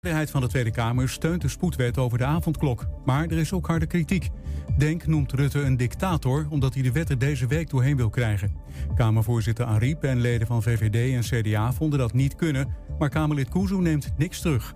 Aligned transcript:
De 0.00 0.04
meerderheid 0.06 0.36
van 0.36 0.48
de 0.48 0.52
Tweede 0.54 0.70
Kamer 0.70 1.08
steunt 1.08 1.40
de 1.42 1.48
spoedwet 1.48 1.98
over 1.98 2.18
de 2.18 2.24
avondklok. 2.24 2.86
Maar 3.04 3.24
er 3.24 3.38
is 3.38 3.52
ook 3.52 3.66
harde 3.66 3.86
kritiek. 3.86 4.28
Denk 4.76 5.06
noemt 5.06 5.32
Rutte 5.32 5.60
een 5.60 5.76
dictator 5.76 6.46
omdat 6.50 6.74
hij 6.74 6.82
de 6.82 6.92
wet 6.92 7.10
er 7.10 7.18
deze 7.18 7.46
week 7.46 7.70
doorheen 7.70 7.96
wil 7.96 8.10
krijgen. 8.10 8.56
Kamervoorzitter 8.94 9.64
Ariep 9.64 10.04
en 10.04 10.20
leden 10.20 10.46
van 10.46 10.62
VVD 10.62 11.14
en 11.14 11.42
CDA 11.42 11.72
vonden 11.72 11.98
dat 11.98 12.12
niet 12.12 12.34
kunnen... 12.34 12.74
maar 12.98 13.08
Kamerlid 13.08 13.48
Kuzu 13.48 13.76
neemt 13.76 14.12
niks 14.16 14.40
terug. 14.40 14.74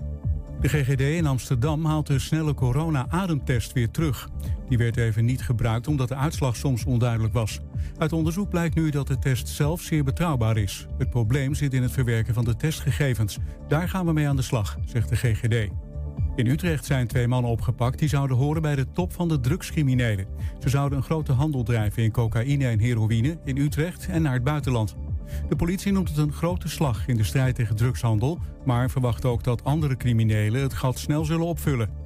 De 0.62 0.68
GGD 0.68 1.00
in 1.00 1.26
Amsterdam 1.26 1.84
haalt 1.84 2.06
de 2.06 2.18
snelle 2.18 2.54
corona-ademtest 2.54 3.72
weer 3.72 3.90
terug. 3.90 4.28
Die 4.68 4.78
werd 4.78 4.96
even 4.96 5.24
niet 5.24 5.42
gebruikt 5.42 5.88
omdat 5.88 6.08
de 6.08 6.14
uitslag 6.14 6.56
soms 6.56 6.84
onduidelijk 6.84 7.32
was. 7.32 7.60
Uit 7.98 8.12
onderzoek 8.12 8.48
blijkt 8.48 8.74
nu 8.74 8.90
dat 8.90 9.06
de 9.06 9.18
test 9.18 9.48
zelf 9.48 9.80
zeer 9.80 10.04
betrouwbaar 10.04 10.56
is. 10.56 10.86
Het 10.98 11.10
probleem 11.10 11.54
zit 11.54 11.74
in 11.74 11.82
het 11.82 11.92
verwerken 11.92 12.34
van 12.34 12.44
de 12.44 12.56
testgegevens. 12.56 13.38
Daar 13.68 13.88
gaan 13.88 14.06
we 14.06 14.12
mee 14.12 14.28
aan 14.28 14.36
de 14.36 14.42
slag, 14.42 14.78
zegt 14.84 15.08
de 15.08 15.16
GGD. 15.16 15.70
In 16.36 16.46
Utrecht 16.46 16.84
zijn 16.84 17.06
twee 17.06 17.28
mannen 17.28 17.50
opgepakt 17.50 17.98
die 17.98 18.08
zouden 18.08 18.36
horen 18.36 18.62
bij 18.62 18.74
de 18.74 18.86
top 18.92 19.12
van 19.12 19.28
de 19.28 19.40
drugscriminelen. 19.40 20.26
Ze 20.58 20.68
zouden 20.68 20.98
een 20.98 21.04
grote 21.04 21.32
handel 21.32 21.62
drijven 21.62 22.02
in 22.02 22.10
cocaïne 22.10 22.66
en 22.66 22.78
heroïne 22.78 23.38
in 23.44 23.56
Utrecht 23.56 24.06
en 24.06 24.22
naar 24.22 24.34
het 24.34 24.44
buitenland. 24.44 24.96
De 25.48 25.56
politie 25.56 25.92
noemt 25.92 26.08
het 26.08 26.18
een 26.18 26.32
grote 26.32 26.68
slag 26.68 27.08
in 27.08 27.16
de 27.16 27.24
strijd 27.24 27.54
tegen 27.54 27.76
drugshandel, 27.76 28.38
maar 28.64 28.90
verwacht 28.90 29.24
ook 29.24 29.44
dat 29.44 29.64
andere 29.64 29.96
criminelen 29.96 30.62
het 30.62 30.74
gat 30.74 30.98
snel 30.98 31.24
zullen 31.24 31.46
opvullen. 31.46 32.01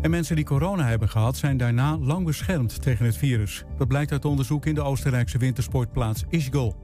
En 0.00 0.10
mensen 0.10 0.36
die 0.36 0.44
corona 0.44 0.86
hebben 0.86 1.08
gehad 1.08 1.36
zijn 1.36 1.56
daarna 1.56 1.98
lang 1.98 2.24
beschermd 2.24 2.82
tegen 2.82 3.04
het 3.04 3.16
virus. 3.16 3.64
Dat 3.78 3.88
blijkt 3.88 4.12
uit 4.12 4.24
onderzoek 4.24 4.66
in 4.66 4.74
de 4.74 4.82
Oostenrijkse 4.82 5.38
wintersportplaats 5.38 6.24
Ischgl. 6.28 6.74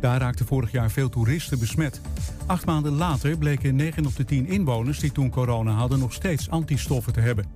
Daar 0.00 0.20
raakten 0.20 0.46
vorig 0.46 0.72
jaar 0.72 0.90
veel 0.90 1.08
toeristen 1.08 1.58
besmet. 1.58 2.00
Acht 2.46 2.66
maanden 2.66 2.92
later 2.92 3.38
bleken 3.38 3.76
9 3.76 4.06
op 4.06 4.16
de 4.16 4.24
10 4.24 4.46
inwoners 4.46 4.98
die 4.98 5.12
toen 5.12 5.30
corona 5.30 5.72
hadden 5.72 5.98
nog 5.98 6.12
steeds 6.12 6.50
antistoffen 6.50 7.12
te 7.12 7.20
hebben. 7.20 7.46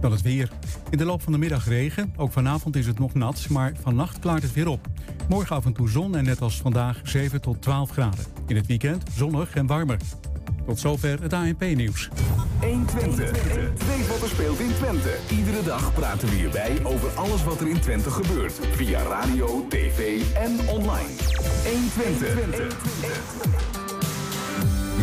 Dan 0.00 0.12
het 0.12 0.22
weer. 0.22 0.50
In 0.90 0.98
de 0.98 1.04
loop 1.04 1.22
van 1.22 1.32
de 1.32 1.38
middag 1.38 1.68
regen. 1.68 2.12
Ook 2.16 2.32
vanavond 2.32 2.76
is 2.76 2.86
het 2.86 2.98
nog 2.98 3.14
nat, 3.14 3.46
maar 3.48 3.72
vannacht 3.82 4.18
klaart 4.18 4.42
het 4.42 4.52
weer 4.52 4.68
op. 4.68 4.86
Morgen 5.28 5.56
af 5.56 5.64
en 5.64 5.72
toe 5.72 5.88
zon 5.88 6.16
en 6.16 6.24
net 6.24 6.40
als 6.40 6.60
vandaag 6.60 7.00
7 7.02 7.40
tot 7.40 7.62
12 7.62 7.90
graden. 7.90 8.24
In 8.46 8.56
het 8.56 8.66
weekend 8.66 9.02
zonnig 9.14 9.54
en 9.54 9.66
warmer. 9.66 9.98
Tot 10.66 10.78
zover 10.78 11.22
het 11.22 11.32
ANP-nieuws. 11.32 12.08
120. 12.60 13.30
Weet 13.86 14.06
wat 14.06 14.28
speelt 14.28 14.58
in 14.58 14.74
Twente. 14.74 15.16
Iedere 15.30 15.62
dag 15.62 15.94
praten 15.94 16.28
we 16.28 16.34
hierbij 16.34 16.78
over 16.82 17.10
alles 17.14 17.44
wat 17.44 17.60
er 17.60 17.68
in 17.68 17.80
Twente 17.80 18.10
gebeurt. 18.10 18.60
Via 18.72 19.02
radio, 19.02 19.66
tv 19.68 20.22
en 20.34 20.68
online. 20.68 21.08
120. 21.64 23.73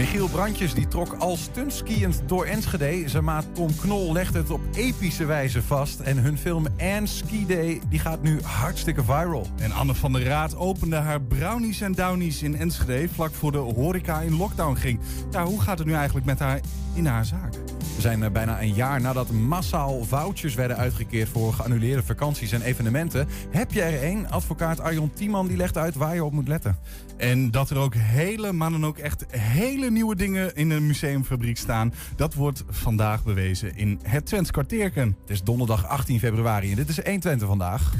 Michiel 0.02 0.28
Brandjes 0.28 0.74
die 0.74 0.88
trok 0.88 1.14
al 1.14 1.38
stuntskiënd 1.38 2.22
door 2.26 2.46
Enschede. 2.46 3.10
Zijn 3.10 3.24
maat 3.24 3.46
Tom 3.54 3.76
Knol 3.76 4.14
legt 4.14 4.34
het 4.34 4.50
op 4.50 4.62
epische 4.74 5.26
wijze 5.26 5.62
vast. 5.62 6.00
En 6.00 6.18
hun 6.18 6.38
film 6.38 6.68
Anne 6.78 7.08
Ski 7.08 7.46
Day 7.46 7.82
die 7.90 8.00
gaat 8.00 8.22
nu 8.22 8.42
hartstikke 8.42 9.04
viral. 9.04 9.48
En 9.60 9.72
Anne 9.72 9.96
van 9.96 10.14
der 10.14 10.24
Raad 10.24 10.56
opende 10.56 10.96
haar 10.96 11.22
brownies 11.22 11.82
en 11.82 11.92
downies 11.92 12.44
in 12.44 12.58
Enschede... 12.58 13.10
vlak 13.10 13.34
voor 13.34 13.52
de 13.52 13.58
horeca 13.58 14.20
in 14.20 14.38
lockdown 14.38 14.76
ging. 14.76 15.00
Ja, 15.32 15.46
hoe 15.46 15.62
gaat 15.62 15.78
het 15.78 15.88
nu 15.88 15.94
eigenlijk 15.94 16.26
met 16.26 16.40
haar 16.40 16.60
in 16.94 17.06
haar 17.06 17.26
zaak? 17.26 17.54
We 17.96 18.02
zijn 18.02 18.24
eh, 18.24 18.32
bijna 18.32 18.62
een 18.62 18.74
jaar 18.74 19.02
nadat 19.02 19.32
massaal 19.32 20.04
vouchers 20.04 20.56
werden 20.56 20.78
uitgekeerd... 20.78 21.30
voor 21.30 21.54
geannuleerde 21.54 22.04
vakanties 22.04 22.52
en 22.52 22.62
evenementen. 22.62 23.28
Heb 23.50 23.72
je 23.72 23.82
er 23.82 24.02
één? 24.02 24.30
Advocaat 24.30 24.80
Arjon 24.80 25.14
Tiemann 25.14 25.48
die 25.48 25.58
legt 25.58 25.78
uit 25.78 25.96
waar 25.96 26.16
je 26.16 26.24
op 26.24 26.32
moet 26.32 26.48
letten. 26.48 26.78
En 27.17 27.52
dat 27.52 27.70
er 27.70 27.78
ook 27.78 27.94
hele, 27.95 28.52
maar 28.52 28.72
dan 28.72 28.86
ook 28.86 28.98
echt 28.98 29.26
hele 29.38 29.92
nieuwe 29.92 30.16
dingen 30.16 30.56
in 30.56 30.70
de 30.70 30.80
museumfabriek 30.80 31.58
staan. 31.58 31.94
Dat 32.16 32.34
wordt 32.34 32.64
vandaag 32.70 33.23
bewezen 33.23 33.76
in 33.76 34.00
het 34.03 34.26
Twents 34.26 34.52
kwartierken. 34.52 35.18
Het 35.22 35.30
is 35.30 35.44
donderdag 35.44 35.88
18 35.88 36.20
februari 36.20 36.70
en 36.70 36.76
dit 36.76 36.90
is 36.90 36.95
120 36.95 37.48
vandaag. 37.48 37.94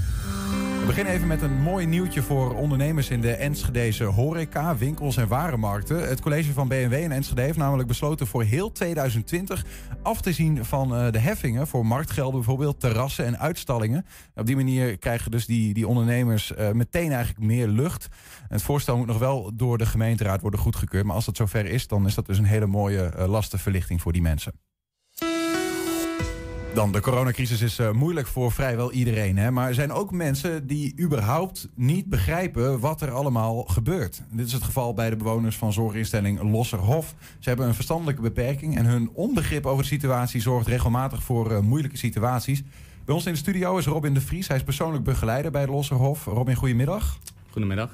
We 0.82 0.88
beginnen 0.88 1.14
even 1.14 1.28
met 1.28 1.42
een 1.42 1.62
mooi 1.62 1.86
nieuwtje 1.86 2.22
voor 2.22 2.56
ondernemers 2.56 3.10
in 3.10 3.22
de 3.22 3.36
Enschedeze 3.36 4.04
horeca, 4.04 4.78
winkels 4.78 5.18
en 5.18 5.28
warenmarkten. 5.28 6.08
Het 6.08 6.22
college 6.22 6.54
van 6.54 6.68
BMW 6.68 6.94
in 6.94 7.12
Enschede 7.12 7.42
heeft 7.42 7.58
namelijk 7.58 7.88
besloten 7.88 8.28
voor 8.28 8.44
heel 8.44 8.72
2020 8.72 9.66
af 10.04 10.22
te 10.22 10.34
zien 10.34 10.66
van 10.66 10.96
eh, 10.96 11.12
de 11.12 11.20
heffingen 11.20 11.68
voor 11.68 11.86
marktgelden, 11.86 12.34
bijvoorbeeld 12.34 12.80
terrassen 12.80 13.26
en 13.26 13.40
uitstallingen. 13.40 14.06
Op 14.36 14.46
die 14.46 14.56
manier 14.56 14.98
krijgen 14.98 15.32
dus 15.32 15.46
die, 15.46 15.74
die 15.74 15.88
ondernemers 15.88 16.52
uh, 16.52 16.72
meteen 16.72 17.12
eigenlijk 17.12 17.46
meer 17.46 17.68
lucht. 17.68 18.08
Het 18.48 18.62
voorstel 18.62 18.98
moet 18.98 19.08
nog 19.08 19.20
wel 19.20 19.52
door 19.54 19.78
de 19.78 19.86
gemeenteraad 19.86 20.42
worden 20.42 20.60
goedgekeurd, 20.60 21.06
maar 21.06 21.16
als 21.16 21.26
dat 21.26 21.38
zover 21.38 21.66
is, 21.66 21.88
dan 21.88 22.06
is 22.06 22.16
dat 22.16 22.26
dus 22.26 22.38
een 22.38 22.46
hele 22.46 22.68
mooie 22.68 23.14
uh, 23.18 23.28
lastenverlichting 23.28 24.02
voor 24.02 24.12
die 24.12 24.22
mensen. 24.22 24.54
Dan, 26.74 26.92
de 26.92 27.02
coronacrisis 27.02 27.62
is 27.62 27.80
uh, 27.80 27.92
moeilijk 27.92 28.28
voor 28.28 28.52
vrijwel 28.52 28.92
iedereen. 28.92 29.38
Hè? 29.38 29.52
Maar 29.52 29.68
er 29.68 29.74
zijn 29.74 29.92
ook 29.92 30.12
mensen 30.12 30.68
die 30.68 30.94
überhaupt 31.00 31.70
niet 31.76 32.06
begrijpen 32.10 32.80
wat 32.80 33.02
er 33.02 33.12
allemaal 33.12 33.64
gebeurt. 33.64 34.22
Dit 34.32 34.46
is 34.46 34.54
het 34.54 34.64
geval 34.64 34.94
bij 34.94 35.10
de 35.10 35.16
bewoners 35.16 35.56
van 35.56 35.74
zorginstelling 35.74 36.42
Losserhof. 36.42 37.16
Ze 37.40 37.50
hebben 37.50 37.68
een 37.68 37.74
verstandelijke 37.74 38.22
beperking 38.22 38.78
en 38.78 38.86
hun 38.86 39.10
onbegrip 39.14 39.66
over 39.66 39.82
de 39.82 39.90
situatie 39.90 40.42
zorgt 40.42 40.68
regelmatig 40.68 41.24
voor 41.24 41.52
uh, 41.52 41.60
moeilijke 41.60 41.98
situaties. 41.98 42.64
Bij 43.06 43.16
ons 43.16 43.26
in 43.26 43.32
de 43.32 43.38
studio 43.38 43.78
is 43.78 43.86
Robin 43.86 44.14
de 44.14 44.22
Vries. 44.22 44.48
Hij 44.48 44.58
is 44.58 44.64
persoonlijk 44.64 45.04
begeleider 45.04 45.52
bij 45.52 45.68
Losserhof. 45.68 46.26
Robin, 46.26 46.56
goedemiddag. 46.56 47.20
Goedemiddag. 47.50 47.92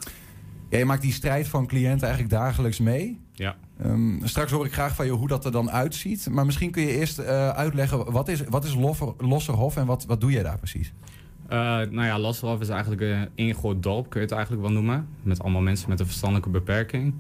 Ja, 0.70 0.78
je 0.78 0.86
maakt 0.86 1.02
die 1.02 1.14
strijd 1.14 1.48
van 1.48 1.68
cliënten 1.68 2.08
eigenlijk 2.08 2.30
dagelijks 2.30 2.80
mee. 2.80 3.20
Ja. 3.34 3.56
Um, 3.86 4.20
straks 4.24 4.52
hoor 4.52 4.66
ik 4.66 4.74
graag 4.74 4.96
van 4.96 5.06
je 5.06 5.12
hoe 5.12 5.28
dat 5.28 5.46
er 5.46 5.52
dan 5.52 5.72
uitziet. 5.72 6.30
Maar 6.30 6.46
misschien 6.46 6.72
kun 6.72 6.82
je 6.82 6.98
eerst 6.98 7.20
uh, 7.20 7.50
uitleggen, 7.50 8.12
wat 8.12 8.28
is, 8.28 8.44
wat 8.50 8.64
is 8.64 8.78
Losserhof 9.18 9.78
en 9.78 9.86
wat, 9.86 10.06
wat 10.06 10.22
doe 10.22 10.32
jij 10.32 10.44
daar 10.44 10.58
precies? 10.58 10.94
Uh, 11.50 11.54
nou 11.60 12.04
ja, 12.04 12.20
Losserhof 12.20 12.60
is 12.62 12.70
eigenlijk 12.70 13.02
een 13.02 13.30
ingroot 13.36 13.84
dorp, 13.84 14.10
kun 14.10 14.20
je 14.20 14.26
het 14.26 14.36
eigenlijk 14.36 14.66
wel 14.66 14.72
noemen. 14.72 15.08
Met 15.24 15.42
allemaal 15.42 15.62
mensen 15.62 15.90
met 15.90 16.00
een 16.00 16.06
verstandelijke 16.06 16.50
beperking. 16.50 17.14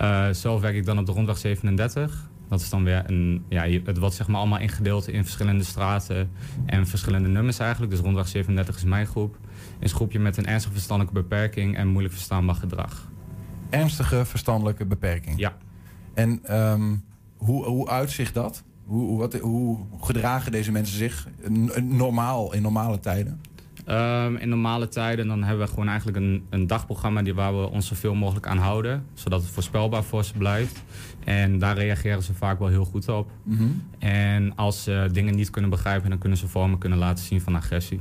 Uh, 0.00 0.28
zelf 0.30 0.60
werk 0.60 0.74
ik 0.74 0.84
dan 0.84 0.98
op 0.98 1.06
de 1.06 1.12
rondweg 1.12 1.38
37. 1.38 2.28
Dat 2.48 2.60
is 2.60 2.70
dan 2.70 2.84
weer 2.84 3.02
een, 3.06 3.44
ja, 3.48 3.62
het 3.84 3.98
wordt 3.98 4.14
zeg 4.14 4.28
maar 4.28 4.40
allemaal 4.40 4.58
ingedeeld 4.58 5.08
in 5.08 5.22
verschillende 5.22 5.64
straten 5.64 6.30
en 6.66 6.86
verschillende 6.86 7.28
nummers 7.28 7.58
eigenlijk. 7.58 7.92
Dus 7.92 8.00
rondweg 8.00 8.28
37 8.28 8.76
is 8.76 8.84
mijn 8.84 9.06
groep. 9.06 9.38
Is 9.78 9.90
een 9.90 9.96
groepje 9.96 10.18
met 10.18 10.36
een 10.36 10.46
ernstige 10.46 10.74
verstandelijke 10.74 11.20
beperking 11.22 11.76
en 11.76 11.88
moeilijk 11.88 12.14
verstaanbaar 12.14 12.54
gedrag. 12.54 13.08
Ernstige 13.70 14.24
verstandelijke 14.24 14.86
beperking? 14.86 15.38
Ja. 15.38 15.56
En 16.20 16.56
um, 16.58 17.02
hoe, 17.36 17.64
hoe 17.64 17.88
uitzicht 17.88 18.34
dat? 18.34 18.62
Hoe, 18.84 19.18
wat, 19.18 19.34
hoe 19.34 19.78
gedragen 20.00 20.52
deze 20.52 20.72
mensen 20.72 20.96
zich 20.96 21.28
normaal 21.82 22.54
in 22.54 22.62
normale 22.62 23.00
tijden? 23.00 23.40
Um, 23.86 24.36
in 24.36 24.48
normale 24.48 24.88
tijden 24.88 25.26
dan 25.26 25.42
hebben 25.42 25.64
we 25.66 25.70
gewoon 25.72 25.88
eigenlijk 25.88 26.18
een, 26.18 26.46
een 26.50 26.66
dagprogramma 26.66 27.22
die, 27.22 27.34
waar 27.34 27.60
we 27.60 27.70
ons 27.70 27.86
zoveel 27.86 28.14
mogelijk 28.14 28.46
aan 28.46 28.58
houden. 28.58 29.04
Zodat 29.14 29.42
het 29.42 29.50
voorspelbaar 29.50 30.02
voor 30.02 30.24
ze 30.24 30.32
blijft. 30.32 30.82
En 31.24 31.58
daar 31.58 31.76
reageren 31.76 32.22
ze 32.22 32.34
vaak 32.34 32.58
wel 32.58 32.68
heel 32.68 32.84
goed 32.84 33.08
op. 33.08 33.30
Mm 33.42 33.56
-hmm. 33.56 33.82
En 33.98 34.56
als 34.56 34.82
ze 34.82 35.08
dingen 35.12 35.34
niet 35.34 35.50
kunnen 35.50 35.70
begrijpen, 35.70 36.10
dan 36.10 36.18
kunnen 36.18 36.38
ze 36.38 36.48
vormen 36.48 36.78
kunnen 36.78 36.98
laten 36.98 37.24
zien 37.24 37.40
van 37.40 37.56
agressie. 37.56 38.00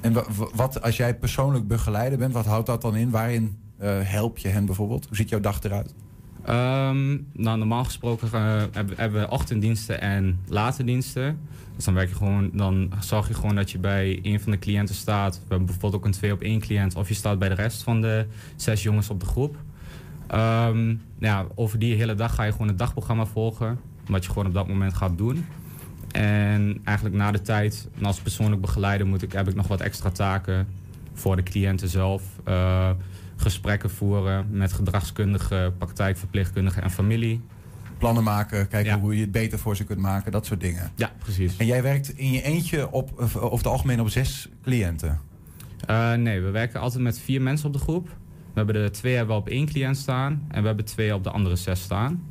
En 0.00 0.12
wat, 0.54 0.82
als 0.82 0.96
jij 0.96 1.14
persoonlijk 1.14 1.66
begeleider 1.68 2.18
bent, 2.18 2.32
wat 2.32 2.46
houdt 2.46 2.66
dat 2.66 2.82
dan 2.82 2.96
in? 2.96 3.10
Waarin 3.10 3.56
uh, 3.82 3.98
help 4.02 4.38
je 4.38 4.48
hen 4.48 4.66
bijvoorbeeld? 4.66 5.06
Hoe 5.06 5.16
ziet 5.16 5.28
jouw 5.28 5.40
dag 5.40 5.62
eruit? 5.62 5.94
Um, 6.48 7.26
nou, 7.32 7.58
normaal 7.58 7.84
gesproken 7.84 8.28
uh, 8.34 8.62
hebben, 8.72 9.20
we 9.20 9.30
ochtenddiensten 9.30 10.00
en 10.00 10.40
late 10.48 10.84
diensten. 10.84 11.38
Dus 11.76 11.84
dan 11.84 11.94
werk 11.94 12.08
je 12.08 12.14
gewoon, 12.14 12.50
dan 12.52 12.92
zorg 13.00 13.28
je 13.28 13.34
gewoon 13.34 13.54
dat 13.54 13.70
je 13.70 13.78
bij 13.78 14.18
een 14.22 14.40
van 14.40 14.52
de 14.52 14.58
cliënten 14.58 14.94
staat. 14.94 15.34
We 15.34 15.40
hebben 15.48 15.66
bijvoorbeeld 15.66 15.94
ook 15.94 16.04
een 16.04 16.12
twee 16.12 16.32
op 16.32 16.40
één 16.40 16.60
cliënt. 16.60 16.94
Of 16.94 17.08
je 17.08 17.14
staat 17.14 17.38
bij 17.38 17.48
de 17.48 17.54
rest 17.54 17.82
van 17.82 18.00
de 18.00 18.26
zes 18.56 18.82
jongens 18.82 19.10
op 19.10 19.20
de 19.20 19.26
groep. 19.26 19.56
Um, 20.34 21.02
ja, 21.18 21.46
over 21.54 21.78
die 21.78 21.94
hele 21.94 22.14
dag 22.14 22.34
ga 22.34 22.42
je 22.42 22.52
gewoon 22.52 22.68
het 22.68 22.78
dagprogramma 22.78 23.26
volgen. 23.26 23.78
Wat 24.06 24.24
je 24.24 24.30
gewoon 24.30 24.46
op 24.46 24.54
dat 24.54 24.68
moment 24.68 24.94
gaat 24.94 25.18
doen. 25.18 25.46
En 26.12 26.80
eigenlijk 26.84 27.16
na 27.16 27.30
de 27.30 27.42
tijd, 27.42 27.88
als 28.02 28.20
persoonlijk 28.20 28.60
begeleider, 28.60 29.06
moet 29.06 29.22
ik, 29.22 29.32
heb 29.32 29.48
ik 29.48 29.54
nog 29.54 29.66
wat 29.66 29.80
extra 29.80 30.10
taken 30.10 30.66
voor 31.14 31.36
de 31.36 31.42
cliënten 31.42 31.88
zelf. 31.88 32.22
Uh, 32.48 32.90
gesprekken 33.36 33.90
voeren 33.90 34.46
met 34.50 34.72
gedragskundigen, 34.72 35.76
praktijkverpleegkundigen 35.76 36.82
en 36.82 36.90
familie. 36.90 37.40
Plannen 37.98 38.24
maken, 38.24 38.68
kijken 38.68 38.92
ja. 38.92 39.00
hoe 39.00 39.14
je 39.14 39.20
het 39.20 39.32
beter 39.32 39.58
voor 39.58 39.76
ze 39.76 39.84
kunt 39.84 39.98
maken, 39.98 40.32
dat 40.32 40.46
soort 40.46 40.60
dingen. 40.60 40.90
Ja, 40.94 41.12
precies. 41.18 41.56
En 41.56 41.66
jij 41.66 41.82
werkt 41.82 42.18
in 42.18 42.30
je 42.30 42.42
eentje 42.42 42.90
op, 42.90 43.12
over 43.16 43.56
het 43.56 43.66
algemeen 43.66 44.00
op 44.00 44.08
zes 44.08 44.48
cliënten? 44.62 45.20
Uh, 45.90 46.12
nee, 46.12 46.40
we 46.40 46.50
werken 46.50 46.80
altijd 46.80 47.02
met 47.02 47.18
vier 47.18 47.42
mensen 47.42 47.66
op 47.66 47.72
de 47.72 47.78
groep. 47.78 48.06
We 48.06 48.60
hebben 48.60 48.76
er 48.76 48.92
twee 48.92 49.16
hebben 49.16 49.34
we 49.34 49.40
op 49.40 49.48
één 49.48 49.66
cliënt 49.66 49.96
staan 49.96 50.44
en 50.48 50.60
we 50.60 50.66
hebben 50.66 50.84
twee 50.84 51.14
op 51.14 51.24
de 51.24 51.30
andere 51.30 51.56
zes 51.56 51.80
staan. 51.80 52.22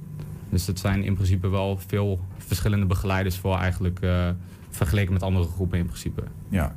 Dus 0.50 0.68
het 0.68 0.80
zijn 0.80 1.04
in 1.04 1.14
principe 1.14 1.48
wel 1.48 1.78
veel 1.88 2.20
verschillende 2.38 2.86
begeleiders 2.86 3.38
voor 3.38 3.58
eigenlijk 3.58 4.00
uh, 4.02 4.30
vergeleken 4.70 5.14
met 5.14 5.24
andere 5.24 5.46
groepen 5.46 5.80
in 5.80 5.86
principe. 5.86 6.24
Ja. 6.50 6.76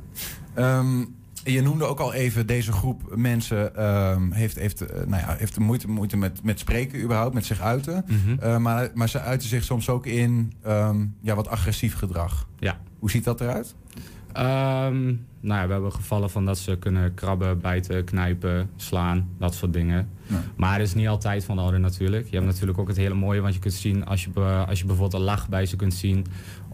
Um, 0.57 1.15
je 1.51 1.61
noemde 1.61 1.85
ook 1.85 1.99
al 1.99 2.13
even, 2.13 2.47
deze 2.47 2.71
groep 2.71 3.15
mensen 3.15 3.75
ehm, 3.75 4.31
heeft, 4.31 4.55
heeft, 4.55 4.81
eh, 4.81 5.05
nou 5.05 5.21
ja, 5.21 5.35
heeft 5.37 5.59
moeite, 5.59 5.89
moeite 5.89 6.17
met, 6.17 6.43
met 6.43 6.59
spreken 6.59 7.01
überhaupt, 7.01 7.33
met 7.33 7.45
zich 7.45 7.61
uiten. 7.61 8.05
Mhm. 8.07 8.39
Eh, 8.39 8.57
maar, 8.57 8.89
maar 8.93 9.09
ze 9.09 9.19
uiten 9.19 9.47
zich 9.47 9.63
soms 9.63 9.89
ook 9.89 10.05
in 10.05 10.53
ehm, 10.63 11.05
ja, 11.21 11.35
wat 11.35 11.47
agressief 11.47 11.95
gedrag. 11.95 12.47
Ja. 12.59 12.77
Hoe 12.99 13.11
ziet 13.11 13.23
dat 13.23 13.41
eruit? 13.41 13.75
Ehm, 14.33 15.05
nou 15.39 15.61
ja, 15.61 15.65
we 15.67 15.73
hebben 15.73 15.93
gevallen 15.93 16.29
van 16.29 16.45
dat 16.45 16.57
ze 16.57 16.77
kunnen 16.77 17.13
krabben, 17.13 17.59
bijten, 17.59 18.03
knijpen, 18.03 18.69
slaan, 18.75 19.29
dat 19.39 19.53
soort 19.53 19.73
dingen. 19.73 20.09
Maar 20.55 20.73
het 20.73 20.87
is 20.87 20.93
niet 20.93 21.07
altijd 21.07 21.45
van 21.45 21.55
de 21.55 21.61
orde 21.61 21.77
natuurlijk. 21.77 22.27
Je 22.29 22.35
hebt 22.35 22.47
natuurlijk 22.47 22.77
ook 22.77 22.87
het 22.87 22.97
hele 22.97 23.13
mooie, 23.13 23.41
want 23.41 23.53
je 23.53 23.59
kunt 23.59 23.73
zien 23.73 24.05
als 24.05 24.23
je, 24.23 24.41
als 24.67 24.79
je 24.79 24.85
bijvoorbeeld 24.85 25.21
een 25.21 25.27
lach 25.27 25.49
bij 25.49 25.65
ze 25.65 25.75
kunt 25.75 25.93
zien. 25.93 26.25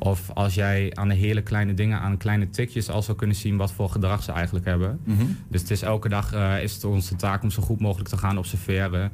Of 0.03 0.29
als 0.33 0.53
jij 0.53 0.91
aan 0.93 1.07
de 1.07 1.15
hele 1.15 1.41
kleine 1.41 1.73
dingen, 1.73 1.99
aan 1.99 2.17
kleine 2.17 2.49
tikjes 2.49 2.89
al 2.89 3.01
zou 3.01 3.17
kunnen 3.17 3.35
zien 3.35 3.57
wat 3.57 3.71
voor 3.71 3.89
gedrag 3.89 4.23
ze 4.23 4.31
eigenlijk 4.31 4.65
hebben. 4.65 4.99
Mhm. 5.03 5.25
Dus 5.47 5.61
het 5.61 5.71
is 5.71 5.81
elke 5.81 6.09
dag 6.09 6.33
eh, 6.33 6.63
is 6.63 6.73
het 6.73 6.83
onze 6.83 7.15
taak 7.15 7.43
om 7.43 7.51
zo 7.51 7.61
goed 7.61 7.79
mogelijk 7.79 8.09
te 8.09 8.17
gaan 8.17 8.37
observeren. 8.37 9.11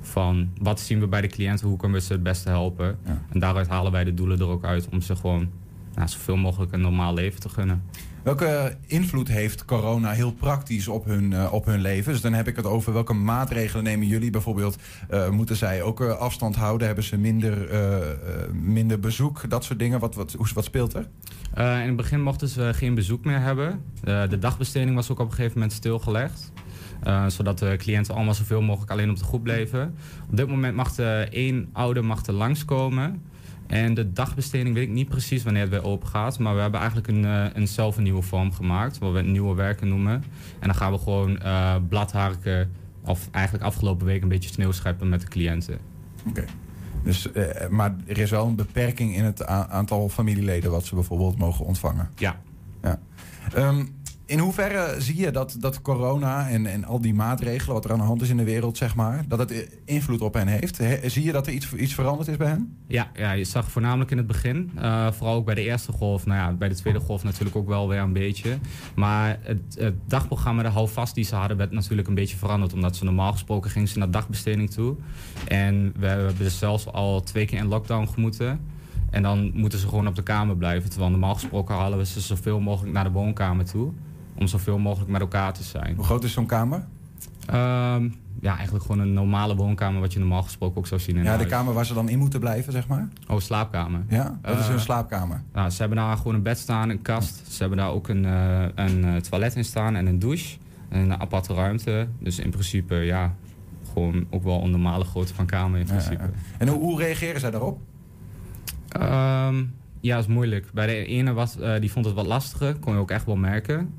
Van 0.00 0.50
wat 0.60 0.80
zien 0.80 1.00
we 1.00 1.06
bij 1.06 1.20
de 1.20 1.26
cliënten, 1.26 1.68
hoe 1.68 1.76
kunnen 1.76 1.98
we 1.98 2.04
ze 2.04 2.12
het 2.12 2.22
beste 2.22 2.48
helpen. 2.48 2.98
Ja. 3.06 3.22
En 3.28 3.38
daaruit 3.38 3.68
halen 3.68 3.92
wij 3.92 4.04
de 4.04 4.14
doelen 4.14 4.38
er 4.38 4.46
ook 4.46 4.64
uit 4.64 4.88
om 4.92 5.00
ze 5.00 5.16
gewoon 5.16 5.50
nou, 5.94 6.08
zoveel 6.08 6.36
mogelijk 6.36 6.72
een 6.72 6.80
normaal 6.80 7.14
leven 7.14 7.40
te 7.40 7.48
gunnen. 7.48 7.82
Welke 8.22 8.76
invloed 8.86 9.28
heeft 9.28 9.64
corona 9.64 10.10
heel 10.10 10.32
praktisch 10.32 10.88
op 10.88 11.04
hun, 11.04 11.32
eh, 11.32 11.52
op 11.52 11.64
hun 11.64 11.80
leven? 11.80 12.12
Dus 12.12 12.20
dan 12.20 12.32
heb 12.32 12.48
ik 12.48 12.56
het 12.56 12.64
over 12.66 12.92
welke 12.92 13.12
maatregelen 13.12 13.84
nemen 13.84 14.06
jullie 14.06 14.30
bijvoorbeeld? 14.30 14.76
eh, 15.08 15.28
moeten 15.30 15.56
zij 15.56 15.82
ook 15.82 16.00
eh, 16.00 16.08
afstand 16.18 16.56
houden? 16.56 16.86
Hebben 16.86 17.04
ze 17.04 17.16
minder, 17.18 17.68
minder 18.52 19.00
bezoek? 19.00 19.50
Dat 19.50 19.64
soort 19.64 19.78
dingen. 19.78 20.00
Wat, 20.00 20.14
wat, 20.14 20.32
hoe- 20.32 20.62
speelt 20.62 20.94
er? 20.94 21.08
In 21.54 21.64
het 21.86 21.96
begin 21.96 22.22
mochten 22.22 22.48
ze 22.48 22.70
geen 22.74 22.94
bezoek 22.94 23.24
meer 23.24 23.40
hebben. 23.40 23.82
De 24.02 24.38
dagbesteding 24.40 24.94
was 24.94 25.10
ook 25.10 25.18
op 25.18 25.26
een 25.26 25.32
gegeven 25.34 25.54
moment 25.58 25.72
stilgelegd. 25.76 26.52
Zodat 27.26 27.58
de 27.58 27.74
cliënten 27.78 28.14
allemaal 28.14 28.34
zoveel 28.34 28.62
mogelijk 28.62 28.90
alleen 28.90 29.10
op 29.10 29.16
de 29.18 29.24
groep 29.24 29.42
bleven. 29.42 29.94
Op 30.30 30.36
dit 30.36 30.48
moment 30.48 30.74
mag 30.76 30.98
één 30.98 31.68
ouder 31.72 32.04
mag 32.04 32.26
er 32.26 32.32
langskomen. 32.32 33.22
En 33.70 33.94
de 33.94 34.12
dagbesteding 34.12 34.74
weet 34.74 34.88
ik 34.88 34.94
niet 34.94 35.08
precies 35.08 35.42
wanneer 35.42 35.62
het 35.62 35.70
weer 35.70 35.84
open 35.84 36.08
gaat. 36.08 36.38
Maar 36.38 36.54
we 36.54 36.60
hebben 36.60 36.80
eigenlijk 36.80 37.08
een, 37.08 37.24
eh, 37.24 37.44
een 37.52 37.68
zelf 37.68 37.96
een 37.96 38.02
nieuwe 38.02 38.22
vorm 38.22 38.52
gemaakt. 38.52 38.98
Wat 38.98 39.12
we 39.12 39.22
nieuwe 39.22 39.54
werken 39.54 39.88
noemen. 39.88 40.12
En 40.58 40.66
dan 40.66 40.74
gaan 40.74 40.92
we 40.92 40.98
gewoon 40.98 41.38
eh 41.38 41.76
bladharken. 41.88 42.72
Of 43.04 43.28
eigenlijk 43.30 43.64
afgelopen 43.64 44.06
week 44.06 44.22
een 44.22 44.28
beetje 44.28 44.50
sneeuw 44.50 44.72
scheppen 44.72 45.08
met 45.08 45.20
de 45.20 45.28
cliënten. 45.28 45.78
Oké. 46.28 46.44
Dus, 47.04 47.32
eh, 47.32 47.68
maar 47.68 47.96
er 48.06 48.18
is 48.18 48.30
wel 48.30 48.46
een 48.46 48.56
beperking 48.56 49.16
in 49.16 49.24
het 49.24 49.46
aantal 49.46 50.08
familieleden 50.08 50.70
wat 50.70 50.84
ze 50.84 50.94
bijvoorbeeld 50.94 51.38
mogen 51.38 51.64
ontvangen. 51.64 52.10
Ja. 52.16 52.40
Ehm, 53.54 53.84
in 54.30 54.38
hoeverre 54.38 55.00
zie 55.00 55.16
je 55.16 55.30
dat, 55.30 55.56
dat 55.58 55.82
corona 55.82 56.48
en, 56.48 56.66
en 56.66 56.84
al 56.84 57.00
die 57.00 57.14
maatregelen, 57.14 57.74
wat 57.74 57.84
er 57.84 57.92
aan 57.92 57.98
de 57.98 58.04
hand 58.04 58.22
is 58.22 58.28
in 58.28 58.36
de 58.36 58.44
wereld, 58.44 58.76
zeg 58.76 58.94
maar, 58.94 59.24
dat 59.28 59.38
het 59.38 59.78
invloed 59.84 60.20
op 60.20 60.34
hen 60.34 60.46
heeft? 60.46 60.78
He- 60.78 61.08
zie 61.08 61.24
je 61.24 61.32
dat 61.32 61.46
er 61.46 61.52
iets, 61.52 61.72
iets 61.74 61.94
veranderd 61.94 62.28
is 62.28 62.36
bij 62.36 62.46
hen? 62.46 62.76
Ja, 62.86 63.10
ja, 63.14 63.32
je 63.32 63.44
zag 63.44 63.70
voornamelijk 63.70 64.10
in 64.10 64.16
het 64.16 64.26
begin, 64.26 64.70
eh, 64.76 65.10
vooral 65.12 65.34
ook 65.34 65.44
bij 65.44 65.54
de 65.54 65.62
eerste 65.62 65.92
golf, 65.92 66.26
nou 66.26 66.38
ja, 66.38 66.52
bij 66.52 66.68
de 66.68 66.74
tweede 66.74 67.00
golf 67.00 67.24
natuurlijk 67.24 67.56
ook 67.56 67.68
wel 67.68 67.88
weer 67.88 67.98
een 67.98 68.12
beetje. 68.12 68.58
Maar 68.94 69.38
het, 69.42 69.60
het 69.78 69.94
dagprogramma, 70.06 70.62
de 70.62 70.68
houvast 70.68 71.14
die 71.14 71.24
ze 71.24 71.34
hadden, 71.34 71.56
werd 71.56 71.70
natuurlijk 71.70 72.08
een 72.08 72.14
beetje 72.14 72.36
veranderd. 72.36 72.72
Omdat 72.72 72.96
ze 72.96 73.04
normaal 73.04 73.32
gesproken 73.32 73.70
gingen 73.70 73.88
ze 73.88 73.98
naar 73.98 74.10
dagbesteding 74.10 74.70
toe. 74.70 74.96
En 75.48 75.92
we 75.98 76.06
hebben 76.06 76.34
dus 76.38 76.58
zelfs 76.58 76.86
al 76.86 77.22
twee 77.22 77.46
keer 77.46 77.58
in 77.58 77.68
lockdown 77.68 78.06
gemoeten. 78.06 78.60
En 79.10 79.22
dan 79.22 79.50
moeten 79.54 79.78
ze 79.78 79.88
gewoon 79.88 80.06
op 80.06 80.14
de 80.14 80.22
kamer 80.22 80.56
blijven. 80.56 80.90
Terwijl 80.90 81.10
normaal 81.10 81.34
gesproken 81.34 81.74
halen 81.74 81.98
we 81.98 82.06
ze 82.06 82.20
zoveel 82.20 82.60
mogelijk 82.60 82.92
naar 82.92 83.04
de 83.04 83.10
woonkamer 83.10 83.64
toe. 83.64 83.92
Om 84.40 84.46
zoveel 84.46 84.78
mogelijk 84.78 85.10
met 85.10 85.20
elkaar 85.20 85.52
te 85.52 85.62
zijn. 85.62 85.96
Hoe 85.96 86.04
groot 86.04 86.24
is 86.24 86.32
zo'n 86.32 86.46
kamer? 86.46 86.84
Ehm, 87.46 88.08
ja, 88.40 88.54
eigenlijk 88.56 88.84
gewoon 88.84 89.00
een 89.00 89.12
normale 89.12 89.56
woonkamer 89.56 90.00
wat 90.00 90.12
je 90.12 90.18
normaal 90.18 90.42
gesproken 90.42 90.78
ook 90.78 90.86
zou 90.86 91.00
zien 91.00 91.16
in 91.16 91.22
Ja, 91.24 91.36
de 91.36 91.46
kamer 91.46 91.74
waar 91.74 91.86
ze 91.86 91.94
dan 91.94 92.08
in 92.08 92.18
moeten 92.18 92.40
blijven, 92.40 92.72
zeg 92.72 92.88
maar. 92.88 93.08
Oh, 93.28 93.38
slaapkamer. 93.38 94.02
Ja, 94.08 94.38
dat 94.42 94.54
is 94.58 94.62
Eh, 94.64 94.68
hun 94.68 94.80
slaapkamer. 94.80 95.42
Nou, 95.52 95.70
ze 95.70 95.80
hebben 95.80 95.98
daar 95.98 96.16
gewoon 96.16 96.34
een 96.34 96.42
bed 96.42 96.58
staan, 96.58 96.88
een 96.90 97.02
kast. 97.02 97.42
Ze 97.52 97.58
hebben 97.60 97.78
daar 97.78 97.90
ook 97.90 98.08
een, 98.08 98.24
eh, 98.24 98.62
een 98.74 99.04
eh, 99.04 99.16
toilet 99.16 99.54
in 99.56 99.64
staan 99.64 99.96
en 99.96 100.06
een 100.06 100.18
douche. 100.18 100.56
En 100.88 101.00
een 101.00 101.20
aparte 101.20 101.54
ruimte. 101.54 102.08
Dus 102.18 102.38
in 102.38 102.50
principe, 102.50 102.94
ja, 102.94 103.34
gewoon 103.92 104.26
ook 104.30 104.42
wel 104.42 104.62
een 104.62 104.70
normale 104.70 105.04
grootte 105.04 105.34
van 105.34 105.46
kamer 105.46 105.80
in 105.80 105.86
principe. 105.86 106.22
ja. 106.22 106.30
En 106.58 106.68
hoe, 106.68 106.78
hoe 106.80 106.98
reageren 106.98 107.40
zij 107.40 107.50
daarop? 107.50 107.78
Ehm, 108.88 109.64
ja, 110.00 110.18
is 110.18 110.26
moeilijk. 110.26 110.70
Bij 110.72 110.86
de 110.86 111.04
ene 111.06 111.32
was, 111.32 111.56
die 111.80 111.92
vond 111.92 112.04
het 112.04 112.14
wat 112.14 112.26
lastiger, 112.26 112.74
kon 112.78 112.92
je 112.92 112.98
ook 112.98 113.10
echt 113.10 113.26
wel 113.26 113.36
merken. 113.36 113.94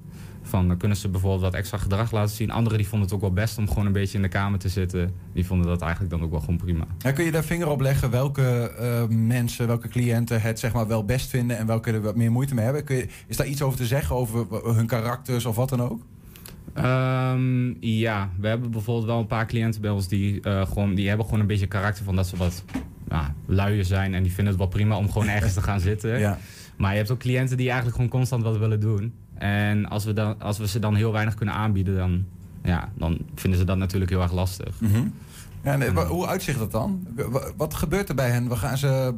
Van, 0.52 0.68
dan 0.68 0.78
kunnen 0.78 0.98
ze 0.98 1.10
bijvoorbeeld 1.10 1.42
wat 1.42 1.54
extra 1.54 1.78
gedrag 1.78 2.12
laten 2.12 2.36
zien. 2.36 2.52
Anderen 2.52 2.78
die 2.78 2.88
vonden 2.88 3.08
het 3.08 3.16
ook 3.16 3.22
wel 3.22 3.34
best 3.34 3.58
om 3.58 3.68
gewoon 3.68 3.86
een 3.86 3.92
beetje 3.92 4.16
in 4.16 4.22
de 4.22 4.30
kamer 4.30 4.60
te 4.60 4.70
zitten. 4.70 5.14
Die 5.34 5.46
vonden 5.46 5.68
dat 5.68 5.82
eigenlijk 5.82 6.12
dan 6.12 6.24
ook 6.24 6.32
wel 6.32 6.40
gewoon 6.40 6.58
prima. 6.58 6.86
Ja, 6.98 7.12
kun 7.12 7.26
je 7.26 7.32
daar 7.32 7.44
vinger 7.44 7.68
op 7.68 7.82
leggen 7.82 8.12
welke 8.12 8.72
eh, 8.72 9.08
mensen, 9.08 9.68
welke 9.68 9.88
cliënten 9.88 10.42
het 10.42 10.60
zeg 10.60 10.74
maar 10.74 10.88
wel 10.88 11.06
best 11.06 11.30
vinden 11.30 11.58
en 11.58 11.66
welke 11.66 11.92
er 11.92 12.02
wat 12.02 12.16
meer 12.16 12.32
moeite 12.32 12.56
mee 12.56 12.64
hebben? 12.64 12.84
Kun 12.84 12.96
je, 12.96 13.08
is 13.28 13.38
daar 13.38 13.48
iets 13.48 13.62
over 13.62 13.78
te 13.78 13.86
zeggen, 13.86 14.16
over 14.16 14.48
hun 14.76 14.88
karakters 14.88 15.46
of 15.46 15.56
wat 15.56 15.70
dan 15.70 15.82
ook? 15.82 16.02
Ehm, 16.74 17.74
ja, 17.80 18.30
we 18.40 18.48
hebben 18.48 18.72
bijvoorbeeld 18.72 19.08
wel 19.08 19.20
een 19.20 19.28
paar 19.28 19.48
cliënten 19.48 19.82
bij 19.82 19.92
ons 19.92 20.08
die, 20.08 20.42
eh, 20.42 20.68
gewoon, 20.68 20.96
die 20.96 21.08
hebben 21.08 21.26
gewoon 21.26 21.40
een 21.40 21.48
beetje 21.48 21.68
karakter 21.68 22.04
van 22.04 22.16
dat 22.16 22.28
ze 22.28 22.38
wat 22.38 22.64
luier 23.46 23.86
zijn. 23.86 24.14
En 24.14 24.24
die 24.24 24.34
vinden 24.34 24.54
het 24.54 24.62
wel 24.62 24.72
prima 24.72 24.98
om 24.98 25.12
gewoon 25.12 25.28
ergens 25.28 25.54
te 25.54 25.62
gaan 25.62 25.80
zitten. 25.80 26.20
Ja. 26.20 26.38
Maar 26.78 26.92
je 26.92 26.98
hebt 26.98 27.12
ook 27.12 27.20
cliënten 27.20 27.58
die 27.58 27.66
eigenlijk 27.66 27.96
gewoon 27.96 28.12
constant 28.12 28.44
wat 28.44 28.58
willen 28.58 28.80
doen. 28.80 29.14
En 29.42 29.90
als 29.90 30.06
we, 30.06 30.14
dan, 30.14 30.42
als 30.42 30.58
we 30.58 30.68
ze 30.68 30.80
dan 30.80 30.96
heel 30.96 31.12
weinig 31.12 31.34
kunnen 31.36 31.56
aanbieden, 31.56 31.96
dan, 31.96 32.26
ja, 32.64 32.90
dan 32.96 33.18
vinden 33.36 33.60
ze 33.60 33.66
dat 33.66 33.78
natuurlijk 33.78 34.12
heel 34.12 34.22
erg 34.22 34.32
lastig. 34.34 34.80
Mhm. 34.82 35.08
Ja, 35.64 35.80
en, 35.80 35.96
hoe 35.96 36.28
uitzicht 36.28 36.60
dat 36.60 36.72
dan? 36.72 37.08
Wa- 37.16 37.52
Wat 37.58 37.74
gebeurt 37.74 38.10
er 38.10 38.16
bij 38.16 38.30
hen? 38.30 38.48
Wa- 38.48 38.56
Gaan 38.56 38.78
ze, 38.78 39.14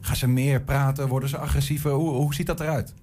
gaan 0.00 0.16
ze 0.16 0.28
meer 0.28 0.60
praten? 0.60 1.08
Worden 1.08 1.28
ze 1.28 1.38
agressiever? 1.38 1.90
Hoe, 1.90 2.10
hoe 2.10 2.34
ziet 2.34 2.46
dat 2.46 2.60
eruit? 2.60 2.94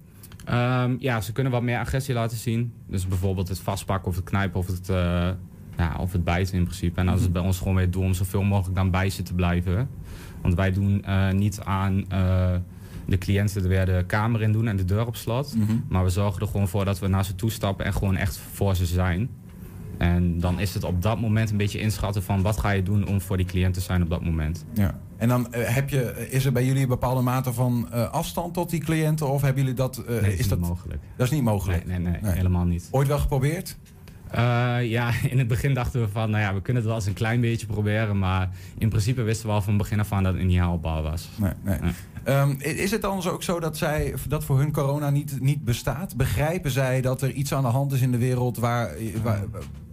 Ehm, 0.44 0.94
ja, 0.98 1.20
ze 1.20 1.32
kunnen 1.32 1.52
wat 1.52 1.62
meer 1.62 1.78
agressie 1.78 2.14
laten 2.14 2.36
zien. 2.36 2.72
Dus 2.86 3.06
bijvoorbeeld 3.08 3.48
het 3.48 3.58
vastpakken 3.60 4.08
of 4.08 4.16
het 4.16 4.24
knijpen 4.24 4.60
of 4.60 4.66
het, 4.66 4.88
eh, 4.88 5.28
ja, 5.76 5.96
of 5.98 6.12
het 6.12 6.24
bijten 6.24 6.54
in 6.54 6.62
principe. 6.64 7.00
En 7.00 7.08
is 7.08 7.22
het 7.22 7.32
bij 7.32 7.42
ons 7.42 7.58
gewoon 7.58 7.74
weer 7.74 7.90
doel 7.90 8.02
om 8.04 8.14
zoveel 8.14 8.42
mogelijk 8.42 8.76
dan 8.76 8.90
bij 8.90 9.10
ze 9.10 9.22
te 9.22 9.34
blijven. 9.34 9.88
Want 10.42 10.54
wij 10.54 10.72
doen 10.72 11.04
eh, 11.04 11.30
niet 11.30 11.60
aan 11.60 12.04
eh, 12.10 12.54
de 13.08 13.18
cliënten 13.18 13.62
er 13.62 13.68
weer 13.68 13.86
de 13.86 14.04
kamer 14.06 14.42
in 14.42 14.52
doen 14.52 14.68
en 14.68 14.76
de 14.76 14.84
deur 14.84 15.06
op 15.06 15.16
slot. 15.16 15.54
Maar 15.88 16.04
we 16.04 16.10
zorgen 16.10 16.40
er 16.40 16.46
gewoon 16.46 16.68
voor 16.68 16.84
dat 16.84 16.98
we 16.98 17.08
naar 17.08 17.24
ze 17.24 17.34
toe 17.34 17.50
stappen 17.50 17.84
en 17.84 17.92
gewoon 17.92 18.16
echt 18.16 18.40
voor 18.52 18.74
ze 18.76 18.86
zijn. 18.86 19.28
En 19.98 20.40
dan 20.40 20.60
is 20.60 20.74
het 20.74 20.84
op 20.84 21.02
dat 21.02 21.20
moment 21.20 21.50
een 21.50 21.56
beetje 21.56 21.80
inschatten 21.80 22.22
van 22.22 22.42
wat 22.42 22.58
ga 22.58 22.70
je 22.70 22.82
doen 22.82 23.06
om 23.06 23.20
voor 23.20 23.36
die 23.36 23.46
cliënt 23.46 23.74
te 23.74 23.80
zijn 23.80 24.02
op 24.02 24.10
dat 24.10 24.24
moment. 24.24 24.64
Ja. 24.74 24.98
En 25.16 25.28
dan 25.28 25.52
eh, 25.52 25.74
heb 25.74 25.88
je, 25.90 26.28
is 26.30 26.44
er 26.44 26.52
bij 26.52 26.64
jullie 26.66 26.82
een 26.82 26.88
bepaalde 26.88 27.20
mate 27.20 27.52
van 27.52 27.88
eh, 27.92 28.10
afstand 28.10 28.54
tot 28.54 28.70
die 28.70 28.80
cliënten? 28.80 29.28
Of 29.28 29.42
hebben 29.42 29.62
jullie 29.62 29.76
dat? 29.76 29.96
eh, 29.98 30.20
Nee, 30.20 30.32
is 30.32 30.38
is 30.38 30.48
dat, 30.48 30.58
niet 30.58 30.68
mogelijk. 30.68 31.00
dat 31.16 31.26
is 31.26 31.32
niet 31.32 31.42
mogelijk. 31.42 31.86
Nee, 31.86 31.98
nee, 31.98 32.12
nee, 32.12 32.20
Nee. 32.22 32.32
helemaal 32.32 32.64
niet. 32.64 32.88
Ooit 32.90 33.08
wel 33.08 33.18
geprobeerd? 33.18 33.76
Eh, 34.30 34.90
ja, 34.90 35.10
in 35.32 35.38
het 35.38 35.48
begin 35.48 35.74
dachten 35.74 36.00
we 36.00 36.08
van, 36.08 36.30
nou 36.30 36.42
ja, 36.42 36.54
we 36.54 36.62
kunnen 36.62 36.82
het 36.82 36.90
wel 36.90 37.00
eens 37.00 37.06
een 37.08 37.12
klein 37.14 37.40
beetje 37.40 37.66
proberen. 37.66 38.18
Maar 38.18 38.48
in 38.78 38.88
principe 38.88 39.22
wisten 39.22 39.46
we 39.46 39.52
al 39.52 39.62
van 39.62 39.76
begin 39.76 40.00
af 40.00 40.12
aan 40.12 40.22
dat 40.22 40.34
het 40.34 40.44
niet 40.44 40.58
haalbaar 40.58 41.02
was. 41.02 41.28
Nee, 41.36 41.52
nee. 41.62 41.78
Ehm, 42.24 42.50
is 42.58 42.90
het 42.90 43.02
dan 43.02 43.22
ook 43.28 43.42
zo 43.42 43.60
dat, 43.60 43.76
zij, 43.76 44.14
dat 44.28 44.44
voor 44.44 44.58
hun 44.58 44.72
corona 44.72 45.10
niet, 45.10 45.40
niet 45.40 45.64
bestaat? 45.64 46.16
Begrijpen 46.16 46.70
zij 46.70 47.00
dat 47.00 47.22
er 47.22 47.30
iets 47.30 47.54
aan 47.54 47.62
de 47.62 47.68
hand 47.68 47.92
is 47.92 48.00
in 48.00 48.10
de 48.12 48.18
wereld 48.18 48.56
waar, 48.58 48.90
waar- 49.22 49.44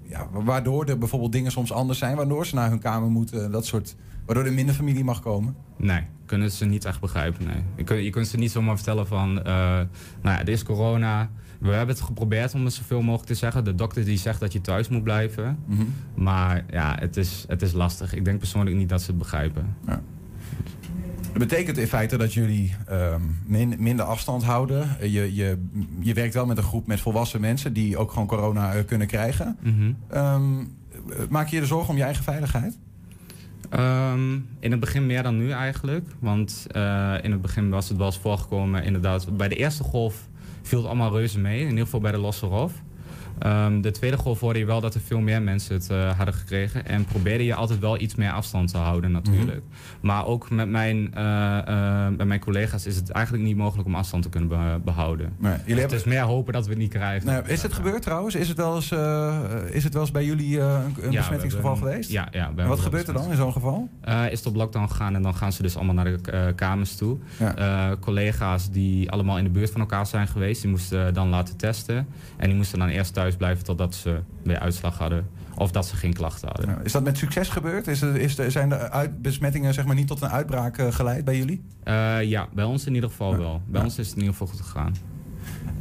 ja, 0.03 0.27
waardoor 0.31 0.85
er 0.85 0.97
bijvoorbeeld 0.97 1.31
dingen 1.31 1.51
soms 1.51 1.71
anders 1.71 1.99
zijn, 1.99 2.15
waardoor 2.15 2.45
ze 2.45 2.55
naar 2.55 2.69
hun 2.69 2.79
kamer 2.79 3.09
moeten, 3.09 3.51
dat 3.51 3.65
soort, 3.65 3.95
waardoor 4.25 4.45
er 4.45 4.53
minder 4.53 4.75
familie 4.75 5.03
mag 5.03 5.21
komen? 5.21 5.55
Nee, 5.77 6.01
kunnen 6.25 6.51
ze 6.51 6.65
niet 6.65 6.85
echt 6.85 6.99
begrijpen, 6.99 7.45
nee. 7.45 7.63
Je 7.75 7.83
kunt, 7.83 8.03
je 8.03 8.09
kunt 8.09 8.27
ze 8.27 8.37
niet 8.37 8.51
zomaar 8.51 8.75
vertellen 8.75 9.07
van, 9.07 9.37
eh, 9.43 9.45
nou 9.45 9.87
ja, 10.21 10.39
er 10.39 10.49
is 10.49 10.63
corona. 10.63 11.29
We 11.65 11.71
hebben 11.73 11.95
het 11.95 12.03
geprobeerd 12.05 12.53
om 12.53 12.65
het 12.65 12.73
zoveel 12.73 13.01
mogelijk 13.01 13.27
te 13.27 13.35
zeggen. 13.35 13.63
De 13.63 13.75
dokter 13.75 14.05
die 14.05 14.17
zegt 14.17 14.39
dat 14.39 14.53
je 14.53 14.61
thuis 14.61 14.87
moet 14.87 15.03
blijven. 15.03 15.57
Mhm. 15.65 15.83
Maar 16.15 16.63
ja, 16.69 16.95
het 16.99 17.17
is, 17.17 17.45
het 17.47 17.61
is 17.61 17.71
lastig. 17.71 18.13
Ik 18.13 18.25
denk 18.25 18.39
persoonlijk 18.39 18.75
niet 18.75 18.89
dat 18.89 19.01
ze 19.01 19.07
het 19.09 19.17
begrijpen. 19.17 19.75
Dat 21.21 21.47
betekent 21.47 21.77
in 21.77 21.87
feite 21.87 22.17
dat 22.17 22.33
jullie 22.33 22.75
ehm, 22.87 23.21
min- 23.45 23.75
minder 23.79 24.05
afstand 24.05 24.43
houden. 24.43 24.87
Je, 25.01 25.35
je, 25.35 25.57
je 25.99 26.13
werkt 26.13 26.33
wel 26.33 26.45
met 26.45 26.57
een 26.57 26.63
groep 26.63 26.87
met 26.87 26.99
volwassen 26.99 27.41
mensen 27.41 27.73
die 27.73 27.97
ook 27.97 28.11
gewoon 28.11 28.27
corona 28.27 28.73
eh, 28.73 28.85
kunnen 28.85 29.07
krijgen. 29.07 29.57
Mhm. 29.61 29.91
Ehm, 30.07 30.53
maak 31.29 31.47
je 31.47 31.55
je 31.55 31.61
er 31.61 31.67
zorgen 31.67 31.89
om 31.89 31.97
je 31.97 32.03
eigen 32.03 32.23
veiligheid? 32.23 32.77
Ehm, 33.69 34.33
in 34.59 34.71
het 34.71 34.79
begin 34.79 35.05
meer 35.05 35.23
dan 35.23 35.37
nu 35.37 35.51
eigenlijk. 35.51 36.07
Want 36.19 36.67
eh, 36.71 37.13
in 37.21 37.31
het 37.31 37.41
begin 37.41 37.69
was 37.69 37.89
het 37.89 37.97
wel 37.97 38.05
eens 38.05 38.17
voorgekomen, 38.19 38.83
inderdaad. 38.83 39.37
Bij 39.37 39.47
de 39.47 39.55
eerste 39.55 39.83
golf 39.83 40.27
viel 40.67 40.77
het 40.77 40.87
allemaal 40.87 41.11
reuze 41.11 41.39
mee. 41.39 41.59
In 41.59 41.69
ieder 41.69 41.83
geval 41.83 41.99
bij 41.99 42.11
de 42.11 42.17
losse 42.17 42.45
rof. 42.45 42.73
Ehm, 43.39 43.81
de 43.81 43.91
tweede 43.91 44.17
golf 44.17 44.39
hoorde 44.39 44.59
je 44.59 44.65
wel 44.65 44.81
dat 44.81 44.93
er 44.95 45.01
veel 45.01 45.19
meer 45.19 45.41
mensen 45.41 45.75
het 45.75 45.89
eh, 45.89 46.15
hadden 46.17 46.33
gekregen. 46.33 46.85
En 46.85 47.05
probeerde 47.05 47.45
je 47.45 47.55
altijd 47.55 47.79
wel 47.79 47.99
iets 48.01 48.15
meer 48.15 48.31
afstand 48.31 48.71
te 48.71 48.77
houden 48.77 49.11
natuurlijk. 49.11 49.61
Maar 50.01 50.25
ook 50.25 50.49
met 50.49 50.69
mijn, 50.69 51.13
eh, 51.13 51.57
eh, 51.67 52.13
met 52.17 52.27
mijn 52.27 52.39
collega's 52.39 52.85
is 52.85 52.95
het 52.95 53.09
eigenlijk 53.09 53.45
niet 53.45 53.57
mogelijk 53.57 53.87
om 53.87 53.95
afstand 53.95 54.23
te 54.23 54.29
kunnen 54.29 54.49
be- 54.49 54.79
behouden. 54.83 55.33
Nee, 55.37 55.51
jullie 55.51 55.57
Dus 55.65 55.67
het 55.69 55.79
hebben, 55.79 55.97
is 55.97 56.03
meer 56.03 56.21
hopen 56.21 56.53
dat 56.53 56.63
we 56.63 56.69
het 56.69 56.79
niet 56.79 56.89
krijgen. 56.89 57.27
nou, 57.27 57.47
is 57.47 57.61
het 57.61 57.73
gebeurd 57.73 58.01
trouwens? 58.01 58.35
Is 58.35 58.47
het 58.47 58.57
wel 58.57 58.75
eens, 58.75 58.91
is 59.71 59.83
het 59.83 59.93
wel 59.93 60.01
eens 60.01 60.11
bij 60.11 60.25
jullie 60.25 60.59
een, 60.59 60.95
een 61.01 61.11
Ja, 61.11 61.17
besmettingsgeval 61.19 61.71
hebben- 61.71 61.89
geweest? 61.89 62.11
Ja, 62.11 62.27
ja. 62.31 62.51
En 62.55 62.67
wat 62.67 62.79
gebeurt 62.79 63.07
er 63.07 63.13
dan 63.13 63.29
in 63.31 63.35
zo'n 63.37 63.51
geval? 63.51 63.89
Is 64.29 64.37
het 64.39 64.45
op 64.47 64.55
lockdown 64.55 64.87
gegaan 64.87 65.15
en 65.15 65.21
dan 65.21 65.35
gaan 65.35 65.51
ze 65.51 65.61
dus 65.61 65.75
allemaal 65.75 65.95
naar 65.95 66.05
de 66.21 66.53
kamers 66.55 66.95
toe. 66.95 67.17
Ja. 67.39 67.95
Collega's 67.99 68.69
die 68.71 69.11
allemaal 69.11 69.37
in 69.37 69.43
de 69.43 69.49
buurt 69.49 69.71
van 69.71 69.81
elkaar 69.81 70.05
zijn 70.07 70.27
geweest, 70.27 70.61
die 70.61 70.69
moesten 70.71 71.13
dan 71.13 71.29
laten 71.29 71.57
testen. 71.57 72.07
En 72.37 72.47
die 72.47 72.55
moesten 72.57 72.79
dan 72.79 72.87
eerst 72.87 73.13
thuis 73.13 73.24
blijven 73.37 73.63
totdat 73.63 73.95
ze 73.95 74.19
weer 74.43 74.59
uitslag 74.59 74.97
hadden. 74.97 75.27
Of 75.57 75.71
dat 75.71 75.85
ze 75.85 75.95
geen 75.95 76.13
klachten 76.13 76.47
hadden. 76.47 76.69
Ja, 76.69 76.81
Is 76.83 76.91
dat 76.91 77.03
met 77.03 77.17
succes 77.17 77.49
gebeurd? 77.49 77.87
Is 77.87 78.01
er, 78.01 78.15
is 78.15 78.37
er, 78.37 78.51
zijn 78.51 78.69
de 78.69 78.89
uit, 78.89 79.21
besmettingen 79.21 79.73
zeg 79.73 79.85
maar, 79.85 79.95
niet 79.95 80.07
tot 80.07 80.21
een 80.21 80.29
uitbraak 80.29 80.77
eh, 80.77 80.91
geleid 80.91 81.25
bij 81.25 81.37
jullie? 81.37 81.63
Eh, 81.83 82.23
ja, 82.23 82.47
bij 82.53 82.65
ons 82.65 82.85
in 82.85 82.93
ieder 82.93 83.09
geval 83.09 83.37
wel. 83.37 83.61
Bij 83.67 83.83
ons 83.83 83.97
is 83.97 84.07
het 84.07 84.15
in 84.15 84.21
ieder 84.21 84.37
geval 84.37 84.47
goed 84.47 84.61
gegaan. 84.61 84.95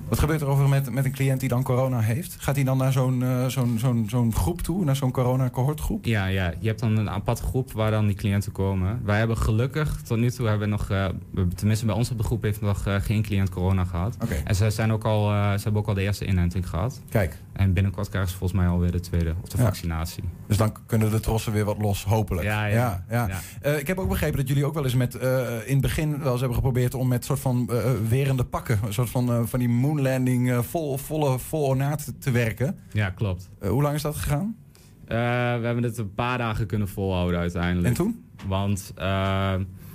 Wat 0.08 0.18
gebeurt 0.18 0.40
er 0.40 0.46
over 0.46 0.68
met, 0.68 0.90
met 0.90 1.04
een 1.04 1.12
cliënt 1.12 1.40
die 1.40 1.48
dan 1.48 1.62
corona 1.62 2.00
heeft? 2.00 2.36
Gaat 2.38 2.54
hij 2.54 2.64
dan 2.64 2.76
naar 2.76 2.92
zo'n 2.92 3.22
eh, 3.22 3.46
zo'n 3.46 3.78
zo'n 3.78 4.06
zo'n 4.08 4.34
groep 4.34 4.60
toe, 4.62 4.84
naar 4.84 4.96
zo'n 4.96 5.10
corona-cohortgroep? 5.10 6.04
Ja, 6.04 6.26
ja, 6.26 6.52
je 6.60 6.66
hebt 6.68 6.80
dan 6.80 6.96
een 6.96 7.10
aparte 7.10 7.42
groep 7.42 7.72
waar 7.72 7.90
dan 7.90 8.06
die 8.06 8.16
cliënten 8.16 8.52
komen. 8.52 9.00
Wij 9.04 9.18
hebben 9.18 9.36
gelukkig, 9.36 10.00
tot 10.02 10.18
nu 10.18 10.30
toe 10.30 10.48
hebben 10.48 10.68
we 10.68 10.76
nog, 10.76 10.90
eh, 10.90 11.06
tenminste 11.54 11.86
bij 11.86 11.94
ons 11.94 12.10
op 12.10 12.18
de 12.18 12.24
groep 12.24 12.42
heeft 12.42 12.60
nog 12.60 12.86
eh, 12.86 12.94
geen 13.00 13.22
cliënt 13.22 13.50
corona 13.50 13.84
gehad. 13.84 14.16
En 14.44 14.54
ze, 14.54 14.70
zijn 14.70 14.92
ook 14.92 15.04
al, 15.04 15.28
ze 15.28 15.62
hebben 15.62 15.80
ook 15.82 15.88
al 15.88 15.94
de 15.94 16.02
eerste 16.02 16.26
inenting 16.26 16.68
gehad. 16.68 17.00
kijk. 17.08 17.36
En 17.52 17.72
binnenkort 17.72 18.08
krijgen 18.08 18.30
ze 18.30 18.36
volgens 18.36 18.60
mij 18.60 18.68
alweer 18.70 18.90
de 18.92 19.00
tweede, 19.00 19.34
of 19.42 19.48
de 19.48 19.56
Ja. 19.58 19.64
vaccinatie. 19.64 20.24
Dus 20.46 20.56
dan 20.56 20.72
kunnen 20.86 21.10
de 21.10 21.20
trossen 21.20 21.52
weer 21.52 21.64
wat 21.64 21.78
los, 21.78 22.04
hopelijk. 22.04 22.46
Ja, 22.46 22.64
ja. 22.66 23.04
ja, 23.10 23.28
ik 23.76 23.86
heb 23.86 23.98
ook 23.98 24.08
begrepen 24.08 24.36
dat 24.38 24.48
jullie 24.48 24.64
ook 24.64 24.74
wel 24.74 24.84
eens 24.84 24.94
met, 24.94 25.14
in 25.14 25.72
het 25.72 25.80
begin 25.80 26.18
wel 26.18 26.30
eens 26.30 26.38
hebben 26.40 26.56
geprobeerd 26.56 26.94
om 26.94 27.08
met 27.08 27.24
soort 27.24 27.40
van 27.40 27.70
werende 28.08 28.44
pakken, 28.44 28.78
een 28.86 28.92
soort 28.92 29.10
van, 29.10 29.48
van 29.48 29.58
die 29.58 29.68
moonlanding 29.94 30.50
eh, 30.50 30.62
vol, 30.62 30.96
volle, 30.96 31.38
vol 31.38 31.62
ornaat 31.62 32.12
te 32.18 32.30
werken. 32.30 32.78
Ja, 32.92 33.10
klopt. 33.10 33.50
Eh, 33.60 33.70
hoe 33.70 33.82
lang 33.82 33.94
is 33.94 34.02
dat 34.02 34.16
gegaan? 34.16 34.56
Eh, 35.04 35.16
we 35.58 35.64
hebben 35.66 35.82
het 35.82 35.98
een 35.98 36.14
paar 36.14 36.38
dagen 36.38 36.66
kunnen 36.66 36.88
volhouden 36.88 37.40
uiteindelijk. 37.40 37.88
En 37.88 37.94
toen? 37.94 38.24
Want 38.46 38.92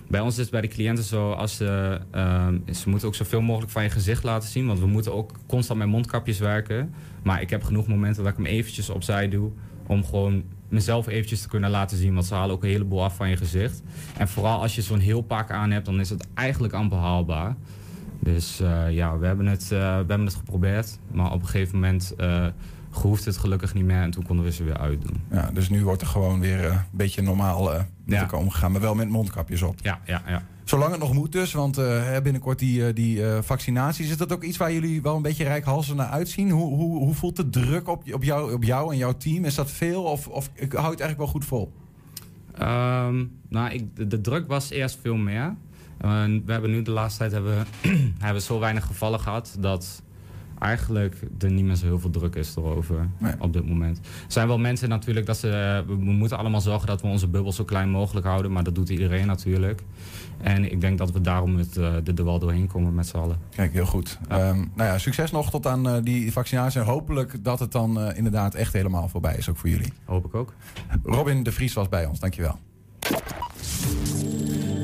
bij 0.07 0.19
ons 0.19 0.33
is 0.33 0.41
het 0.41 0.51
bij 0.51 0.61
de 0.61 0.67
cliënten 0.67 1.03
zo, 1.03 1.31
als 1.31 1.55
ze, 1.55 1.99
ze 2.71 2.89
moeten 2.89 3.07
ook 3.07 3.15
zoveel 3.15 3.41
mogelijk 3.41 3.71
van 3.71 3.83
je 3.83 3.89
gezicht 3.89 4.23
laten 4.23 4.49
zien. 4.49 4.67
Want 4.67 4.79
we 4.79 4.87
moeten 4.87 5.13
ook 5.13 5.31
constant 5.47 5.79
met 5.79 5.87
mondkapjes 5.87 6.39
werken. 6.39 6.93
Maar 7.23 7.41
ik 7.41 7.49
heb 7.49 7.63
genoeg 7.63 7.87
momenten 7.87 8.23
dat 8.23 8.31
ik 8.31 8.37
hem 8.37 8.45
eventjes 8.45 8.89
opzij 8.89 9.29
doe. 9.29 9.51
Om 9.87 10.05
gewoon 10.05 10.43
mezelf 10.69 11.07
eventjes 11.07 11.41
te 11.41 11.47
kunnen 11.47 11.69
laten 11.69 11.97
zien. 11.97 12.13
Want 12.13 12.25
ze 12.25 12.33
halen 12.33 12.55
ook 12.55 12.63
een 12.63 12.69
heleboel 12.69 13.03
af 13.03 13.15
van 13.15 13.29
je 13.29 13.37
gezicht. 13.37 13.81
En 14.17 14.27
vooral 14.27 14.61
als 14.61 14.75
je 14.75 14.81
zo'n 14.81 14.99
heel 14.99 15.21
pak 15.21 15.51
aan 15.51 15.71
hebt, 15.71 15.85
dan 15.85 15.99
is 15.99 16.09
het 16.09 16.27
eigenlijk 16.33 16.73
amper 16.73 16.97
haalbaar. 16.97 17.55
Dus 18.19 18.59
eh, 18.59 18.91
ja, 18.91 19.17
we 19.17 19.25
hebben, 19.25 19.45
het, 19.45 19.61
eh, 19.63 19.69
we 19.69 19.75
hebben 19.85 20.25
het 20.25 20.35
geprobeerd. 20.35 20.99
Maar 21.11 21.31
op 21.31 21.41
een 21.41 21.47
gegeven 21.47 21.75
moment 21.79 22.13
eh 22.17 22.45
hoeft 22.89 23.25
het 23.25 23.38
gelukkig 23.38 23.73
niet 23.73 23.85
meer. 23.85 24.01
En 24.01 24.11
toen 24.11 24.25
konden 24.25 24.45
we 24.45 24.51
ze 24.51 24.63
weer 24.63 24.77
uitdoen. 24.77 25.21
Ja, 25.31 25.49
dus 25.53 25.69
nu 25.69 25.83
wordt 25.83 26.01
er 26.01 26.07
gewoon 26.07 26.39
weer 26.39 26.65
een 26.65 26.79
beetje 26.91 27.21
normaal 27.21 27.63
met 27.63 27.85
Ja. 28.05 28.19
elkaar 28.21 28.39
omgegaan, 28.39 28.71
maar 28.71 28.81
wel 28.81 28.95
met 28.95 29.09
mondkapjes 29.09 29.61
op. 29.61 29.79
Ja, 29.81 29.99
ja, 30.05 30.21
ja. 30.27 30.43
Zolang 30.63 30.91
het 30.91 30.99
nog 30.99 31.13
moet 31.13 31.31
dus, 31.31 31.53
want 31.53 31.75
binnenkort 32.23 32.59
die, 32.59 32.93
die 32.93 33.23
vaccinaties. 33.41 34.09
Is 34.09 34.17
dat 34.17 34.33
ook 34.33 34.43
iets 34.43 34.57
waar 34.57 34.73
jullie 34.73 35.01
wel 35.01 35.15
een 35.15 35.21
beetje 35.21 35.43
rijkhalsend 35.43 35.97
naar 35.97 36.07
uitzien? 36.09 36.49
Hoe, 36.49 36.75
hoe, 36.75 36.97
hoe 36.97 37.13
voelt 37.13 37.35
de 37.35 37.49
druk 37.49 37.88
op, 37.88 38.13
op, 38.13 38.23
jou, 38.23 38.53
op 38.53 38.63
jou 38.63 38.91
en 38.91 38.97
jouw 38.97 39.17
team? 39.17 39.45
Is 39.45 39.55
dat 39.55 39.71
veel 39.71 40.03
of, 40.03 40.27
of 40.27 40.49
ik 40.53 40.71
hou 40.73 40.91
het 40.91 40.99
eigenlijk 40.99 41.17
wel 41.17 41.27
goed 41.27 41.45
vol? 41.45 41.71
Ehm, 42.53 43.25
nou, 43.49 43.69
ik, 43.73 43.95
de, 43.95 44.07
de 44.07 44.21
druk 44.21 44.47
was 44.47 44.69
eerst 44.69 44.99
veel 45.01 45.15
meer. 45.15 45.55
We 46.01 46.41
hebben 46.51 46.71
nu 46.71 46.81
de 46.81 46.91
laatste 46.91 47.19
tijd 47.19 47.31
hebben, 47.31 47.65
we- 47.81 48.11
hebben 48.25 48.41
zo 48.41 48.59
weinig 48.59 48.85
gevallen 48.85 49.19
gehad 49.19 49.55
dat 49.59 50.01
eigenlijk 50.59 51.15
er 51.39 51.51
niet 51.51 51.65
meer 51.65 51.75
zo 51.75 51.85
heel 51.85 51.99
veel 51.99 52.09
druk 52.09 52.35
is 52.35 52.55
erover 52.55 53.09
Nee. 53.17 53.33
op 53.39 53.53
dit 53.53 53.67
moment. 53.67 53.97
Er 53.97 54.03
zijn 54.27 54.47
wel 54.47 54.57
mensen 54.59 54.89
natuurlijk 54.89 55.25
dat 55.25 55.37
ze. 55.37 55.49
eh, 55.49 55.87
We, 55.87 55.93
moeten 55.95 56.37
allemaal 56.37 56.61
zorgen 56.61 56.87
dat 56.87 57.01
we 57.01 57.07
onze 57.07 57.27
bubbel 57.27 57.51
zo 57.51 57.63
klein 57.63 57.89
mogelijk 57.89 58.25
houden, 58.25 58.51
maar 58.51 58.63
dat 58.63 58.75
doet 58.75 58.89
iedereen 58.89 59.27
natuurlijk. 59.27 59.81
En 60.41 60.71
ik 60.71 60.81
denk 60.81 60.97
dat 60.97 61.11
we 61.11 61.21
daarom 61.21 61.57
het, 61.57 61.77
eh, 61.77 61.93
er 61.95 62.13
er 62.15 62.23
wel 62.25 62.39
doorheen 62.39 62.67
komen 62.67 62.95
met 62.95 63.07
z'n 63.07 63.17
allen. 63.17 63.37
Kijk, 63.55 63.73
heel 63.73 63.85
goed. 63.85 64.19
Ja. 64.29 64.37
Ehm, 64.39 64.57
nou 64.57 64.89
ja, 64.89 64.97
succes 64.97 65.31
nog 65.31 65.49
tot 65.49 65.67
aan 65.67 65.87
eh, 65.89 65.95
die 66.03 66.31
vaccinatie. 66.31 66.79
En 66.79 66.85
hopelijk 66.85 67.43
dat 67.43 67.59
het 67.59 67.71
dan 67.71 68.13
inderdaad 68.13 68.55
echt 68.55 68.73
helemaal 68.73 69.07
voorbij 69.09 69.35
is, 69.37 69.49
ook 69.49 69.57
voor 69.57 69.69
jullie. 69.69 69.93
Hoop 70.05 70.25
ik 70.25 70.35
ook. 70.35 70.53
Robin 71.03 71.43
de 71.43 71.51
Vries 71.51 71.73
was 71.73 71.89
bij 71.89 72.05
ons, 72.05 72.19
dankjewel. 72.19 72.59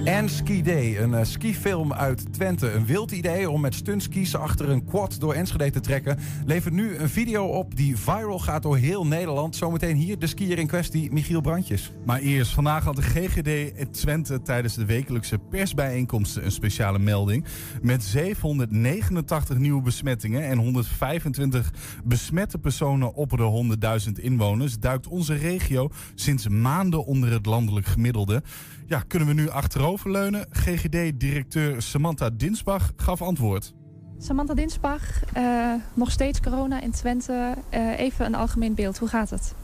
En 0.06 0.30
Ski 0.30 0.64
Day, 0.64 1.00
een 1.00 1.14
eh, 1.14 1.24
skifilm 1.24 1.94
uit 1.94 2.34
Twente. 2.34 2.72
Een 2.72 2.86
wild 2.86 3.12
idee 3.12 3.50
om 3.50 3.62
met 3.62 3.76
stuntskis 3.76 4.36
achter 4.36 4.70
een 4.70 4.86
quad 4.86 5.20
door 5.20 5.34
Enschede 5.34 5.70
te 5.70 5.80
trekken... 5.80 6.20
levert 6.46 6.74
nu 6.74 6.96
een 6.96 7.10
video 7.10 7.46
op 7.46 7.76
die 7.76 7.98
viral 7.98 8.40
gaat 8.40 8.64
door 8.64 8.78
heel 8.78 9.06
Nederland. 9.08 9.56
Zometeen 9.56 9.96
hier 9.96 10.20
de 10.20 10.28
skier 10.28 10.58
in 10.58 10.68
kwestie, 10.68 11.12
Michiel 11.12 11.42
Brandjes. 11.42 11.92
Maar 12.06 12.20
eerst, 12.20 12.52
vandaag 12.52 12.84
had 12.84 12.96
de 12.96 13.02
GGD 13.02 13.78
in 13.78 13.92
Twente 13.92 14.42
tijdens 14.42 14.76
de 14.76 14.86
wekelijkse 14.86 15.38
persbijeenkomsten 15.38 16.46
een 16.46 16.52
speciale 16.52 17.00
melding. 17.00 17.46
Met 17.82 18.04
789 18.04 19.58
nieuwe 19.58 19.82
besmettingen 19.82 20.44
en 20.44 20.58
125 20.58 21.74
besmette 22.04 22.58
personen 22.58 23.14
op 23.14 23.30
de 23.30 23.78
100.000 24.08 24.24
inwoners 24.24 24.80
duikt 24.80 25.08
onze 25.08 25.36
regio 25.36 25.90
sinds 26.16 26.48
maanden 26.48 27.06
onder 27.06 27.32
het 27.32 27.46
landelijk 27.46 27.86
gemiddelde. 27.86 28.44
Ja, 28.88 29.04
kunnen 29.08 29.27
we 29.27 29.34
nu 29.34 29.50
achteroverleunen? 29.50 30.46
GGD-directeur 30.50 31.82
Samantha 31.82 32.30
Dinsbach 32.30 32.92
gaf 32.96 33.22
antwoord. 33.22 33.74
Samantha 34.18 34.54
Dinsbach, 34.54 35.24
eh, 35.34 35.74
nog 35.94 36.12
steeds 36.12 36.39
corona 36.39 36.82
in 36.82 36.92
Twente. 36.92 37.56
Eh, 37.70 38.00
even 38.00 38.25
een 38.25 38.36
algemeen 38.36 38.75
beeld, 38.75 38.98
hoe 38.98 39.08
gaat 39.08 39.30
het? 39.30 39.56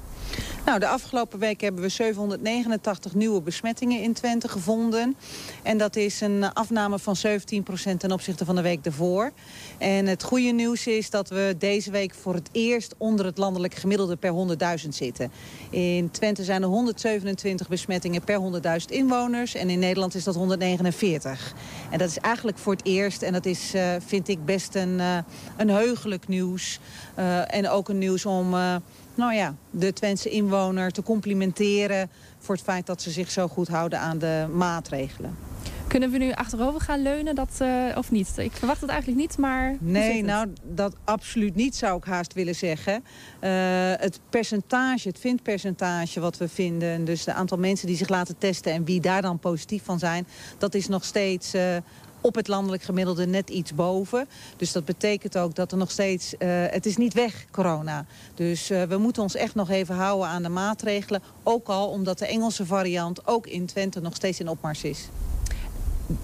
Nou, 0.65 0.79
de 0.79 0.87
afgelopen 0.87 1.39
week 1.39 1.61
hebben 1.61 1.81
we 1.81 1.89
789 1.89 3.13
nieuwe 3.13 3.41
besmettingen 3.41 4.01
in 4.01 4.13
Twente 4.13 4.47
gevonden. 4.47 5.15
En 5.63 5.77
dat 5.77 5.95
is 5.95 6.21
een 6.21 6.53
afname 6.53 6.99
van 6.99 7.15
17% 7.15 7.97
ten 7.97 8.11
opzichte 8.11 8.45
van 8.45 8.55
de 8.55 8.61
week 8.61 8.83
daarvoor. 8.83 9.31
En 9.77 10.05
het 10.05 10.23
goede 10.23 10.51
nieuws 10.51 10.87
is 10.87 11.09
dat 11.09 11.29
we 11.29 11.55
deze 11.57 11.91
week 11.91 12.13
voor 12.13 12.33
het 12.33 12.49
eerst 12.51 12.95
onder 12.97 13.25
het 13.25 13.37
landelijk 13.37 13.75
gemiddelde 13.75 14.15
per 14.15 14.33
100.000 14.83 14.89
zitten. 14.89 15.31
In 15.69 16.11
Twente 16.11 16.43
zijn 16.43 16.61
er 16.61 16.67
127 16.67 17.67
besmettingen 17.67 18.23
per 18.23 18.61
100.000 18.79 18.85
inwoners. 18.85 19.55
En 19.55 19.69
in 19.69 19.79
Nederland 19.79 20.15
is 20.15 20.23
dat 20.23 20.35
149. 20.35 21.53
En 21.91 21.97
dat 21.97 22.09
is 22.09 22.17
eigenlijk 22.17 22.57
voor 22.57 22.73
het 22.73 22.85
eerst. 22.85 23.21
En 23.21 23.33
dat 23.33 23.45
is, 23.45 23.73
eh, 23.73 23.91
vind 24.05 24.27
ik, 24.27 24.45
best 24.45 24.75
een, 24.75 24.99
eh, 24.99 25.17
een 25.57 25.69
heugelijk 25.69 26.27
nieuws. 26.27 26.79
Eh, 27.15 27.53
en 27.53 27.69
ook 27.69 27.89
een 27.89 27.97
nieuws 27.97 28.25
om... 28.25 28.55
nou 29.21 29.33
ja, 29.33 29.55
de 29.69 29.93
Twentse 29.93 30.29
inwoner 30.29 30.91
te 30.91 31.03
complimenteren... 31.03 32.09
voor 32.39 32.55
het 32.55 32.63
feit 32.63 32.85
dat 32.85 33.01
ze 33.01 33.11
zich 33.11 33.31
zo 33.31 33.47
goed 33.47 33.67
houden 33.67 33.99
aan 33.99 34.17
de 34.17 34.47
maatregelen. 34.53 35.35
Kunnen 35.87 36.11
we 36.11 36.17
nu 36.17 36.31
achterover 36.31 36.81
gaan 36.81 37.01
leunen 37.01 37.35
dat, 37.35 37.49
eh, 37.57 37.85
of 37.97 38.11
niet? 38.11 38.33
Ik 38.37 38.51
verwacht 38.51 38.81
het 38.81 38.89
eigenlijk 38.89 39.19
niet, 39.21 39.37
maar 39.37 39.75
Nee, 39.79 40.17
het? 40.17 40.25
nou, 40.25 40.47
dat 40.63 40.95
absoluut 41.03 41.55
niet 41.55 41.75
zou 41.75 41.97
ik 41.97 42.03
haast 42.03 42.33
willen 42.33 42.55
zeggen. 42.55 43.03
Eh, 43.39 43.51
het 43.95 44.19
percentage, 44.29 45.07
het 45.07 45.19
vindpercentage 45.19 46.19
wat 46.19 46.37
we 46.37 46.47
vinden... 46.47 47.05
dus 47.05 47.23
de 47.23 47.33
aantal 47.33 47.57
mensen 47.57 47.87
die 47.87 47.95
zich 47.95 48.09
laten 48.09 48.37
testen 48.37 48.73
en 48.73 48.85
wie 48.85 49.01
daar 49.01 49.21
dan 49.21 49.39
positief 49.39 49.83
van 49.83 49.99
zijn... 49.99 50.27
dat 50.57 50.73
is 50.73 50.87
nog 50.87 51.03
steeds... 51.03 51.53
eh, 51.53 51.75
op 52.21 52.35
het 52.35 52.47
landelijk 52.47 52.83
gemiddelde 52.83 53.25
net 53.25 53.49
iets 53.49 53.73
boven. 53.73 54.27
Dus 54.57 54.71
dat 54.71 54.85
betekent 54.85 55.37
ook 55.37 55.55
dat 55.55 55.71
er 55.71 55.77
nog 55.77 55.91
steeds... 55.91 56.37
eh, 56.37 56.49
het 56.69 56.85
is 56.85 56.97
niet 56.97 57.13
weg, 57.13 57.45
corona. 57.51 58.05
Dus 58.35 58.69
eh, 58.69 58.83
we 58.83 58.97
moeten 58.97 59.21
ons 59.21 59.35
echt 59.35 59.55
nog 59.55 59.69
even 59.69 59.95
houden 59.95 60.27
aan 60.27 60.43
de 60.43 60.49
maatregelen. 60.49 61.21
Ook 61.43 61.67
al 61.67 61.87
omdat 61.87 62.19
de 62.19 62.27
Engelse 62.27 62.65
variant 62.65 63.27
ook 63.27 63.47
in 63.47 63.65
Twente 63.65 64.01
nog 64.01 64.15
steeds 64.15 64.39
in 64.39 64.49
opmars 64.49 64.83
is. 64.83 65.07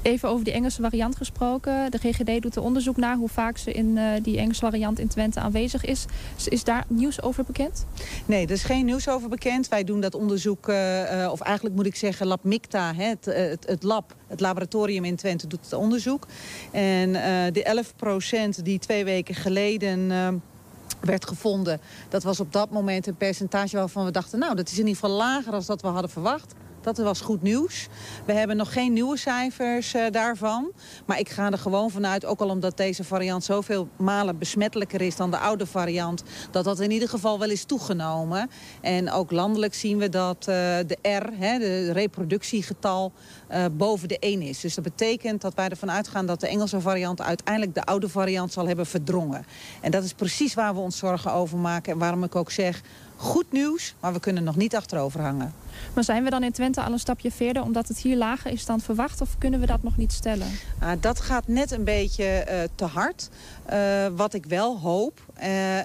Even 0.01 0.29
over 0.29 0.44
die 0.44 0.53
Engelse 0.53 0.82
variant 0.82 1.15
gesproken. 1.15 1.91
De 1.91 1.98
GGD 1.98 2.41
doet 2.41 2.56
er 2.56 2.62
onderzoek 2.62 2.98
naar 2.98 3.15
hoe 3.15 3.29
vaak 3.29 3.58
ze 3.58 3.72
in 3.72 3.98
eh, 3.98 4.06
die 4.22 4.38
Engelse 4.38 4.60
variant 4.60 5.00
in 5.00 5.08
Twente 5.08 5.39
aanwezig 5.39 5.86
is. 5.86 6.06
Is- 6.50 6.63
daar 6.63 6.86
nieuws 6.88 7.22
over 7.22 7.44
bekend? 7.44 7.86
Nee, 8.25 8.46
er 8.46 8.51
is 8.51 8.63
geen 8.63 8.86
nieuws 8.86 9.10
over 9.10 9.29
bekend. 9.29 9.67
Wij 9.67 9.84
doen 9.84 10.01
dat 10.01 10.15
onderzoek, 10.15 10.67
eh, 10.67 11.24
eh, 11.24 11.32
of 11.32 11.41
eigenlijk 11.41 11.75
moet 11.75 11.86
ik 11.86 11.96
zeggen 11.96 12.27
Lab 12.27 12.44
MICTA, 12.44 12.94
hè, 12.96 13.03
het, 13.03 13.25
het, 13.25 13.67
het 13.67 13.84
lab, 13.84 14.15
het 14.27 14.39
laboratorium 14.39 15.06
in 15.06 15.15
Twente 15.15 15.48
doet 15.48 15.63
het 15.63 15.74
onderzoek. 15.74 16.27
En 16.72 17.12
de 17.53 17.84
11% 18.60 18.63
die 18.63 18.79
twee 18.79 19.06
weken 19.06 19.36
geleden... 19.36 20.12
werd 21.01 21.27
gevonden. 21.27 21.79
Dat 22.10 22.24
was 22.24 22.39
op 22.39 22.53
dat 22.53 22.70
moment 22.70 23.08
een 23.08 23.15
percentage 23.15 23.77
waarvan 23.77 24.06
we 24.06 24.12
dachten... 24.12 24.39
nou, 24.39 24.56
dat 24.56 24.67
is 24.67 24.79
in 24.79 24.88
ieder 24.88 24.94
geval 24.94 25.17
lager 25.17 25.51
dan 25.51 25.63
dat 25.65 25.82
we 25.82 25.88
hadden 25.88 26.10
verwacht. 26.10 26.53
Dat 26.88 26.98
was 26.98 27.22
goed 27.22 27.41
nieuws. 27.41 27.88
We 28.25 28.34
hebben 28.34 28.58
nog 28.58 28.74
geen 28.74 28.94
nieuwe 28.94 29.17
cijfers 29.17 29.96
uh, 29.96 30.06
daarvan. 30.12 30.72
Maar 31.06 31.20
ik 31.20 31.29
ga 31.29 31.51
er 31.51 31.58
gewoon 31.58 31.91
vanuit, 31.91 32.25
ook 32.25 32.39
al 32.39 32.50
omdat 32.50 32.77
deze 32.77 33.03
variant 33.03 33.44
zoveel 33.44 33.88
malen 33.98 34.38
besmettelijker 34.38 35.01
is 35.01 35.15
dan 35.15 35.32
de 35.32 35.38
oude 35.38 35.65
variant, 35.65 36.24
dat 36.51 36.63
dat 36.63 36.79
in 36.79 36.91
ieder 36.91 37.10
geval 37.10 37.39
wel 37.39 37.50
is 37.50 37.63
toegenomen. 37.63 38.50
En 38.82 39.12
ook 39.12 39.32
landelijk 39.32 39.74
zien 39.74 39.98
we 39.98 40.10
dat 40.10 40.38
uh, 40.39 40.56
de 40.88 40.98
R, 41.01 41.29
hè, 41.39 41.60
de 41.60 41.91
reproductiegetal, 41.91 43.12
uh, 43.51 43.65
boven 43.72 44.08
de 44.08 44.20
1 44.20 44.41
is. 44.41 44.60
Dus 44.60 44.75
dat 44.75 44.84
betekent 44.84 45.41
dat 45.41 45.53
wij 45.53 45.70
ervan 45.70 45.91
uitgaan 45.91 46.25
dat 46.25 46.39
de 46.39 46.48
Engelse 46.48 46.82
variant 46.82 47.22
uiteindelijk 47.22 47.75
de 47.75 47.84
oude 47.84 48.10
variant 48.10 48.51
zal 48.51 48.67
hebben 48.67 48.86
verdrongen. 48.86 49.46
En 49.82 49.91
dat 49.91 50.03
is 50.03 50.13
precies 50.13 50.53
waar 50.53 50.74
we 50.74 50.79
ons 50.79 50.98
zorgen 50.98 51.34
over 51.34 51.58
maken 51.58 51.91
en 51.91 52.00
waarom 52.00 52.24
ik 52.24 52.36
ook 52.36 52.51
zeg, 52.51 52.82
goed 53.15 53.51
nieuws, 53.51 53.96
maar 54.00 54.13
we 54.13 54.20
kunnen 54.20 54.44
nog 54.44 54.56
niet 54.56 54.75
achterover 54.75 55.22
hangen. 55.22 55.53
Maar 55.93 56.03
zijn 56.03 56.24
we 56.24 56.29
dan 56.29 56.43
in 56.43 56.51
Twente 56.51 56.81
al 56.81 56.91
een 56.91 57.00
stapje 57.00 57.31
verder 57.31 57.63
omdat 57.63 57.88
het 57.88 57.98
hier 57.98 58.17
lager 58.17 58.51
is 58.51 58.65
dan 58.65 58.79
verwacht? 58.79 59.22
Of 59.22 59.38
kunnen 59.38 59.60
we 59.60 59.65
dat 59.65 59.84
nog 59.84 59.98
niet 59.98 60.13
stellen? 60.13 60.48
Uh, 60.84 60.91
dat 61.00 61.19
gaat 61.19 61.48
net 61.48 61.72
een 61.72 61.84
beetje 61.84 62.46
uh, 62.50 62.60
te 62.75 62.86
hard. 62.86 63.29
Uh, 63.74 64.07
wat 64.15 64.34
ik 64.34 64.46
wel 64.46 64.79
hoop 64.79 65.25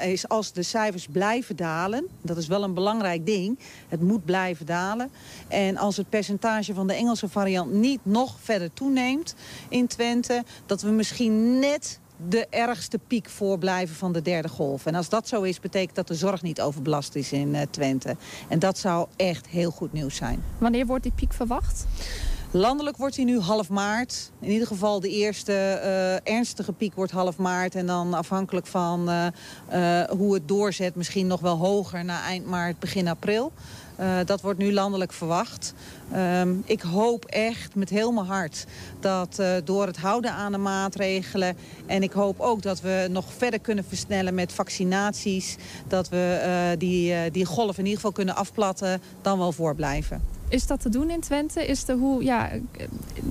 is 0.01 0.29
als 0.29 0.53
de 0.53 0.63
cijfers 0.63 1.07
blijven 1.07 1.57
dalen. 1.57 2.07
Dat 2.23 2.37
is 2.37 2.47
wel 2.47 2.63
een 2.63 2.75
belangrijk 2.75 3.27
ding. 3.27 3.59
Het 3.89 4.01
moet 4.01 4.25
blijven 4.25 4.67
dalen. 4.67 5.11
En 5.49 5.77
als 5.77 5.97
het 5.97 6.09
percentage 6.09 6.75
van 6.75 6.87
de 6.87 6.95
Engelse 6.95 7.29
variant 7.29 7.73
niet 7.73 8.01
nog 8.03 8.37
verder 8.41 8.73
toeneemt 8.73 9.35
in 9.69 9.87
Twente... 9.87 10.45
dat 10.67 10.83
we 10.83 10.91
misschien 10.91 11.59
net 11.59 12.01
de 12.29 12.47
ergste 12.51 12.99
piek 13.07 13.29
voorblijven 13.29 13.97
van 13.97 14.13
de 14.13 14.23
derde 14.23 14.49
golf. 14.49 14.87
En 14.87 14.95
als 14.95 15.09
dat 15.09 15.29
zo 15.29 15.43
is, 15.43 15.61
betekent 15.61 15.97
dat 15.97 16.09
de 16.09 16.15
zorg 16.15 16.43
niet 16.43 16.61
overbelast 16.61 17.15
is 17.15 17.33
in 17.33 17.55
uh, 17.55 17.61
Twente. 17.71 18.17
En 18.49 18.59
dat 18.59 18.79
zou 18.79 19.07
echt 19.17 19.47
heel 19.47 19.71
goed 19.71 19.93
nieuws 19.93 20.17
zijn. 20.17 20.45
Wanneer 20.59 20.87
wordt 20.87 21.03
die 21.03 21.13
piek 21.13 21.33
verwacht? 21.33 21.87
Landelijk 22.55 22.97
wordt 22.97 23.17
hij 23.17 23.25
nu 23.25 23.39
half 23.39 23.69
maart. 23.69 24.31
In 24.41 24.51
ieder 24.51 24.67
geval 24.67 25.01
de 25.01 25.09
eerste 25.09 25.53
uh, 25.53 26.35
ernstige 26.35 26.73
piek 26.73 26.95
wordt 26.95 27.13
half 27.13 27.37
maart. 27.37 27.75
En 27.75 27.87
dan 27.87 28.15
afhankelijk 28.15 28.67
van 28.67 29.11
uh, 29.11 29.27
uh, 29.73 30.03
hoe 30.09 30.35
het 30.35 30.49
doorzet 30.49 30.95
misschien 30.95 31.27
nog 31.27 31.41
wel 31.41 31.57
hoger 31.57 32.05
na 32.05 32.23
eind 32.23 32.47
maart, 32.47 32.79
begin 32.79 33.09
april. 33.09 33.53
Uh, 34.03 34.19
dat 34.25 34.41
wordt 34.41 34.59
nu 34.59 34.73
landelijk 34.73 35.13
verwacht. 35.13 35.75
Um, 36.15 36.63
ik 36.67 36.81
hoop 36.81 37.25
echt 37.25 37.75
met 37.75 37.91
heel 37.91 38.13
mijn 38.13 38.27
hart 38.27 38.67
dat 39.01 39.39
uh, 39.41 39.53
door 39.65 39.87
het 39.87 39.97
houden 39.97 40.33
aan 40.33 40.53
de 40.53 40.59
maatregelen... 40.59 41.57
en 41.87 42.03
ik 42.03 42.13
hoop 42.13 42.41
ook 42.41 42.63
dat 42.63 42.81
we 42.81 43.07
nog 43.11 43.33
verder 43.37 43.61
kunnen 43.61 43.85
versnellen 43.85 44.35
met 44.35 44.53
vaccinaties... 44.53 45.57
dat 45.89 46.09
we 46.09 46.43
uh, 46.45 46.79
die, 46.79 47.31
die 47.31 47.45
golf 47.45 47.79
in 47.79 47.85
ieder 47.85 47.97
geval 47.97 48.13
kunnen 48.13 48.37
afplatten, 48.37 49.01
dan 49.23 49.39
wel 49.39 49.53
voorblijven. 49.53 50.42
Is 50.53 50.67
dat 50.67 50.81
te 50.81 50.89
doen 50.89 51.11
in 51.11 51.21
Twente? 51.21 51.67
Is 51.67 51.85
de 51.85 51.93
hoe, 51.93 52.25
ja, 52.25 52.51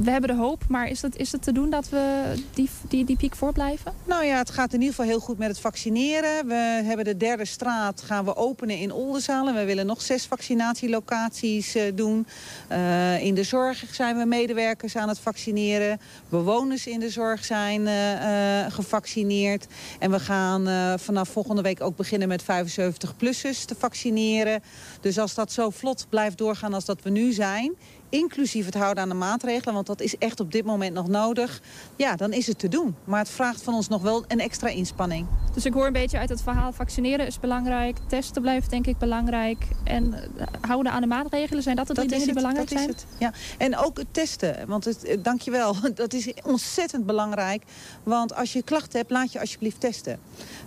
we 0.02 0.12
hebben 0.12 0.30
de 0.30 0.36
hoop, 0.36 0.64
maar 0.68 0.88
is 0.88 1.02
het, 1.02 1.18
is 1.18 1.32
het 1.32 1.44
te 1.44 1.52
doen 1.52 1.70
dat 1.70 1.90
we 1.90 2.34
die, 2.54 2.70
die, 2.88 3.06
die 3.06 3.16
piek 3.16 3.36
voorblijven? 3.36 3.94
Nou 4.04 4.26
ja, 4.26 4.38
het 4.38 4.50
gaat 4.50 4.74
in 4.74 4.80
ieder 4.80 4.96
geval 4.96 5.10
heel 5.10 5.20
goed 5.20 5.38
met 5.38 5.48
het 5.48 5.60
vaccineren. 5.60 6.48
We 6.48 6.82
hebben 6.84 7.06
de 7.06 7.18
derde 7.18 7.46
straat 7.46 8.02
gaan 8.02 8.26
we 8.26 8.36
openen 8.36 8.78
in 8.78 8.92
Oldenzaal. 8.92 9.54
we 9.54 9.66
willen 9.66 9.86
nog 9.86 10.02
zes 10.02 10.26
vaccinatielocaties 10.26 11.76
uh, 11.76 11.84
doen. 11.96 12.28
Uh, 12.72 13.24
in 13.24 13.36
de 13.36 13.44
zorg 13.44 13.86
zijn 13.92 14.18
we 14.18 14.26
medewerkers 14.26 14.96
aan 14.96 15.10
het 15.10 15.20
vaccineren. 15.20 16.00
Bewoners 16.30 16.88
in 16.88 17.00
de 17.00 17.10
zorg 17.10 17.46
zijn 17.46 17.82
uh, 17.82 18.72
gevaccineerd. 18.74 19.68
En 20.00 20.12
we 20.12 20.20
gaan 20.20 21.00
vanaf 21.00 21.30
volgende 21.30 21.62
week 21.62 21.82
ook 21.82 21.96
beginnen 21.96 22.28
met 22.28 22.44
75-plussers 22.44 23.66
te 23.66 23.76
vaccineren. 23.78 24.62
Dus 25.02 25.18
als 25.18 25.34
dat 25.34 25.52
zo 25.52 25.70
vlot 25.70 26.06
blijft 26.10 26.38
doorgaan 26.38 26.74
als 26.74 26.86
dat 26.86 27.02
we 27.02 27.10
nu 27.12 27.32
zijn 27.32 27.76
inclusief 28.12 28.66
het 28.66 28.74
houden 28.74 29.04
aan 29.04 29.10
de 29.10 29.16
maatregelen... 29.16 29.74
want 29.74 29.88
dat 29.88 30.02
is 30.02 30.18
echt 30.18 30.40
op 30.40 30.52
dit 30.52 30.66
moment 30.66 30.94
nog 30.94 31.08
nodig... 31.08 31.62
ja, 31.96 32.16
dan 32.16 32.34
is 32.34 32.48
het 32.48 32.60
te 32.60 32.68
doen. 32.68 32.96
Maar 33.04 33.20
het 33.20 33.30
vraagt 33.30 33.62
van 33.62 33.74
ons 33.74 33.88
nog 33.88 34.02
wel 34.02 34.24
een 34.28 34.40
extra 34.40 34.68
inspanning. 34.68 35.28
Dus 35.54 35.66
ik 35.66 35.74
hoor 35.74 35.86
een 35.86 35.94
beetje 35.94 36.18
uit 36.18 36.30
het 36.30 36.42
verhaal... 36.42 36.72
vaccineren 36.72 37.26
is 37.26 37.40
belangrijk, 37.40 37.98
testen 38.08 38.42
blijft 38.42 38.70
denk 38.70 38.88
ik 38.88 38.98
belangrijk... 38.98 39.68
en 39.84 40.14
houden 40.62 40.92
aan 40.92 41.02
de 41.02 41.08
maatregelen, 41.08 41.64
zijn 41.64 41.76
dat 41.76 41.88
de 41.88 41.94
drie 41.94 42.08
dat 42.08 42.18
dingen 42.18 42.34
die 42.34 42.42
belangrijk 42.42 42.70
dat 42.70 42.78
zijn? 42.78 42.90
Is 42.90 42.96
het. 42.96 43.06
Ja. 43.20 43.34
En 43.58 43.78
ook 43.78 43.98
het 43.98 44.14
testen, 44.14 44.68
want 44.68 44.86
het, 44.86 45.18
dankjewel, 45.22 45.76
dat 45.94 46.14
is 46.14 46.34
ontzettend 46.44 47.06
belangrijk. 47.06 47.64
Want 48.04 48.36
als 48.36 48.54
je 48.54 48.64
klachten 48.64 49.00
hebt, 49.00 49.12
laat 49.12 49.32
je 49.32 49.40
alsjeblieft 49.40 49.80
testen. 49.80 50.20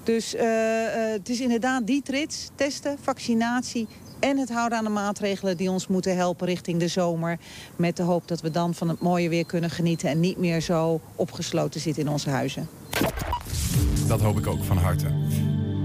Dus 0.03 0.35
uh, 0.35 0.43
het 0.93 1.29
is 1.29 1.41
inderdaad 1.41 1.87
die 1.87 2.03
trits, 2.03 2.49
testen, 2.55 2.99
vaccinatie 3.03 3.89
en 4.25 4.39
het 4.39 4.53
houden 4.53 4.79
aan 4.79 4.85
de 4.85 4.91
maatregelen 4.91 5.57
die 5.57 5.71
ons 5.71 5.87
moeten 5.87 6.17
helpen 6.17 6.47
richting 6.47 6.81
de 6.81 6.89
zomer. 6.89 7.39
Met 7.77 7.97
de 7.97 8.03
hoop 8.03 8.29
dat 8.29 8.41
we 8.41 8.51
dan 8.51 8.75
van 8.75 8.89
het 8.89 9.01
mooie 9.01 9.29
weer 9.29 9.47
kunnen 9.47 9.71
genieten... 9.71 10.09
en 10.09 10.21
niet 10.21 10.39
meer 10.39 10.61
zo 10.61 11.01
opgesloten 11.17 11.81
zitten 11.81 12.03
in 12.03 12.09
onze 12.09 12.31
huizen. 12.31 12.69
Dat 14.07 14.21
hoop 14.21 14.39
ik 14.39 14.47
ook 14.47 14.65
van 14.65 14.77
harte. 14.77 15.07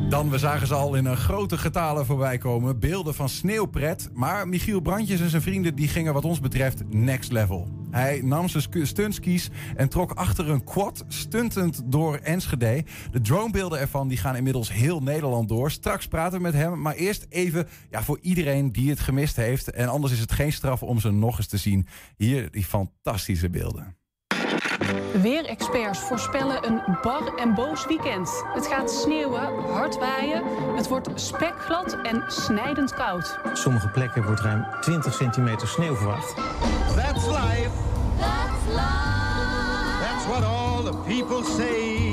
Dan, 0.09 0.29
we 0.29 0.37
zagen 0.37 0.67
ze 0.67 0.73
al 0.73 0.95
in 0.95 1.05
een 1.05 1.17
grote 1.17 1.57
getalen 1.57 2.05
voorbij 2.05 2.37
komen. 2.37 2.79
Beelden 2.79 3.15
van 3.15 3.29
sneeuwpret. 3.29 4.09
Maar 4.13 4.47
Michiel 4.47 4.79
Brandjes 4.79 5.19
en 5.19 5.29
zijn 5.29 5.41
vrienden 5.41 5.75
die 5.75 5.87
gingen 5.87 6.13
wat 6.13 6.25
ons 6.25 6.39
betreft 6.39 6.83
next 6.89 7.31
level. 7.31 7.78
Hij 7.91 8.21
nam 8.23 8.49
zijn 8.49 8.87
stuntskis 8.87 9.49
en 9.75 9.89
trok 9.89 10.11
achter 10.11 10.49
een 10.49 10.63
quad 10.63 11.05
stuntend 11.07 11.81
door 11.85 12.15
Enschede. 12.15 12.83
De 13.11 13.21
dronebeelden 13.21 13.79
ervan 13.79 14.07
die 14.07 14.17
gaan 14.17 14.35
inmiddels 14.35 14.73
heel 14.73 14.99
Nederland 14.99 15.49
door. 15.49 15.71
Straks 15.71 16.07
praten 16.07 16.37
we 16.37 16.43
met 16.43 16.53
hem, 16.53 16.81
maar 16.81 16.95
eerst 16.95 17.25
even 17.29 17.67
ja, 17.89 18.03
voor 18.03 18.19
iedereen 18.21 18.71
die 18.71 18.89
het 18.89 18.99
gemist 18.99 19.35
heeft. 19.35 19.71
En 19.71 19.87
anders 19.87 20.13
is 20.13 20.19
het 20.19 20.31
geen 20.31 20.53
straf 20.53 20.83
om 20.83 20.99
ze 20.99 21.11
nog 21.11 21.37
eens 21.37 21.47
te 21.47 21.57
zien. 21.57 21.87
Hier 22.17 22.51
die 22.51 22.65
fantastische 22.65 23.49
beelden. 23.49 23.98
Weerexperts 25.21 25.99
voorspellen 25.99 26.67
een 26.67 26.81
bar 27.01 27.33
en 27.35 27.53
boos 27.53 27.85
weekend. 27.85 28.43
Het 28.53 28.67
gaat 28.67 28.91
sneeuwen, 28.91 29.71
hard 29.71 29.97
waaien, 29.97 30.43
het 30.75 30.87
wordt 30.87 31.09
spekglad 31.15 31.97
en 32.03 32.23
snijdend 32.27 32.93
koud. 32.93 33.39
Op 33.45 33.55
sommige 33.55 33.87
plekken 33.89 34.23
wordt 34.25 34.41
ruim 34.41 34.65
20 34.81 35.13
centimeter 35.13 35.67
sneeuw 35.67 35.95
verwacht. 35.95 36.35
That's 36.95 37.25
life. 37.25 37.69
That's 38.19 38.65
life. 38.67 39.09
That's 40.01 40.25
what 40.27 40.43
all 40.43 40.83
the 40.83 40.97
people 41.07 41.43
say. 41.43 42.08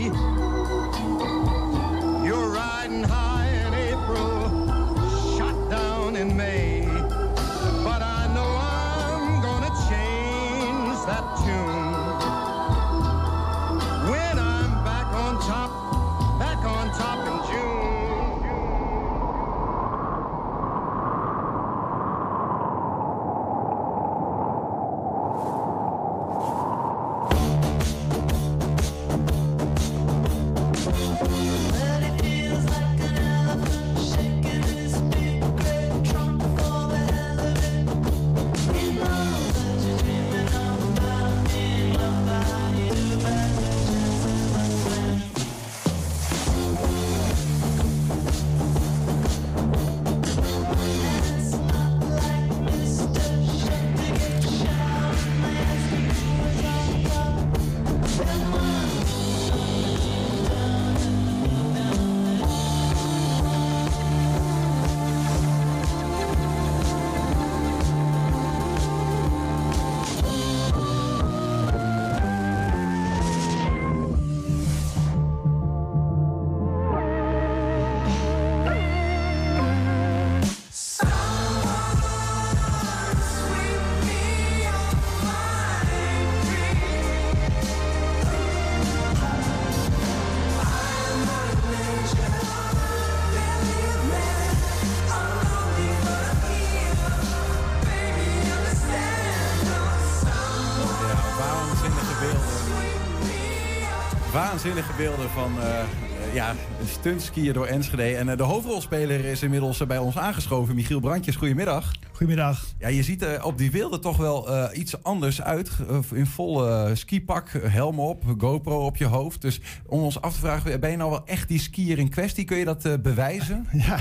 Waanzinnige 104.56 104.92
beelden 104.96 105.30
van 105.30 105.60
eh, 105.60 105.80
eh, 105.80 106.34
ja, 106.34 106.50
een 106.50 106.86
stuntskier 106.86 107.52
door 107.52 107.66
Enschede. 107.66 108.16
En 108.16 108.28
eh, 108.28 108.36
de 108.36 108.42
hoofdrolspeler 108.42 109.24
is 109.24 109.42
inmiddels 109.42 109.86
bij 109.86 109.98
ons 109.98 110.18
aangeschoven. 110.18 110.74
Michiel 110.74 111.00
Brandjes, 111.00 111.36
goedemiddag. 111.36 111.92
Goedemiddag. 112.12 112.64
Ja, 112.78 112.88
je 112.88 113.02
ziet 113.02 113.22
er 113.22 113.44
op 113.44 113.58
die 113.58 113.70
beelden 113.70 114.00
toch 114.00 114.16
wel 114.16 114.48
iets 114.74 115.02
anders 115.02 115.42
uit. 115.42 115.70
In 116.12 116.26
volle 116.26 116.90
skipak, 116.94 117.48
helm 117.62 118.00
op, 118.00 118.22
GoPro 118.38 118.84
op 118.84 118.96
je 118.96 119.04
hoofd. 119.04 119.40
Dus 119.40 119.60
om 119.86 120.00
ons 120.00 120.20
af 120.20 120.32
te 120.32 120.38
vragen, 120.38 120.80
ben 120.80 120.90
je 120.90 120.96
nou 120.96 121.10
wel 121.10 121.26
echt 121.26 121.48
die 121.48 121.60
skier 121.60 121.98
in 121.98 122.08
kwestie? 122.08 122.44
Kun 122.44 122.56
je 122.56 122.64
dat 122.64 123.02
bewijzen? 123.02 123.66
Ja, 123.86 123.98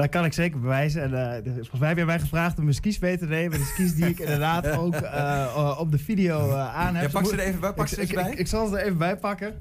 dat 0.00 0.08
kan 0.08 0.24
ik 0.24 0.32
zeker 0.32 0.60
bewijzen. 0.60 1.02
En, 1.02 1.34
eh, 1.34 1.52
volgens 1.54 1.78
mij 1.80 1.88
heb 1.88 2.06
mij 2.06 2.18
gevraagd 2.20 2.58
om 2.58 2.62
mijn 2.64 2.76
skis 2.76 2.98
mee 2.98 3.18
te 3.18 3.26
nemen. 3.26 3.58
De 3.58 3.64
skis 3.64 3.94
die 3.94 4.06
ik 4.06 4.18
inderdaad 4.28 4.70
ook 4.70 4.94
eh, 4.94 5.76
op 5.78 5.90
de 5.90 5.98
video 5.98 6.50
eh, 6.50 6.74
aan 6.74 6.94
heb. 6.94 7.04
Ja, 7.04 7.10
pak 7.20 7.26
ze 7.26 7.32
er 7.32 7.38
even 7.38 7.60
bij, 7.60 7.72
pak 7.72 7.86
Ik- 7.86 7.94
ze 7.94 8.00
even 8.00 8.14
bij. 8.14 8.30
Ik, 8.32 8.38
ik 8.38 8.46
zal 8.46 8.66
ze 8.68 8.78
er 8.78 8.84
even 8.84 8.98
bij 8.98 9.16
pakken. 9.16 9.54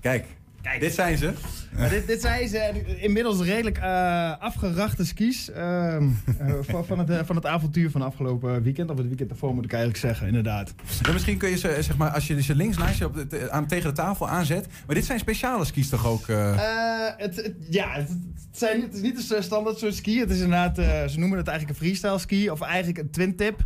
Kijk, 0.00 0.26
dit 0.80 0.94
zijn 0.94 1.16
ze. 1.18 1.32
Maar 1.76 1.88
dit, 1.88 2.06
dit 2.06 2.20
zijn 2.20 2.48
ze 2.48 2.72
inmiddels 2.96 3.40
redelijk 3.40 3.78
eh, 3.78 4.32
afgerachte 4.38 5.06
skis 5.06 5.50
ehm, 5.50 6.08
eh, 6.38 6.54
van, 6.86 6.98
het, 6.98 7.10
eh, 7.10 7.18
van 7.24 7.36
het 7.36 7.46
avontuur 7.46 7.90
van 7.90 8.02
afgelopen 8.02 8.62
weekend. 8.62 8.90
Of 8.90 8.96
het 8.96 9.06
weekend 9.06 9.28
daarvoor 9.28 9.54
moet 9.54 9.64
ik 9.64 9.72
eigenlijk 9.72 10.00
zeggen, 10.02 10.26
inderdaad. 10.26 10.74
En 11.06 11.12
misschien 11.12 11.36
kun 11.38 11.48
je 11.50 11.56
ze, 11.56 11.76
zeg 11.80 11.96
maar, 11.96 12.10
als 12.10 12.26
je 12.26 12.42
ze 12.42 12.54
links 12.54 12.76
naast 12.76 12.98
je 12.98 13.04
op 13.06 13.30
de, 13.30 13.50
aan, 13.50 13.66
tegen 13.66 13.88
de 13.88 13.94
tafel 13.96 14.28
aanzet. 14.28 14.66
Maar 14.86 14.94
dit 14.94 15.04
zijn 15.04 15.18
speciale 15.18 15.64
skis 15.64 15.88
toch 15.88 16.06
ook? 16.06 16.26
het, 16.26 17.36
het- 17.36 17.54
ja, 17.70 17.88
het, 17.92 18.08
zijn, 18.50 18.80
het 18.80 18.94
is 18.94 19.00
niet 19.00 19.16
een 19.16 19.22
st- 19.22 19.42
standaard 19.44 19.78
soort 19.78 19.94
ski. 19.94 20.20
Het 20.20 20.30
is 20.30 20.40
inderdaad, 20.40 20.76
ze 21.10 21.18
noemen 21.18 21.38
het 21.38 21.48
eigenlijk 21.48 21.78
een 21.78 21.84
freestyle 21.86 22.18
ski. 22.18 22.50
Of 22.50 22.60
eigenlijk 22.60 22.98
een 22.98 23.10
twin 23.10 23.36
tip. 23.36 23.64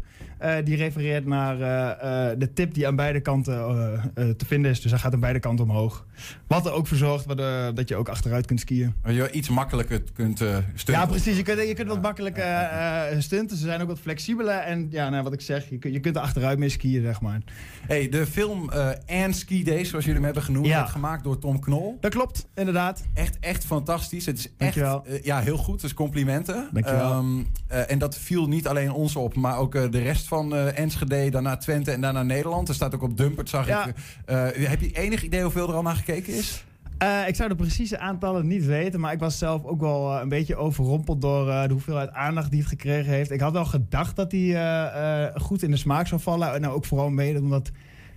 Die 0.64 0.76
refereert 0.76 1.26
naar 1.26 1.58
de 2.38 2.52
tip 2.54 2.74
die 2.74 2.86
aan 2.86 2.96
beide 2.96 3.20
kanten 3.20 3.54
te 4.14 4.46
vinden 4.46 4.70
is. 4.70 4.80
Dus 4.80 4.90
hij 4.90 5.00
gaat 5.00 5.12
aan 5.14 5.20
beide 5.20 5.38
kanten 5.38 5.64
omhoog. 5.64 6.06
Wat 6.46 6.66
er 6.66 6.72
ook 6.72 6.86
voor 6.86 6.96
zorgt 6.96 7.26
dat 7.74 7.88
je 7.88 7.96
ook 7.96 8.08
achteruit 8.08 8.46
kunt 8.46 8.60
skiën. 8.60 8.94
je 9.06 9.30
iets 9.30 9.48
makkelijker 9.48 10.02
kunt 10.14 10.40
eh 10.40 10.56
stunten. 10.74 11.04
Ja, 11.04 11.06
precies. 11.06 11.36
Je 11.36 11.42
kunt, 11.42 11.68
je 11.68 11.74
kunt 11.74 11.88
wat 11.88 12.02
makkelijker 12.02 12.42
eh, 12.42 13.12
eh, 13.12 13.20
stunten. 13.20 13.56
Ze 13.56 13.64
zijn 13.64 13.80
ook 13.80 13.88
wat 13.88 13.98
flexibeler. 13.98 14.58
En 14.58 14.86
ja, 14.90 15.08
nou, 15.08 15.22
wat 15.22 15.32
ik 15.32 15.40
zeg, 15.40 15.68
je, 15.70 15.78
kunt- 15.78 15.94
je 15.94 16.00
kunt 16.00 16.16
er 16.16 16.22
achteruit 16.22 16.58
mee 16.58 16.68
skiën, 16.68 17.02
zeg 17.02 17.20
maar. 17.20 17.40
Hey, 17.86 18.08
de 18.08 18.26
film 18.26 18.70
eh 18.70 18.88
And 19.24 19.36
Ski 19.36 19.64
Days, 19.64 19.88
zoals 19.88 20.04
jullie 20.04 20.14
hem 20.20 20.24
hebben 20.24 20.42
genoemd, 20.42 20.66
Ja. 20.66 20.76
werd 20.78 20.90
gemaakt 20.90 21.24
door 21.24 21.38
Tom 21.38 21.60
Knol. 21.60 21.96
Dat 22.00 22.10
klopt, 22.10 22.46
inderdaad. 22.54 23.02
Echt, 23.14 23.36
echt 23.40 23.64
fantastisch. 23.64 24.26
Het 24.26 24.38
is 24.38 24.48
echt 24.58 24.76
eh, 24.76 24.94
ja, 25.22 25.40
heel 25.40 25.56
goed. 25.56 25.80
Dus 25.80 25.94
complimenten. 25.94 26.68
Dankjewel. 26.72 27.24
Eh, 27.68 27.90
en 27.90 27.98
dat 27.98 28.18
viel 28.18 28.46
niet 28.48 28.66
alleen 28.68 28.92
ons 28.92 29.16
op, 29.16 29.34
maar 29.36 29.56
ook 29.58 29.74
eh, 29.74 29.82
de 29.90 29.98
rest 30.02 30.28
van 30.28 30.54
eh, 30.54 30.78
Enschede, 30.78 31.30
daarna 31.30 31.56
Twente 31.56 31.90
en 31.90 32.00
daarna 32.00 32.22
Nederland. 32.22 32.68
Er 32.68 32.74
staat 32.74 32.94
ook 32.94 33.02
op 33.02 33.16
Dumpert, 33.16 33.48
zag 33.48 33.66
Ja. 33.66 33.86
ik. 33.86 33.94
eh, 34.24 34.48
eh, 34.64 34.68
heb 34.68 34.80
je 34.80 34.90
enig 34.92 35.22
idee 35.22 35.42
hoeveel 35.42 35.68
er 35.68 35.74
al 35.74 35.82
naar 35.82 35.96
gekeken 36.04 36.34
is? 36.34 36.64
Eh, 36.98 37.28
ik 37.28 37.34
zou 37.34 37.48
de 37.48 37.54
precieze 37.54 37.98
aantallen 37.98 38.46
niet 38.46 38.66
weten, 38.66 39.00
maar 39.00 39.12
ik 39.12 39.18
was 39.18 39.38
zelf 39.38 39.64
ook 39.64 39.80
wel 39.80 40.14
eh, 40.14 40.20
een 40.22 40.28
beetje 40.28 40.56
overrompeld 40.56 41.20
door 41.20 41.48
eh, 41.48 41.62
de 41.62 41.72
hoeveelheid 41.72 42.10
aandacht 42.12 42.50
die 42.50 42.60
het 42.60 42.68
gekregen 42.68 43.12
heeft. 43.12 43.30
Ik 43.30 43.40
had 43.40 43.52
wel 43.52 43.64
gedacht 43.64 44.16
dat 44.16 44.32
hij 44.32 45.32
goed 45.34 45.62
in 45.62 45.70
de 45.70 45.76
smaak 45.76 46.06
zou 46.06 46.20
vallen. 46.20 46.54
En 46.54 46.60
nou 46.60 46.74
ook 46.74 46.84
vooral 46.84 47.10
mede 47.10 47.38
omdat 47.40 47.70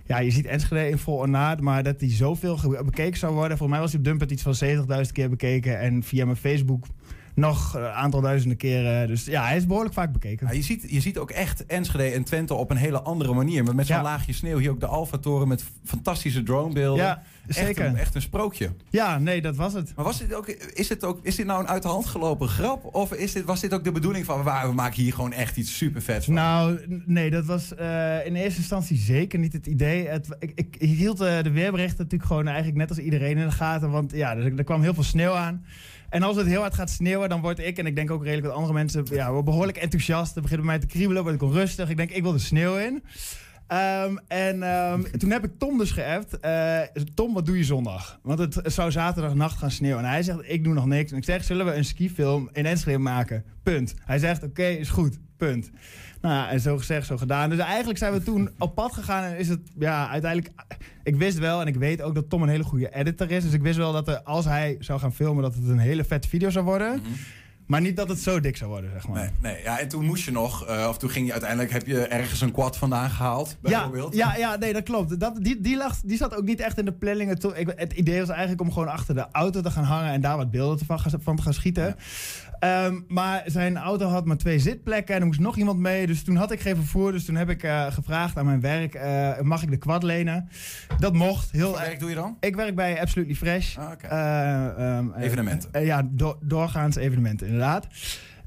ja, 0.06 0.18
je 0.18 0.30
ziet 0.30 0.46
Enschede 0.46 0.88
in 0.88 0.98
vol 0.98 1.16
ornaat, 1.16 1.60
maar 1.60 1.82
dat 1.82 2.00
hij 2.00 2.10
zoveel 2.10 2.58
bekeken 2.84 3.18
zou 3.18 3.34
worden. 3.34 3.56
Voor 3.58 3.68
mij 3.68 3.80
was 3.80 3.90
hij 3.90 3.98
op 3.98 4.04
Dumpert 4.04 4.30
iets 4.30 4.42
van 4.42 4.54
70.000 4.64 5.12
keer 5.12 5.30
bekeken 5.30 5.80
en 5.80 6.02
via 6.02 6.24
mijn 6.24 6.36
Facebook 6.36 6.86
nog 7.34 7.74
een 7.74 7.84
aantal 7.84 8.20
duizenden 8.20 8.56
keren. 8.56 9.06
Dus 9.06 9.24
ja, 9.24 9.44
hij 9.44 9.56
is 9.56 9.66
behoorlijk 9.66 9.94
vaak 9.94 10.12
bekeken. 10.12 10.46
Ja, 10.46 10.52
je, 10.52 10.62
ziet, 10.62 10.90
je 10.90 11.00
ziet 11.00 11.18
ook 11.18 11.30
echt 11.30 11.66
Enschede 11.66 12.14
en 12.14 12.24
Twente 12.24 12.54
op 12.54 12.70
een 12.70 12.76
hele 12.76 13.00
andere 13.00 13.34
manier. 13.34 13.64
Met, 13.64 13.74
met 13.74 13.86
zo'n 13.86 13.96
Ja. 13.96 14.02
laagje 14.02 14.32
sneeuw. 14.32 14.58
Hier 14.58 14.70
ook 14.70 14.80
de 14.80 14.86
Alfa-toren 14.86 15.48
met 15.48 15.64
fantastische 15.84 16.42
dronebeelden. 16.42 17.04
Ja, 17.04 17.22
Echt 17.48 17.58
zeker. 17.58 17.84
een, 17.84 17.96
echt 17.96 18.14
een 18.14 18.22
sprookje. 18.22 18.70
Ja, 18.90 19.18
nee, 19.18 19.40
dat 19.40 19.56
was 19.56 19.72
het. 19.72 19.92
Maar 19.96 20.04
was 20.04 20.18
dit 20.18 20.34
ook, 20.34 20.48
is, 20.48 20.88
het 20.88 21.04
ook, 21.04 21.18
is 21.22 21.36
dit 21.36 21.46
nou 21.46 21.60
een 21.60 21.68
uit 21.68 21.82
de 21.82 21.88
hand 21.88 22.06
gelopen 22.06 22.48
grap? 22.48 22.94
Of 22.94 23.12
is 23.12 23.32
dit, 23.32 23.44
was 23.44 23.60
dit 23.60 23.74
ook 23.74 23.84
de 23.84 23.92
bedoeling 23.92 24.24
van... 24.24 24.42
"Wauw, 24.42 24.68
we 24.68 24.74
maken 24.74 25.02
hier 25.02 25.12
gewoon 25.12 25.32
echt 25.32 25.56
iets 25.56 25.76
super 25.76 26.02
vets 26.02 26.24
van? 26.24 26.34
Nou, 26.34 26.80
nee, 27.06 27.30
dat 27.30 27.44
was 27.44 27.74
eh, 27.74 28.26
in 28.26 28.34
eerste 28.34 28.58
instantie 28.58 28.96
zeker 28.96 29.38
niet 29.38 29.52
het 29.52 29.66
idee. 29.66 30.08
Het, 30.08 30.36
ik, 30.38 30.52
ik 30.54 30.76
hield 30.78 31.20
eh, 31.20 31.42
de 31.42 31.50
weerberichten 31.50 31.98
natuurlijk 31.98 32.30
gewoon 32.30 32.46
eigenlijk 32.46 32.76
net 32.76 32.88
als 32.88 32.98
iedereen 32.98 33.38
in 33.38 33.46
de 33.46 33.52
gaten. 33.52 33.90
Want 33.90 34.12
ja, 34.12 34.36
er, 34.36 34.58
er 34.58 34.64
kwam 34.64 34.82
heel 34.82 34.94
veel 34.94 35.02
sneeuw 35.02 35.32
aan. 35.32 35.64
En 36.08 36.22
als 36.22 36.36
het 36.36 36.46
heel 36.46 36.60
hard 36.60 36.74
gaat 36.74 36.90
sneeuwen, 36.90 37.28
dan 37.28 37.40
word 37.40 37.58
ik, 37.58 37.78
en 37.78 37.86
ik 37.86 37.94
denk 37.94 38.10
ook 38.10 38.22
redelijk 38.22 38.46
wat 38.46 38.56
andere 38.56 38.72
mensen, 38.72 39.06
ja, 39.10 39.42
behoorlijk 39.42 39.76
enthousiast. 39.76 40.34
Dan 40.34 40.42
begint 40.42 40.60
bij 40.60 40.70
mij 40.70 40.78
te 40.78 40.86
kriebelen, 40.86 41.22
word 41.22 41.34
ik 41.34 41.42
onrustig. 41.42 41.88
Ik 41.88 41.96
denk, 41.96 42.10
ik 42.10 42.22
wil 42.22 42.32
de 42.32 42.38
sneeuw 42.38 42.76
in. 42.76 43.02
Ehm, 43.66 44.16
en 44.28 44.62
ehm, 44.62 45.02
toen 45.02 45.30
heb 45.30 45.44
ik 45.44 45.50
Tom 45.58 45.78
dus 45.78 45.90
geappt. 45.90 46.40
eh, 46.40 46.80
Tom, 47.14 47.34
wat 47.34 47.46
doe 47.46 47.56
je 47.56 47.64
zondag? 47.64 48.18
Want 48.22 48.38
het 48.38 48.60
zou 48.64 48.90
zaterdagnacht 48.90 49.58
gaan 49.58 49.70
sneeuwen. 49.70 50.04
En 50.04 50.10
hij 50.10 50.22
zegt, 50.22 50.38
ik 50.42 50.64
doe 50.64 50.74
nog 50.74 50.86
niks. 50.86 51.10
En 51.10 51.16
ik 51.16 51.24
zeg, 51.24 51.44
zullen 51.44 51.66
we 51.66 51.74
een 51.74 51.84
skifilm 51.84 52.48
in 52.52 52.66
Enschede 52.66 52.98
maken? 52.98 53.44
Punt. 53.62 53.94
Hij 54.04 54.18
zegt, 54.18 54.42
oké, 54.42 54.64
is 54.66 54.88
goed. 54.88 55.18
Punt. 55.36 55.70
Nou 56.20 56.34
ja, 56.34 56.50
en 56.50 56.60
zo 56.60 56.78
gezegd, 56.78 57.06
zo 57.06 57.16
gedaan. 57.16 57.50
Dus 57.50 57.58
eigenlijk 57.58 57.98
zijn 57.98 58.12
we 58.12 58.22
toen 58.22 58.50
op 58.58 58.74
pad 58.74 58.92
gegaan 58.92 59.24
en 59.24 59.38
is 59.38 59.48
het, 59.48 59.60
ja, 59.78 60.08
uiteindelijk... 60.08 60.52
Ik 61.02 61.16
wist 61.16 61.38
wel 61.38 61.60
en 61.60 61.66
ik 61.66 61.76
weet 61.76 62.02
ook 62.02 62.14
dat 62.14 62.30
Tom 62.30 62.42
een 62.42 62.48
hele 62.48 62.64
goede 62.64 62.94
editor 62.94 63.30
is. 63.30 63.42
Dus 63.42 63.52
ik 63.52 63.62
wist 63.62 63.76
wel 63.76 63.92
dat 63.92 64.08
er, 64.08 64.22
als 64.22 64.44
hij 64.44 64.76
zou 64.80 65.00
gaan 65.00 65.12
filmen, 65.12 65.42
dat 65.42 65.54
het 65.54 65.68
een 65.68 65.78
hele 65.78 66.04
vette 66.04 66.28
video 66.28 66.50
zou 66.50 66.64
worden. 66.64 67.00
Maar 67.66 67.80
niet 67.80 67.96
dat 67.96 68.08
het 68.08 68.18
zo 68.18 68.40
dik 68.40 68.56
zou 68.56 68.70
worden, 68.70 68.90
zeg 68.90 69.08
maar. 69.08 69.18
Nee, 69.20 69.52
nee, 69.52 69.62
ja, 69.62 69.78
en 69.78 69.88
toen 69.88 70.04
moest 70.04 70.24
je 70.24 70.30
nog, 70.30 70.66
eh, 70.66 70.86
of 70.88 70.98
toen 70.98 71.10
ging 71.10 71.26
je 71.26 71.32
uiteindelijk, 71.32 71.72
heb 71.72 71.86
je 71.86 72.06
ergens 72.06 72.40
een 72.40 72.52
quad 72.52 72.76
vandaan 72.76 73.10
gehaald, 73.10 73.56
Ja, 73.62 73.70
bijvoorbeeld. 73.70 74.14
ja, 74.14 74.36
ja, 74.36 74.56
nee, 74.56 74.72
dat 74.72 74.82
klopt. 74.82 75.20
Dat, 75.20 75.36
die, 75.44 75.60
die, 75.60 75.76
lag, 75.76 76.00
die 76.04 76.16
zat 76.16 76.36
ook 76.36 76.44
niet 76.44 76.60
echt 76.60 76.78
in 76.78 76.84
de 76.84 76.92
planning. 76.92 77.28
Het, 77.30 77.44
ik, 77.54 77.72
het 77.76 77.92
idee 77.92 78.20
was 78.20 78.28
eigenlijk 78.28 78.60
om 78.60 78.72
gewoon 78.72 78.88
achter 78.88 79.14
de 79.14 79.26
auto 79.32 79.60
te 79.60 79.70
gaan 79.70 79.84
hangen 79.84 80.12
en 80.12 80.20
daar 80.20 80.36
wat 80.36 80.50
beelden 80.50 80.86
van, 80.86 81.00
gaan- 81.00 81.20
van 81.22 81.36
te 81.36 81.42
gaan 81.42 81.54
schieten. 81.54 81.96
Ehm, 82.58 83.00
maar 83.08 83.42
zijn 83.46 83.76
auto 83.76 84.06
had 84.08 84.24
maar 84.24 84.36
twee 84.36 84.58
zitplekken 84.58 85.14
en 85.14 85.20
er 85.20 85.26
moest 85.26 85.40
nog 85.40 85.56
iemand 85.56 85.78
mee. 85.78 86.06
Dus 86.06 86.22
toen 86.22 86.36
had 86.36 86.50
ik 86.50 86.60
geen 86.60 86.76
vervoer. 86.76 87.12
Dus 87.12 87.24
toen 87.24 87.34
heb 87.34 87.50
ik 87.50 87.62
eh, 87.62 87.86
gevraagd 87.92 88.36
aan 88.38 88.44
mijn 88.44 88.60
werk: 88.60 88.94
eh, 88.94 89.40
mag 89.40 89.62
ik 89.62 89.70
de 89.70 89.76
quad 89.76 90.02
lenen? 90.02 90.48
Dat 90.98 91.12
mocht. 91.12 91.50
Heel 91.50 91.70
Wat 91.70 91.80
werk 91.80 91.98
doe 92.00 92.08
je 92.08 92.14
dan? 92.14 92.36
Ik 92.40 92.56
werk 92.56 92.74
bij 92.74 93.00
Absolutely 93.00 93.34
Fresh. 93.34 93.76
Ah. 93.78 93.92
Eh, 94.00 94.96
ehm, 94.96 95.10
eh, 95.12 95.24
Evenementen. 95.24 95.84
ja, 95.84 96.02
do- 96.10 96.38
doorgaans 96.42 96.96
evenementen, 96.96 97.55
inderdaad. 97.56 97.86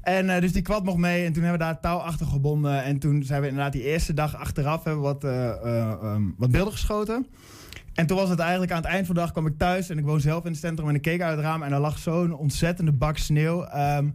En 0.02 0.30
eh, 0.30 0.40
dus 0.40 0.52
die 0.52 0.62
kwad 0.62 0.84
mocht 0.84 0.98
mee 0.98 1.24
en 1.24 1.32
toen 1.32 1.42
hebben 1.42 1.60
we 1.60 1.66
daar 1.66 1.80
touw 1.80 1.98
achter 1.98 2.26
gebonden. 2.26 2.82
En 2.82 2.98
toen 2.98 3.22
zijn 3.22 3.40
we 3.40 3.48
inderdaad 3.48 3.72
die 3.72 3.82
eerste 3.82 4.14
dag 4.14 4.36
achteraf 4.36 4.84
hebben 4.84 5.02
wat, 5.02 5.24
eh, 5.24 5.48
eh, 5.48 5.90
ehm, 5.90 6.22
wat 6.36 6.50
beelden 6.50 6.72
geschoten. 6.72 7.26
En 7.94 8.06
toen 8.06 8.16
was 8.16 8.28
het 8.28 8.38
eigenlijk 8.38 8.72
aan 8.72 8.82
het 8.82 8.86
eind 8.86 9.06
van 9.06 9.14
de 9.14 9.20
dag 9.20 9.32
kwam 9.32 9.46
ik 9.46 9.58
thuis 9.58 9.88
en 9.88 9.98
ik 9.98 10.04
woon 10.04 10.20
zelf 10.20 10.44
in 10.44 10.50
het 10.50 10.60
centrum 10.60 10.88
en 10.88 10.94
ik 10.94 11.02
keek 11.02 11.20
uit 11.20 11.36
het 11.36 11.44
raam 11.44 11.62
en 11.62 11.72
er 11.72 11.80
lag 11.80 11.98
zo'n 11.98 12.32
ontzettende 12.32 12.92
bak 12.92 13.16
sneeuw. 13.18 13.64
ehm, 13.64 14.08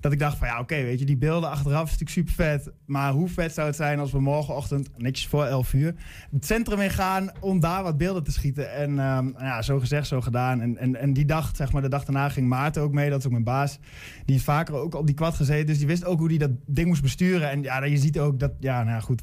dat 0.00 0.12
ik 0.12 0.18
dacht 0.18 0.36
van 0.36 0.48
ja, 0.48 0.60
oké, 0.60 0.82
weet 0.82 0.98
je, 0.98 1.04
die 1.04 1.16
beelden 1.16 1.50
achteraf 1.50 1.84
is 1.84 1.98
natuurlijk 1.98 2.28
super 2.28 2.32
vet. 2.32 2.70
Maar 2.86 3.12
hoe 3.12 3.28
vet 3.28 3.54
zou 3.54 3.66
het 3.66 3.76
zijn 3.76 3.98
als 3.98 4.12
we 4.12 4.20
morgenochtend, 4.20 4.88
netjes 4.96 5.26
voor 5.26 5.44
11 5.44 5.72
uur, 5.72 5.94
het 6.30 6.46
centrum 6.46 6.80
in 6.80 6.90
gaan 6.90 7.30
om 7.40 7.60
daar 7.60 7.82
wat 7.82 7.98
beelden 7.98 8.22
te 8.22 8.32
schieten. 8.32 8.72
En 8.72 8.88
ehm, 8.88 9.24
nou 9.24 9.44
ja, 9.44 9.62
zo 9.62 9.78
gezegd, 9.78 10.06
zo 10.06 10.20
gedaan. 10.20 10.60
En, 10.60 10.76
en, 10.76 10.96
en 10.96 11.12
die 11.12 11.24
dag, 11.24 11.50
zeg 11.56 11.72
maar, 11.72 11.82
de 11.82 11.88
dag 11.88 12.04
daarna 12.04 12.28
ging 12.28 12.48
Maarten 12.48 12.82
ook 12.82 12.92
mee. 12.92 13.10
Dat 13.10 13.18
is 13.18 13.24
ook 13.24 13.32
mijn 13.32 13.44
baas. 13.44 13.78
Die 14.24 14.34
heeft 14.34 14.44
vaker 14.44 14.74
ook 14.74 14.94
op 14.94 15.06
die 15.06 15.14
kwad 15.14 15.34
gezeten. 15.34 15.66
Dus 15.66 15.78
die 15.78 15.86
wist 15.86 16.04
ook 16.04 16.18
hoe 16.18 16.28
die 16.28 16.38
dat 16.38 16.50
ding 16.66 16.86
moest 16.86 17.02
besturen. 17.02 17.50
En 17.50 17.62
ja, 17.62 17.84
je 17.84 17.96
ziet 17.96 18.18
ook 18.18 18.40
dat, 18.40 18.52
ja, 18.60 18.82
nou 18.82 18.94
ja, 18.94 19.00
goed. 19.00 19.22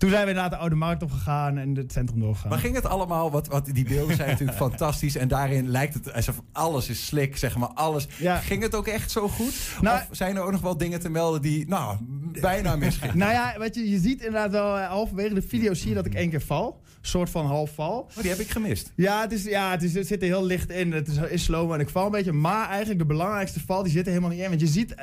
Toen 0.00 0.10
zijn 0.10 0.22
we 0.22 0.28
inderdaad 0.28 0.52
de 0.52 0.58
Oude 0.58 0.74
Markt 0.74 1.02
opgegaan 1.02 1.58
en 1.58 1.76
het 1.76 1.92
centrum 1.92 2.20
doorgegaan. 2.20 2.50
Maar 2.50 2.58
ging 2.58 2.74
het 2.74 2.86
allemaal, 2.86 3.30
wat, 3.30 3.46
wat 3.46 3.66
die 3.66 3.84
beelden 3.84 4.16
zijn 4.16 4.28
natuurlijk 4.28 4.58
fantastisch. 4.68 5.16
En 5.16 5.28
daarin 5.28 5.68
lijkt 5.68 5.94
het 5.94 6.12
alsof 6.12 6.40
alles 6.52 6.88
is 6.88 7.06
slik, 7.06 7.36
zeg 7.36 7.56
maar, 7.56 7.68
alles. 7.68 8.08
Ja. 8.18 8.36
Ging 8.36 8.62
het 8.62 8.74
ook 8.74 8.86
echt 8.86 9.10
zo 9.10 9.28
goed? 9.28 9.54
Nou- 9.80 10.00
of 10.10 10.16
zijn 10.16 10.36
er 10.36 10.42
ook 10.42 10.50
nog 10.50 10.60
wel 10.60 10.76
dingen 10.76 11.00
te 11.00 11.08
melden 11.08 11.42
die, 11.42 11.68
nou, 11.68 11.96
bijna 12.40 12.76
misgingen? 12.76 13.18
Nou 13.18 13.32
ja, 13.32 13.54
weet 13.58 13.74
je, 13.74 13.90
je 13.90 13.98
ziet 13.98 14.18
inderdaad 14.18 14.50
wel 14.50 14.78
eh, 14.78 14.88
halverwege 14.88 15.34
de 15.34 15.42
video 15.42 15.74
zie 15.74 15.88
je 15.88 15.94
dat 15.94 16.06
ik 16.06 16.14
één 16.14 16.30
keer 16.30 16.42
val. 16.42 16.80
Een 16.84 17.08
soort 17.08 17.30
van 17.30 17.46
half 17.46 17.74
val. 17.74 17.98
Oh, 17.98 18.20
die 18.20 18.30
heb 18.30 18.38
ik 18.38 18.50
gemist. 18.50 18.92
Ja, 18.94 19.20
het, 19.20 19.32
is, 19.32 19.44
ja 19.44 19.70
het, 19.70 19.82
is, 19.82 19.94
het 19.94 20.06
zit 20.06 20.22
er 20.22 20.28
heel 20.28 20.44
licht 20.44 20.70
in. 20.70 20.92
Het 20.92 21.08
is, 21.08 21.16
is 21.16 21.44
slow 21.44 21.72
en 21.72 21.80
ik 21.80 21.88
val 21.88 22.04
een 22.04 22.10
beetje. 22.10 22.32
Maar 22.32 22.68
eigenlijk 22.68 22.98
de 22.98 23.06
belangrijkste 23.06 23.60
val, 23.60 23.82
die 23.82 23.92
zit 23.92 24.02
er 24.02 24.08
helemaal 24.08 24.30
niet 24.30 24.40
in. 24.40 24.48
Want 24.48 24.60
je 24.60 24.66
ziet, 24.66 24.94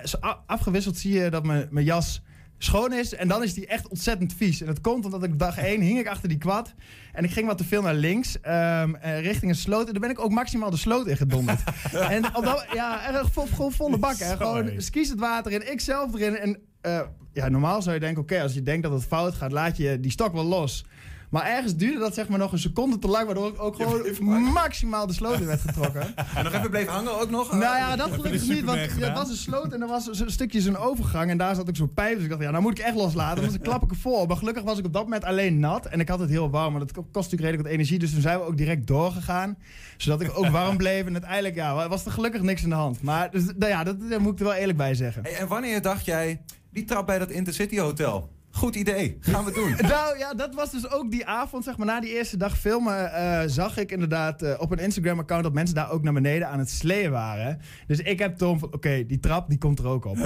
afgewisseld 0.45 0.97
zie 0.97 1.13
je 1.13 1.29
dat 1.29 1.45
mijn, 1.45 1.67
mijn 1.69 1.85
jas 1.85 2.21
schoon 2.57 2.93
is. 2.93 3.13
En 3.13 3.27
dan 3.27 3.43
is 3.43 3.53
die 3.53 3.67
echt 3.67 3.87
ontzettend 3.87 4.33
vies. 4.33 4.61
En 4.61 4.67
dat 4.67 4.81
komt 4.81 5.05
omdat 5.05 5.23
ik 5.23 5.39
dag 5.39 5.57
één 5.57 5.81
hing 5.81 5.99
ik 5.99 6.07
achter 6.07 6.29
die 6.29 6.37
kwad. 6.37 6.73
En 7.13 7.23
ik 7.23 7.31
ging 7.31 7.47
wat 7.47 7.57
te 7.57 7.63
veel 7.63 7.81
naar 7.81 7.93
links, 7.93 8.41
ehm, 8.41 8.95
eh, 8.95 9.21
richting 9.21 9.51
een 9.51 9.57
sloot. 9.57 9.87
En 9.87 9.91
dan 9.91 10.01
ben 10.01 10.09
ik 10.09 10.19
ook 10.19 10.31
maximaal 10.31 10.69
de 10.69 10.77
sloot 10.77 11.07
in 11.07 11.17
gedonderd. 11.17 11.59
en 12.09 12.35
op 12.35 12.43
dat, 12.43 12.65
ja, 12.73 13.23
gewoon 13.33 13.71
volle 13.71 13.97
bak. 13.97 14.17
Hè. 14.17 14.35
Gewoon 14.37 14.71
skis 14.77 15.09
het 15.09 15.19
water 15.19 15.51
in, 15.51 15.71
ik 15.71 15.81
zelf 15.81 16.13
erin. 16.13 16.37
En 16.37 16.59
eh, 16.81 17.01
ja, 17.33 17.49
normaal 17.49 17.81
zou 17.81 17.95
je 17.95 18.01
denken, 18.01 18.21
oké, 18.21 18.41
als 18.41 18.53
je 18.53 18.61
denkt 18.61 18.83
dat 18.83 18.91
het 18.91 19.03
fout 19.03 19.35
gaat, 19.35 19.51
laat 19.51 19.77
je 19.77 19.99
die 19.99 20.11
stok 20.11 20.33
wel 20.33 20.43
los. 20.43 20.85
Maar 21.29 21.45
ergens 21.45 21.75
duurde 21.75 21.99
dat 21.99 22.13
zeg 22.13 22.27
maar 22.27 22.39
nog 22.39 22.51
een 22.51 22.59
seconde 22.59 22.99
te 22.99 23.07
lang, 23.07 23.25
waardoor 23.25 23.47
ik 23.47 23.61
ook 23.61 23.75
gewoon 23.75 24.41
maximaal 24.41 25.07
de 25.07 25.13
sloot 25.13 25.39
in 25.39 25.45
werd 25.45 25.61
getrokken. 25.61 26.01
En 26.35 26.43
nog 26.43 26.53
even 26.53 26.69
bleef 26.69 26.87
hangen 26.87 27.21
ook 27.21 27.29
nog? 27.29 27.51
Nou 27.51 27.77
ja, 27.77 27.95
dat 27.95 28.11
gelukkig 28.11 28.47
niet, 28.47 28.63
want 28.63 28.79
het 28.79 29.13
was 29.13 29.29
een 29.29 29.35
sloot 29.35 29.73
en 29.73 29.81
er 29.81 29.87
was 29.87 30.19
een 30.19 30.31
stukje 30.31 30.61
zo'n 30.61 30.77
overgang 30.77 31.29
en 31.29 31.37
daar 31.37 31.55
zat 31.55 31.69
ook 31.69 31.75
zo'n 31.75 31.93
pijp. 31.93 32.15
Dus 32.15 32.23
ik 32.23 32.29
dacht, 32.29 32.41
ja, 32.41 32.51
nou 32.51 32.63
moet 32.63 32.79
ik 32.79 32.85
echt 32.85 32.95
loslaten, 32.95 33.43
anders 33.43 33.61
klap 33.61 33.83
ik 33.83 33.89
ervoor. 33.89 34.27
Maar 34.27 34.37
gelukkig 34.37 34.63
was 34.63 34.77
ik 34.79 34.85
op 34.85 34.93
dat 34.93 35.03
moment 35.03 35.23
alleen 35.23 35.59
nat 35.59 35.85
en 35.85 35.99
ik 35.99 36.09
had 36.09 36.19
het 36.19 36.29
heel 36.29 36.49
warm, 36.49 36.71
maar 36.71 36.79
dat 36.79 36.91
kost 36.91 37.05
natuurlijk 37.13 37.41
redelijk 37.41 37.63
wat 37.63 37.73
energie. 37.73 37.99
Dus 37.99 38.11
toen 38.11 38.21
zijn 38.21 38.39
we 38.39 38.45
ook 38.45 38.57
direct 38.57 38.87
doorgegaan, 38.87 39.57
zodat 39.97 40.21
ik 40.21 40.37
ook 40.37 40.47
warm 40.47 40.77
bleef. 40.77 41.05
En 41.05 41.11
uiteindelijk 41.11 41.55
ja, 41.55 41.89
was 41.89 42.05
er 42.05 42.11
gelukkig 42.11 42.41
niks 42.41 42.63
aan 42.63 42.69
de 42.69 42.75
hand. 42.75 43.01
Maar 43.01 43.31
dus, 43.31 43.43
nou 43.43 43.71
ja, 43.71 43.83
dat, 43.83 44.09
daar 44.09 44.21
moet 44.21 44.33
ik 44.33 44.39
er 44.39 44.45
wel 44.45 44.53
eerlijk 44.53 44.77
bij 44.77 44.93
zeggen. 44.93 45.23
Hey, 45.23 45.35
en 45.35 45.47
wanneer 45.47 45.81
dacht 45.81 46.05
jij, 46.05 46.41
die 46.71 46.83
trap 46.83 47.05
bij 47.05 47.19
dat 47.19 47.29
Intercity 47.29 47.77
Hotel? 47.77 48.35
Goed 48.57 48.75
idee, 48.75 49.17
gaan 49.19 49.45
we 49.45 49.51
doen. 49.51 49.75
Nou 49.87 50.17
ja, 50.17 50.33
dat 50.33 50.55
was 50.55 50.71
dus 50.71 50.89
ook 50.91 51.11
die 51.11 51.25
avond, 51.25 51.63
zeg 51.63 51.77
maar, 51.77 51.87
na 51.87 51.99
die 51.99 52.13
eerste 52.13 52.37
dag 52.37 52.57
filmen, 52.57 53.13
eh, 53.13 53.41
zag 53.45 53.77
ik 53.77 53.91
inderdaad 53.91 54.41
eh, 54.41 54.53
op 54.57 54.71
een 54.71 54.77
Instagram-account 54.77 55.43
dat 55.43 55.53
mensen 55.53 55.75
daar 55.75 55.91
ook 55.91 56.03
naar 56.03 56.13
beneden 56.13 56.47
aan 56.47 56.59
het 56.59 56.69
sleeën 56.69 57.11
waren. 57.11 57.59
Dus 57.87 57.99
ik 57.99 58.19
heb 58.19 58.37
Tom 58.37 58.59
van, 58.59 58.73
oké, 58.73 59.05
die 59.05 59.19
trap, 59.19 59.49
die 59.49 59.57
komt 59.57 59.79
er 59.79 59.87
ook 59.87 60.05
op. 60.05 60.17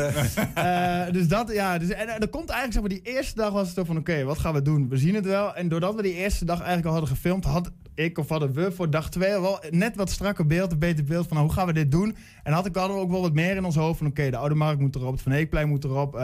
Eh, 0.53 1.11
dus 1.11 1.27
dat, 1.27 1.51
ja, 1.51 1.77
dus, 1.77 1.89
en 1.89 2.07
er 2.07 2.29
komt 2.29 2.49
eigenlijk, 2.49 2.73
zeg 2.73 2.81
maar, 2.81 3.03
die 3.03 3.15
eerste 3.15 3.35
dag 3.35 3.51
was 3.51 3.65
het 3.65 3.75
zo 3.75 3.83
van, 3.83 3.97
oké, 3.97 4.23
wat 4.23 4.39
gaan 4.39 4.53
we 4.53 4.61
doen? 4.61 4.89
We 4.89 4.97
zien 4.97 5.15
het 5.15 5.25
wel. 5.25 5.55
En 5.55 5.67
doordat 5.67 5.95
we 5.95 6.01
die 6.01 6.13
eerste 6.13 6.45
dag 6.45 6.57
eigenlijk 6.57 6.87
al 6.87 6.91
hadden 6.91 7.09
gefilmd, 7.09 7.45
had 7.45 7.71
ik 7.95 8.17
of 8.17 8.29
hadden 8.29 8.53
we 8.53 8.71
voor 8.71 8.89
dag 8.89 9.09
twee 9.09 9.41
wel 9.41 9.63
net 9.69 9.95
wat 9.95 10.09
strakker 10.09 10.47
beeld, 10.47 10.71
een 10.71 10.79
beter 10.79 11.03
beeld 11.03 11.27
van, 11.27 11.35
nou, 11.35 11.47
hoe 11.47 11.57
gaan 11.57 11.67
we 11.67 11.73
dit 11.73 11.91
doen? 11.91 12.15
En 12.43 12.53
had 12.53 12.65
ik 12.65 12.75
hadden 12.75 12.95
we 12.95 13.01
ook 13.01 13.11
wel 13.11 13.21
wat 13.21 13.33
meer 13.33 13.55
in 13.55 13.65
ons 13.65 13.75
hoofd 13.75 13.97
van, 13.97 14.07
oké, 14.07 14.29
de 14.29 14.37
Oude 14.37 14.55
Markt 14.55 14.79
moet 14.79 14.95
erop, 14.95 15.11
het 15.11 15.21
Van 15.21 15.31
Eekplein 15.31 15.67
moet 15.67 15.83
erop. 15.83 16.15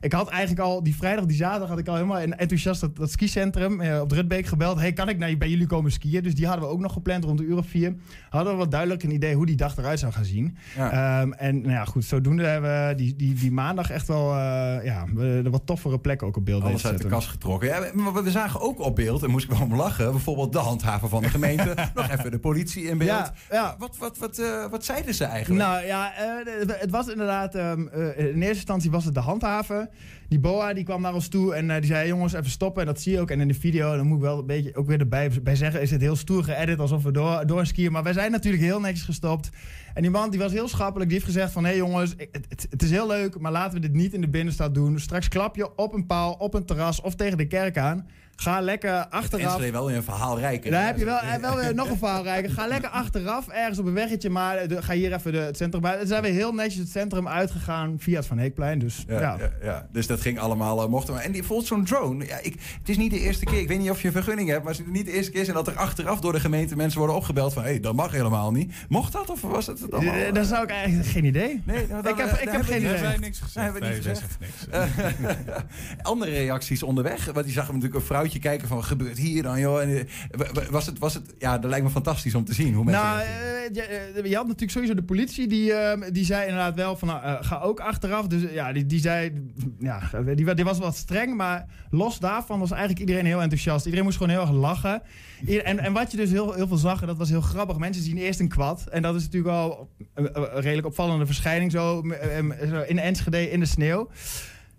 Ik 0.00 0.12
had 0.12 0.28
eigenlijk 0.28 0.60
al, 0.60 0.82
die 0.82 0.96
vrijdag, 0.96 1.24
die 1.24 1.36
zaterdag, 1.36 1.68
had 1.68 1.78
ik 1.78 1.88
al 1.88 1.94
helemaal 1.94 2.18
enthousiast 2.18 2.80
dat, 2.80 2.96
dat 2.96 3.10
skicentrum 3.10 3.80
eh, 3.80 4.00
op 4.00 4.08
Drutbeek 4.08 4.46
gebeld. 4.46 4.78
Hey, 4.78 4.92
kan 4.92 5.08
ik 5.08 5.18
naar, 5.18 5.36
bij 5.38 5.48
jullie 5.48 5.66
komen 5.66 5.92
skiën? 5.92 6.22
Dus 6.22 6.34
die 6.34 6.46
hadden 6.46 6.64
we 6.64 6.70
ook 6.72 6.80
nog 6.80 6.92
gepland 6.92 7.24
rond 7.24 7.38
de 7.38 7.44
uur 7.44 7.56
of 7.56 7.66
vier. 7.66 7.94
Hadden 8.30 8.52
we 8.52 8.58
wat 8.58 8.70
duidelijk 8.70 9.02
een 9.02 9.12
idee 9.12 9.34
hoe 9.34 9.46
die 9.46 9.56
dag 9.56 9.76
eruit 9.76 9.98
zou 9.98 10.12
gaan 10.12 10.24
zien. 10.24 10.56
Ja. 10.76 10.90
Ehm, 11.20 11.32
en 11.32 11.60
nou 11.60 11.72
ja, 11.72 11.84
goed, 11.84 12.04
zodoende 12.04 12.44
hebben 12.44 12.88
we 12.88 12.94
die, 12.94 13.16
die, 13.16 13.34
die 13.34 13.52
maandag 13.52 13.90
echt 13.90 14.06
wel 14.06 14.30
eh, 14.34 14.84
ja, 14.84 15.04
we- 15.14 15.40
de 15.42 15.50
wat 15.50 15.62
toffere 15.66 15.98
plekken 15.98 16.26
ook 16.26 16.36
op 16.36 16.44
beeld 16.44 16.62
Alles 16.62 16.86
uit 16.86 17.02
de 17.02 17.08
kast 17.08 17.28
getrokken. 17.28 17.68
Ja, 17.68 17.90
maar 17.94 18.12
we- 18.12 18.30
zagen 18.30 18.60
ook 18.60 18.80
op 18.80 18.96
beeld, 18.96 19.22
en 19.22 19.30
moest 19.30 19.44
ik 19.44 19.50
wel 19.50 19.60
om 19.66 19.74
lachen, 19.74 20.10
bijvoorbeeld 20.10 20.52
de 20.52 20.58
handhaver 20.58 21.08
van 21.08 21.22
de 21.22 21.28
gemeente. 21.28 21.74
nog 21.94 22.10
even 22.10 22.30
de 22.30 22.38
politie 22.38 22.82
in 22.84 22.98
beeld. 22.98 23.10
Ja, 23.10 23.32
ja. 23.50 23.74
Wat, 23.78 23.96
wat, 23.98 24.18
wat, 24.18 24.38
eh, 24.38 24.66
wat 24.70 24.84
zeiden 24.84 25.14
ze 25.14 25.24
eigenlijk? 25.24 25.64
Nou 25.64 25.84
ja, 25.86 26.12
het 26.68 26.90
was 26.90 27.08
inderdaad. 27.08 27.54
ehm, 27.54 27.86
eh, 27.86 28.18
in 28.18 28.34
eerste 28.34 28.46
instantie 28.48 28.90
was 28.90 29.04
het 29.04 29.14
de 29.14 29.20
handhaven. 29.20 29.88
Die 30.28 30.38
BOA 30.38 30.72
die 30.72 30.84
kwam 30.84 31.00
naar 31.00 31.14
ons 31.14 31.28
toe 31.28 31.54
en 31.54 31.70
eh, 31.70 31.76
die 31.76 31.86
zei: 31.86 32.08
Jongens, 32.08 32.32
even 32.32 32.50
stoppen. 32.50 32.80
En 32.80 32.86
dat 32.86 33.00
zie 33.00 33.12
je 33.12 33.20
ook. 33.20 33.30
En 33.30 33.40
in 33.40 33.48
de 33.48 33.54
video, 33.54 33.96
dan 33.96 34.06
moet 34.06 34.16
ik 34.16 34.22
wel 34.22 34.38
een 34.38 34.46
beetje 34.46 34.74
ook 34.74 34.86
weer 34.86 35.00
erbij 35.00 35.30
bij 35.42 35.56
zeggen: 35.56 35.80
Is 35.80 35.90
het 35.90 36.00
heel 36.00 36.16
stoer 36.16 36.44
geëdit 36.44 36.78
alsof 36.78 37.02
we 37.02 37.10
door, 37.46 37.66
skiën. 37.66 37.92
Maar 37.92 38.02
wij 38.02 38.12
zijn 38.12 38.30
natuurlijk 38.30 38.62
heel 38.62 38.80
netjes 38.80 39.04
gestopt. 39.04 39.50
En 39.94 40.02
die 40.02 40.10
man 40.10 40.30
die 40.30 40.38
was 40.40 40.52
heel 40.52 40.68
schappelijk. 40.68 41.10
Die 41.10 41.18
heeft 41.18 41.32
gezegd: 41.32 41.52
van, 41.52 41.62
Hé 41.64 41.68
hey 41.68 41.78
jongens, 41.78 42.14
het, 42.16 42.46
het, 42.48 42.66
het 42.70 42.82
is 42.82 42.90
heel 42.90 43.06
leuk, 43.06 43.38
maar 43.38 43.52
laten 43.52 43.74
we 43.74 43.80
dit 43.80 43.92
niet 43.92 44.14
in 44.14 44.20
de 44.20 44.28
binnenstad 44.28 44.74
doen. 44.74 45.00
Straks 45.00 45.28
klap 45.28 45.56
je 45.56 45.76
op 45.76 45.92
een 45.92 46.06
paal, 46.06 46.32
op 46.32 46.54
een 46.54 46.64
terras 46.64 47.00
of 47.00 47.14
tegen 47.14 47.38
de 47.38 47.46
kerk 47.46 47.78
aan. 47.78 48.06
Ga 48.40 48.60
lekker 48.60 49.06
achteraf. 49.10 49.44
Enschede 49.52 49.72
wel 49.72 49.86
weer 49.86 49.96
een 49.96 50.02
verhaal 50.02 50.38
rijker. 50.38 50.70
Daar 50.70 50.86
heb 50.86 50.98
je 50.98 51.04
wel, 51.04 51.18
eh, 51.28 51.34
wel 51.40 51.56
weer 51.56 51.74
nog 51.74 51.90
een 51.90 51.98
verhaal 51.98 52.22
rijken. 52.22 52.50
Ga 52.50 52.66
lekker 52.66 52.90
achteraf 52.90 53.48
ergens 53.48 53.78
op 53.78 53.86
een 53.86 53.94
weggetje, 53.94 54.30
maar 54.30 54.56
eh, 54.56 54.68
de- 54.68 54.82
ga 54.82 54.92
hier 54.94 55.12
even 55.12 55.32
de, 55.32 55.38
het 55.38 55.56
centrum 55.56 55.86
uit. 55.86 55.98
Het 55.98 56.08
zijn 56.08 56.22
we 56.22 56.28
heel 56.28 56.52
netjes 56.52 56.78
het 56.80 56.88
centrum 56.90 57.28
uitgegaan 57.28 57.94
via 57.98 58.16
het 58.16 58.26
Van 58.26 58.38
Heekplein. 58.38 58.78
Dus 58.78 59.04
ja. 59.08 59.20
Ja, 59.20 59.36
ja. 59.38 59.50
Ja, 59.62 59.86
dus 59.92 60.06
dat 60.06 60.20
ging 60.20 60.38
allemaal, 60.38 60.82
eh, 60.82 60.88
mochten 60.88 61.14
we. 61.14 61.20
En 61.20 61.32
die 61.32 61.42
voelt 61.42 61.66
zo'n 61.66 61.84
drone. 61.84 62.26
Ja, 62.26 62.38
ik, 62.42 62.54
het 62.78 62.88
is 62.88 62.96
niet 62.96 63.10
de 63.10 63.20
eerste 63.20 63.44
keer. 63.44 63.60
Ik 63.60 63.68
weet 63.68 63.78
niet 63.78 63.90
of 63.90 64.00
je 64.00 64.06
een 64.06 64.12
vergunning 64.12 64.48
hebt, 64.48 64.62
maar 64.64 64.72
het 64.72 64.80
is 64.86 64.92
niet 64.92 65.06
de 65.06 65.12
eerste 65.12 65.30
keer. 65.32 65.48
En 65.48 65.54
dat 65.54 65.66
er 65.66 65.76
achteraf 65.76 66.20
door 66.20 66.32
de 66.32 66.40
gemeente 66.40 66.76
mensen 66.76 66.98
worden 66.98 67.16
opgebeld 67.16 67.52
van, 67.52 67.62
hé, 67.62 67.68
hey, 67.68 67.80
dat 67.80 67.94
mag 67.94 68.10
helemaal 68.12 68.52
niet. 68.52 68.72
Mocht 68.88 69.12
dat 69.12 69.30
of 69.30 69.40
was 69.40 69.66
het 69.66 69.92
allemaal? 69.92 70.14
Eh, 70.14 70.32
Daar 70.32 70.44
zou 70.44 70.62
ik 70.62 70.70
eigenlijk 70.70 71.08
geen 71.08 71.24
idee. 71.24 71.62
Nee, 71.64 71.86
nou, 71.86 72.02
dan, 72.02 72.12
ik 72.12 72.18
heb, 72.18 72.30
ik 72.38 72.48
heb 72.48 72.62
geen 72.62 72.82
hebben 72.82 72.90
we 72.90 72.96
idee. 72.96 73.00
Wij 73.00 73.16
niks 73.16 73.38
gezegd. 73.40 73.54
Nee, 73.54 73.64
hebben 73.64 73.82
we 73.82 73.94
niet 73.94 74.04
wij 74.04 74.14
gezegd. 74.14 74.38
niks. 74.40 75.46
Andere 76.02 76.30
reacties 76.30 76.82
onderweg. 76.82 77.24
Want 77.24 77.44
die 77.44 77.54
zag 77.54 77.66
hem 77.66 77.74
natuurlijk 77.74 78.00
een 78.00 78.06
vrouwtje 78.28 78.48
kijken 78.48 78.68
van, 78.68 78.84
gebeurt 78.84 79.18
hier 79.18 79.42
dan, 79.42 79.60
joh? 79.60 79.82
En, 79.82 79.98
eh, 79.98 80.06
was 80.70 80.86
het, 80.86 80.98
was 80.98 81.14
het, 81.14 81.34
ja, 81.38 81.58
dat 81.58 81.70
lijkt 81.70 81.84
me 81.84 81.90
fantastisch 81.90 82.34
om 82.34 82.44
te 82.44 82.54
zien 82.54 82.74
hoe 82.74 82.84
mensen... 82.84 83.02
Nou, 83.02 83.20
eh, 83.20 83.28
je, 83.72 83.82
eh, 83.82 84.24
je 84.24 84.36
had 84.36 84.44
natuurlijk 84.44 84.72
sowieso 84.72 84.94
de 84.94 85.02
politie, 85.02 85.46
die, 85.46 85.72
eh, 85.72 86.10
die 86.12 86.24
zei 86.24 86.42
inderdaad 86.42 86.74
wel 86.74 86.96
van, 86.96 87.08
nou, 87.08 87.44
ga 87.44 87.58
ook 87.58 87.80
achteraf. 87.80 88.26
Dus 88.26 88.42
ja, 88.52 88.72
die, 88.72 88.86
die 88.86 89.00
zei, 89.00 89.32
ja, 89.78 90.10
die, 90.34 90.54
die 90.54 90.64
was 90.64 90.78
wat 90.78 90.96
streng, 90.96 91.36
maar 91.36 91.66
los 91.90 92.18
daarvan 92.18 92.58
was 92.58 92.70
eigenlijk 92.70 93.00
iedereen 93.00 93.26
heel 93.26 93.42
enthousiast. 93.42 93.84
Iedereen 93.84 94.04
moest 94.04 94.16
gewoon 94.18 94.32
heel 94.32 94.42
erg 94.42 94.52
lachen. 94.52 95.02
En, 95.64 95.78
en 95.78 95.92
wat 95.92 96.10
je 96.10 96.16
dus 96.16 96.30
heel, 96.30 96.52
heel 96.52 96.66
veel 96.68 96.76
zag, 96.76 97.00
en 97.00 97.06
dat 97.06 97.16
was 97.16 97.28
heel 97.28 97.40
grappig, 97.40 97.78
mensen 97.78 98.02
zien 98.02 98.16
eerst 98.16 98.40
een 98.40 98.48
kwad. 98.48 98.86
En 98.90 99.02
dat 99.02 99.14
is 99.14 99.22
natuurlijk 99.22 99.54
al 99.54 99.90
een, 100.14 100.30
redelijk 100.54 100.86
opvallende 100.86 101.26
verschijning 101.26 101.72
zo, 101.72 102.04
zo 102.68 102.80
in 102.80 102.98
Enschede 102.98 103.50
in 103.50 103.60
de 103.60 103.66
sneeuw. 103.66 104.08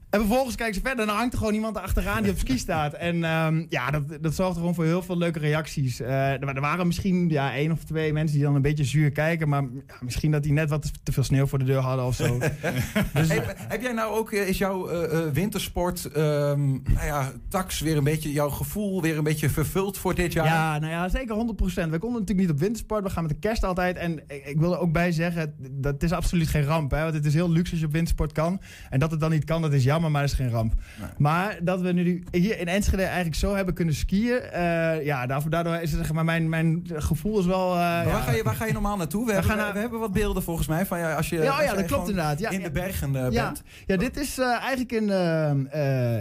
En 0.10 0.20
vervolgens 0.20 0.56
kijken 0.56 0.76
ze 0.76 0.82
verder 0.82 1.00
en 1.02 1.08
dan 1.08 1.18
hangt 1.18 1.34
er 1.34 1.40
gewoon 1.40 1.54
iemand 1.54 1.78
achteraan 1.78 2.24
die 2.24 2.32
op 2.32 2.38
ski 2.38 2.58
staat. 2.58 2.94
En 2.94 3.24
ehm, 3.24 3.66
ja, 3.70 3.92
dat, 3.92 4.04
dat 4.22 4.36
zorgde 4.36 4.60
gewoon 4.60 4.76
voor 4.76 4.86
heel 4.86 5.02
veel 5.02 5.18
leuke 5.18 5.40
reacties. 5.40 6.00
Eh, 6.00 6.32
er, 6.32 6.46
wa- 6.46 6.54
er 6.54 6.62
waren 6.62 6.88
misschien 6.88 7.30
ja, 7.30 7.54
één 7.56 7.72
of 7.72 7.84
twee 7.84 8.14
mensen 8.14 8.36
die 8.38 8.46
dan 8.46 8.56
een 8.56 8.62
beetje 8.62 8.84
zuur 8.84 9.12
kijken. 9.12 9.50
Maar 9.50 9.62
ja, 9.62 9.96
misschien 10.02 10.32
dat 10.32 10.44
die 10.44 10.52
net 10.54 10.70
wat 10.70 10.92
te 11.04 11.12
veel 11.12 11.24
sneeuw 11.24 11.46
voor 11.46 11.60
de 11.60 11.66
deur 11.66 11.80
hadden 11.80 12.06
of 12.06 12.16
zo. 12.16 12.38
dus, 13.14 13.28
Hey, 13.28 13.44
heb 13.56 13.82
jij 13.82 13.92
nou 13.94 14.18
ook, 14.18 14.32
eh, 14.32 14.48
is 14.48 14.58
jouw 14.58 14.88
eh, 14.88 15.20
wintersport, 15.34 16.06
ehm, 16.06 16.68
nou 16.70 17.06
ja, 17.06 17.32
tax 17.50 17.80
weer 17.80 17.98
een 17.98 18.04
beetje, 18.04 18.32
jouw 18.32 18.50
gevoel 18.50 19.02
weer 19.02 19.18
een 19.18 19.24
beetje 19.24 19.50
vervuld 19.50 19.98
voor 19.98 20.16
dit 20.16 20.34
jaar? 20.34 20.46
Ja, 20.46 20.80
nou 20.80 20.92
ja, 20.92 21.10
zeker 21.10 21.36
100%. 21.36 21.90
We 21.92 22.00
konden 22.00 22.20
natuurlijk 22.20 22.40
niet 22.48 22.50
op 22.50 22.60
wintersport. 22.60 23.04
We 23.04 23.10
gaan 23.10 23.24
met 23.24 23.32
de 23.32 23.40
kerst 23.40 23.64
altijd. 23.64 23.98
En 23.98 24.20
ik, 24.28 24.46
ik 24.46 24.60
wil 24.60 24.74
er 24.74 24.80
ook 24.80 24.92
bij 24.92 25.12
zeggen, 25.12 25.54
dat 25.72 25.94
het 25.94 26.04
is 26.04 26.12
absoluut 26.12 26.48
geen 26.48 26.64
ramp. 26.64 26.92
Hè? 26.92 27.02
Want 27.02 27.14
het 27.14 27.26
is 27.26 27.34
heel 27.34 27.50
luxe 27.52 27.72
als 27.72 27.80
je 27.80 27.86
op 27.86 27.92
wintersport 27.92 28.32
kan. 28.32 28.62
En 28.90 29.00
dat 29.00 29.12
het 29.12 29.20
dan 29.20 29.32
niet 29.32 29.46
kan, 29.46 29.62
dat 29.62 29.74
is 29.74 29.84
jammer, 29.84 29.98
maar 30.00 30.22
dat 30.22 30.30
is 30.32 30.36
geen 30.36 30.50
ramp. 30.50 30.74
Maar 31.18 31.58
dat 31.62 31.82
we 31.82 31.92
nu 31.92 32.24
hier 32.32 32.60
in 32.60 32.68
Enschede 32.68 33.04
eigenlijk 33.04 33.36
zo 33.36 33.56
hebben 33.56 33.74
kunnen 33.74 33.94
skiën. 33.96 34.40
eh, 34.42 35.06
ja, 35.06 35.26
daarvoor, 35.26 35.52
daardoor 35.52 35.76
is 35.76 35.92
het, 35.92 36.00
zeg 36.06 36.14
maar, 36.14 36.26
mijn, 36.26 36.50
mijn 36.50 36.82
gevoel 36.94 37.40
is 37.40 37.46
wel... 37.46 37.72
eh, 37.72 37.78
Maar 37.80 38.06
ja. 38.06 38.12
waar, 38.12 38.22
ga 38.22 38.32
je, 38.32 38.44
waar 38.44 38.56
ga 38.56 38.66
je 38.66 38.74
normaal 38.74 38.98
naartoe? 38.98 39.20
We, 39.22 39.26
We 39.26 39.32
hebben, 39.34 39.50
gaan 39.52 39.60
naar- 39.60 39.74
we 39.74 39.80
hebben 39.80 40.00
wat 40.00 40.12
beelden 40.14 40.44
volgens 40.44 40.68
mij 40.68 40.86
van 40.86 41.00
ja, 41.00 41.14
als 41.16 41.30
je, 41.30 41.36
Ja, 41.36 41.44
oh 41.52 41.56
als 41.58 41.66
ja, 41.66 41.74
dat 41.76 41.86
klopt 41.86 42.10
inderdaad. 42.10 42.40
Ja, 42.40 42.50
in 42.50 42.62
de 42.64 42.72
bergen 42.72 43.16
eh, 43.16 43.32
Ja, 43.32 43.44
bent. 43.46 43.64
ja, 43.86 43.98
dit 43.98 44.18
is 44.18 44.38
eigenlijk 44.38 44.92
in, 44.92 45.10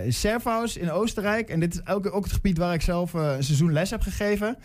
in 0.04 0.12
Servaus 0.12 0.76
in 0.76 0.90
Oostenrijk. 0.90 1.48
En 1.48 1.60
dit 1.60 1.74
is 1.74 1.86
ook, 1.86 2.14
ook 2.14 2.24
het 2.24 2.32
gebied 2.32 2.58
waar 2.58 2.74
ik 2.74 2.82
zelf 2.82 3.12
een 3.12 3.44
seizoen 3.44 3.72
les 3.72 3.90
heb 3.90 4.02
gegeven. 4.02 4.56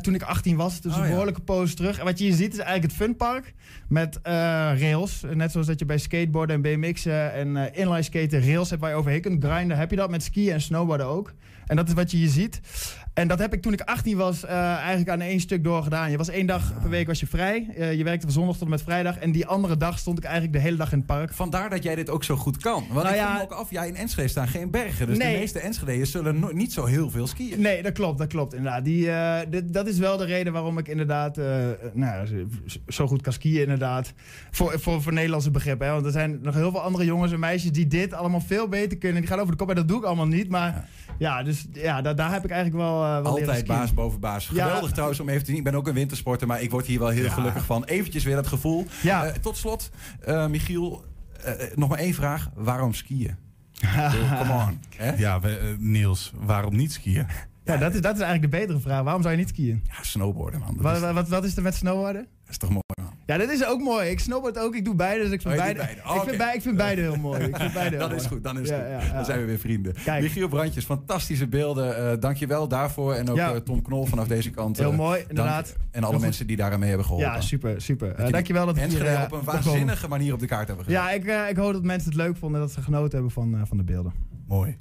Toen 0.00 0.14
ik 0.14 0.22
18 0.22 0.56
was, 0.56 0.80
dus 0.80 0.92
Oh, 0.92 0.98
een 0.98 1.04
ja. 1.04 1.10
behoorlijke 1.10 1.40
poos 1.40 1.74
terug. 1.74 1.98
En 1.98 2.04
wat 2.04 2.18
je 2.18 2.24
hier 2.24 2.34
ziet 2.34 2.52
is 2.52 2.58
eigenlijk 2.58 2.92
het 2.92 3.02
funpark 3.02 3.54
met 3.88 4.20
eh, 4.22 4.32
rails. 4.80 5.24
Net 5.34 5.52
zoals 5.52 5.66
dat 5.66 5.78
je 5.78 5.84
bij 5.84 5.98
skateboarden 5.98 6.56
en 6.56 6.62
BMX'en 6.62 7.32
en 7.32 7.56
eh 7.56 7.80
inline 7.80 8.02
skaten 8.02 8.40
rails 8.40 8.70
hebt 8.70 8.80
waar 8.80 8.90
je 8.90 8.96
overheen 8.96 9.20
kunt 9.20 9.44
grinden. 9.44 9.76
Heb 9.76 9.90
je 9.90 9.96
dat 9.96 10.10
met 10.10 10.22
skiën 10.22 10.52
en 10.52 10.60
snowboarden 10.60 11.06
ook. 11.06 11.32
En 11.66 11.76
dat 11.76 11.88
is 11.88 11.94
wat 11.94 12.10
je 12.10 12.16
hier 12.16 12.28
ziet. 12.28 12.60
En 13.16 13.28
dat 13.28 13.38
heb 13.38 13.52
ik 13.52 13.62
toen 13.62 13.72
ik 13.72 13.80
18 13.80 14.16
was 14.16 14.44
eh, 14.44 14.54
eigenlijk 14.76 15.08
aan 15.08 15.20
één 15.20 15.40
stuk 15.40 15.64
doorgedaan. 15.64 16.10
Je 16.10 16.16
was 16.16 16.28
één 16.28 16.46
dag 16.46 16.72
per 16.80 16.90
week 16.90 17.06
was 17.06 17.20
je 17.20 17.26
vrij. 17.26 17.66
Eh, 17.76 17.94
je 17.94 18.04
werkte 18.04 18.26
van 18.26 18.34
zondag 18.34 18.54
tot 18.54 18.64
en 18.64 18.70
met 18.70 18.82
vrijdag. 18.82 19.18
En 19.18 19.32
die 19.32 19.46
andere 19.46 19.76
dag 19.76 19.98
stond 19.98 20.18
ik 20.18 20.24
eigenlijk 20.24 20.54
de 20.54 20.60
hele 20.60 20.76
dag 20.76 20.92
in 20.92 20.98
het 20.98 21.06
park. 21.06 21.32
Vandaar 21.34 21.70
dat 21.70 21.82
jij 21.82 21.94
dit 21.94 22.10
ook 22.10 22.24
zo 22.24 22.36
goed 22.36 22.56
kan. 22.56 22.84
Want 22.90 23.02
Nou 23.02 23.08
ik 23.08 23.14
ja- 23.14 23.26
vroeg 23.26 23.36
me 23.48 23.54
ook 23.54 23.60
af, 23.60 23.70
ja, 23.70 23.82
in 23.84 23.96
Enschede 23.96 24.28
staan 24.28 24.48
geen 24.48 24.70
bergen. 24.70 25.06
Dus 25.06 25.18
Nee. 25.18 25.32
de 25.32 25.38
meeste 25.38 25.58
Enschedeërs 25.58 26.10
zullen 26.10 26.40
no- 26.40 26.50
niet 26.52 26.72
zo 26.72 26.84
heel 26.84 27.10
veel 27.10 27.26
skiën. 27.26 27.60
Nee, 27.60 27.82
dat 27.82 27.92
klopt, 27.92 28.18
dat 28.18 28.26
klopt 28.28 28.54
inderdaad. 28.54 28.84
Die, 28.84 29.10
eh, 29.10 29.60
dat 29.64 29.86
is 29.86 29.98
wel 29.98 30.16
de 30.16 30.24
reden 30.24 30.52
waarom 30.52 30.78
ik 30.78 30.88
inderdaad 30.88 31.36
nou, 31.92 32.26
zo- 32.26 32.78
zo 32.88 33.06
goed 33.06 33.22
kan 33.22 33.32
skiën 33.32 33.60
inderdaad. 33.62 34.12
Voor, 34.50 34.80
voor, 34.80 35.02
voor 35.02 35.12
Nederlandse 35.12 35.50
begrippen. 35.50 35.86
Hè? 35.86 35.92
Want 35.92 36.06
er 36.06 36.12
zijn 36.12 36.38
nog 36.42 36.54
heel 36.54 36.70
veel 36.70 36.80
andere 36.82 37.04
jongens 37.04 37.32
en 37.32 37.38
meisjes 37.40 37.72
die 37.72 37.86
dit 37.86 38.12
allemaal 38.12 38.40
veel 38.40 38.68
beter 38.68 38.98
kunnen. 38.98 39.20
Die 39.20 39.30
gaan 39.30 39.38
over 39.38 39.50
de 39.52 39.58
kop 39.58 39.68
en 39.68 39.74
dat 39.76 39.88
doe 39.88 39.98
ik 39.98 40.04
allemaal 40.04 40.26
niet. 40.26 40.48
Maar 40.48 40.68
ja, 40.72 41.05
dus 41.44 41.66
ja, 41.72 42.02
daar, 42.02 42.16
daar 42.16 42.32
heb 42.32 42.44
ik 42.44 42.50
eigenlijk 42.50 42.82
wel, 42.82 43.04
eh 43.04 43.22
wel 43.22 43.24
Altijd 43.24 43.66
baas 43.66 43.94
boven 43.94 44.20
baas. 44.20 44.48
Ja. 44.52 44.64
Geweldig 44.66 44.92
trouwens 44.92 45.20
om 45.20 45.28
even 45.28 45.40
te 45.40 45.46
zien. 45.48 45.58
Ik 45.58 45.64
ben 45.64 45.74
ook 45.74 45.86
een 45.88 45.94
wintersporter, 45.94 46.46
maar 46.46 46.62
ik 46.62 46.70
word 46.70 46.86
hier 46.86 46.98
wel 46.98 47.08
heel 47.08 47.24
Ja. 47.24 47.30
gelukkig 47.30 47.64
van. 47.64 47.84
Eventjes 47.84 48.24
weer 48.24 48.34
dat 48.34 48.46
gevoel. 48.46 48.86
Ja. 49.02 49.24
Eh, 49.26 49.34
tot 49.34 49.56
slot, 49.56 49.90
eh, 50.20 50.46
Michiel, 50.46 51.04
nog 51.74 51.88
maar 51.88 51.98
één 51.98 52.14
vraag. 52.14 52.50
Waarom 52.54 52.94
skiën? 52.94 53.36
Come 54.38 54.52
on. 54.52 54.80
Hè? 54.96 55.12
Ja, 55.14 55.40
we, 55.40 55.76
Niels, 55.78 56.32
waarom 56.36 56.76
niet 56.76 56.92
skiën? 56.92 57.26
Ja, 57.64 57.76
dat 57.76 57.94
is, 57.94 58.00
dat 58.00 58.14
is 58.14 58.20
eigenlijk 58.22 58.52
de 58.52 58.58
betere 58.58 58.80
vraag. 58.80 59.02
Waarom 59.02 59.22
zou 59.22 59.34
je 59.34 59.40
niet 59.40 59.48
skiën? 59.48 59.82
Ja, 59.86 60.02
snowboarden 60.02 60.60
man. 60.60 60.74
Dat 60.74 60.82
Wat, 60.82 60.94
is, 60.94 61.00
wat, 61.00 61.14
wat, 61.14 61.28
wat 61.28 61.44
is 61.44 61.56
er 61.56 61.62
met 61.62 61.74
snowboarden? 61.74 62.26
Dat 62.46 62.50
is 62.50 62.58
toch 62.58 62.70
mooi 62.70 62.82
man. 63.00 63.14
Ja, 63.26 63.36
dat 63.38 63.50
is 63.50 63.64
ook 63.66 63.80
mooi. 63.80 64.08
Ik 64.10 64.20
snowboard 64.20 64.58
ook, 64.58 64.74
ik 64.74 64.84
doe 64.84 64.94
beide. 64.94 65.22
Dus 65.24 65.32
ik 65.32 65.40
vind, 65.40 65.54
Oh, 65.54 65.60
beide, 65.60 65.78
beide. 65.78 66.00
Oh, 66.06 66.14
ik, 66.16 66.22
vind, 66.22 66.36
bij- 66.36 66.54
ik 66.54 66.62
vind 66.62 66.76
beide 66.76 67.00
heel 67.00 67.16
mooi. 67.16 67.42
Ik 67.44 67.56
vind 67.56 67.72
beide 67.72 67.96
Dat 68.06 68.10
is 68.10 68.16
mooi. 68.16 68.28
goed, 68.28 68.42
dan 68.44 68.58
is 68.60 68.68
Ja, 68.68 68.74
het 68.78 69.02
goed. 69.02 69.08
ja. 69.10 69.14
Dan 69.14 69.24
zijn 69.24 69.38
we 69.40 69.44
weer 69.44 69.58
vrienden. 69.58 69.94
Kijk. 70.04 70.22
Michiel 70.22 70.48
Brandjes, 70.48 70.84
fantastische 70.84 71.46
beelden. 71.46 71.96
Eh 72.12 72.20
Dank 72.20 72.36
je 72.36 72.46
wel 72.46 72.68
daarvoor. 72.68 73.14
En 73.14 73.30
ook 73.30 73.36
eh, 73.36 73.50
Tom 73.50 73.82
Knol 73.82 74.06
vanaf 74.06 74.26
deze 74.26 74.50
kant. 74.50 74.78
Heel 74.78 74.90
eh, 74.90 74.96
mooi, 74.96 75.16
dank. 75.18 75.28
inderdaad. 75.28 75.76
En 75.90 76.04
alle 76.04 76.18
mensen 76.18 76.46
die 76.46 76.56
daarmee 76.56 76.88
hebben 76.88 77.06
geholpen. 77.06 77.30
Ja, 77.32 77.40
super, 77.40 77.80
super. 77.80 78.18
Uh, 78.20 78.26
je 78.26 78.32
dankjewel 78.32 78.66
dat 78.66 78.76
ik 78.76 78.82
hier 78.90 79.00
op 79.00 79.06
een 79.06 79.28
komen. 79.28 79.44
waanzinnige 79.44 80.08
manier 80.08 80.32
op 80.32 80.40
de 80.40 80.46
kaart 80.46 80.66
hebben 80.66 80.84
gezet. 80.84 81.00
Ja, 81.00 81.10
ik, 81.10 81.50
ik 81.50 81.56
hoop 81.56 81.72
dat 81.72 81.82
mensen 81.82 82.08
het 82.10 82.18
leuk 82.18 82.36
vonden 82.36 82.60
en 82.60 82.66
dat 82.66 82.74
ze 82.74 82.82
genoten 82.82 83.12
hebben 83.12 83.30
van, 83.30 83.66
van 83.66 83.76
de 83.76 83.84
beelden. 83.84 84.12
Mooi. 84.48 84.76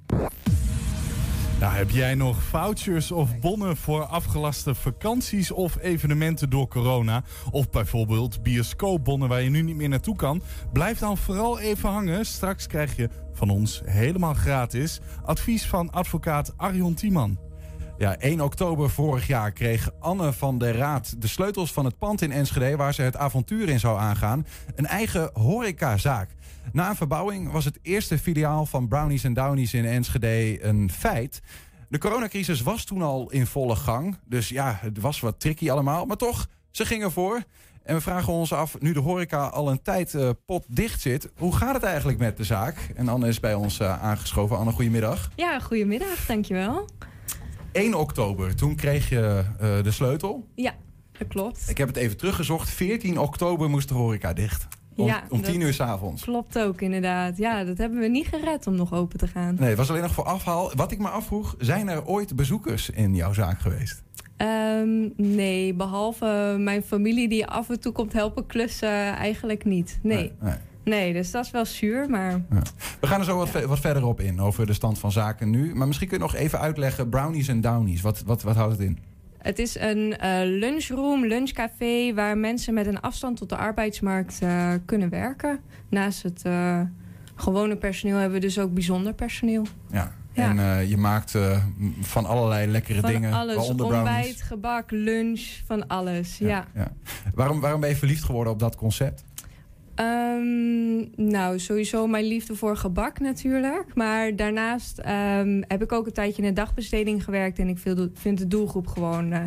Nou, 1.65 1.78
heb 1.78 1.89
jij 1.89 2.15
nog 2.15 2.43
vouchers 2.43 3.12
of 3.12 3.39
bonnen 3.39 3.78
voor 3.78 4.06
afgelaste 4.06 4.75
vakanties 4.75 5.51
of 5.51 5.78
evenementen 5.82 6.49
door 6.49 6.67
corona? 6.67 7.23
Of 7.51 7.69
bijvoorbeeld 7.69 8.43
bioscoopbonnen 8.43 9.30
waar 9.30 9.41
je 9.41 9.49
nu 9.49 9.62
niet 9.62 9.75
meer 9.75 9.89
naartoe 9.89 10.15
kan? 10.15 10.41
Blijf 10.73 10.99
dan 10.99 11.17
vooral 11.17 11.60
even 11.60 11.89
hangen. 11.89 12.25
Straks 12.25 12.67
krijg 12.67 12.95
je 12.95 13.10
van 13.34 13.49
ons 13.49 13.82
helemaal 13.86 14.34
gratis 14.34 14.99
advies 15.23 15.65
van 15.65 15.91
advocaat 15.91 16.54
Arjon 16.58 16.93
Tiemann. 16.93 17.39
Ja, 17.97 18.17
1 18.17 18.41
oktober 18.41 18.89
vorig 18.89 19.28
jaar 19.28 19.51
kreeg 19.51 19.89
Anne 19.99 20.34
van 20.34 20.58
der 20.58 20.75
Raad 20.75 21.21
de 21.21 21.28
sleutels 21.28 21.73
van 21.73 21.86
het 21.86 21.97
pand 21.97 22.21
in 22.21 22.32
Enschede... 22.32 22.75
waar 22.75 22.93
ze 22.93 23.01
het 23.01 23.17
avontuur 23.17 23.69
in 23.69 23.80
zou 23.80 23.99
aangaan, 23.99 24.45
een 24.75 24.86
eigen 24.88 25.30
horecazaak. 25.34 26.30
Na 26.73 26.89
een 26.89 26.95
verbouwing 26.95 27.51
was 27.51 27.65
het 27.65 27.80
eerste 27.82 28.17
filiaal 28.17 28.65
van 28.65 28.88
Brownies 28.88 29.23
en 29.23 29.34
Downies 29.34 29.73
in 29.73 29.86
Enschede 29.86 30.63
een 30.63 30.91
feit. 30.91 31.41
De 31.89 31.97
coronacrisis 31.97 32.62
was 32.62 32.84
toen 32.84 33.01
al 33.01 33.32
in 33.32 33.45
volle 33.45 33.75
gang. 33.75 34.17
Dus 34.25 34.49
ja, 34.49 34.78
het 34.82 34.99
was 34.99 35.19
wat 35.19 35.39
tricky 35.39 35.71
allemaal. 35.71 36.06
Maar 36.06 36.17
toch, 36.17 36.47
ze 36.71 36.86
gingen 36.86 37.12
voor. 37.12 37.43
En 37.84 37.95
we 37.95 38.01
vragen 38.01 38.34
ons 38.34 38.54
af, 38.54 38.80
nu 38.80 38.93
de 38.93 38.99
horeca 38.99 39.47
al 39.47 39.71
een 39.71 39.82
tijd 39.82 40.13
uh, 40.13 40.30
potdicht 40.45 41.01
zit... 41.01 41.30
hoe 41.38 41.56
gaat 41.56 41.73
het 41.73 41.84
eigenlijk 41.84 42.17
met 42.17 42.38
de 42.38 42.43
zaak? 42.43 42.78
En 42.95 43.10
Anne 43.10 43.28
is 43.28 43.39
bij 43.39 43.54
ons 43.54 43.80
uh, 43.80 44.04
aangeschoven. 44.04 44.58
Anne, 44.58 44.71
goedemiddag. 44.71 45.30
Ja, 45.36 45.60
goedemiddag, 45.60 46.25
dankjewel. 46.25 46.89
1 47.71 47.93
oktober, 47.93 48.56
toen 48.56 48.75
kreeg 48.75 49.10
je 49.10 49.43
uh, 49.62 49.84
de 49.84 49.91
sleutel. 49.91 50.47
Ja, 50.56 50.73
dat 51.17 51.28
klopt. 51.28 51.69
Ik 51.69 51.78
heb 51.78 51.88
het 51.88 51.97
even 51.97 52.17
teruggezocht. 52.17 52.69
14 52.69 53.19
oktober 53.19 53.69
moest 53.69 53.88
de 53.88 53.93
horeca 53.93 54.34
dicht. 54.34 54.67
Om, 54.95 55.05
ja, 55.05 55.23
om 55.29 55.41
10 55.41 55.62
uur 55.62 55.73
s'avonds. 55.73 56.23
Klopt 56.23 56.60
ook, 56.60 56.81
inderdaad. 56.81 57.38
Ja, 57.38 57.63
dat 57.63 57.77
hebben 57.77 57.99
we 57.99 58.08
niet 58.08 58.27
gered 58.27 58.67
om 58.67 58.75
nog 58.75 58.93
open 58.93 59.19
te 59.19 59.27
gaan. 59.27 59.55
Nee, 59.60 59.69
het 59.69 59.77
was 59.77 59.89
alleen 59.89 60.01
nog 60.01 60.13
voor 60.13 60.23
afhaal. 60.23 60.71
Wat 60.75 60.91
ik 60.91 60.99
me 60.99 61.08
afvroeg, 61.08 61.55
zijn 61.60 61.88
er 61.88 62.05
ooit 62.05 62.36
bezoekers 62.36 62.89
in 62.89 63.15
jouw 63.15 63.34
zaak 63.34 63.60
geweest? 63.60 64.03
Um, 64.38 65.13
nee, 65.17 65.73
behalve 65.73 66.55
mijn 66.60 66.84
familie 66.84 67.27
die 67.27 67.47
af 67.47 67.69
en 67.69 67.79
toe 67.79 67.91
komt 67.91 68.13
helpen 68.13 68.45
klussen, 68.45 69.15
eigenlijk 69.15 69.65
niet. 69.65 69.99
Nee. 70.01 70.17
nee, 70.17 70.31
nee. 70.39 70.58
nee 70.84 71.13
dus 71.13 71.31
dat 71.31 71.45
is 71.45 71.51
wel 71.51 71.65
zuur, 71.65 72.10
maar... 72.10 72.31
Ja. 72.31 72.62
We 72.99 73.08
gaan 73.08 73.19
er 73.19 73.25
zo 73.25 73.38
wat, 73.38 73.65
wat 73.65 73.79
verder 73.79 74.05
op 74.05 74.19
in, 74.19 74.39
over 74.39 74.65
de 74.65 74.73
stand 74.73 74.99
van 74.99 75.12
zaken 75.12 75.49
nu. 75.49 75.75
Maar 75.75 75.88
misschien 75.88 76.08
kun 76.08 76.17
je 76.17 76.23
nog 76.23 76.36
even 76.36 76.60
uitleggen, 76.60 77.10
brownies 77.10 77.47
en 77.47 77.62
downies. 77.62 78.01
Wat, 78.01 78.23
wat, 78.25 78.43
wat 78.43 78.55
houdt 78.55 78.71
het 78.71 78.81
in? 78.81 78.97
Het 79.45 79.60
is 79.60 79.79
een 79.79 80.15
uh, 80.23 80.39
lunchroom, 80.43 81.25
lunchcafé... 81.25 82.13
waar 82.13 82.38
mensen 82.38 82.73
met 82.73 82.88
een 82.88 83.01
afstand 83.01 83.38
tot 83.38 83.49
de 83.49 83.55
arbeidsmarkt 83.55 84.39
uh, 84.43 84.73
kunnen 84.86 85.10
werken. 85.10 85.60
Naast 85.89 86.23
het 86.23 86.43
uh, 86.47 86.81
gewone 87.36 87.75
personeel 87.75 88.15
hebben 88.15 88.39
we 88.39 88.45
dus 88.45 88.60
ook 88.60 88.73
bijzonder 88.73 89.13
personeel. 89.13 89.65
Ja, 89.91 90.12
ja. 90.31 90.49
En 90.49 90.88
je 90.88 90.97
maakt 90.97 91.38
van 92.01 92.25
allerlei 92.25 92.67
lekkere 92.67 92.99
van 92.99 93.12
dingen. 93.12 93.34
Alles, 93.34 93.55
waaronder 93.55 93.86
ontbijt, 93.86 94.41
gebak, 94.41 94.91
lunch, 94.91 95.41
van 95.65 95.88
alles. 95.88 96.38
Ja. 96.38 96.47
ja. 96.47 96.65
ja. 96.73 96.91
Waarom, 97.34 97.60
waarom 97.60 97.79
ben 97.79 97.89
je 97.89 97.95
verliefd 97.95 98.23
geworden 98.23 98.53
op 98.53 98.60
dat 98.60 98.75
concept? 98.75 99.23
Um, 99.99 101.10
nou, 101.15 101.60
sowieso 101.60 102.08
mijn 102.08 102.25
liefde 102.25 102.55
voor 102.55 102.77
gebak 102.77 103.19
natuurlijk. 103.19 103.95
Maar 103.95 104.36
daarnaast 104.36 104.99
um, 104.99 105.63
heb 105.67 105.81
ik 105.81 105.91
ook 105.91 106.05
een 106.05 106.13
tijdje 106.13 106.41
in 106.41 106.47
de 106.47 106.53
dagbesteding 106.53 107.23
gewerkt. 107.23 107.60
En 107.60 107.67
ik 107.67 107.77
vind 108.13 108.38
de 108.38 108.47
doelgroep 108.47 108.88
gewoon 108.88 109.34
uh, 109.34 109.39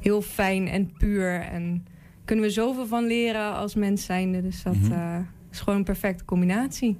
heel 0.00 0.22
fijn 0.22 0.68
en 0.68 0.92
puur. 0.98 1.40
En 1.40 1.86
kunnen 2.24 2.44
we 2.44 2.50
zoveel 2.50 2.86
van 2.86 3.06
leren 3.06 3.54
als 3.54 3.74
mens 3.74 4.04
zijnde. 4.04 4.42
Dus 4.42 4.62
dat 4.62 4.74
mm 4.74 4.82
-hmm. 4.82 4.92
uh, 4.92 5.16
is 5.50 5.58
gewoon 5.60 5.78
een 5.78 5.84
perfecte 5.84 6.24
combinatie. 6.24 6.98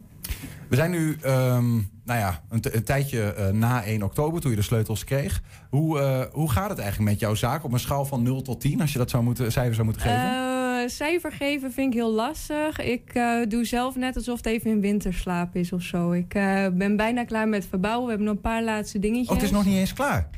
We 0.68 0.76
zijn 0.76 0.90
nu 0.90 1.16
um, 1.26 1.90
nou 2.04 2.18
ja, 2.18 2.42
een, 2.48 2.60
een 2.76 2.84
tijdje 2.84 3.34
uh, 3.38 3.48
na 3.48 3.84
1 3.84 4.02
oktober, 4.02 4.40
toen 4.40 4.50
je 4.50 4.56
de 4.56 4.62
sleutels 4.62 5.04
kreeg. 5.04 5.42
Hoe, 5.70 6.28
hoe 6.32 6.50
gaat 6.50 6.70
het 6.70 6.78
eigenlijk 6.78 7.10
met 7.10 7.20
jouw 7.20 7.34
zaak 7.34 7.64
op 7.64 7.72
een 7.72 7.80
schaal 7.80 8.04
van 8.04 8.22
0 8.22 8.42
tot 8.42 8.60
10, 8.60 8.80
als 8.80 8.92
je 8.92 8.98
dat 8.98 9.10
zou 9.10 9.22
moeten, 9.22 9.52
cijfer 9.52 9.74
zou 9.74 9.86
moeten 9.86 10.02
geven? 10.02 10.61
Uh, 10.82 10.88
cijfer 10.88 11.32
geven 11.32 11.72
vind 11.72 11.92
ik 11.92 11.98
heel 11.98 12.12
lastig. 12.12 12.80
Ik 12.80 13.14
uh, 13.14 13.46
doe 13.48 13.64
zelf 13.64 13.96
net 13.96 14.16
alsof 14.16 14.36
het 14.36 14.46
even 14.46 14.70
in 14.70 14.80
winterslaap 14.80 15.56
is 15.56 15.72
of 15.72 15.82
zo. 15.82 16.12
Ik 16.12 16.34
uh, 16.34 16.66
ben 16.72 16.96
bijna 16.96 17.24
klaar 17.24 17.48
met 17.48 17.66
verbouwen. 17.66 18.04
We 18.04 18.08
hebben 18.08 18.26
nog 18.26 18.36
een 18.36 18.42
paar 18.42 18.62
laatste 18.62 18.98
dingetjes. 18.98 19.28
Oh, 19.28 19.34
het 19.34 19.44
is 19.44 19.50
nog 19.50 19.64
niet 19.64 19.76
eens 19.76 19.92
klaar? 19.92 20.28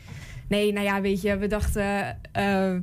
Nee, 0.48 0.72
nou 0.72 0.84
ja, 0.84 1.00
weet 1.00 1.22
je, 1.22 1.36
we 1.36 1.46
dachten... 1.46 1.82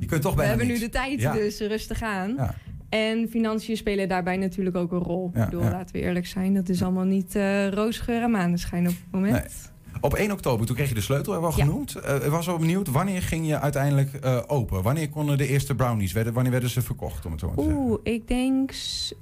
je 0.00 0.06
kunt 0.06 0.22
toch 0.22 0.34
we 0.34 0.42
hebben 0.42 0.66
niks. 0.66 0.78
nu 0.78 0.86
de 0.86 0.92
tijd, 0.92 1.20
ja. 1.20 1.32
dus 1.32 1.60
rustig 1.60 2.02
aan. 2.02 2.34
Ja. 2.36 2.54
En 2.88 3.28
financiën 3.30 3.76
spelen 3.76 4.08
daarbij 4.08 4.36
natuurlijk 4.36 4.76
ook 4.76 4.92
een 4.92 4.98
rol. 4.98 5.30
Ja, 5.34 5.44
ik 5.44 5.50
bedoel, 5.50 5.70
laten 5.70 5.96
we 5.96 6.02
eerlijk 6.02 6.26
zijn. 6.26 6.54
Dat 6.54 6.68
is 6.68 6.82
allemaal 6.82 7.04
niet 7.04 7.34
uh, 7.36 7.68
roosgeur 7.68 8.22
en 8.22 8.30
maneschijn 8.30 8.88
op 8.88 8.94
het 8.94 9.10
moment. 9.10 9.32
Nee. 9.32 9.71
Op 10.00 10.14
1 10.14 10.32
oktober, 10.32 10.66
toen 10.66 10.76
kreeg 10.76 10.88
je 10.88 10.94
de 10.94 11.00
sleutel, 11.00 11.32
hebben 11.32 11.50
we 11.50 11.56
al 11.56 11.62
Ja. 11.62 11.68
genoemd. 11.70 11.96
Uh, 11.96 12.14
ik 12.14 12.30
was 12.30 12.46
wel 12.46 12.58
benieuwd, 12.58 12.88
wanneer 12.88 13.22
ging 13.22 13.46
je 13.46 13.60
uiteindelijk 13.60 14.10
uh, 14.24 14.38
open? 14.46 14.82
Wanneer 14.82 15.08
konden 15.08 15.38
de 15.38 15.46
eerste 15.48 15.74
brownies, 15.74 16.12
werden, 16.12 16.32
wanneer 16.32 16.52
werden 16.52 16.70
ze 16.70 16.82
verkocht, 16.82 17.24
om 17.26 17.30
het 17.30 17.40
zo 17.40 17.46
maar 17.46 17.56
te 17.56 17.62
zeggen? 17.62 17.80
Oeh, 17.82 18.00
ik 18.02 18.28
denk 18.28 18.72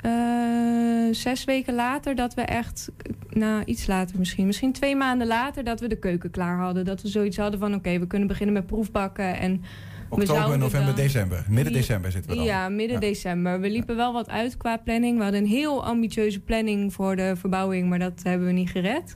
uh, 0.07 1.15
zes 1.15 1.45
weken 1.45 1.75
later 1.75 2.15
dat 2.15 2.35
we 2.35 2.43
echt... 2.43 2.91
Nou, 3.31 3.63
iets 3.65 3.87
later 3.87 4.19
misschien. 4.19 4.47
Misschien 4.47 4.73
twee 4.73 4.97
maanden 4.97 5.27
later 5.27 5.65
dat 5.65 5.81
we 5.81 5.89
de 5.89 5.99
keuken 5.99 6.31
klaar 6.31 6.59
hadden. 6.59 6.85
Dat 6.85 7.03
we 7.03 7.09
zoiets 7.09 7.37
hadden 7.37 7.61
van, 7.61 7.69
oké, 7.69 7.79
okay, 7.79 8.01
we 8.01 8.07
kunnen 8.07 8.29
beginnen 8.29 8.55
met 8.55 8.67
proefbakken 8.67 9.39
en... 9.39 9.63
Oktober, 10.09 10.59
november, 10.59 10.95
december. 10.95 11.45
Midden 11.49 11.73
december 11.73 12.11
zitten 12.11 12.31
we 12.31 12.37
dan. 12.37 12.45
Ja, 12.45 12.69
midden 12.69 12.95
ja. 12.95 13.01
december. 13.01 13.61
We 13.61 13.71
liepen 13.71 13.97
wel 13.97 14.13
wat 14.13 14.29
uit 14.29 14.57
qua 14.57 14.77
planning. 14.77 15.17
We 15.17 15.23
hadden 15.23 15.41
een 15.41 15.49
heel 15.49 15.85
ambitieuze 15.85 16.41
planning 16.41 16.93
voor 16.93 17.17
de 17.17 17.37
verbouwing, 17.37 17.89
maar 17.89 17.99
dat 17.99 18.21
hebben 18.23 18.47
we 18.47 18.53
niet 18.53 18.71
gered. 18.71 19.15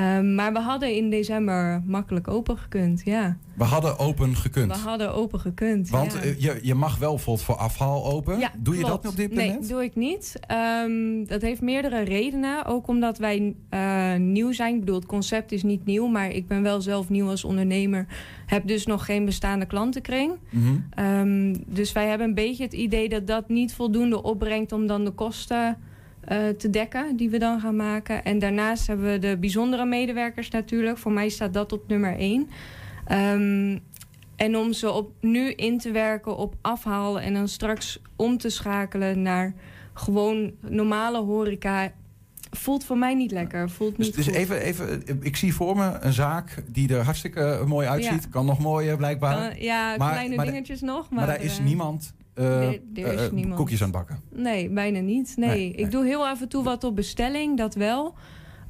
Um, 0.00 0.34
maar 0.34 0.52
we 0.52 0.58
hadden 0.58 0.94
in 0.94 1.10
december 1.10 1.82
makkelijk 1.86 2.28
open 2.28 2.58
gekund, 2.58 3.02
ja. 3.04 3.36
We 3.54 3.64
hadden 3.64 3.98
open 3.98 4.36
gekund? 4.36 4.76
We 4.76 4.88
hadden 4.88 5.14
open 5.14 5.40
gekund, 5.40 5.90
Want 5.90 6.12
ja. 6.12 6.24
uh, 6.24 6.40
je, 6.40 6.58
je 6.62 6.74
mag 6.74 6.98
wel 6.98 7.14
bijvoorbeeld 7.14 7.46
voor 7.46 7.56
afhaal 7.56 8.04
open. 8.04 8.38
Ja, 8.38 8.52
doe 8.58 8.76
je 8.76 8.84
klopt. 8.84 9.02
dat 9.02 9.12
op 9.12 9.16
dit 9.16 9.30
moment? 9.30 9.60
Nee, 9.60 9.68
doe 9.68 9.82
ik 9.82 9.94
niet. 9.94 10.40
Um, 10.84 11.26
dat 11.26 11.42
heeft 11.42 11.60
meerdere 11.60 12.00
redenen. 12.00 12.64
Ook 12.64 12.88
omdat 12.88 13.18
wij 13.18 13.54
uh, 13.70 14.14
nieuw 14.14 14.52
zijn. 14.52 14.74
Ik 14.74 14.80
bedoel, 14.80 14.96
het 14.96 15.06
concept 15.06 15.52
is 15.52 15.62
niet 15.62 15.84
nieuw, 15.84 16.06
maar 16.06 16.30
ik 16.30 16.46
ben 16.46 16.62
wel 16.62 16.80
zelf 16.80 17.08
nieuw 17.08 17.28
als 17.28 17.44
ondernemer. 17.44 18.06
Heb 18.46 18.66
dus 18.66 18.86
nog 18.86 19.04
geen 19.04 19.24
bestaande 19.24 19.66
klantenkring. 19.66 20.32
Mm 20.50 20.62
-hmm. 20.62 21.04
um, 21.04 21.64
dus 21.66 21.92
wij 21.92 22.06
hebben 22.06 22.26
een 22.28 22.34
beetje 22.34 22.64
het 22.64 22.72
idee 22.72 23.08
dat 23.08 23.26
dat 23.26 23.48
niet 23.48 23.74
voldoende 23.74 24.22
opbrengt 24.22 24.72
om 24.72 24.86
dan 24.86 25.04
de 25.04 25.10
kosten... 25.10 25.76
Uh, 26.32 26.48
te 26.48 26.70
dekken 26.70 27.16
die 27.16 27.30
we 27.30 27.38
dan 27.38 27.60
gaan 27.60 27.76
maken. 27.76 28.24
En 28.24 28.38
daarnaast 28.38 28.86
hebben 28.86 29.12
we 29.12 29.18
de 29.18 29.36
bijzondere 29.40 29.84
medewerkers 29.84 30.50
natuurlijk. 30.50 30.98
Voor 30.98 31.12
mij 31.12 31.28
staat 31.28 31.52
dat 31.52 31.72
op 31.72 31.88
nummer 31.88 32.16
één. 32.16 32.48
Um, 33.12 33.80
en 34.36 34.56
om 34.56 34.72
ze 34.72 34.90
op 34.90 35.12
nu 35.20 35.50
in 35.52 35.78
te 35.78 35.90
werken 35.90 36.36
op 36.36 36.54
afhaal... 36.60 37.20
en 37.20 37.34
dan 37.34 37.48
straks 37.48 38.02
om 38.16 38.38
te 38.38 38.48
schakelen 38.48 39.22
naar 39.22 39.54
gewoon 39.92 40.52
normale 40.60 41.18
horeca... 41.18 41.92
voelt 42.50 42.84
voor 42.84 42.98
mij 42.98 43.14
niet 43.14 43.30
lekker. 43.30 43.70
Voelt 43.70 43.98
niet 43.98 44.14
dus, 44.14 44.24
dus 44.24 44.26
goed. 44.26 44.34
even, 44.34 44.60
even, 44.60 45.02
ik 45.20 45.36
zie 45.36 45.54
voor 45.54 45.76
me 45.76 45.96
een 46.00 46.12
zaak 46.12 46.62
die 46.66 46.94
er 46.94 47.02
hartstikke 47.04 47.62
mooi 47.66 47.86
uitziet. 47.86 48.22
Ja. 48.22 48.28
Kan 48.30 48.46
nog 48.46 48.58
mooier 48.58 48.96
blijkbaar. 48.96 49.62
Ja, 49.62 49.96
maar, 49.96 50.12
kleine 50.12 50.36
maar 50.36 50.46
dingetjes 50.46 50.80
nog. 50.80 51.10
Maar, 51.10 51.26
maar 51.26 51.26
daar 51.26 51.44
is 51.44 51.60
niemand... 51.60 52.16
Uh, 52.38 52.66
er, 52.66 52.80
er 52.94 53.12
is 53.12 53.20
uh, 53.26 53.30
niemand. 53.32 53.56
koekjes 53.56 53.82
aan 53.82 53.88
het 53.88 53.96
bakken. 53.96 54.20
Nee, 54.32 54.70
bijna 54.70 55.00
niet. 55.00 55.32
Nee, 55.36 55.48
Nee, 55.48 55.68
ik 55.70 55.76
nee. 55.76 55.88
doe 55.88 56.04
heel 56.04 56.26
af 56.28 56.40
en 56.40 56.48
toe 56.48 56.64
wat 56.64 56.84
op 56.84 56.96
bestelling, 56.96 57.56
dat 57.56 57.74
wel. 57.74 58.14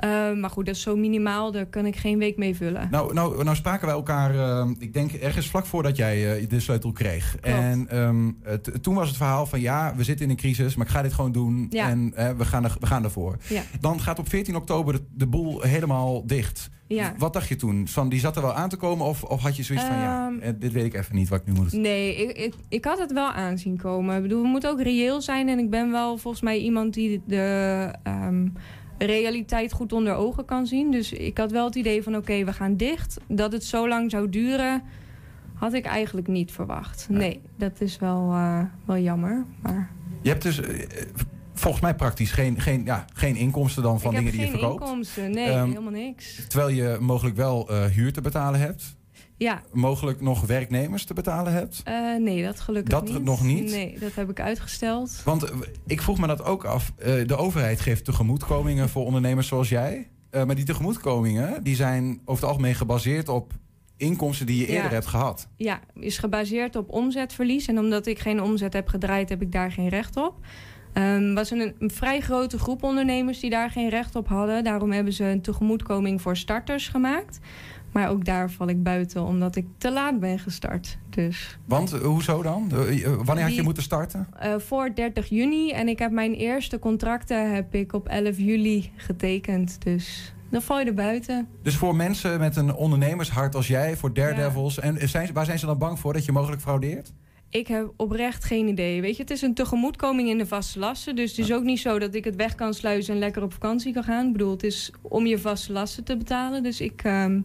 Uh, 0.05 0.33
maar 0.33 0.51
goed, 0.51 0.67
dat 0.67 0.75
is 0.75 0.83
zo 0.83 0.97
minimaal, 0.97 1.53
daar 1.53 1.67
kan 1.67 1.87
ik 1.87 1.97
geen 1.97 2.19
week 2.19 2.37
mee 2.37 2.57
vullen. 2.57 2.89
Nou, 2.91 3.15
nou, 3.15 3.45
nou 3.45 3.57
spraken 3.57 3.87
wij 3.87 3.95
elkaar, 3.95 4.35
uh, 4.35 4.71
ik 4.79 4.93
denk 4.93 5.13
ergens 5.13 5.49
vlak 5.49 5.67
voordat 5.67 5.97
jij 5.97 6.41
uh, 6.43 6.49
de 6.49 6.61
sleutel 6.61 6.93
kreeg. 6.93 7.31
Klopt. 7.41 7.47
En 7.59 7.99
um, 7.99 8.39
toen 8.81 8.95
was 8.95 9.09
het 9.09 9.17
verhaal 9.17 9.47
van 9.47 9.61
ja, 9.61 9.95
we 9.97 10.05
zitten 10.05 10.25
in 10.25 10.31
een 10.31 10.37
crisis, 10.37 10.75
maar 10.75 10.87
ik 10.87 10.93
ga 10.93 11.03
dit 11.03 11.13
gewoon 11.13 11.33
doen 11.33 11.67
Ja. 11.71 11.89
en 11.89 12.13
we, 12.37 12.45
gaan 12.45 12.65
er, 12.65 12.77
we 12.81 12.87
gaan 12.87 13.05
ervoor. 13.05 13.37
Ja. 13.49 13.63
Dan 13.81 14.01
gaat 14.01 14.19
op 14.19 14.29
14 14.29 14.57
oktober 14.57 14.93
de, 14.93 15.03
de 15.15 15.27
boel 15.27 15.61
helemaal 15.61 16.27
dicht. 16.27 16.71
Ja. 16.89 17.15
Wat 17.19 17.33
dacht 17.33 17.49
je 17.49 17.57
toen? 17.57 17.89
Van, 17.89 18.09
die 18.09 18.21
zat 18.21 18.37
er 18.37 18.43
wel 18.43 18.55
aan 18.55 18.69
te 18.69 18.77
komen 18.77 19.07
of, 19.07 19.23
of 19.23 19.43
had 19.43 19.57
je 19.57 19.63
zoiets 19.63 19.85
van 19.85 19.97
ja, 19.97 20.29
Ehm, 20.29 20.39
eh, 20.41 20.53
dit 20.59 20.73
weet 20.73 20.85
ik 20.85 20.95
even 20.95 21.15
niet 21.15 21.29
wat 21.29 21.41
ik 21.41 21.47
nu 21.47 21.53
moet 21.53 21.73
Nee, 21.73 22.17
ik, 22.17 22.37
ik, 22.37 22.55
ik 22.69 22.85
had 22.85 22.99
het 22.99 23.13
wel 23.13 23.31
aanzien 23.31 23.77
komen. 23.77 24.17
Ik 24.17 24.23
bedoel, 24.23 24.43
we 24.43 24.49
moeten 24.49 24.71
ook 24.71 24.81
reëel 24.81 25.21
zijn. 25.21 25.49
En 25.49 25.59
ik 25.59 25.71
ben 25.71 25.91
wel 25.91 26.19
volgens 26.19 26.43
mij 26.43 26.59
iemand 26.59 26.95
die 26.95 27.23
de 27.27 27.95
um, 28.07 28.53
realiteit 28.99 29.73
goed 29.73 29.93
onder 29.93 30.15
ogen 30.15 30.45
kan 30.45 30.67
zien. 30.67 30.91
Dus 30.91 31.13
ik 31.13 31.39
had 31.39 31.51
wel 31.51 31.65
het 31.65 31.75
idee 31.75 32.03
van 32.03 32.13
oké, 32.13 32.23
okay, 32.23 32.45
we 32.45 32.53
gaan 32.53 32.77
dicht. 32.77 33.21
Dat 33.27 33.53
het 33.53 33.65
zo 33.65 33.89
lang 33.89 34.11
zou 34.11 34.29
duren, 34.29 34.83
had 35.55 35.73
ik 35.73 35.85
eigenlijk 35.85 36.27
niet 36.27 36.53
verwacht. 36.53 37.07
Nee, 37.09 37.19
nee 37.19 37.41
dat 37.57 37.81
is 37.81 37.99
wel, 37.99 38.31
uh, 38.33 38.61
wel 38.85 38.99
jammer. 38.99 39.45
Maar... 39.63 39.91
Je 40.23 40.29
hebt 40.29 40.43
dus... 40.43 40.61
Volgens 41.59 41.83
mij 41.83 41.95
praktisch 41.95 42.31
geen, 42.31 42.61
geen, 42.61 42.85
ja, 42.85 43.05
geen 43.15 43.37
inkomsten 43.37 43.83
dan 43.83 44.01
van 44.01 44.15
dingen 44.15 44.33
die 44.33 44.41
je 44.41 44.49
verkoopt. 44.51 44.79
geen 44.79 44.89
inkomsten, 44.89 45.31
nee, 45.31 45.51
um, 45.51 45.69
helemaal 45.69 45.93
niks. 45.93 46.45
Terwijl 46.49 46.69
je 46.75 46.97
mogelijk 47.01 47.37
wel 47.37 47.73
uh, 47.73 47.85
huur 47.85 48.13
te 48.13 48.21
betalen 48.21 48.61
hebt. 48.61 48.97
Ja. 49.37 49.63
Mogelijk 49.73 50.21
nog 50.21 50.47
werknemers 50.47 51.05
te 51.05 51.15
betalen 51.15 51.53
hebt. 51.53 51.83
Uh, 51.89 52.17
nee, 52.17 52.43
dat 52.43 52.61
gelukkig 52.61 52.91
dat 52.93 53.05
niet. 53.05 53.13
Dat 53.13 53.23
nog 53.23 53.43
niet? 53.43 53.71
Nee, 53.71 53.99
dat 53.99 54.15
heb 54.15 54.31
ik 54.31 54.41
uitgesteld. 54.41 55.23
Want 55.25 55.45
uh, 55.45 55.51
ik 55.87 56.03
vroeg 56.03 56.19
me 56.19 56.27
dat 56.27 56.45
ook 56.45 56.65
af. 56.65 56.93
Uh, 56.99 57.27
de 57.27 57.37
overheid 57.37 57.81
geeft 57.81 58.05
tegemoetkomingen 58.05 58.89
voor 58.89 59.05
ondernemers 59.05 59.47
zoals 59.49 59.69
jij. 59.69 60.09
Eh, 60.31 60.45
maar 60.45 60.55
die 60.55 60.65
tegemoetkomingen 60.65 61.63
die 61.63 61.75
zijn 61.77 62.21
over 62.25 62.43
het 62.43 62.51
algemeen 62.53 62.75
gebaseerd 62.75 63.29
op 63.29 63.53
inkomsten 63.97 64.47
die 64.47 64.61
je 64.61 64.67
Ja. 64.67 64.75
eerder 64.75 64.91
hebt 64.91 65.07
gehad. 65.07 65.49
Ja, 65.57 65.81
is 65.95 66.19
gebaseerd 66.19 66.77
op 66.77 66.91
omzetverlies. 66.91 67.67
En 67.67 67.79
omdat 67.79 68.07
ik 68.07 68.19
geen 68.19 68.43
omzet 68.43 68.73
heb 68.73 68.89
gedraaid, 68.89 69.29
heb 69.29 69.43
ik 69.43 69.53
daar 69.53 69.73
geen 69.73 69.89
recht 69.89 70.17
op. 70.17 70.35
Ehm 70.93 71.35
was 71.35 71.51
een, 71.51 71.75
een 71.79 71.91
vrij 71.91 72.21
grote 72.21 72.59
groep 72.59 72.83
ondernemers 72.83 73.41
die 73.41 73.51
daar 73.51 73.71
geen 73.71 73.89
recht 73.89 74.17
op 74.17 74.29
hadden. 74.29 74.65
Daarom 74.65 74.93
hebben 74.93 75.13
ze 75.13 75.25
een 75.25 75.41
tegemoetkoming 75.41 76.23
voor 76.23 76.37
starters 76.37 76.89
gemaakt. 76.89 77.39
Maar 77.93 78.09
ook 78.09 78.25
daar 78.25 78.51
val 78.51 78.69
ik 78.69 78.83
buiten, 78.83 79.23
omdat 79.23 79.57
ik 79.57 79.67
te 79.79 79.93
laat 79.93 80.21
ben 80.21 80.39
gestart. 80.39 80.99
Dus 81.11 81.59
Want 81.65 81.93
eh, 81.93 82.01
hoezo 82.01 82.43
dan? 82.43 82.71
Eh, 82.73 83.05
eh, 83.05 83.13
wanneer 83.25 83.45
had 83.45 83.55
je 83.55 83.63
moeten 83.63 83.83
starten? 83.83 84.29
voor 84.59 84.95
30 84.95 85.29
juni. 85.29 85.71
En 85.71 85.89
ik 85.89 85.99
heb 85.99 86.11
mijn 86.11 86.35
eerste 86.35 86.79
contracten 86.79 87.55
heb 87.55 87.75
ik 87.75 87.93
op 87.93 88.09
11 88.09 88.39
juli 88.39 88.93
getekend. 88.97 89.83
Dus 89.83 90.35
dan 90.51 90.63
val 90.63 90.79
je 90.79 90.85
er 90.85 90.95
buiten. 90.95 91.49
Dus 91.63 91.77
voor 91.77 91.97
mensen 91.97 92.39
met 92.39 92.57
een 92.57 92.75
ondernemershart 92.75 93.55
als 93.55 93.67
jij, 93.67 93.97
voor 93.97 94.13
Daredevils. 94.13 94.79
En 94.79 95.09
zijn, 95.09 95.33
waar 95.33 95.45
zijn 95.45 95.59
ze 95.59 95.67
dan 95.67 95.79
bang 95.79 95.99
voor 95.99 96.13
dat 96.13 96.25
je 96.25 96.33
mogelijk 96.33 96.63
fraudeert? 96.63 97.13
Ik 97.51 97.67
heb 97.67 97.93
oprecht 97.97 98.45
geen 98.45 98.69
idee. 98.69 99.01
Weet 99.01 99.17
je, 99.17 99.23
het 99.23 99.31
is 99.31 99.43
een 99.43 99.55
tegemoetkoming 99.55 100.29
in 100.29 100.39
de 100.39 100.47
vaste 100.47 100.79
lasten. 100.79 101.17
Dus 101.17 101.31
het 101.31 101.39
is 101.39 101.53
ook 101.53 101.63
niet 101.63 101.79
zo 101.81 101.99
dat 101.99 102.15
ik 102.15 102.25
het 102.25 102.37
weg 102.37 102.55
kan 102.55 102.75
sluizen 102.75 103.15
en 103.15 103.21
lekker 103.21 103.43
op 103.43 103.53
vakantie 103.53 103.93
kan 103.93 104.05
gaan. 104.05 104.27
Ik 104.27 104.33
bedoel, 104.33 104.51
het 104.51 104.63
is 104.63 104.93
om 105.03 105.27
je 105.27 105.39
vaste 105.39 105.73
lasten 105.73 106.05
te 106.05 106.17
betalen. 106.17 106.63
Dus 106.63 106.81
ik. 106.81 107.03
ehm, 107.05 107.41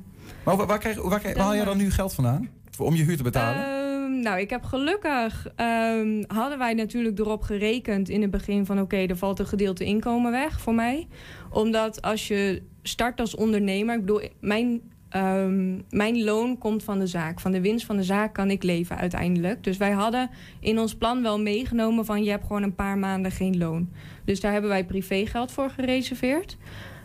Maar 0.45 0.57
waar, 0.57 0.67
waar, 0.67 0.79
krijg, 0.79 1.01
waar, 1.01 1.19
krijg- 1.19 1.35
waar 1.35 1.45
haal 1.45 1.55
je 1.55 1.63
dan 1.63 1.77
nu 1.77 1.91
geld 1.91 2.13
vandaan? 2.13 2.49
Voor- 2.71 2.85
Om 2.85 2.95
je 2.95 3.03
huur 3.03 3.17
te 3.17 3.23
betalen? 3.23 3.63
Ehm, 3.65 4.19
nou, 4.19 4.39
ik 4.39 4.49
heb 4.49 4.63
gelukkig 4.63 5.47
ehm, 5.55 6.23
hadden 6.27 6.57
wij 6.57 6.73
natuurlijk 6.73 7.19
erop 7.19 7.41
gerekend 7.41 8.09
in 8.09 8.21
het 8.21 8.31
begin 8.31 8.65
van 8.65 8.79
oké, 8.81 8.97
er 8.97 9.17
valt 9.17 9.39
een 9.39 9.47
gedeelte 9.47 9.83
inkomen 9.85 10.31
weg 10.31 10.59
voor 10.61 10.73
mij. 10.75 11.07
Omdat 11.49 12.01
als 12.01 12.27
je 12.27 12.61
start 12.83 13.19
als 13.19 13.35
ondernemer, 13.35 13.95
ik 13.95 13.99
bedoel, 14.01 14.21
mijn, 14.39 14.81
ehm, 15.13 15.79
mijn 15.89 16.23
loon 16.23 16.57
komt 16.57 16.83
van 16.83 16.99
de 16.99 17.07
zaak. 17.07 17.39
Van 17.39 17.51
de 17.51 17.61
winst 17.61 17.85
van 17.85 17.97
de 17.97 18.03
zaak 18.03 18.33
kan 18.33 18.49
ik 18.49 18.63
leven 18.63 18.97
uiteindelijk. 18.97 19.63
Dus 19.63 19.77
wij 19.77 19.91
hadden 19.91 20.29
in 20.59 20.79
ons 20.79 20.95
plan 20.95 21.21
wel 21.21 21.39
meegenomen 21.39 22.05
van 22.05 22.23
je 22.23 22.29
hebt 22.29 22.45
gewoon 22.45 22.63
een 22.63 22.75
paar 22.75 22.97
maanden 22.97 23.31
geen 23.31 23.57
loon. 23.57 23.89
Dus 24.25 24.39
daar 24.39 24.51
hebben 24.51 24.69
wij 24.69 24.85
privégeld 24.85 25.51
voor 25.51 25.69
gereserveerd. 25.69 26.57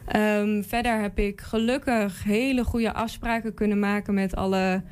Ehm, 0.07 0.63
verder 0.63 1.01
heb 1.01 1.19
ik 1.19 1.41
gelukkig 1.41 2.25
hele 2.25 2.65
goede 2.65 2.93
afspraken 2.93 3.55
kunnen 3.55 3.79
maken 3.79 4.15
met 4.15 4.37
alle 4.37 4.83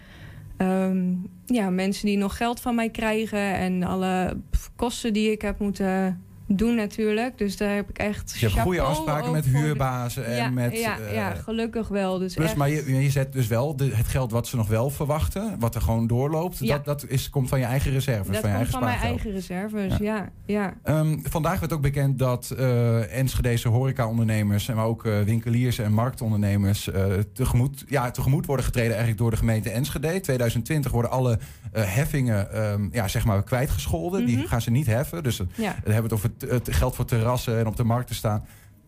ehm, 0.57 1.15
ja, 1.47 1.71
mensen 1.71 2.07
die 2.07 2.17
nog 2.17 2.37
geld 2.37 2.61
van 2.61 2.75
mij 2.75 2.91
krijgen. 2.91 3.55
En 3.55 3.83
alle 3.83 4.37
kosten 4.77 5.13
die 5.13 5.31
ik 5.31 5.43
heb 5.43 5.59
moeten 5.59 6.25
doen 6.47 6.75
natuurlijk. 6.75 7.39
Dus 7.39 7.57
daar 7.57 7.75
heb 7.75 7.89
ik 7.91 7.99
echt 7.99 8.37
je 8.39 8.47
hebt 8.49 8.61
goede 8.61 8.81
afspraken 8.81 9.33
met 9.33 9.45
de- 9.45 9.51
huurbazen 9.51 10.27
en 10.27 10.37
ja, 10.37 10.49
met... 10.51 10.79
Ja, 10.79 10.99
eh, 10.99 11.15
ja, 11.15 11.35
gelukkig 11.35 11.89
wel. 11.89 12.19
Dus 12.19 12.35
Plus, 12.35 12.47
echt- 12.47 12.57
maar 12.57 12.71
je, 12.71 13.03
je 13.03 13.11
zet 13.11 13.33
dus 13.33 13.47
wel 13.47 13.77
de, 13.77 13.91
het 13.95 14.07
geld 14.07 14.31
wat 14.31 14.47
ze 14.47 14.57
nog 14.57 14.69
wel 14.69 14.91
verwachten, 14.91 15.57
wat 15.59 15.75
er 15.75 15.81
gewoon 15.81 16.07
doorloopt, 16.07 16.59
Ja. 16.59 16.75
dat, 16.77 16.85
dat 16.85 17.05
is, 17.11 17.31
komt 17.31 17.49
van 17.49 17.59
je 17.59 17.65
eigen 17.65 17.91
reserves, 17.93 18.27
dat 18.27 18.37
van 18.37 18.51
je 18.51 18.57
komt 18.57 18.57
eigen 18.57 18.73
van 18.73 18.83
mijn 18.85 18.99
eigen 19.01 19.31
reserves, 19.33 19.97
ja. 19.97 20.29
ja. 20.47 20.75
Ehm, 20.83 21.19
vandaag 21.23 21.61
werd 21.61 21.73
ook 21.73 21.81
bekend 21.81 22.19
dat 22.19 22.51
eh 22.51 23.19
Enschedese 23.19 23.69
horecaondernemers, 23.69 24.67
maar 24.67 24.85
ook 24.85 25.05
eh, 25.07 25.21
winkeliers 25.21 25.79
en 25.79 25.93
marktondernemers 25.93 26.91
tegemoet, 27.33 27.85
ja, 27.89 28.11
tegemoet 28.11 28.47
worden 28.47 28.65
getreden 28.65 28.91
eigenlijk 28.91 29.19
door 29.19 29.31
de 29.31 29.37
gemeente 29.37 29.71
Enschede. 29.71 30.21
2020 30.21 30.93
worden 30.93 31.11
alle 31.11 31.39
heffingen 31.73 32.53
ehm, 32.53 32.89
ja, 32.93 33.09
zeg 33.09 33.25
maar 33.25 33.43
kwijtgescholden. 33.45 34.27
Die 34.27 34.37
Mhm. 34.37 34.47
gaan 34.47 34.61
ze 34.61 34.71
niet 34.71 34.87
heffen. 34.87 35.23
Dus 35.23 35.37
dan 35.37 35.47
hebben 35.57 35.95
we 35.95 36.03
het 36.03 36.13
over 36.13 36.36
het, 36.39 36.75
geld 36.75 36.95
voor 36.95 37.05
terrassen 37.05 37.59
en 37.59 37.67
op 37.67 37.77
de 37.77 37.85
markt 37.85 38.09
te 38.09 38.15
staan. 38.15 38.45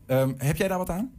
Ehm, 0.07 0.32
heb 0.36 0.57
jij 0.57 0.68
daar 0.68 0.78
wat 0.78 0.90
aan? 0.90 1.11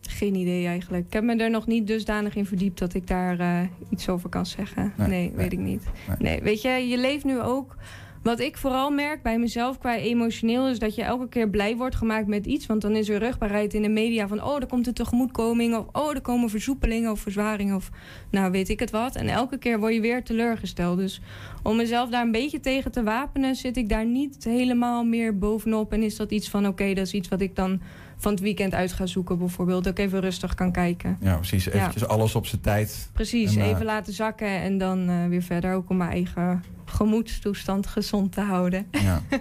Geen 0.00 0.34
idee 0.34 0.66
eigenlijk. 0.66 1.06
Ik 1.06 1.12
heb 1.12 1.24
me 1.24 1.36
er 1.36 1.50
nog 1.50 1.66
niet 1.66 1.86
dusdanig 1.86 2.34
in 2.34 2.46
verdiept 2.46 2.78
dat 2.78 2.94
ik 2.94 3.06
daar 3.06 3.38
eh, 3.38 3.60
iets 3.88 4.08
over 4.08 4.28
kan 4.28 4.46
zeggen. 4.46 4.92
Nee, 4.96 5.08
Nee, 5.08 5.28
nee. 5.28 5.36
weet 5.36 5.52
ik 5.52 5.58
niet. 5.58 5.84
Nee. 6.08 6.16
Nee. 6.18 6.42
weet 6.42 6.62
je, 6.62 6.68
je 6.68 6.98
leeft 6.98 7.24
nu 7.24 7.40
ook. 7.40 7.76
Wat 8.22 8.40
ik 8.40 8.56
vooral 8.56 8.90
merk 8.90 9.22
bij 9.22 9.38
mezelf 9.38 9.78
qua 9.78 9.96
emotioneel 9.96 10.68
is 10.68 10.78
dat 10.78 10.94
je 10.94 11.02
elke 11.02 11.28
keer 11.28 11.48
blij 11.48 11.76
wordt 11.76 11.96
gemaakt 11.96 12.26
met 12.26 12.46
iets. 12.46 12.66
Want 12.66 12.80
dan 12.80 12.96
is 12.96 13.08
er 13.08 13.18
rugbaarheid 13.18 13.74
in 13.74 13.82
de 13.82 13.88
media 13.88 14.28
van 14.28 14.42
oh, 14.42 14.56
er 14.56 14.66
komt 14.66 14.86
een 14.86 14.94
tegemoetkoming. 14.94 15.76
Of 15.76 15.86
oh, 15.92 16.14
er 16.14 16.20
komen 16.20 16.50
versoepelingen 16.50 17.10
of 17.10 17.20
verzwaringen. 17.20 17.76
Of 17.76 17.90
nou, 18.30 18.50
weet 18.50 18.68
ik 18.68 18.80
het 18.80 18.90
wat. 18.90 19.16
En 19.16 19.28
elke 19.28 19.58
keer 19.58 19.78
word 19.78 19.94
je 19.94 20.00
weer 20.00 20.24
teleurgesteld. 20.24 20.98
Dus 20.98 21.20
om 21.62 21.76
mezelf 21.76 22.10
daar 22.10 22.24
een 22.24 22.32
beetje 22.32 22.60
tegen 22.60 22.92
te 22.92 23.02
wapenen, 23.02 23.54
zit 23.54 23.76
ik 23.76 23.88
daar 23.88 24.06
niet 24.06 24.44
helemaal 24.44 25.04
meer 25.04 25.38
bovenop. 25.38 25.92
En 25.92 26.02
is 26.02 26.16
dat 26.16 26.30
iets 26.30 26.50
van 26.50 26.66
oké, 26.66 26.94
dat 26.94 27.06
is 27.06 27.12
iets 27.12 27.28
wat 27.28 27.40
ik 27.40 27.56
dan 27.56 27.80
van 28.22 28.32
het 28.32 28.40
weekend 28.40 28.74
uit 28.74 28.92
ga 28.92 29.06
zoeken 29.06 29.38
bijvoorbeeld. 29.38 29.84
Dat 29.84 29.98
ik 29.98 30.04
even 30.04 30.20
rustig 30.20 30.54
kan 30.54 30.72
kijken. 30.72 31.16
Ja, 31.20 31.36
precies. 31.36 31.64
Ja. 31.64 31.70
Eventjes 31.72 32.06
alles 32.06 32.34
op 32.34 32.46
zijn 32.46 32.60
tijd. 32.60 33.10
Precies, 33.12 33.56
En, 33.56 33.62
eh, 33.62 33.68
even 33.68 33.84
laten 33.84 34.12
zakken 34.12 34.48
en 34.48 34.78
dan 34.78 35.08
eh, 35.08 35.26
weer 35.26 35.42
verder. 35.42 35.74
Ook 35.74 35.90
om 35.90 35.96
mijn 35.96 36.10
eigen 36.10 36.64
gemoedstoestand 36.84 37.86
gezond 37.86 38.32
te 38.32 38.40
houden. 38.40 38.86
Ja. 38.90 39.22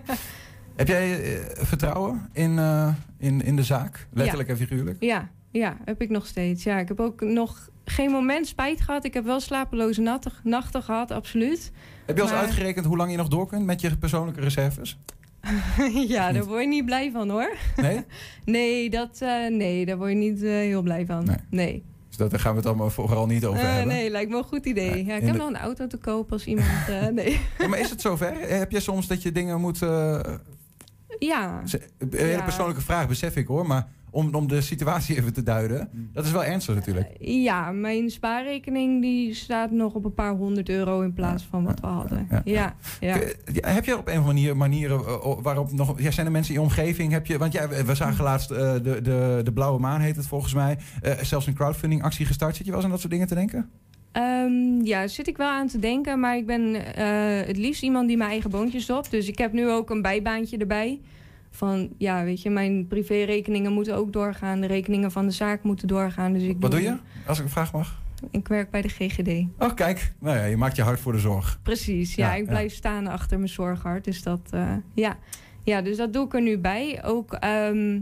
Heb 0.75 0.88
jij 0.88 1.23
eh, 1.23 1.39
vertrouwen 1.65 2.29
in, 2.34 2.59
in, 3.17 3.41
in 3.43 3.55
de 3.55 3.63
zaak? 3.63 4.07
Letterlijk 4.13 4.49
en 4.49 4.57
figuurlijk? 4.57 4.97
Ja, 4.99 5.29
ja, 5.51 5.77
heb 5.86 6.01
ik 6.01 6.09
nog 6.09 6.27
steeds. 6.27 6.63
Ja, 6.63 6.79
ik 6.79 6.88
heb 6.88 6.99
ook 6.99 7.21
nog 7.21 7.69
geen 7.86 8.11
moment 8.11 8.47
spijt 8.47 8.82
gehad. 8.82 9.05
Ik 9.05 9.13
heb 9.13 9.25
wel 9.25 9.39
slapeloze 9.39 10.01
nachten, 10.01 10.32
nachten 10.43 10.84
gehad, 10.84 11.11
absoluut. 11.11 11.71
Heb 12.05 12.15
je 12.15 12.21
al 12.21 12.27
eens 12.27 12.38
Maar- 12.38 12.45
uitgerekend 12.45 12.86
hoe 12.86 12.97
lang 12.97 13.11
je 13.11 13.17
nog 13.17 13.27
door 13.27 13.47
kunt 13.47 13.65
met 13.65 13.82
je 13.82 13.97
persoonlijke 13.97 14.41
reserves? 14.41 14.97
ja, 16.07 16.31
daar 16.31 16.43
word 16.45 16.61
je 16.61 16.67
niet 16.67 16.85
blij 16.85 17.11
van 17.11 17.29
hoor. 17.29 17.51
Nee? 17.75 18.03
Nee, 18.45 18.89
dat, 18.89 19.17
eh, 19.21 19.47
nee 19.49 19.85
daar 19.85 19.97
word 19.97 20.09
je 20.09 20.15
niet 20.15 20.43
eh, 20.43 20.49
heel 20.49 20.81
blij 20.81 21.05
van. 21.05 21.25
Nee. 21.25 21.35
Nee. 21.49 21.83
Dus 22.07 22.17
dat, 22.17 22.31
daar 22.31 22.39
gaan 22.39 22.51
we 22.51 22.57
het 22.57 22.67
allemaal 22.67 22.89
vooral 22.89 23.25
niet 23.25 23.45
over 23.45 23.61
Eh, 23.61 23.67
hebben. 23.69 23.87
nee, 23.87 24.09
lijkt 24.09 24.31
me 24.31 24.37
een 24.37 24.43
goed 24.43 24.65
idee. 24.65 25.05
Ja, 25.05 25.15
ik 25.15 25.21
heb 25.23 25.31
de- 25.31 25.37
nog 25.37 25.47
een 25.47 25.57
auto 25.57 25.87
te 25.87 25.97
kopen 25.97 26.31
als 26.33 26.45
iemand... 26.45 26.67
nee. 27.13 27.39
Ja, 27.57 27.67
maar 27.67 27.79
is 27.79 27.89
het 27.89 28.01
zover? 28.01 28.33
Heb 28.39 28.71
je 28.71 28.79
soms 28.79 29.07
dat 29.07 29.21
je 29.21 29.31
dingen 29.31 29.59
moet... 29.61 29.79
Ja. 31.19 31.61
een 31.97 32.09
hele 32.11 32.27
Ja. 32.31 32.41
persoonlijke 32.43 32.81
vraag, 32.81 33.07
besef 33.07 33.35
ik 33.35 33.47
hoor. 33.47 33.67
Maar 33.67 33.87
om, 34.12 34.36
om 34.36 34.47
de 34.47 34.62
situatie 34.62 35.18
even 35.18 35.34
te 35.34 35.43
duiden. 35.43 35.89
Dat 36.14 36.26
is 36.26 36.32
wel 36.32 36.43
ernstig 36.43 36.76
natuurlijk. 36.76 37.07
Ja, 37.20 37.72
mijn 37.72 38.09
spaarrekening 38.09 39.01
die 39.01 39.34
staat 39.34 39.72
nog 39.72 39.93
op 39.93 40.05
een 40.05 40.14
paar 40.14 40.34
honderd 40.36 40.70
euro 40.70 41.01
in 41.01 41.14
plaats 41.14 41.43
van 41.49 41.64
wat 41.64 41.80
we 41.80 41.88
hadden. 41.88 42.28
ja, 42.30 42.41
Ja, 42.45 42.76
ja. 42.99 43.18
K- 43.18 43.36
ja, 43.53 43.68
Heb 43.70 43.86
je 43.86 43.97
op 43.97 44.07
een 44.07 44.20
of 44.20 44.28
andere 44.28 44.34
manier 44.34 44.57
manieren 44.57 44.99
eh, 44.99 45.38
waarop 45.41 45.72
nog... 45.72 46.01
Ja, 46.01 46.12
zijn 46.12 46.26
er 46.26 46.32
mensen 46.32 46.53
in 46.53 46.59
je 46.62 46.66
omgeving? 46.66 47.12
Heb 47.12 47.26
je, 47.26 47.38
want 47.38 47.53
ja, 47.53 47.68
we 47.68 47.95
zagen 47.95 48.24
laatst 48.24 48.51
eh, 48.51 48.74
de, 48.74 49.01
de, 49.01 49.41
de 49.43 49.51
Blauwe 49.53 49.80
Maan 49.80 50.01
heet 50.01 50.16
het 50.16 50.28
volgens 50.28 50.53
mij. 50.53 50.78
eh, 51.01 51.18
zelfs 51.22 51.47
een 51.47 51.53
crowdfunding 51.53 52.03
actie 52.03 52.26
gestart. 52.26 52.55
Zit 52.55 52.66
je 52.66 52.72
wel 52.72 52.76
eens 52.76 52.86
aan 52.86 52.91
dat 52.91 52.99
soort 53.01 53.12
dingen 53.12 53.28
te 53.28 53.36
denken? 53.36 53.70
Ehm, 54.12 54.82
ja, 54.84 55.07
zit 55.07 55.28
ik 55.28 55.38
wel 55.38 55.47
aan 55.49 55.68
te 55.68 55.80
denken, 55.80 56.20
maar 56.20 56.38
ik 56.38 56.45
ben 56.45 56.95
eh, 56.95 57.47
het 57.47 57.57
liefst 57.57 57.84
iemand 57.84 58.07
die 58.07 58.18
mijn 58.18 58.30
eigen 58.30 58.49
boontjes 58.49 58.84
stopt. 58.84 59.12
Dus 59.12 59.28
ik 59.28 59.38
heb 59.38 59.53
nu 59.53 59.70
ook 59.70 59.89
een 59.89 60.01
bijbaantje 60.01 60.57
erbij. 60.57 60.99
Van 61.53 61.89
ja, 61.97 62.23
weet 62.23 62.41
je, 62.41 62.49
mijn 62.49 62.87
privérekeningen 62.87 63.73
moeten 63.73 63.95
ook 63.95 64.13
doorgaan. 64.13 64.61
De 64.61 64.67
rekeningen 64.67 65.11
van 65.11 65.25
de 65.25 65.31
zaak 65.31 65.63
moeten 65.63 65.87
doorgaan. 65.87 66.33
Dus 66.33 66.43
ik 66.43 66.55
Wat 66.59 66.71
doe 66.71 66.81
je? 66.81 66.95
Als 67.27 67.37
ik 67.37 67.43
een 67.43 67.49
vraag 67.51 67.73
mag. 67.73 67.99
Ik 68.31 68.47
werk 68.47 68.69
bij 68.71 68.81
de 68.81 68.89
GGD. 68.89 69.45
Oh, 69.59 69.73
kijk. 69.75 70.13
Nou 70.19 70.37
ja, 70.37 70.43
je 70.45 70.57
maakt 70.57 70.75
je 70.75 70.81
hard 70.81 70.99
voor 70.99 71.11
de 71.11 71.19
zorg. 71.19 71.59
Precies, 71.63 72.15
ja, 72.15 72.27
Ja, 72.27 72.33
ik 72.35 72.43
ja. 72.43 72.49
blijf 72.49 72.73
staan 72.73 73.07
achter 73.07 73.37
mijn 73.37 73.49
zorghart. 73.49 74.03
Dus 74.03 74.23
dat, 74.23 74.39
eh, 74.51 74.73
ja. 74.93 75.17
ja, 75.63 75.81
dus 75.81 75.97
dat 75.97 76.13
doe 76.13 76.25
ik 76.25 76.33
er 76.33 76.41
nu 76.41 76.57
bij. 76.57 77.03
Ook, 77.03 77.33
ehm, 77.33 77.99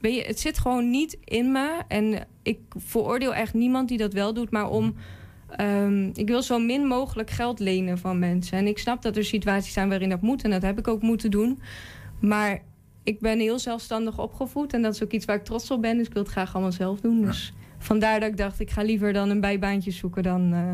weet 0.00 0.14
je, 0.14 0.22
het 0.26 0.40
zit 0.40 0.58
gewoon 0.58 0.90
niet 0.90 1.18
in 1.24 1.52
me. 1.52 1.80
En 1.88 2.26
ik 2.42 2.58
veroordeel 2.76 3.34
echt 3.34 3.54
niemand 3.54 3.88
die 3.88 3.98
dat 3.98 4.12
wel 4.12 4.34
doet, 4.34 4.50
maar 4.50 4.68
om. 4.68 4.94
ehm, 5.56 6.10
ik 6.14 6.28
wil 6.28 6.42
zo 6.42 6.58
min 6.58 6.86
mogelijk 6.86 7.30
geld 7.30 7.58
lenen 7.58 7.98
van 7.98 8.18
mensen. 8.18 8.58
En 8.58 8.66
ik 8.66 8.78
snap 8.78 9.02
dat 9.02 9.16
er 9.16 9.24
situaties 9.24 9.72
zijn 9.72 9.88
waarin 9.88 10.08
dat 10.08 10.20
moet. 10.22 10.44
En 10.44 10.50
dat 10.50 10.62
heb 10.62 10.78
ik 10.78 10.88
ook 10.88 11.02
moeten 11.02 11.30
doen. 11.30 11.60
Maar 12.22 12.62
ik 13.02 13.20
ben 13.20 13.38
heel 13.38 13.58
zelfstandig 13.58 14.18
opgevoed. 14.18 14.72
En 14.72 14.82
dat 14.82 14.94
is 14.94 15.02
ook 15.02 15.10
iets 15.10 15.24
waar 15.24 15.36
ik 15.36 15.44
trots 15.44 15.70
op 15.70 15.82
ben. 15.82 15.96
Dus 15.96 16.06
ik 16.06 16.12
wil 16.12 16.22
het 16.22 16.32
graag 16.32 16.54
allemaal 16.54 16.72
zelf 16.72 17.00
doen. 17.00 17.22
Dus 17.22 17.52
vandaar 17.78 18.20
dat 18.20 18.28
ik 18.28 18.36
dacht, 18.36 18.60
ik 18.60 18.70
ga 18.70 18.82
liever 18.82 19.12
dan 19.12 19.30
een 19.30 19.40
bijbaantje 19.40 19.90
zoeken 19.90 20.22
dan 20.22 20.52
eh, 20.52 20.72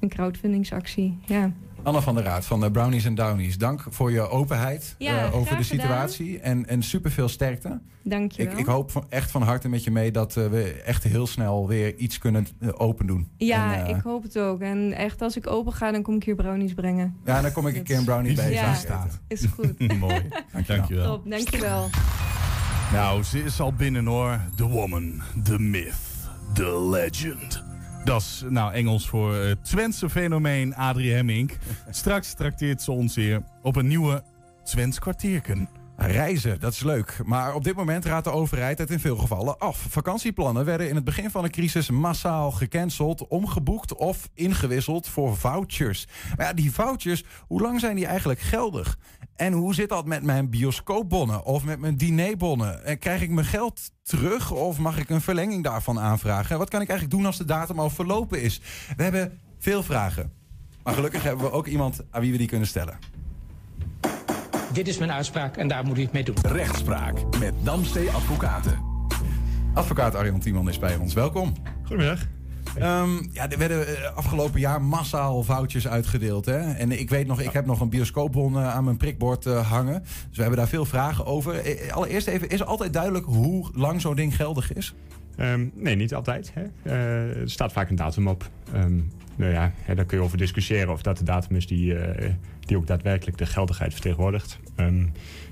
een 0.00 0.08
crowdfundingsactie. 0.08 1.18
Ja. 1.26 1.52
Anna 1.88 2.00
van 2.00 2.14
der 2.14 2.24
Raad 2.24 2.44
van 2.46 2.60
de 2.60 2.70
Brownies 2.70 3.04
en 3.04 3.14
Downies. 3.14 3.58
Dank 3.58 3.84
voor 3.88 4.10
je 4.12 4.28
openheid 4.28 4.94
Ja, 4.98 5.24
eh, 5.26 5.34
over 5.36 5.56
de 5.56 5.64
gedaan. 5.64 5.64
situatie. 5.64 6.38
En, 6.40 6.66
en 6.68 6.82
super 6.82 7.10
veel 7.10 7.28
sterkte. 7.28 7.80
Dank 8.02 8.32
je 8.32 8.42
Ik, 8.42 8.50
wel. 8.50 8.58
ik 8.58 8.66
hoop 8.66 8.90
van, 8.90 9.04
echt 9.08 9.30
van 9.30 9.42
harte 9.42 9.68
met 9.68 9.84
je 9.84 9.90
mee 9.90 10.10
dat 10.10 10.36
eh, 10.36 10.46
we 10.46 10.72
echt 10.72 11.04
heel 11.04 11.26
snel 11.26 11.68
weer 11.68 11.94
iets 11.96 12.18
kunnen 12.18 12.46
eh, 12.60 12.68
open 12.76 13.06
doen. 13.06 13.28
Ja, 13.36 13.74
En, 13.76 13.84
eh, 13.86 13.96
ik 13.96 14.02
hoop 14.02 14.22
het 14.22 14.38
ook. 14.38 14.60
En 14.60 14.92
echt, 14.92 15.22
als 15.22 15.36
ik 15.36 15.46
open 15.46 15.72
ga, 15.72 15.92
dan 15.92 16.02
kom 16.02 16.14
ik 16.14 16.24
hier 16.24 16.34
brownies 16.34 16.74
brengen. 16.74 17.16
Ja, 17.24 17.40
dan 17.42 17.52
kom 17.52 17.66
ik 17.66 17.76
een 17.76 17.82
keer 17.82 17.96
een 17.98 18.04
brownie 18.04 18.34
bij 18.34 18.48
je 18.48 18.54
Ja, 18.54 18.74
staan. 18.74 19.08
is 19.28 19.44
goed. 19.54 19.92
Mooi. 19.98 20.22
Dankjewel. 20.66 21.04
Top, 21.16 21.30
dankjewel. 21.30 21.88
Nou, 22.92 23.22
ze 23.22 23.44
is 23.44 23.60
al 23.60 23.72
binnen 23.72 24.06
hoor. 24.06 24.40
The 24.56 24.66
woman, 24.68 25.22
the 25.44 25.58
myth, 25.58 25.94
the 26.54 26.80
legend. 26.90 27.62
Dat 28.08 28.20
is 28.20 28.44
nou 28.48 28.72
Engels 28.72 29.08
voor 29.08 29.34
het 29.34 29.64
Twentse 29.64 30.10
fenomeen 30.10 30.74
Adrie 30.74 31.12
Hemmink. 31.12 31.56
Straks 31.90 32.34
trakteert 32.34 32.82
ze 32.82 32.92
ons 32.92 33.14
weer 33.14 33.42
op 33.62 33.76
een 33.76 33.86
nieuwe 33.86 34.22
Twents 34.64 34.98
kwartierken. 34.98 35.68
Reizen, 35.96 36.60
dat 36.60 36.72
is 36.72 36.82
leuk. 36.82 37.20
Maar 37.24 37.54
op 37.54 37.64
dit 37.64 37.76
moment 37.76 38.04
raadt 38.04 38.24
de 38.24 38.30
overheid 38.30 38.78
het 38.78 38.90
in 38.90 39.00
veel 39.00 39.16
gevallen 39.16 39.58
af. 39.58 39.86
Vakantieplannen 39.88 40.64
werden 40.64 40.88
in 40.88 40.94
het 40.94 41.04
begin 41.04 41.30
van 41.30 41.42
de 41.42 41.50
crisis 41.50 41.90
massaal 41.90 42.50
gecanceld, 42.50 43.26
omgeboekt 43.26 43.94
of 43.94 44.28
ingewisseld 44.34 45.08
voor 45.08 45.36
vouchers. 45.36 46.06
Maar 46.36 46.46
ja, 46.46 46.52
die 46.52 46.72
vouchers, 46.72 47.24
hoe 47.46 47.60
lang 47.60 47.80
zijn 47.80 47.96
die 47.96 48.06
eigenlijk 48.06 48.40
geldig? 48.40 48.98
En 49.38 49.52
hoe 49.52 49.74
zit 49.74 49.88
dat 49.88 50.06
met 50.06 50.22
mijn 50.22 50.50
bioscoopbonnen 50.50 51.44
of 51.44 51.64
met 51.64 51.78
mijn 51.78 51.96
dinerbonnen? 51.96 52.84
En 52.84 52.98
Krijg 52.98 53.22
ik 53.22 53.30
mijn 53.30 53.46
geld 53.46 53.80
terug 54.02 54.50
of 54.50 54.78
mag 54.78 54.98
ik 54.98 55.10
een 55.10 55.20
verlenging 55.20 55.64
daarvan 55.64 56.00
aanvragen? 56.00 56.50
En 56.50 56.58
wat 56.58 56.68
kan 56.68 56.80
ik 56.80 56.88
eigenlijk 56.88 57.18
doen 57.18 57.26
als 57.26 57.36
de 57.36 57.44
datum 57.44 57.78
al 57.78 57.90
verlopen 57.90 58.42
is? 58.42 58.60
We 58.96 59.02
hebben 59.02 59.40
veel 59.58 59.82
vragen. 59.82 60.32
Maar 60.82 60.94
gelukkig 60.94 61.22
hebben 61.22 61.44
we 61.44 61.52
ook 61.52 61.66
iemand 61.66 62.00
aan 62.10 62.20
wie 62.20 62.32
we 62.32 62.38
die 62.38 62.48
kunnen 62.48 62.68
stellen. 62.68 62.98
Dit 64.72 64.88
is 64.88 64.98
mijn 64.98 65.12
uitspraak 65.12 65.56
en 65.56 65.68
daar 65.68 65.84
moet 65.84 65.98
u 65.98 66.02
het 66.02 66.12
mee 66.12 66.24
doen. 66.24 66.36
Rechtspraak 66.42 67.38
met 67.38 67.54
Damstee 67.62 68.10
Advocaten. 68.10 68.78
Advocaat 69.74 70.14
Arjan 70.14 70.40
Tiemann 70.40 70.68
is 70.68 70.78
bij 70.78 70.96
ons. 70.96 71.14
Welkom. 71.14 71.52
Goedemiddag. 71.82 72.37
Ehm, 72.78 73.10
ja, 73.32 73.50
er 73.50 73.58
werden 73.58 73.86
eh, 73.86 74.16
afgelopen 74.16 74.60
jaar 74.60 74.82
massaal 74.82 75.42
vouchers 75.42 75.88
uitgedeeld. 75.88 76.46
Hè? 76.46 76.72
En 76.72 77.00
ik 77.00 77.10
weet 77.10 77.26
nog, 77.26 77.40
ik 77.40 77.52
heb 77.52 77.66
nog 77.66 77.80
een 77.80 77.88
bioscoopbon 77.88 78.56
eh, 78.56 78.74
aan 78.74 78.84
mijn 78.84 78.96
prikbord 78.96 79.46
eh, 79.46 79.70
hangen. 79.70 80.02
Dus 80.02 80.36
we 80.36 80.40
hebben 80.40 80.58
daar 80.58 80.68
veel 80.68 80.84
vragen 80.84 81.26
over. 81.26 81.76
Allereerst 81.90 82.26
even, 82.26 82.48
is 82.48 82.64
altijd 82.64 82.92
duidelijk 82.92 83.24
hoe 83.24 83.70
lang 83.74 84.00
zo'n 84.00 84.14
ding 84.14 84.36
geldig 84.36 84.72
is? 84.72 84.94
Ehm, 85.36 85.66
nee, 85.74 85.96
niet 85.96 86.14
altijd. 86.14 86.52
Hè. 86.54 86.90
Er 87.40 87.50
staat 87.50 87.72
vaak 87.72 87.90
een 87.90 87.96
datum 87.96 88.28
op. 88.28 88.50
Ehm, 88.72 88.96
nou 89.36 89.52
ja, 89.52 89.72
hè, 89.76 89.94
daar 89.94 90.04
kun 90.04 90.18
je 90.18 90.24
over 90.24 90.38
discussiëren 90.38 90.92
of 90.92 91.02
dat 91.02 91.18
de 91.18 91.24
datum 91.24 91.56
is 91.56 91.66
die, 91.66 91.96
die 92.60 92.76
ook 92.76 92.86
daadwerkelijk 92.86 93.38
de 93.38 93.46
geldigheid 93.46 93.92
vertegenwoordigt. 93.92 94.58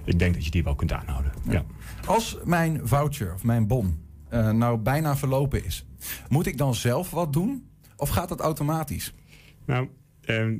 Ik 0.04 0.18
denk 0.18 0.34
dat 0.34 0.44
je 0.44 0.50
die 0.50 0.64
wel 0.64 0.74
kunt 0.74 0.92
aanhouden. 0.92 1.32
Ja. 1.48 1.64
Als 2.06 2.38
mijn 2.44 2.80
voucher 2.84 3.34
of 3.34 3.44
mijn 3.44 3.66
bon 3.66 4.05
eh, 4.28 4.50
nou 4.50 4.78
bijna 4.78 5.16
verlopen 5.16 5.64
is, 5.64 5.86
moet 6.28 6.46
ik 6.46 6.58
dan 6.58 6.74
zelf 6.74 7.10
wat 7.10 7.32
doen? 7.32 7.68
Of 7.96 8.08
gaat 8.08 8.28
dat 8.28 8.40
automatisch? 8.40 9.14
Nou, 9.66 9.88
ehm, 10.20 10.56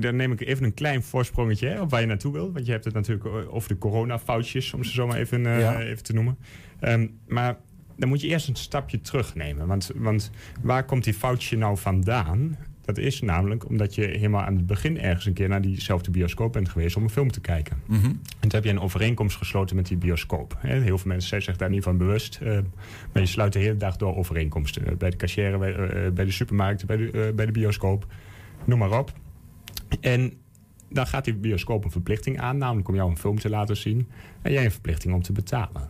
dan 0.00 0.16
neem 0.16 0.32
ik 0.32 0.40
even 0.40 0.64
een 0.64 0.74
klein 0.74 1.02
voorsprongetje 1.02 1.68
hè, 1.68 1.80
op 1.80 1.90
waar 1.90 2.00
je 2.00 2.06
naartoe 2.06 2.32
wil. 2.32 2.52
Want 2.52 2.66
je 2.66 2.72
hebt 2.72 2.84
het 2.84 2.94
natuurlijk 2.94 3.26
o- 3.26 3.48
over 3.50 3.68
de 3.68 3.78
corona-foutjes, 3.78 4.72
om 4.74 4.84
ze 4.84 4.92
zo 4.92 5.06
maar 5.06 5.16
even, 5.18 5.46
eh, 5.46 5.60
Ja. 5.60 5.80
even 5.80 6.02
te 6.02 6.12
noemen. 6.12 6.38
Ehm, 6.80 7.06
maar 7.28 7.56
dan 7.96 8.08
moet 8.08 8.20
je 8.20 8.28
eerst 8.28 8.48
een 8.48 8.56
stapje 8.56 9.00
terugnemen. 9.00 9.66
Want, 9.66 9.90
want 9.94 10.30
waar 10.62 10.84
komt 10.84 11.04
die 11.04 11.14
foutje 11.14 11.56
nou 11.56 11.76
vandaan? 11.78 12.56
Dat 12.84 12.98
is 12.98 13.20
namelijk 13.20 13.68
omdat 13.68 13.94
je 13.94 14.02
helemaal 14.02 14.42
aan 14.42 14.56
het 14.56 14.66
begin 14.66 15.00
ergens 15.00 15.26
een 15.26 15.32
keer 15.32 15.48
naar 15.48 15.60
diezelfde 15.60 16.10
bioscoop 16.10 16.52
bent 16.52 16.68
geweest 16.68 16.96
om 16.96 17.02
een 17.02 17.10
film 17.10 17.30
te 17.30 17.40
kijken. 17.40 17.76
Mhm. 17.86 18.04
En 18.04 18.18
toen 18.40 18.50
heb 18.50 18.64
je 18.64 18.70
een 18.70 18.80
overeenkomst 18.80 19.36
gesloten 19.36 19.76
met 19.76 19.86
die 19.86 19.96
bioscoop. 19.96 20.56
Heel 20.58 20.98
veel 20.98 21.08
mensen 21.08 21.28
zijn 21.28 21.42
zich 21.42 21.56
daar 21.56 21.70
niet 21.70 21.82
van 21.82 21.96
bewust. 21.96 22.38
eh, 22.42 22.58
maar 23.12 23.22
je 23.22 23.26
sluit 23.28 23.52
de 23.52 23.58
hele 23.58 23.76
dag 23.76 23.96
door 23.96 24.16
overeenkomsten. 24.16 24.86
Eh, 24.86 24.96
Bij 24.96 25.10
de 25.10 25.16
cashier, 25.16 25.58
bij, 25.58 25.74
eh, 25.74 26.12
bij 26.12 26.24
de 26.24 26.30
supermarkt, 26.30 26.86
bij 26.86 26.96
de, 26.96 27.10
eh, 27.10 27.34
bij 27.34 27.46
de 27.46 27.52
bioscoop. 27.52 28.06
Noem 28.64 28.78
maar 28.78 28.98
op. 28.98 29.12
En 30.00 30.32
dan 30.90 31.06
gaat 31.06 31.24
die 31.24 31.34
bioscoop 31.34 31.84
een 31.84 31.90
verplichting 31.90 32.40
aan. 32.40 32.58
Namelijk 32.58 32.88
om 32.88 32.94
jou 32.94 33.10
een 33.10 33.18
film 33.18 33.38
te 33.38 33.48
laten 33.48 33.76
zien. 33.76 34.08
En 34.42 34.52
jij 34.52 34.64
een 34.64 34.70
verplichting 34.70 35.14
om 35.14 35.22
te 35.22 35.32
betalen. 35.32 35.88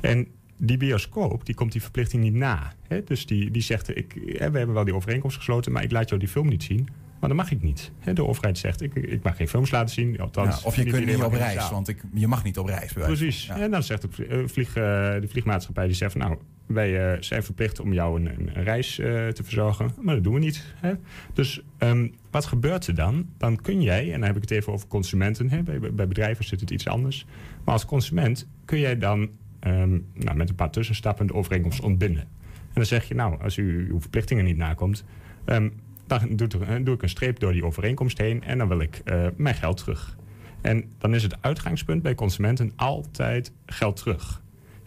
En 0.00 0.26
die 0.64 0.76
bioscoop 0.76 1.46
die 1.46 1.54
komt 1.54 1.72
die 1.72 1.82
verplichting 1.82 2.22
niet 2.22 2.34
na. 2.34 2.72
Hè? 2.88 3.04
Dus 3.04 3.26
die, 3.26 3.50
die 3.50 3.62
zegt, 3.62 3.96
ik, 3.96 4.12
hè, 4.14 4.50
we 4.50 4.58
hebben 4.58 4.74
wel 4.74 4.84
die 4.84 4.94
overeenkomst 4.94 5.36
gesloten... 5.36 5.72
maar 5.72 5.82
ik 5.82 5.90
laat 5.90 6.08
jou 6.08 6.20
die 6.20 6.28
film 6.30 6.48
niet 6.48 6.62
zien. 6.62 6.88
Maar 7.20 7.28
dat 7.28 7.38
mag 7.38 7.50
ik 7.50 7.62
niet. 7.62 7.92
Hè? 7.98 8.12
De 8.12 8.24
overheid 8.24 8.58
zegt, 8.58 8.82
ik, 8.82 8.94
ik 8.94 9.22
mag 9.22 9.36
geen 9.36 9.48
films 9.48 9.70
laten 9.70 9.94
zien. 9.94 10.20
Althans, 10.20 10.60
Ja, 10.60 10.66
of 10.66 10.76
je 10.76 10.84
kunt 10.84 11.06
niet 11.06 11.22
op 11.22 11.32
reis, 11.32 11.70
want 11.70 11.88
ik, 11.88 12.02
je 12.14 12.26
mag 12.26 12.44
niet 12.44 12.58
op 12.58 12.66
reis. 12.66 12.92
Precies. 12.92 13.48
En 13.48 13.70
dan 13.70 13.82
zegt 13.82 14.02
de, 14.02 14.26
eh, 14.26 14.38
vlieg, 14.46 14.68
eh, 14.68 14.74
de 15.20 15.26
vliegmaatschappij, 15.28 15.86
die 15.86 15.94
zegt 15.94 16.12
van 16.12 16.20
nou, 16.20 16.36
wij 16.66 17.12
eh, 17.12 17.22
zijn 17.22 17.42
verplicht 17.42 17.80
om 17.80 17.92
jou 17.92 18.24
een, 18.24 18.50
reis 18.52 18.94
te 18.94 19.40
verzorgen. 19.42 19.90
Maar 20.00 20.14
dat 20.14 20.24
doen 20.24 20.34
we 20.34 20.40
niet. 20.40 20.74
Hè? 20.76 20.92
Dus 21.32 21.62
ehm, 21.78 22.08
wat 22.30 22.46
gebeurt 22.46 22.86
er 22.86 22.94
dan? 22.94 23.26
Dan 23.38 23.60
kun 23.60 23.82
jij, 23.82 24.04
en 24.04 24.18
dan 24.18 24.28
heb 24.28 24.36
ik 24.36 24.42
het 24.42 24.50
even 24.50 24.72
over 24.72 24.88
consumenten. 24.88 25.50
Hè? 25.50 25.62
Bij, 25.62 25.78
bij 25.80 26.08
bedrijven 26.08 26.44
zit 26.44 26.60
het 26.60 26.70
iets 26.70 26.86
anders. 26.86 27.26
Maar 27.64 27.74
als 27.74 27.84
consument 27.84 28.48
kun 28.64 28.78
jij 28.78 28.98
dan 28.98 29.30
ehm, 29.62 29.98
nou, 30.14 30.36
met 30.36 30.48
een 30.48 30.54
paar 30.54 30.70
tussenstappen 30.70 31.26
de 31.26 31.34
overeenkomst 31.34 31.80
ontbinden. 31.80 32.22
En 32.52 32.78
dan 32.78 32.86
zeg 32.86 33.08
je 33.08 33.14
nou, 33.14 33.42
als 33.42 33.56
u 33.56 33.86
uw 33.90 34.00
verplichtingen 34.00 34.44
niet 34.44 34.56
nakomt... 34.56 35.04
ehm, 35.44 35.68
dan 36.06 36.36
doe, 36.36 36.48
er- 36.66 36.84
doe 36.84 36.94
ik 36.94 37.02
een 37.02 37.08
streep 37.08 37.38
door 37.38 37.52
die 37.52 37.64
overeenkomst 37.64 38.18
heen 38.18 38.42
en 38.44 38.58
dan 38.58 38.68
wil 38.68 38.80
ik 38.80 39.00
eh, 39.04 39.26
mijn 39.36 39.54
geld 39.54 39.76
terug. 39.76 40.16
En 40.60 40.84
dan 40.98 41.14
is 41.14 41.22
het 41.22 41.36
uitgangspunt 41.42 42.02
bij 42.02 42.14
consumenten 42.14 42.72
altijd 42.76 43.52
geld 43.66 43.96
terug. 43.96 44.41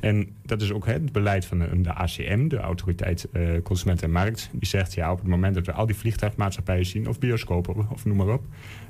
En 0.06 0.28
dat 0.43 0.62
is 0.62 0.72
ook 0.72 0.86
hè, 0.86 0.93
het 0.93 1.12
beleid 1.12 1.45
van 1.45 1.60
de, 1.60 1.82
de 1.82 1.93
ACM, 1.93 2.47
de 2.47 2.58
Autoriteit 2.58 3.28
eh, 3.32 3.62
Consument 3.64 4.03
en 4.03 4.12
Markt. 4.12 4.49
Die 4.51 4.68
zegt, 4.68 4.93
ja, 4.93 5.12
op 5.12 5.18
het 5.18 5.28
moment 5.28 5.56
dat 5.56 5.66
we 5.66 5.72
al 5.72 5.86
die 5.86 5.95
vliegtuigmaatschappijen 5.95 6.86
zien... 6.86 7.08
of 7.08 7.20
bioscopen, 7.20 7.89
of 7.89 8.06
noem 8.06 8.18
maar 8.18 8.28
op... 8.28 8.43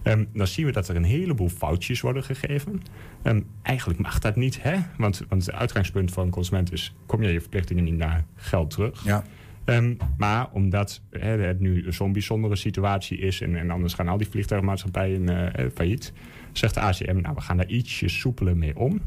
ehm, 0.03 0.25
dan 0.33 0.47
zien 0.47 0.65
we 0.65 0.71
dat 0.71 0.87
er 0.87 0.95
een 0.95 1.03
heleboel 1.03 1.49
foutjes 1.49 2.01
worden 2.01 2.23
gegeven. 2.23 2.81
Ehm, 3.21 3.41
eigenlijk 3.61 3.99
mag 3.99 4.19
dat 4.19 4.35
niet, 4.35 4.61
hè? 4.61 4.75
Want, 4.97 5.23
want 5.29 5.45
het 5.45 5.55
uitgangspunt 5.55 6.11
van 6.11 6.25
een 6.25 6.31
consument 6.31 6.73
is... 6.73 6.95
kom 7.05 7.23
je 7.23 7.33
je 7.33 7.41
verplichtingen 7.41 7.83
niet 7.83 7.97
naar 7.97 8.25
geld 8.35 8.69
terug. 8.69 9.03
Ja. 9.03 9.23
Ehm, 9.65 9.93
maar 10.17 10.47
omdat 10.51 11.01
hè, 11.09 11.37
het 11.37 11.59
nu 11.59 11.85
zo'n 11.93 12.13
bijzondere 12.13 12.55
situatie 12.55 13.17
is... 13.17 13.41
En, 13.41 13.55
en 13.55 13.69
anders 13.69 13.93
gaan 13.93 14.07
al 14.07 14.17
die 14.17 14.29
vliegtuigmaatschappijen 14.29 15.29
eh, 15.29 15.65
eh, 15.65 15.71
failliet... 15.73 16.13
zegt 16.57 16.73
de 16.73 16.79
ACM, 16.79 17.21
nou, 17.21 17.35
we 17.35 17.41
gaan 17.41 17.57
daar 17.57 17.67
ietsje 17.67 18.07
soepeler 18.07 18.57
mee 18.57 18.77
om. 18.77 19.01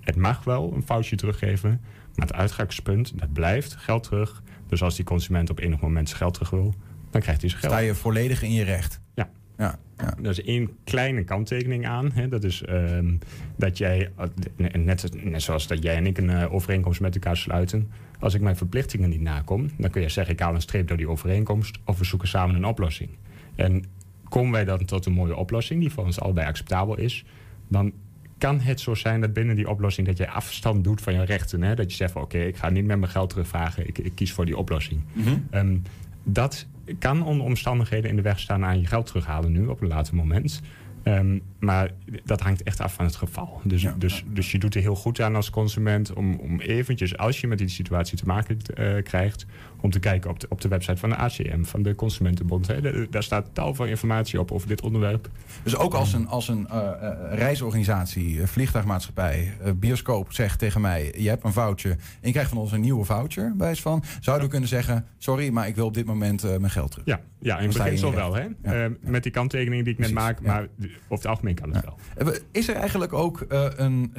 Het 0.00 0.16
mag 0.16 0.44
wel 0.44 0.72
een 0.74 0.82
foutje 0.82 1.16
teruggeven... 1.16 1.80
maar 2.14 2.26
het 2.26 2.36
uitgangspunt, 2.36 3.18
dat 3.18 3.32
blijft 3.32 3.76
geld 3.76 4.02
terug. 4.02 4.42
Dus 4.66 4.82
als 4.82 4.96
die 4.96 5.04
consument 5.04 5.50
op 5.50 5.58
enig 5.58 5.80
moment 5.80 6.08
zijn 6.08 6.20
geld 6.20 6.34
terug 6.34 6.50
wil... 6.50 6.74
dan 7.10 7.20
krijgt 7.20 7.40
hij 7.40 7.50
zijn 7.50 7.62
geld. 7.62 7.72
Sta 7.72 7.82
je 7.82 7.94
volledig 7.94 8.42
in 8.42 8.52
je 8.52 8.64
recht. 8.64 9.00
Ja. 9.14 9.30
Ja, 9.58 9.78
ja. 9.96 10.14
Er 10.22 10.30
is 10.30 10.42
één 10.42 10.70
kleine 10.84 11.24
kanttekening 11.24 11.86
aan. 11.86 12.10
Hè. 12.12 12.28
Dat 12.28 12.44
is 12.44 12.62
ehm, 12.62 13.14
dat 13.56 13.78
jij, 13.78 14.10
eh, 14.16 14.26
net, 14.72 15.24
net 15.24 15.42
zoals 15.42 15.66
dat 15.66 15.82
jij 15.82 15.96
en 15.96 16.06
ik 16.06 16.18
een 16.18 16.30
eh, 16.30 16.54
overeenkomst 16.54 17.00
met 17.00 17.14
elkaar 17.14 17.36
sluiten. 17.36 17.90
Als 18.18 18.34
ik 18.34 18.40
mijn 18.40 18.56
verplichtingen 18.56 19.10
niet 19.10 19.20
nakom, 19.20 19.70
dan 19.76 19.90
kun 19.90 20.02
je 20.02 20.08
zeggen: 20.08 20.34
ik 20.34 20.40
haal 20.40 20.54
een 20.54 20.60
streep 20.60 20.88
door 20.88 20.96
die 20.96 21.08
overeenkomst. 21.08 21.78
Of 21.84 21.98
we 21.98 22.04
zoeken 22.04 22.28
samen 22.28 22.54
een 22.54 22.64
oplossing. 22.64 23.10
En 23.54 23.84
komen 24.28 24.52
wij 24.52 24.64
dan 24.64 24.84
tot 24.84 25.06
een 25.06 25.12
mooie 25.12 25.36
oplossing 25.36 25.80
die 25.80 25.90
voor 25.90 26.04
ons 26.04 26.20
allebei 26.20 26.46
acceptabel 26.46 26.98
is, 26.98 27.24
dan 27.68 27.92
kan 28.38 28.60
het 28.60 28.80
zo 28.80 28.94
zijn 28.94 29.20
dat 29.20 29.32
binnen 29.32 29.56
die 29.56 29.68
oplossing 29.68 30.06
dat 30.06 30.16
je 30.16 30.30
afstand 30.30 30.84
doet 30.84 31.00
van 31.00 31.14
je 31.14 31.24
rechten. 31.24 31.62
Hè? 31.62 31.74
Dat 31.74 31.90
je 31.90 31.96
zegt 31.96 32.12
van 32.12 32.22
oké, 32.22 32.38
ik 32.38 32.56
ga 32.56 32.68
niet 32.68 32.84
meer 32.84 32.98
mijn 32.98 33.12
geld 33.12 33.30
terugvragen. 33.30 33.88
Ik, 33.88 33.98
ik 33.98 34.14
kies 34.14 34.32
voor 34.32 34.44
die 34.44 34.56
oplossing. 34.56 35.00
Mhm. 35.12 35.36
Ehm, 35.50 35.76
dat 36.22 36.66
kan 36.98 37.22
onder 37.22 37.46
omstandigheden 37.46 38.10
in 38.10 38.16
de 38.16 38.22
weg 38.22 38.38
staan 38.38 38.64
aan 38.64 38.80
je 38.80 38.86
geld 38.86 39.06
terughalen 39.06 39.52
nu 39.52 39.66
op 39.66 39.80
een 39.80 39.88
later 39.88 40.14
moment. 40.14 40.60
Ehm, 41.02 41.38
maar 41.58 41.90
dat 42.24 42.40
hangt 42.40 42.62
echt 42.62 42.80
af 42.80 42.94
van 42.94 43.04
het 43.04 43.16
geval. 43.16 43.60
Dus, 43.64 43.86
dus, 43.98 44.24
dus 44.26 44.52
je 44.52 44.58
doet 44.58 44.74
er 44.74 44.80
heel 44.80 44.94
goed 44.94 45.20
aan 45.20 45.34
als 45.34 45.50
consument 45.50 46.12
om, 46.12 46.34
om 46.34 46.60
eventjes, 46.60 47.16
als 47.16 47.40
je 47.40 47.46
met 47.46 47.58
die 47.58 47.68
situatie 47.68 48.18
te 48.18 48.26
maken 48.26 48.58
eh, 48.74 49.02
krijgt, 49.02 49.46
om 49.80 49.90
te 49.90 49.98
kijken 49.98 50.30
op 50.30 50.40
de, 50.40 50.46
op 50.48 50.60
de 50.60 50.68
website 50.68 50.96
van 50.96 51.08
de 51.08 51.16
ACM, 51.16 51.62
van 51.64 51.82
de 51.82 51.94
Consumentenbond. 51.94 52.66
Hè. 52.66 52.80
Daar- 52.80 53.06
Daar 53.10 53.22
staat 53.22 53.46
tal 53.52 53.74
van 53.74 53.86
informatie 53.86 54.40
op 54.40 54.52
over 54.52 54.68
dit 54.68 54.80
onderwerp. 54.82 55.28
Dus 55.62 55.76
ook 55.76 55.94
als 55.94 56.12
een, 56.12 56.28
als 56.28 56.48
een 56.48 56.68
eh, 56.68 56.78
eh, 57.00 57.38
reisorganisatie, 57.38 58.40
eh, 58.40 58.46
vliegtuigmaatschappij, 58.46 59.52
bioscoop 59.76 60.32
zegt 60.32 60.58
tegen 60.58 60.80
mij: 60.80 61.14
Je 61.18 61.28
hebt 61.28 61.44
een 61.44 61.52
voucher 61.52 61.90
en 61.90 61.98
je 62.20 62.30
krijgt 62.30 62.50
van 62.50 62.58
ons 62.58 62.72
een 62.72 62.80
nieuwe 62.80 63.04
voucher. 63.04 63.54
Wijs 63.58 63.80
van, 63.80 64.02
zouden 64.20 64.44
we 64.44 64.50
kunnen 64.50 64.68
zeggen: 64.68 65.06
Sorry, 65.18 65.48
maar 65.50 65.68
ik 65.68 65.74
wil 65.74 65.86
op 65.86 65.94
dit 65.94 66.06
moment 66.06 66.42
mijn 66.42 66.70
geld 66.70 66.90
terug. 66.90 67.06
Ja, 67.06 67.20
ja 67.38 67.58
in 67.58 67.70
beginsel 67.72 68.14
wel. 68.14 68.34
Hè? 68.34 68.40
recht. 68.62 68.92
Eh, 69.02 69.10
met 69.10 69.22
die 69.22 69.32
kanttekening 69.32 69.84
die 69.84 69.92
ik 69.92 69.98
net 69.98 70.12
maak, 70.12 70.40
maar 70.40 70.66
over 70.82 70.96
het 71.08 71.26
algemeen 71.26 71.54
kan 71.54 71.74
het 71.74 71.84
wel. 72.16 72.34
Is 72.52 72.68
er 72.68 72.74
eigenlijk 72.76 73.12
ook 73.12 73.44
een. 73.48 74.12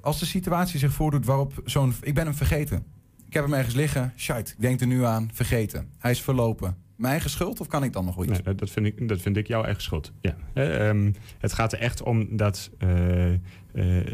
als 0.00 0.18
de 0.18 0.26
situatie 0.26 0.78
zich 0.78 0.92
voordoet 0.92 1.24
waarop 1.26 1.52
zo'n. 1.64 1.94
Ik 2.00 2.14
ben 2.14 2.24
hem 2.24 2.34
vergeten. 2.34 2.84
Ik 3.32 3.38
heb 3.38 3.46
hem 3.46 3.56
ergens 3.56 3.74
liggen. 3.74 4.12
Shite, 4.16 4.52
ik 4.52 4.60
denk 4.60 4.80
er 4.80 4.86
nu 4.86 5.04
aan. 5.04 5.30
Vergeten. 5.32 5.88
Hij 5.98 6.10
is 6.10 6.20
verlopen. 6.20 6.76
Mijn 6.96 7.12
eigen 7.12 7.30
schuld 7.30 7.60
of 7.60 7.66
kan 7.66 7.84
ik 7.84 7.92
dan 7.92 8.04
nog 8.04 8.24
iets? 8.24 8.40
Nee, 8.42 8.54
dat- 8.54 8.70
vind 8.70 8.86
ik, 8.86 9.08
dat 9.08 9.20
vind 9.20 9.36
ik 9.36 9.46
jouw 9.46 9.64
eigen 9.64 9.82
schuld. 9.82 10.12
Ja. 10.20 10.36
Eh, 10.52 10.88
ehm, 10.88 11.12
het 11.38 11.52
gaat 11.52 11.72
er 11.72 11.78
echt 11.78 12.02
om 12.02 12.36
dat 12.36 12.70
eh, 12.78 13.32
eh, 13.32 13.38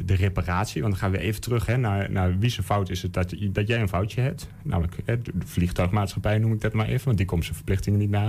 de 0.04 0.14
reparatie, 0.14 0.82
want 0.82 0.92
dan 0.92 1.02
gaan 1.02 1.10
we 1.10 1.18
even 1.18 1.40
terug 1.40 1.66
hè, 1.66 1.76
naar, 1.76 2.10
naar 2.10 2.38
wie 2.38 2.50
zijn 2.50 2.66
fout 2.66 2.90
is 2.90 3.02
het 3.02 3.12
dat, 3.12 3.34
dat 3.52 3.68
jij 3.68 3.80
een 3.80 3.88
foutje 3.88 4.20
hebt. 4.20 4.48
Namelijk 4.62 4.96
hè, 5.04 5.22
de 5.22 5.32
vliegtuigmaatschappij 5.44 6.38
noem 6.38 6.52
ik 6.52 6.60
dat 6.60 6.72
maar 6.72 6.86
even, 6.86 7.04
want 7.04 7.16
die 7.16 7.26
komt 7.26 7.44
zijn 7.44 7.56
verplichtingen 7.56 7.98
niet 7.98 8.10
na. 8.10 8.28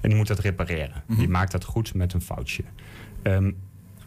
En 0.00 0.08
die 0.08 0.14
moet 0.16 0.26
dat 0.26 0.38
repareren. 0.38 1.02
Mhm. 1.06 1.18
Die 1.18 1.28
maakt 1.28 1.52
dat 1.52 1.64
goed 1.64 1.94
met 1.94 2.12
een 2.12 2.22
foutje. 2.22 2.62
Ehm, 3.22 3.50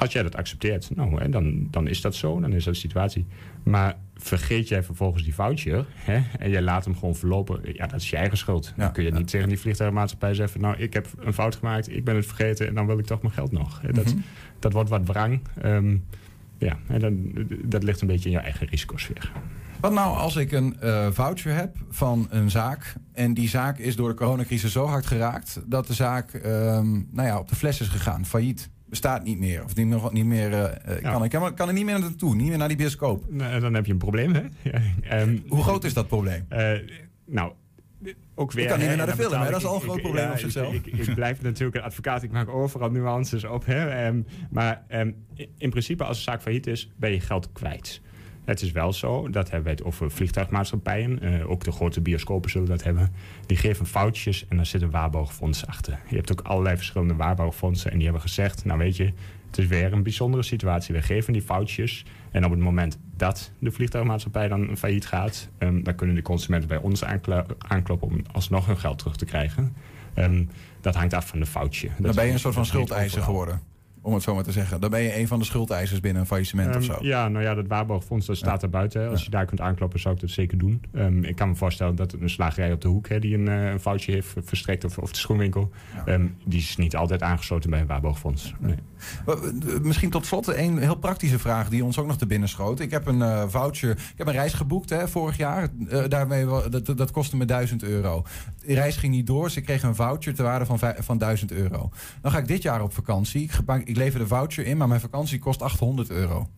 als 0.01 0.13
jij 0.13 0.23
dat 0.23 0.35
accepteert, 0.35 0.95
nou, 0.95 1.21
hè, 1.21 1.29
dan, 1.29 1.67
dan 1.71 1.87
is 1.87 2.01
dat 2.01 2.15
zo, 2.15 2.39
dan 2.39 2.53
is 2.53 2.63
dat 2.63 2.73
de 2.73 2.79
situatie. 2.79 3.25
Maar 3.63 3.95
vergeet 4.15 4.67
jij 4.67 4.83
vervolgens 4.83 5.23
die 5.23 5.33
foutje 5.33 5.85
hè, 5.95 6.21
en 6.39 6.49
jij 6.49 6.61
laat 6.61 6.85
hem 6.85 6.95
gewoon 6.97 7.15
verlopen, 7.15 7.59
ja, 7.73 7.87
dat 7.87 8.01
is 8.01 8.09
je 8.09 8.15
eigen 8.15 8.37
schuld. 8.37 8.73
dan 8.77 8.91
kun 8.91 9.03
je 9.03 9.11
niet 9.11 9.27
tegen 9.27 9.47
die 9.49 9.59
vliegtuigmaatschappij 9.59 10.33
zeggen, 10.33 10.61
nou, 10.61 10.75
ik 10.77 10.93
heb 10.93 11.07
een 11.19 11.33
fout 11.33 11.55
gemaakt, 11.55 11.91
ik 11.91 12.03
ben 12.03 12.15
het 12.15 12.25
vergeten 12.25 12.67
en 12.67 12.73
dan 12.75 12.85
wil 12.85 12.97
ik 12.99 13.05
toch 13.05 13.21
mijn 13.21 13.33
geld 13.33 13.51
nog. 13.51 13.81
Dat, 13.91 14.05
Mhm. 14.05 14.17
dat 14.59 14.73
wordt 14.73 14.89
wat 14.89 15.05
wrang. 15.07 15.41
Ehm, 15.61 15.97
Ja, 16.57 16.77
en 16.87 16.99
dan, 16.99 17.33
dat 17.65 17.83
ligt 17.83 18.01
een 18.01 18.07
beetje 18.07 18.29
in 18.29 18.35
je 18.35 18.41
eigen 18.41 18.67
risicosfeer. 18.67 19.31
Wat 19.79 19.93
nou 19.93 20.17
als 20.17 20.35
ik 20.35 20.51
een 20.51 20.79
eh, 20.79 21.07
voucher 21.11 21.53
heb 21.55 21.75
van 21.89 22.27
een 22.29 22.49
zaak 22.49 22.95
en 23.13 23.33
die 23.33 23.49
zaak 23.49 23.77
is 23.77 23.95
door 23.95 24.09
de 24.09 24.15
coronacrisis 24.15 24.71
zo 24.71 24.85
hard 24.85 25.05
geraakt 25.05 25.61
dat 25.65 25.87
de 25.87 25.93
zaak 25.93 26.33
ehm, 26.33 26.91
nou 27.11 27.27
ja, 27.27 27.39
op 27.39 27.47
de 27.49 27.55
fles 27.55 27.81
is 27.81 27.87
gegaan, 27.87 28.25
failliet, 28.25 28.69
bestaat 28.91 29.23
niet 29.23 29.39
meer 29.39 29.63
of 29.63 29.75
niet 29.75 29.85
meer, 29.87 30.09
niet 30.11 30.25
meer 30.25 30.53
eh, 30.53 31.01
kan, 31.01 31.23
ik, 31.23 31.29
kan, 31.29 31.53
kan 31.53 31.67
er 31.67 31.73
niet 31.73 31.85
meer 31.85 31.99
naartoe, 31.99 32.35
niet 32.35 32.47
meer 32.47 32.57
naar 32.57 32.67
die 32.67 32.77
bioscoop. 32.77 33.25
Nou, 33.29 33.59
dan 33.59 33.73
heb 33.73 33.85
je 33.85 33.91
een 33.91 33.97
probleem, 33.97 34.33
hè? 34.33 34.41
Ehm, 35.09 35.37
Hoe 35.47 35.63
groot 35.63 35.83
is 35.83 35.93
dat 35.93 36.07
probleem? 36.07 36.45
eh, 36.49 36.71
nou, 37.25 37.51
ook 38.35 38.51
weer... 38.51 38.63
Ik 38.63 38.69
kan 38.69 38.79
niet 38.79 38.87
meer 38.87 38.97
naar 38.97 39.05
de 39.05 39.15
film, 39.15 39.41
hè? 39.41 39.49
Dat 39.49 39.59
is 39.59 39.65
al 39.65 39.75
een 39.75 39.81
groot 39.81 39.95
ik- 39.95 40.01
probleem 40.01 40.25
ja, 40.25 40.31
op 40.31 40.37
zichzelf. 40.37 40.73
Ik, 40.73 40.85
ik, 40.85 41.07
ik 41.07 41.15
blijf 41.15 41.41
natuurlijk 41.41 41.77
een 41.77 41.83
advocaat, 41.83 42.23
ik 42.23 42.31
maak 42.31 42.49
overal 42.49 42.89
nuances 42.91 43.43
op. 43.43 43.65
Hè? 43.65 44.11
Maar 44.51 44.83
ehm, 44.87 45.11
in 45.57 45.69
principe, 45.69 46.03
als 46.03 46.17
een 46.17 46.23
zaak 46.23 46.41
failliet 46.41 46.67
is, 46.67 46.91
ben 46.95 47.11
je 47.11 47.19
geld 47.19 47.51
kwijt. 47.51 48.01
Het 48.45 48.61
is 48.61 48.71
wel 48.71 48.93
zo, 48.93 49.29
dat 49.29 49.43
hebben 49.43 49.63
wij 49.63 49.71
het 49.71 49.83
over 49.83 50.11
vliegtuigmaatschappijen. 50.11 51.21
eh, 51.21 51.49
ook 51.49 51.63
de 51.63 51.71
grote 51.71 52.01
bioscopen 52.01 52.49
zullen 52.49 52.67
dat 52.67 52.83
hebben. 52.83 53.11
Die 53.45 53.57
geven 53.57 53.85
foutjes 53.85 54.45
en 54.49 54.55
daar 54.55 54.65
zit 54.65 54.81
een 54.81 54.91
waarborgfonds 54.91 55.67
achter. 55.67 55.99
Je 56.09 56.15
hebt 56.15 56.31
ook 56.31 56.41
allerlei 56.41 56.75
verschillende 56.75 57.15
waarborgfondsen. 57.15 57.89
En 57.91 57.95
die 57.95 58.03
hebben 58.03 58.21
gezegd, 58.23 58.65
nou 58.65 58.79
weet 58.79 58.95
je, 58.97 59.13
het 59.47 59.57
is 59.57 59.67
weer 59.67 59.93
een 59.93 60.03
bijzondere 60.03 60.43
situatie. 60.43 60.95
We 60.95 61.01
geven 61.01 61.33
die 61.33 61.41
foutjes. 61.41 62.05
En 62.31 62.45
op 62.45 62.51
het 62.51 62.59
moment 62.59 62.97
dat 63.15 63.51
de 63.59 63.71
vliegtuigmaatschappij 63.71 64.47
dan 64.47 64.77
failliet 64.77 65.05
gaat... 65.05 65.49
ehm, 65.57 65.83
dan 65.83 65.95
kunnen 65.95 66.15
de 66.15 66.21
consumenten 66.21 66.69
bij 66.69 66.77
ons 66.77 67.03
aankloppen 67.57 68.07
om 68.07 68.21
alsnog 68.31 68.65
hun 68.65 68.77
geld 68.77 68.97
terug 68.97 69.15
te 69.15 69.25
krijgen. 69.25 69.75
Ehm, 70.13 70.43
dat 70.81 70.95
hangt 70.95 71.13
af 71.13 71.27
van 71.27 71.39
de 71.39 71.45
foutje. 71.45 71.87
Dat 71.87 71.97
Dan 71.97 72.09
is 72.09 72.15
ben 72.15 72.25
je 72.25 72.31
een 72.31 72.39
soort 72.39 72.53
van 72.53 72.65
schuldeiser 72.65 73.21
geworden. 73.21 73.61
Om 74.03 74.13
het 74.13 74.23
zo 74.23 74.33
maar 74.35 74.43
te 74.43 74.51
zeggen. 74.51 74.81
Dan 74.81 74.89
ben 74.89 75.01
je 75.01 75.17
een 75.19 75.27
van 75.27 75.39
de 75.39 75.45
schuldeisers 75.45 75.99
binnen 75.99 76.21
een 76.21 76.27
faillissement 76.27 76.69
of 76.75 76.75
Ehm, 76.75 76.83
zo. 76.83 76.97
Ja, 77.01 77.27
nou 77.27 77.43
ja, 77.45 77.53
dat 77.53 77.67
waarborgfonds 77.67 78.25
dat 78.25 78.37
staat 78.37 78.63
er 78.63 78.69
buiten. 78.69 79.09
Als 79.09 79.23
je 79.23 79.29
daar 79.29 79.45
kunt 79.45 79.61
aankloppen, 79.61 79.99
zou 79.99 80.15
ik 80.15 80.21
dat 80.21 80.29
zeker 80.29 80.57
doen. 80.57 80.81
Ehm, 80.93 81.23
ik 81.23 81.35
kan 81.35 81.49
me 81.49 81.55
voorstellen 81.55 81.95
dat 81.95 82.13
een 82.13 82.29
slagerij 82.29 82.71
op 82.71 82.81
de 82.81 82.87
hoek... 82.87 83.09
Hè, 83.09 83.19
die 83.19 83.35
een, 83.37 83.47
eh, 83.47 83.69
een 83.71 83.79
foutje 83.79 84.11
heeft 84.11 84.33
verstrekt, 84.43 84.83
of, 84.83 84.97
of 84.97 85.11
de 85.11 85.17
schoenwinkel... 85.17 85.71
ehm, 86.05 86.27
die 86.45 86.59
is 86.59 86.77
niet 86.77 86.95
altijd 86.95 87.21
aangesloten 87.21 87.69
bij 87.69 87.79
een 87.79 87.87
waarborgfonds. 87.87 88.53
Nee. 88.59 88.75
Eh, 89.25 89.35
Misschien 89.81 90.09
tot 90.09 90.25
slot 90.25 90.47
een 90.47 90.77
heel 90.77 90.95
praktische 90.97 91.39
vraag 91.39 91.69
die 91.69 91.83
ons 91.83 91.97
ook 91.97 92.07
nog 92.07 92.17
te 92.17 92.25
binnen 92.25 92.49
schoot. 92.49 92.79
Ik 92.79 92.91
heb 92.91 93.07
een 93.07 93.21
eh, 93.21 93.43
voucher, 93.47 93.91
ik 93.91 94.13
heb 94.15 94.27
een 94.27 94.33
reis 94.33 94.53
geboekt 94.53 94.89
hè, 94.89 95.07
vorig 95.07 95.37
jaar. 95.37 95.67
Daarmee, 96.07 96.45
dat, 96.69 96.85
dat- 96.97 97.11
kostte 97.11 97.37
me 97.37 97.45
1000 97.45 97.83
euro. 97.83 98.23
De 98.65 98.73
reis 98.73 98.97
ging 98.97 99.13
niet 99.13 99.27
door, 99.27 99.43
dus 99.43 99.55
ik 99.55 99.63
kreeg 99.63 99.83
een 99.83 99.95
voucher 99.95 100.33
ter 100.35 100.43
waarde 100.43 100.65
van, 100.65 100.79
van 100.97 101.17
1000 101.17 101.51
euro. 101.51 101.89
Dan 102.21 102.31
ga 102.31 102.37
ik 102.37 102.47
dit 102.47 102.61
jaar 102.61 102.81
op 102.83 102.93
vakantie. 102.93 103.41
Ik, 103.43 103.51
gebruik- 103.51 103.87
ik 103.91 103.97
lever 103.97 104.19
de 104.19 104.27
voucher 104.27 104.65
in, 104.65 104.77
maar 104.77 104.87
mijn 104.87 104.99
vakantie 105.01 105.39
kost 105.39 105.61
800 105.61 106.09
euro. 106.09 106.49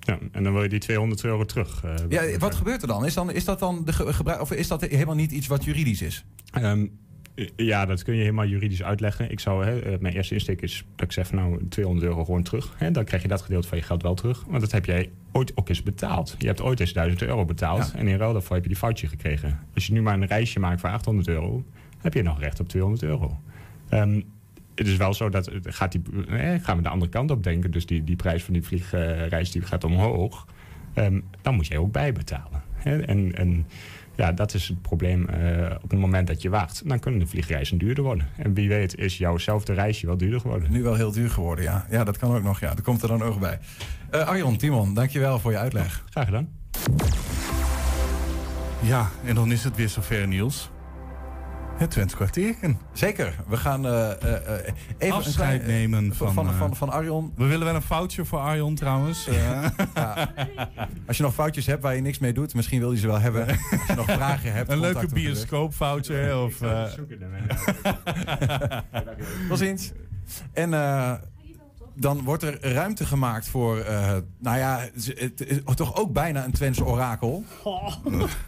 Ja, 0.00 0.18
en 0.32 0.42
dan 0.42 0.52
wil 0.52 0.62
je 0.62 0.68
die 0.68 0.78
200 0.78 1.24
euro 1.24 1.44
terug. 1.44 1.84
eh, 1.84 1.94
Ja, 2.08 2.38
wat 2.38 2.54
gebeurt 2.54 2.82
er 2.82 2.88
dan? 2.88 3.06
Is, 3.06 3.14
dan, 3.14 3.30
is 3.32 3.44
dat 3.44 3.58
dan 3.58 3.82
de 3.84 3.92
ge- 3.92 4.12
gebruik, 4.12 4.40
of 4.40 4.52
is 4.52 4.68
dat 4.68 4.80
helemaal 4.80 5.14
niet 5.14 5.32
iets 5.32 5.46
wat 5.46 5.64
juridisch 5.64 6.02
is? 6.02 6.24
Ehm, 6.52 6.86
ja, 7.56 7.86
dat 7.86 8.02
kun 8.02 8.14
je 8.14 8.20
helemaal 8.20 8.46
juridisch 8.46 8.82
uitleggen. 8.82 9.30
Ik 9.30 9.40
zou, 9.40 9.64
hè, 9.64 9.80
eh, 9.80 9.98
mijn 9.98 10.14
eerste 10.14 10.34
insteek 10.34 10.62
is 10.62 10.84
dat 10.96 11.06
ik 11.06 11.12
zeg 11.12 11.26
van 11.26 11.36
nou 11.36 11.68
200 11.68 12.06
euro 12.06 12.24
gewoon 12.24 12.42
terug. 12.42 12.74
Hè, 12.76 12.90
dan 12.90 13.04
krijg 13.04 13.22
je 13.22 13.28
dat 13.28 13.42
gedeelte 13.42 13.68
van 13.68 13.78
je 13.78 13.84
geld 13.84 14.02
wel 14.02 14.14
terug. 14.14 14.44
Want 14.48 14.60
dat 14.60 14.72
heb 14.72 14.84
jij 14.84 15.10
ooit 15.32 15.56
ook 15.56 15.68
eens 15.68 15.82
betaald. 15.82 16.34
Je 16.38 16.46
hebt 16.46 16.60
ooit 16.60 16.80
eens 16.80 16.92
1000 16.92 17.22
euro 17.22 17.44
betaald. 17.44 17.92
En 17.96 18.08
in 18.08 18.16
ruil 18.16 18.32
daarvoor 18.32 18.54
heb 18.54 18.62
je 18.62 18.68
die 18.70 18.78
foutje 18.78 19.06
gekregen. 19.06 19.58
Als 19.74 19.86
je 19.86 19.92
nu 19.92 20.02
maar 20.02 20.14
een 20.14 20.26
reisje 20.26 20.58
maakt 20.58 20.80
voor 20.80 20.90
800 20.90 21.28
euro, 21.28 21.64
heb 21.98 22.14
je 22.14 22.22
nog 22.22 22.40
recht 22.40 22.60
op 22.60 22.68
200 22.68 23.02
euro. 23.02 23.40
Ehm, 23.88 24.20
het 24.80 24.88
is 24.88 24.96
wel 24.96 25.14
zo 25.14 25.28
dat 25.28 25.50
gaat 25.62 25.92
die, 25.92 26.02
eh, 26.28 26.54
gaan 26.62 26.76
we 26.76 26.82
de 26.82 26.88
andere 26.88 27.10
kant 27.10 27.30
op 27.30 27.42
denken. 27.42 27.70
Dus 27.70 27.86
die, 27.86 28.04
die 28.04 28.16
prijs 28.16 28.42
van 28.42 28.52
die 28.52 28.62
vliegreis 28.62 29.50
die 29.50 29.62
gaat 29.62 29.84
omhoog. 29.84 30.46
Ehm, 30.94 31.20
dan 31.42 31.54
moet 31.54 31.66
jij 31.66 31.78
ook 31.78 31.92
bijbetalen. 31.92 32.62
Hè? 32.72 33.00
En, 33.00 33.36
en 33.36 33.66
ja, 34.14 34.32
dat 34.32 34.54
is 34.54 34.68
het 34.68 34.82
probleem 34.82 35.28
eh, 35.28 35.76
op 35.82 35.90
het 35.90 35.98
moment 35.98 36.26
dat 36.26 36.42
je 36.42 36.50
wacht. 36.50 36.88
Dan 36.88 36.98
kunnen 36.98 37.20
de 37.20 37.26
vliegreizen 37.26 37.78
duurder 37.78 38.04
worden. 38.04 38.28
En 38.36 38.54
wie 38.54 38.68
weet 38.68 38.96
is 38.96 39.18
jouwzelfde 39.18 39.72
reisje 39.72 40.06
wel 40.06 40.16
duurder 40.16 40.40
geworden. 40.40 40.72
Nu 40.72 40.82
wel 40.82 40.94
heel 40.94 41.12
duur 41.12 41.30
geworden, 41.30 41.64
ja. 41.64 41.86
Ja, 41.90 42.04
dat 42.04 42.18
kan 42.18 42.34
ook 42.34 42.42
nog, 42.42 42.60
ja. 42.60 42.74
Dat 42.74 42.84
komt 42.84 43.02
er 43.02 43.08
dan 43.08 43.22
ook 43.22 43.40
bij. 43.40 43.58
Eh 44.10 44.26
Arjon, 44.26 44.56
Timon, 44.56 44.94
dankjewel 44.94 45.38
voor 45.38 45.50
je 45.50 45.58
uitleg. 45.58 46.04
Graag 46.10 46.24
gedaan. 46.24 46.48
Ja, 48.82 49.10
en 49.24 49.34
dan 49.34 49.52
is 49.52 49.64
het 49.64 49.76
weer 49.76 49.88
zover, 49.88 50.28
Niels. 50.28 50.70
Het 51.80 51.90
Twents 51.90 52.14
kwartierken. 52.14 52.78
Zeker. 52.92 53.34
We 53.48 53.56
gaan 53.56 53.86
eh, 53.86 54.10
eh, 54.10 54.34
eh, 54.58 54.74
even 54.98 55.16
Afscheid 55.16 55.26
een 55.26 55.32
klein, 55.34 55.60
eh, 55.60 55.66
nemen 55.66 56.14
van, 56.14 56.32
van, 56.32 56.44
van, 56.44 56.54
van, 56.54 56.76
van 56.76 56.90
Arjon. 56.90 57.32
We 57.36 57.46
willen 57.46 57.66
wel 57.66 57.74
een 57.74 57.82
foutje 57.82 58.24
voor 58.24 58.38
Arjon 58.38 58.74
trouwens. 58.74 59.26
Eh, 59.26 59.64
Als 61.06 61.16
je 61.16 61.22
nog 61.22 61.34
foutjes 61.34 61.66
hebt 61.66 61.82
waar 61.82 61.94
je 61.94 62.00
niks 62.00 62.18
mee 62.18 62.32
doet, 62.32 62.54
misschien 62.54 62.78
wil 62.80 62.92
je 62.92 62.98
ze 62.98 63.06
wel 63.06 63.20
hebben. 63.20 63.46
Als 63.48 63.86
je 63.86 63.94
nog 63.96 64.06
vragen 64.10 64.52
hebt. 64.52 64.70
een 64.70 64.80
leuke 64.80 65.06
bioscoopfoutje. 65.12 66.36
Of, 66.38 66.60
eh, 66.62 66.84
Tot 69.48 69.58
ziens. 69.58 69.92
En 70.52 70.74
eh, 70.74 71.12
dan 71.94 72.22
wordt 72.24 72.42
er 72.42 72.72
ruimte 72.72 73.04
gemaakt 73.04 73.48
voor, 73.48 73.78
eh, 73.78 74.16
nou 74.38 74.58
ja, 74.58 74.78
het 75.16 75.40
is 75.46 75.74
toch 75.74 75.96
ook 75.96 76.12
bijna 76.12 76.44
een 76.44 76.50
Twents 76.52 76.80
orakel. 76.80 77.44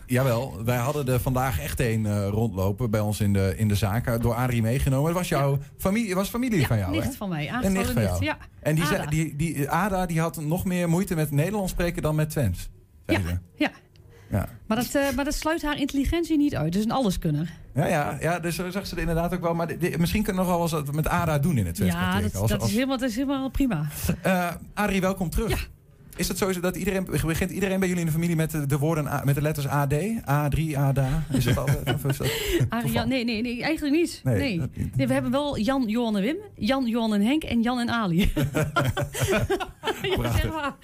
Jawel, 0.07 0.65
wij 0.65 0.77
hadden 0.77 1.09
er 1.09 1.21
vandaag 1.21 1.61
echt 1.61 1.81
een 1.81 2.07
eh, 2.07 2.29
rondlopen 2.29 2.91
bij 2.91 3.01
ons 3.01 3.21
in 3.21 3.33
de, 3.33 3.55
in 3.57 3.69
de 3.69 3.75
zaak. 3.75 4.07
eh, 4.07 4.21
Door 4.21 4.35
Arie 4.35 4.63
meegenomen. 4.63 5.07
Het 5.07 5.17
was 5.19 5.29
jouw 5.29 5.59
familie, 5.79 6.15
was 6.15 6.29
familie 6.29 6.67
van 6.67 6.79
jou, 6.79 6.91
nicht 6.91 7.05
hè? 7.07 7.13
van 7.13 7.29
mij, 7.29 7.49
Een 7.63 7.73
nicht 7.73 7.91
van 7.91 8.03
jou. 8.03 8.25
ja. 8.25 8.37
En 8.61 8.75
die, 8.75 8.85
zei, 8.87 9.01
Ada. 9.01 9.11
die, 9.11 9.37
die, 9.37 9.71
Ada 9.71 10.07
die 10.07 10.21
had 10.21 10.41
nog 10.41 10.65
meer 10.65 10.89
moeite 10.89 11.15
met 11.15 11.31
Nederlands 11.31 11.73
spreken 11.73 12.03
dan 12.03 12.15
met 12.15 12.31
Twents. 12.31 12.71
zei 13.07 13.23
ze. 13.29 13.39
Ja. 13.55 13.71
Ja. 14.33 14.49
Maar, 14.67 14.77
dat, 14.77 14.95
eh, 14.95 15.11
maar 15.17 15.25
dat 15.25 15.35
sluit 15.35 15.63
haar 15.63 15.79
intelligentie 15.79 16.37
niet 16.37 16.57
uit. 16.57 16.73
Dus 16.73 16.85
een 16.85 16.91
alleskunner. 16.91 17.51
Ja, 17.75 17.87
ja, 17.87 18.17
ja, 18.21 18.39
dus 18.41 18.55
zo 18.55 18.71
zag 18.71 18.87
ze 18.87 18.95
er 18.95 19.01
inderdaad 19.01 19.35
ook 19.35 19.41
wel. 19.41 19.55
Maar 19.55 19.69
misschien 19.97 20.23
kunnen 20.23 20.43
we 20.45 20.49
nog 20.51 20.59
wel 20.59 20.63
eens 20.79 20.87
wat 20.87 20.95
met 20.95 21.09
Ada 21.09 21.39
doen 21.39 21.57
in 21.59 21.67
het 21.67 21.75
Twents 21.75 21.95
Ja, 21.95 22.21
dat, 22.21 22.37
Als- 22.37 22.51
dat, 22.51 22.61
als- 22.61 22.69
Is 22.69 22.75
helemaal, 22.75 22.99
dat 22.99 23.09
is 23.09 23.15
helemaal 23.17 23.49
prima. 23.49 23.87
Eh, 24.23 24.51
Arie, 24.75 25.01
welkom 25.01 25.31
terug. 25.31 25.71
Is 26.17 26.29
het 26.29 26.39
sowieso 26.39 26.61
dat 26.61 26.77
iedereen 26.77 27.05
begint 27.27 27.51
iedereen 27.51 27.79
bij 27.79 27.89
jullie 27.89 28.03
in 28.03 28.09
de 28.09 28.13
familie 28.15 28.37
met 28.37 28.51
de, 28.51 28.67
de 28.67 28.79
woorden 28.79 29.07
A- 29.07 29.23
met 29.25 29.35
de 29.35 29.43
letters 29.43 29.67
AD, 29.67 29.95
A3, 30.21 30.77
ADA? 30.77 31.23
Is 31.31 31.45
het 31.45 31.57
altijd? 31.59 31.95
Of 31.95 32.05
is 32.05 32.17
dat 32.17 32.27
nee, 33.07 33.25
nee, 33.25 33.43
nee, 33.43 33.63
eigenlijk 33.63 33.97
niet. 33.97 34.21
Nee, 34.25 34.37
Nee, 34.37 34.59
dat 34.59 34.69
nee. 34.97 35.07
we 35.07 35.13
hebben 35.13 35.31
wel 35.31 35.59
Jan, 35.59 35.85
Johan 35.87 36.17
en 36.17 36.23
Wim, 36.23 36.37
Jan, 36.55 36.87
Johan 36.87 37.15
en 37.15 37.23
Henk 37.23 37.43
en 37.45 37.63
Jan 37.63 37.79
en 37.79 37.91
Ali. 37.91 38.33
Ja, 40.03 40.33
zeg 40.33 40.49
maar. 40.53 40.75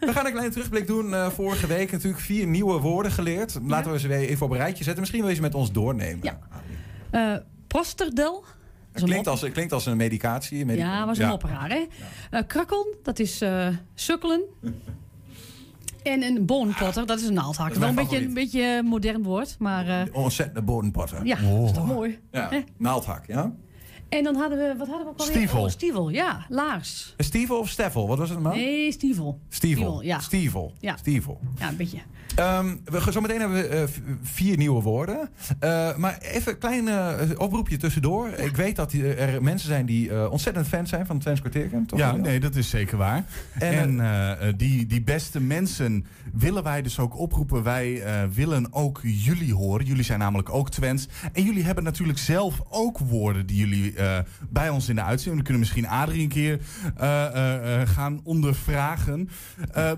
We 0.00 0.12
gaan 0.12 0.26
een 0.26 0.32
kleine 0.32 0.52
terugblik 0.52 0.86
doen. 0.86 1.14
Eh, 1.14 1.28
vorige 1.28 1.66
week 1.66 1.92
natuurlijk 1.92 2.22
vier 2.22 2.46
nieuwe 2.46 2.78
woorden 2.80 3.12
geleerd. 3.12 3.58
Laten 3.66 3.92
we 3.92 3.98
ze 3.98 4.08
weer 4.08 4.18
even 4.28 4.46
op 4.46 4.52
een 4.52 4.58
rijtje 4.58 4.84
zetten. 4.84 5.00
Misschien 5.00 5.20
wil 5.20 5.28
je 5.30 5.34
ze 5.36 5.42
met 5.42 5.54
ons 5.54 5.72
doornemen. 5.72 6.18
Ja. 6.22 6.38
Eh, 7.10 7.40
Prosterdel. 7.66 8.44
Het 8.92 9.04
klinkt 9.04 9.26
als, 9.26 9.40
het 9.40 9.52
klinkt 9.52 9.72
als 9.72 9.86
een 9.86 9.96
medicatie. 9.96 10.66
Ja, 10.66 11.06
was 11.06 11.18
een 11.18 11.28
mopperaar, 11.28 11.68
hè? 11.70 11.86
Eh, 12.30 12.40
krakkel, 12.46 12.94
dat 13.02 13.18
is 13.18 13.40
eh, 13.40 13.68
sukkelen. 13.94 14.40
En 16.02 16.22
een 16.22 16.46
bonenpotter, 16.46 17.06
dat 17.06 17.20
is 17.20 17.26
een 17.26 17.34
naaldhak. 17.34 17.66
Dat 17.66 17.76
is 17.76 17.80
Wel 17.80 17.88
een 17.88 17.94
beetje, 17.94 18.24
een 18.24 18.34
beetje 18.34 18.82
modern 18.84 19.22
woord, 19.22 19.56
maar... 19.58 19.88
eh, 19.88 20.14
Ontzettende 20.14 20.62
bodempotter. 20.62 21.26
ja, 21.26 21.36
dat 21.36 21.64
is 21.68 21.72
toch 21.72 21.86
mooi. 21.86 22.18
Ja, 22.30 22.50
naaldhak, 22.76 23.26
ja. 23.26 23.52
En 24.12 24.24
dan 24.24 24.34
hadden 24.36 24.58
we, 24.58 24.74
wat 24.78 24.88
hadden 24.88 25.06
we 25.06 25.12
ook 25.12 25.18
alweer? 25.18 25.34
Stievel. 25.36 25.62
Oh, 25.62 25.68
stievel, 25.68 26.08
ja, 26.08 26.46
laars. 26.48 27.14
Stievel 27.18 27.58
of 27.58 27.68
Steffel? 27.68 28.08
Wat 28.08 28.18
was 28.18 28.30
het 28.30 28.40
nou? 28.40 28.56
Nee, 28.56 28.92
stievel. 28.92 29.40
Stievel. 29.48 30.02
ja. 30.02 30.18
Stievel. 30.18 30.72
Ja. 30.80 30.96
Stievel. 30.96 31.40
Ja, 31.58 31.68
een 31.68 31.76
beetje. 31.76 31.98
Ehm, 32.36 32.76
we, 32.84 33.00
gaan- 33.00 33.12
zometeen 33.12 33.40
hebben 33.40 33.58
we 33.62 33.66
eh, 33.66 33.82
vier 34.22 34.56
nieuwe 34.56 34.82
woorden. 34.82 35.30
Eh, 35.58 35.96
maar 35.96 36.18
even 36.20 36.52
een 36.52 36.58
klein 36.58 36.88
eh, 36.88 37.14
oproepje 37.36 37.76
tussendoor. 37.76 38.28
Ik 38.28 38.56
weet 38.56 38.76
dat 38.76 38.92
er 38.92 39.42
mensen 39.42 39.68
zijn 39.68 39.86
die 39.86 40.30
ontzettend 40.30 40.68
fan 40.68 40.86
zijn 40.86 41.06
van 41.06 41.18
Twents 41.18 41.40
kwartierken. 41.40 41.86
Toch? 41.86 41.98
Ja, 41.98 42.16
nee, 42.16 42.40
dat 42.40 42.54
is 42.56 42.70
zeker 42.70 42.96
waar. 42.96 43.24
En, 43.58 44.00
En, 44.00 44.56
die, 44.56 44.86
die 44.86 45.02
beste 45.02 45.40
mensen 45.40 46.06
willen 46.32 46.62
wij 46.62 46.82
dus 46.82 46.98
ook 46.98 47.18
oproepen. 47.18 47.62
Wij 47.62 48.02
eh, 48.02 48.22
willen 48.32 48.72
ook 48.72 49.00
jullie 49.02 49.54
horen. 49.54 49.86
Jullie 49.86 50.04
zijn 50.04 50.18
namelijk 50.18 50.50
ook 50.54 50.70
Twents. 50.70 51.08
En 51.32 51.42
jullie 51.42 51.64
hebben 51.64 51.84
natuurlijk 51.84 52.18
zelf 52.18 52.62
ook 52.68 52.98
woorden 52.98 53.46
die 53.46 53.56
jullie 53.56 53.94
eh, 54.02 54.18
bij 54.50 54.68
ons 54.68 54.88
in 54.88 54.94
de 54.94 55.02
uitzending. 55.02 55.36
We 55.36 55.42
kunnen 55.42 55.60
misschien 55.60 55.88
Adrie 55.88 56.22
een 56.22 56.28
keer 56.28 56.60
eh, 56.96 57.80
eh, 57.80 57.88
gaan 57.88 58.20
ondervragen. 58.24 59.28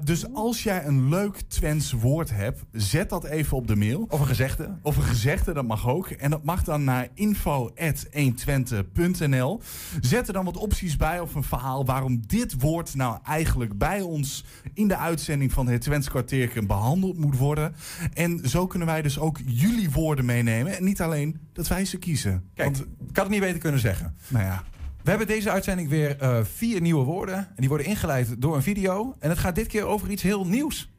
Dus 0.05 0.32
als 0.32 0.62
jij 0.62 0.86
een 0.86 1.09
leuk 1.09 1.40
Twents 1.48 1.92
woord 1.92 2.30
hebt, 2.30 2.64
zet 2.72 3.09
dat 3.09 3.24
even 3.24 3.57
op 3.57 3.66
de 3.66 3.76
mail. 3.76 4.07
Of 4.09 4.20
een 4.20 4.26
gezegde. 4.26 4.78
Of 4.82 4.96
een 4.96 5.02
gezegde, 5.02 5.52
dat 5.52 5.66
mag 5.66 5.88
ook. 5.88 6.09
En 6.09 6.30
dat 6.30 6.44
mag 6.44 6.64
dan 6.64 6.84
naar 6.84 7.09
info.120.nl. 7.14 9.61
Zet 10.00 10.26
er 10.26 10.32
dan 10.32 10.44
wat 10.44 10.57
opties 10.57 10.96
bij 10.96 11.20
of 11.20 11.34
een 11.34 11.42
verhaal 11.42 11.84
waarom 11.84 12.22
dit 12.26 12.61
woord 12.61 12.94
nou 12.94 13.18
eigenlijk 13.24 13.78
bij 13.78 14.00
ons 14.00 14.44
in 14.74 14.88
de 14.88 14.96
uitzending 14.96 15.52
van 15.52 15.68
het 15.68 15.80
Twents 15.80 16.09
kwartierken 16.09 16.66
behandeld 16.66 17.18
moet 17.18 17.36
worden. 17.36 17.74
En 18.14 18.48
zo 18.48 18.66
kunnen 18.66 18.88
wij 18.88 19.02
dus 19.02 19.18
ook 19.18 19.38
jullie 19.44 19.90
woorden 19.90 20.24
meenemen. 20.24 20.76
En 20.76 20.84
niet 20.84 21.00
alleen 21.00 21.40
dat 21.52 21.68
wij 21.68 21.84
ze 21.84 21.98
kiezen. 21.98 22.44
Kijk, 22.55 22.76
ik 22.76 23.16
had 23.16 23.24
het 23.24 23.28
niet 23.28 23.40
beter 23.40 23.59
kunnen 23.59 23.80
zeggen. 23.80 23.93
Nou 24.28 24.45
ja. 24.45 24.62
We 25.03 25.11
hebben 25.11 25.28
deze 25.28 25.51
uitzending 25.51 25.88
weer 25.88 26.20
eh, 26.20 26.38
vier 26.42 26.80
nieuwe 26.80 27.05
woorden. 27.05 27.36
En 27.36 27.55
die 27.57 27.68
worden 27.68 27.86
ingeleid 27.86 28.40
door 28.40 28.55
een 28.55 28.62
video. 28.62 29.16
En 29.18 29.28
het 29.28 29.38
gaat 29.38 29.55
dit 29.55 29.66
keer 29.66 29.84
over 29.84 30.11
iets 30.11 30.22
heel 30.22 30.47
nieuws. 30.47 30.90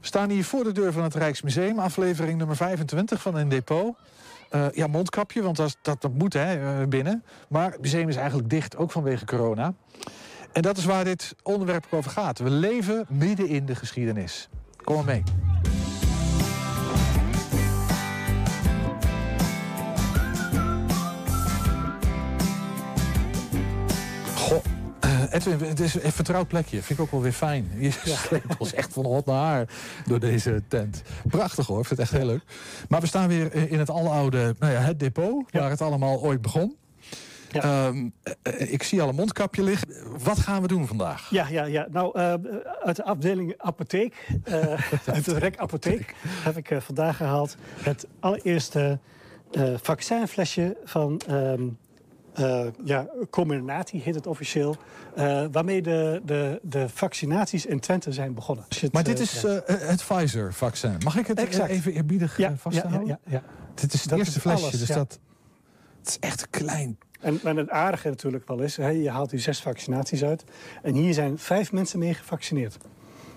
We 0.00 0.06
staan 0.06 0.30
hier 0.30 0.44
voor 0.44 0.64
de 0.64 0.72
deur 0.72 0.92
van 0.92 1.02
het 1.02 1.14
Rijksmuseum, 1.14 1.78
aflevering 1.78 2.38
nummer 2.38 2.56
25 2.56 3.22
van 3.22 3.36
een 3.36 3.48
depot. 3.48 3.96
Eh, 4.50 4.66
ja, 4.72 4.86
mondkapje, 4.86 5.42
want 5.42 5.56
dat, 5.56 5.76
dat, 5.82 6.02
dat 6.02 6.12
moet 6.12 6.32
hè, 6.32 6.80
eh, 6.80 6.88
binnen. 6.88 7.24
Maar 7.48 7.70
het 7.70 7.80
museum 7.80 8.08
is 8.08 8.16
eigenlijk 8.16 8.50
dicht, 8.50 8.76
ook 8.76 8.90
vanwege 8.90 9.24
corona. 9.24 9.74
En 10.52 10.62
dat 10.62 10.76
is 10.76 10.84
waar 10.84 11.04
dit 11.04 11.34
onderwerp 11.42 11.86
over 11.90 12.10
gaat. 12.10 12.38
We 12.38 12.50
leven 12.50 13.06
midden 13.08 13.48
in 13.48 13.66
de 13.66 13.74
geschiedenis. 13.74 14.48
Kom 14.84 14.94
maar 14.94 15.04
mee. 15.04 15.22
Goh, 24.50 24.62
eh, 25.00 25.22
Edwin, 25.32 25.68
het 25.68 25.80
is 25.80 26.02
een 26.02 26.12
vertrouwd 26.12 26.48
plekje. 26.48 26.82
Vind 26.82 26.98
ik 26.98 27.04
ook 27.04 27.10
wel 27.10 27.22
weer 27.22 27.32
fijn. 27.32 27.70
Je 27.78 27.90
sleept 27.90 28.56
ons 28.58 28.74
echt 28.74 28.92
van 28.92 29.04
hot 29.04 29.26
naar 29.26 29.36
haar 29.36 29.68
door 30.06 30.20
deze 30.20 30.62
tent. 30.68 31.02
Prachtig 31.28 31.66
hoor, 31.66 31.80
ik 31.80 31.86
vind 31.86 32.00
het 32.00 32.08
echt 32.08 32.18
heel 32.18 32.30
leuk. 32.30 32.42
Maar 32.88 33.00
we 33.00 33.06
staan 33.06 33.28
weer 33.28 33.70
in 33.70 33.78
het 33.78 33.90
aloude, 33.90 34.54
nou 34.58 34.72
ja, 34.72 34.80
het 34.80 35.00
depot, 35.00 35.52
waar 35.52 35.70
het 35.70 35.80
allemaal 35.80 36.20
ooit 36.20 36.42
begon. 36.42 36.76
Ehm, 37.52 38.08
eh, 38.42 38.72
ik 38.72 38.82
zie 38.82 39.02
al 39.02 39.08
een 39.08 39.14
mondkapje 39.14 39.62
liggen. 39.62 39.88
Wat 40.22 40.38
gaan 40.38 40.62
we 40.62 40.68
doen 40.68 40.86
vandaag? 40.86 41.30
Ja, 41.30 41.48
ja, 41.48 41.64
ja. 41.64 41.86
Nou, 41.90 42.18
eh, 42.18 42.34
uit 42.82 42.96
de 42.96 43.04
afdeling 43.04 43.54
apotheek, 43.56 44.28
eh, 44.44 44.90
uit 45.14 45.24
de 45.24 45.38
rek 45.38 45.58
apotheek, 45.58 46.14
heb 46.26 46.56
ik 46.56 46.70
eh, 46.70 46.80
vandaag 46.80 47.16
gehaald 47.16 47.56
het 47.80 48.06
allereerste 48.20 48.98
eh, 49.50 49.74
vaccinflesje 49.82 50.76
van 50.84 51.20
ehm 51.26 51.62
eh, 52.40 52.66
ja, 52.84 53.06
Comirnaty 53.30 54.00
heet 54.00 54.14
het 54.14 54.26
officieel, 54.26 54.76
eh, 55.14 55.44
waarmee 55.52 55.82
de, 55.82 56.20
de, 56.24 56.60
de 56.62 56.88
vaccinaties 56.88 57.66
in 57.66 57.80
Twente 57.80 58.12
zijn 58.12 58.34
begonnen. 58.34 58.64
Het, 58.68 58.92
Maar 58.92 59.04
dit 59.04 59.16
eh, 59.16 59.22
is 59.22 59.42
het 59.88 60.04
Pfizer-vaccin. 60.06 60.96
Mag 61.04 61.16
ik 61.16 61.26
het 61.26 61.38
Exact. 61.38 61.70
even 61.70 61.92
eerbiedig 61.92 62.36
Ja, 62.36 62.56
vasthouden? 62.56 63.06
ja, 63.06 63.18
ja, 63.24 63.32
ja. 63.32 63.42
Dit 63.74 63.92
is 63.92 64.00
het 64.00 64.10
Dat 64.10 64.18
eerste 64.18 64.36
is 64.36 64.42
flesje, 64.42 64.64
alles, 64.64 64.78
dus 64.78 64.88
dat 64.88 65.18
het 65.98 66.08
is 66.08 66.18
echt 66.18 66.50
klein. 66.50 66.98
En, 67.20 67.40
en 67.44 67.56
het 67.56 67.70
aardige 67.70 68.08
natuurlijk 68.08 68.48
wel 68.48 68.58
is, 68.58 68.76
hè, 68.76 68.88
je 68.88 69.10
haalt 69.10 69.30
die 69.30 69.38
zes 69.38 69.60
vaccinaties 69.60 70.24
uit. 70.24 70.44
En 70.82 70.94
hier 70.94 71.14
zijn 71.14 71.38
vijf 71.38 71.72
mensen 71.72 71.98
mee 71.98 72.14
gevaccineerd. 72.14 72.76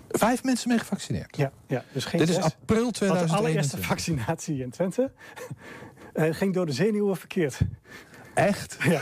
Vijf 0.09 0.43
mensen 0.43 0.69
mee 0.69 0.79
gevaccineerd? 0.79 1.37
Ja, 1.37 1.51
ja 1.67 1.83
dus 1.93 2.05
geen 2.05 2.19
Dit 2.19 2.29
is 2.29 2.37
april 2.37 2.81
Want 2.83 2.93
de 2.93 2.99
2021. 2.99 3.37
allereerste 3.37 3.77
vaccinatie 3.77 4.61
in 4.61 4.69
Twente 4.69 5.11
ging 6.13 6.53
door 6.53 6.65
de 6.65 6.71
zenuwen 6.71 7.17
verkeerd. 7.17 7.59
Echt? 8.33 8.77
Ja. 8.89 9.01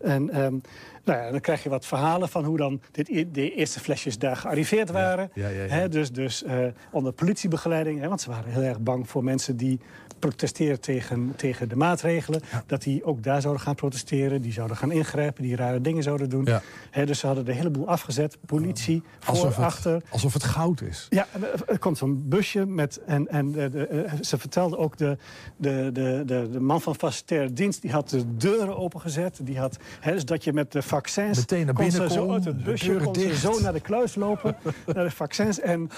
en 0.00 0.30
ehm, 0.30 0.56
nou 1.04 1.18
ja, 1.22 1.30
dan 1.30 1.40
krijg 1.40 1.62
je 1.62 1.68
wat 1.68 1.86
verhalen 1.86 2.28
van 2.28 2.44
hoe 2.44 2.56
dan 2.56 2.80
dit, 2.90 3.06
de 3.34 3.54
eerste 3.54 3.80
flesjes 3.80 4.18
daar 4.18 4.36
gearriveerd 4.36 4.90
waren. 4.90 5.30
ja, 5.34 5.48
ja, 5.48 5.88
dus 5.88 6.12
dus 6.12 6.42
eh, 6.42 6.66
onder 6.90 7.12
politiebegeleiding. 7.12 8.00
Hè, 8.00 8.08
want 8.08 8.20
ze 8.20 8.30
waren 8.30 8.52
heel 8.52 8.62
erg 8.62 8.80
bang 8.80 9.08
voor 9.08 9.24
mensen 9.24 9.56
die 9.56 9.80
protesteren 10.20 10.80
tegen, 10.80 11.32
tegen 11.36 11.68
de 11.68 11.76
maatregelen. 11.76 12.40
Dat 12.66 12.82
die 12.82 13.04
ook 13.04 13.22
daar 13.22 13.40
zouden 13.40 13.62
gaan 13.62 13.74
protesteren. 13.74 14.42
Die 14.42 14.52
zouden 14.52 14.76
gaan 14.76 14.92
ingrijpen. 14.92 15.42
Die 15.42 15.56
rare 15.56 15.80
dingen 15.80 16.02
zouden 16.02 16.30
doen. 16.30 16.44
Ja. 16.44 17.04
Dus 17.04 17.18
ze 17.18 17.26
hadden 17.26 17.44
de 17.44 17.52
hele 17.52 17.70
boel 17.70 17.88
afgezet. 17.88 18.38
Politie, 18.46 19.02
voor, 19.18 19.34
Alsof 19.34 19.56
het, 19.56 19.64
achter. 19.64 20.02
alsof 20.08 20.32
het 20.32 20.44
goud 20.44 20.80
is. 20.80 21.06
Ja, 21.10 21.26
er 21.66 21.78
komt 21.78 21.98
zo'n 21.98 22.22
busje 22.28 22.66
met. 22.66 23.00
En, 23.06 23.28
en 23.28 23.52
de, 23.52 23.70
de, 23.70 23.86
eh, 23.86 24.12
ze 24.20 24.38
vertelde 24.38 24.76
ook 24.76 24.96
de, 24.96 25.16
de, 25.56 25.90
de, 25.92 26.22
de, 26.26 26.48
de 26.52 26.60
man 26.60 26.80
van 26.80 26.94
facilitaire 26.94 27.52
dienst. 27.52 27.82
die 27.82 27.90
had 27.90 28.08
de 28.08 28.36
deuren 28.36 28.76
opengezet. 28.76 29.38
Die 29.42 29.58
had. 29.58 29.78
Hè, 30.00 30.12
dus 30.12 30.24
dat 30.24 30.44
je 30.44 30.52
met 30.52 30.72
de 30.72 30.82
vaccins. 30.82 31.38
Meteen 31.38 31.64
naar 31.66 31.74
kon 31.74 31.90
ze 31.90 31.98
binnen 31.98 32.10
zo 32.16 32.24
kon, 32.24 32.34
uit 32.34 32.44
het 32.44 32.64
busje. 32.64 32.96
kon 32.96 33.12
dicht. 33.12 33.40
zo 33.40 33.60
naar 33.60 33.72
de 33.72 33.80
kluis 33.80 34.14
lopen. 34.14 34.56
naar 34.94 35.04
de 35.04 35.10
vaccins. 35.10 35.60
En, 35.60 35.90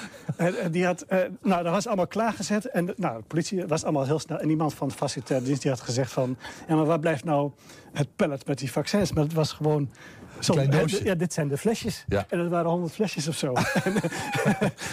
die 0.70 0.84
had. 0.84 1.02
eh, 1.02 1.18
nou, 1.42 1.62
dat 1.62 1.72
was 1.72 1.86
allemaal 1.86 2.06
klaargezet. 2.06 2.64
En 2.64 2.92
nou, 2.96 3.16
de 3.18 3.24
politie 3.26 3.66
was 3.66 3.82
allemaal 3.84 4.04
heel 4.12 4.20
snel. 4.20 4.38
En 4.38 4.50
iemand 4.50 4.74
van 4.74 4.88
de 4.88 4.94
facilitaire 4.94 5.44
dienst 5.44 5.62
die 5.62 5.70
had 5.70 5.80
gezegd 5.80 6.12
van. 6.12 6.36
Ja, 6.68 6.74
maar 6.74 6.84
waar 6.84 7.00
blijft 7.00 7.24
nou 7.24 7.50
het 7.92 8.16
pallet 8.16 8.46
met 8.46 8.58
die 8.58 8.72
vaccins? 8.72 9.12
Maar 9.12 9.24
het 9.24 9.32
was 9.32 9.52
gewoon. 9.52 9.90
Zo, 10.38 10.52
Klein 10.52 10.70
doosje. 10.70 11.04
ja, 11.04 11.14
dit 11.14 11.32
zijn 11.32 11.48
de 11.48 11.56
flesjes. 11.56 12.04
Ja. 12.08 12.26
En 12.28 12.38
dat 12.38 12.48
waren 12.48 12.70
honderd 12.70 12.92
flesjes 12.92 13.28
of 13.28 13.36
zo. 13.36 13.52
En, 13.84 13.92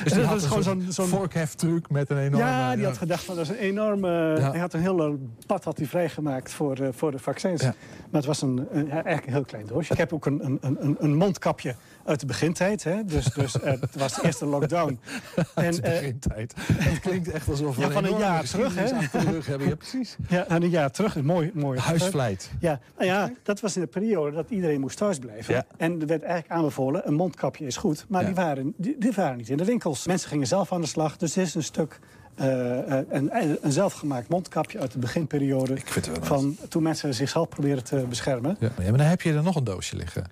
Dus 0.03 0.13
dat 0.13 0.25
was 0.25 0.45
gewoon 0.45 0.63
zo'n 0.63 0.85
zo'n 0.89 1.07
vorkheftruc 1.07 1.89
met 1.89 2.09
een 2.09 2.17
enorme... 2.17 2.45
ja, 2.45 2.75
die 2.75 2.85
had 2.85 2.97
gedacht 2.97 3.23
van 3.23 3.35
dat 3.35 3.43
is 3.43 3.49
een 3.49 3.57
enorme. 3.57 4.35
Ja. 4.37 4.51
Hij 4.51 4.59
had 4.59 4.73
een 4.73 4.81
hele 4.81 5.17
pad 5.45 5.63
had 5.63 5.77
hij 5.77 5.85
vrijgemaakt 5.85 6.53
voor, 6.53 6.77
eh, 6.77 6.87
voor 6.91 7.11
de 7.11 7.19
vaccins. 7.19 7.63
Maar 7.63 7.73
het 8.11 8.25
was 8.25 8.41
een, 8.41 8.67
eigenlijk 8.91 9.25
een 9.25 9.33
heel 9.33 9.45
klein 9.45 9.65
doosje. 9.65 9.91
Ik 9.91 9.97
heb 9.97 10.13
ook 10.13 10.25
een, 10.25 10.45
een, 10.45 10.59
een, 10.61 10.95
een 10.99 11.15
mondkapje 11.15 11.75
uit 12.09 12.19
de 12.19 12.25
begintijd. 12.25 12.83
Hè? 12.83 13.05
Dus, 13.05 13.25
dus 13.25 13.59
eh, 13.59 13.71
het 13.81 13.95
was 13.95 14.13
de 14.15 14.21
eerste 14.23 14.45
lockdown. 14.45 14.99
Uit 15.55 15.75
de 15.75 15.81
eh, 15.81 15.99
begintijd. 15.99 16.53
Het 16.73 16.99
klinkt 16.99 17.29
echt 17.31 17.49
alsof 17.49 17.75
we 17.75 17.81
ja, 17.81 17.89
van 17.89 18.05
een 18.05 18.17
jaar 18.17 18.43
terug, 18.43 18.75
hè? 18.75 18.81
geschiedenis 18.81 19.05
achter 19.13 19.25
de 19.25 19.31
rug 19.31 19.45
hebben. 19.45 19.67
Ja, 19.67 19.75
precies. 19.85 20.15
Ja, 20.29 20.47
en 20.47 20.63
een 20.63 20.69
jaar 20.69 20.91
terug. 20.91 21.21
Mooi, 21.21 21.51
mooi. 21.53 21.79
Huisvleit. 21.79 22.51
Ja, 22.59 22.79
nou 22.97 23.09
ja, 23.09 23.31
dat 23.43 23.59
was 23.59 23.75
in 23.75 23.81
de 23.81 23.87
periode 23.87 24.35
dat 24.35 24.49
iedereen 24.49 24.79
moest 24.79 24.97
thuisblijven. 24.97 25.53
Ja. 25.53 25.65
En 25.77 26.01
er 26.01 26.07
werd 26.07 26.23
eigenlijk 26.23 26.51
aanbevolen, 26.53 27.07
een 27.07 27.13
mondkapje 27.13 27.65
is 27.65 27.77
goed. 27.77 28.05
Maar 28.07 28.21
Ja. 28.21 28.27
die, 28.27 28.35
waren, 28.35 28.73
die, 28.77 28.95
die 28.99 29.11
waren 29.11 29.37
niet 29.37 29.49
in 29.49 29.57
de 29.57 29.65
winkels. 29.65 30.07
Mensen 30.07 30.29
gingen 30.29 30.47
zelf 30.47 30.73
aan 30.73 30.81
de 30.81 30.87
slag. 30.87 31.17
Dus 31.17 31.33
dit 31.33 31.45
is 31.45 31.55
een 31.55 31.63
stuk... 31.63 31.99
eh, 32.35 32.47
een, 33.09 33.29
een 33.61 33.71
zelfgemaakt 33.71 34.29
mondkapje 34.29 34.79
uit 34.79 34.91
de 34.91 34.99
beginperiode. 34.99 35.77
van 36.21 36.57
toen 36.69 36.83
mensen 36.83 37.13
zichzelf 37.13 37.49
probeerden 37.49 37.83
te 37.83 38.05
beschermen. 38.09 38.57
Ja, 38.59 38.69
maar 38.77 38.97
dan 38.97 39.07
heb 39.07 39.21
je 39.21 39.33
er 39.33 39.43
nog 39.43 39.55
een 39.55 39.63
doosje 39.63 39.95
liggen. 39.95 40.23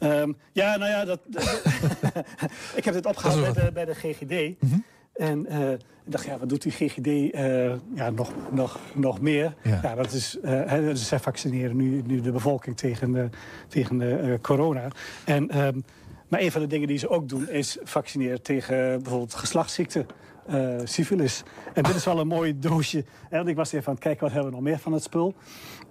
Ehm, 0.00 0.32
ja, 0.52 0.76
nou 0.76 0.90
ja, 0.90 1.04
dat, 1.04 1.20
ik 2.78 2.84
heb 2.84 2.94
dit 2.94 3.06
opgehaald 3.06 3.54
bij 3.54 3.64
de, 3.64 3.72
bij 3.72 3.84
de 3.84 3.94
GGD. 3.94 4.62
Mhm. 4.62 4.78
En 5.14 5.46
eh, 5.46 5.72
ik 5.72 5.78
dacht, 6.04 6.24
ja, 6.24 6.38
wat 6.38 6.48
doet 6.48 6.62
die 6.62 6.72
GGD 6.72 7.06
eh, 7.06 7.72
ja, 7.94 8.10
nog, 8.10 8.32
nog, 8.50 8.78
nog 8.94 9.20
meer? 9.20 9.54
Ja. 9.62 9.80
Ja. 9.82 9.94
dat 9.94 10.12
is, 10.12 10.38
dus 10.68 11.08
zij 11.08 11.18
vaccineren 11.18 11.76
nu, 11.76 12.02
nu 12.06 12.20
de 12.20 12.32
bevolking 12.32 12.76
tegen, 12.76 13.12
de, 13.12 13.28
tegen 13.68 13.98
de, 13.98 14.38
corona. 14.42 14.88
En, 15.24 15.48
ehm, 15.48 15.80
maar 16.28 16.40
een 16.40 16.52
van 16.52 16.60
de 16.60 16.66
dingen 16.66 16.88
die 16.88 16.98
ze 16.98 17.08
ook 17.08 17.28
doen 17.28 17.48
is 17.48 17.78
vaccineren 17.82 18.42
tegen 18.42 19.02
bijvoorbeeld 19.02 19.34
geslachtsziekten. 19.34 20.06
Eh 20.50 20.80
syfilis. 20.84 21.42
En 21.74 21.82
dit 21.82 21.94
is 21.94 22.04
wel 22.04 22.18
een 22.18 22.26
mooi 22.26 22.58
doosje. 22.68 23.04
Want 23.30 23.48
ik 23.48 23.56
was 23.56 23.72
even 23.72 23.86
aan 23.86 23.94
het 23.94 24.02
kijken, 24.02 24.22
wat 24.22 24.32
hebben 24.32 24.50
we 24.50 24.56
nog 24.56 24.64
meer 24.64 24.78
van 24.78 24.92
het 24.92 25.02
spul? 25.02 25.34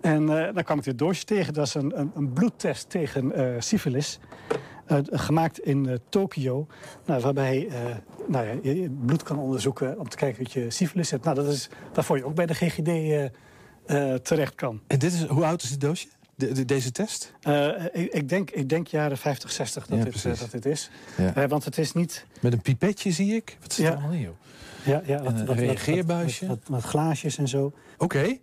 En 0.01 0.29
eh, 0.29 0.53
dan 0.53 0.63
kwam 0.63 0.77
ik 0.77 0.83
dit 0.83 0.97
doosje 0.97 1.23
tegen. 1.23 1.53
Dat 1.53 1.65
is 1.65 1.73
een, 1.73 1.99
een, 1.99 2.11
een 2.15 2.33
bloedtest 2.33 2.89
tegen 2.89 3.31
eh 3.31 3.55
syfilis. 3.59 4.19
Gemaakt 5.11 5.59
in 5.59 5.89
eh, 5.89 5.95
Tokio. 6.09 6.67
Nou, 7.05 7.21
waarbij 7.21 7.69
nou 8.27 8.45
ja, 8.47 8.71
je 8.71 8.89
bloed 9.05 9.23
kan 9.23 9.39
onderzoeken 9.39 9.99
om 9.99 10.09
te 10.09 10.17
kijken 10.17 10.45
of 10.45 10.53
je 10.53 10.69
syfilis 10.69 11.11
hebt. 11.11 11.23
Nou, 11.23 11.35
dat 11.35 11.47
is 11.47 11.69
waarvoor 11.93 12.17
je 12.17 12.25
ook 12.25 12.35
bij 12.35 12.45
de 12.45 12.53
GGD 12.53 13.31
terecht 14.23 14.55
kan. 14.55 14.81
En 14.87 14.99
dit 14.99 15.13
is, 15.13 15.25
hoe 15.25 15.45
oud 15.45 15.63
is 15.63 15.69
dit 15.69 15.81
doosje? 15.81 16.07
De- 16.39 16.51
de- 16.51 16.65
deze 16.65 16.91
test? 16.91 17.33
Eh, 17.41 17.69
ik, 17.91 18.13
ik, 18.13 18.29
denk, 18.29 18.49
ik 18.51 18.69
denk 18.69 18.87
jaren 18.87 19.17
50, 19.17 19.51
60 19.51 19.85
dat, 19.87 19.97
Ja, 19.97 20.03
dit, 20.03 20.25
eh, 20.25 20.39
dat 20.39 20.51
dit 20.51 20.65
is. 20.65 20.89
Ja. 21.17 21.35
Eh, 21.35 21.49
want 21.49 21.65
het 21.65 21.77
is 21.77 21.93
niet... 21.93 22.25
Met 22.41 22.53
een 22.53 22.61
pipetje 22.61 23.11
zie 23.11 23.35
ik. 23.35 23.57
Wat 23.61 23.73
zit 23.73 23.85
Ja. 23.85 23.91
er 23.91 23.97
allemaal 23.97 24.13
in, 24.15 24.21
joh? 24.21 24.33
Ja, 24.85 25.01
ja, 25.05 25.19
En 25.23 25.35
een 25.49 25.55
reageerbuisje. 25.55 26.47
Wat, 26.47 26.57
wat, 26.57 26.67
wat 26.81 26.83
glaasjes 26.83 27.37
en 27.37 27.47
zo. 27.47 27.71
Oké. 27.97 28.37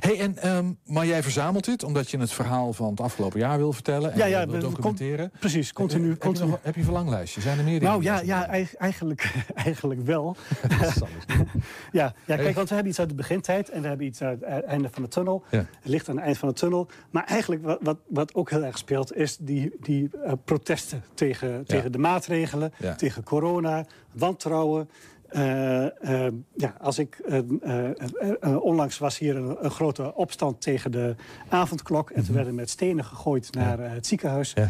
Hey, 0.00 0.20
en, 0.20 0.38
ehm, 0.38 0.72
maar 0.84 1.06
jij 1.06 1.22
verzamelt 1.22 1.64
dit 1.64 1.82
omdat 1.84 2.10
je 2.10 2.18
het 2.18 2.32
verhaal 2.32 2.72
van 2.72 2.90
het 2.90 3.00
afgelopen 3.00 3.38
jaar 3.40 3.58
wil 3.58 3.72
vertellen 3.72 4.12
en 4.12 4.18
Ja, 4.18 4.24
ja, 4.24 4.46
wil 4.46 4.60
documenteren. 4.60 5.30
con- 5.30 5.38
precies, 5.40 5.72
continu. 5.72 6.08
Heb, 6.08 6.16
je 6.22 6.24
continu. 6.26 6.50
heb 6.62 6.74
je 6.74 6.80
een 6.80 6.86
verlanglijstje? 6.86 7.40
Zijn 7.40 7.58
er 7.58 7.64
meer 7.64 7.78
dingen? 7.80 7.92
Nou 7.92 8.02
ja, 8.04 8.20
ja 8.20 8.46
eig- 8.48 8.74
eigenlijk, 8.74 9.32
eigenlijk 9.54 10.00
wel. 10.04 10.36
ja, 11.92 12.14
ja, 12.26 12.36
kijk, 12.36 12.54
want 12.54 12.68
we 12.68 12.74
hebben 12.74 12.90
iets 12.92 13.00
uit 13.00 13.08
de 13.08 13.14
begintijd 13.14 13.68
en 13.70 13.82
we 13.82 13.88
hebben 13.88 14.06
iets 14.06 14.22
uit 14.22 14.40
het 14.44 14.64
einde 14.64 14.88
van 14.92 15.02
de 15.02 15.08
tunnel. 15.08 15.44
Ja. 15.50 15.58
Het 15.58 15.68
ligt 15.82 16.08
aan 16.08 16.16
het 16.16 16.24
eind 16.24 16.38
van 16.38 16.48
de 16.48 16.54
tunnel. 16.54 16.88
Maar 17.10 17.24
eigenlijk 17.24 17.62
wat, 17.64 17.78
wat, 17.82 17.98
wat 18.08 18.34
ook 18.34 18.50
heel 18.50 18.64
erg 18.64 18.78
speelt, 18.78 19.14
is 19.16 19.36
die, 19.36 19.72
die 19.80 20.10
eh, 20.24 20.32
protesten 20.44 21.02
tegen, 21.14 21.64
tegen 21.66 21.92
de 21.92 21.98
maatregelen, 21.98 22.72
Ja. 22.78 22.94
tegen 22.94 23.22
corona, 23.22 23.84
wantrouwen. 24.12 24.88
Eh, 25.32 26.26
eh, 26.26 26.32
ja, 26.54 26.74
als 26.80 26.98
ik, 26.98 27.14
eh, 27.18 28.62
onlangs 28.64 28.98
was 28.98 29.18
hier 29.18 29.36
een, 29.36 29.56
een 29.64 29.70
grote 29.70 30.14
opstand 30.14 30.60
tegen 30.60 30.90
de 30.90 31.14
avondklok. 31.48 32.10
En 32.10 32.24
toen 32.24 32.34
werden 32.34 32.54
met 32.54 32.70
stenen 32.70 33.04
gegooid 33.04 33.54
naar 33.54 33.78
het 33.78 34.06
ziekenhuis. 34.06 34.52
Ja. 34.54 34.68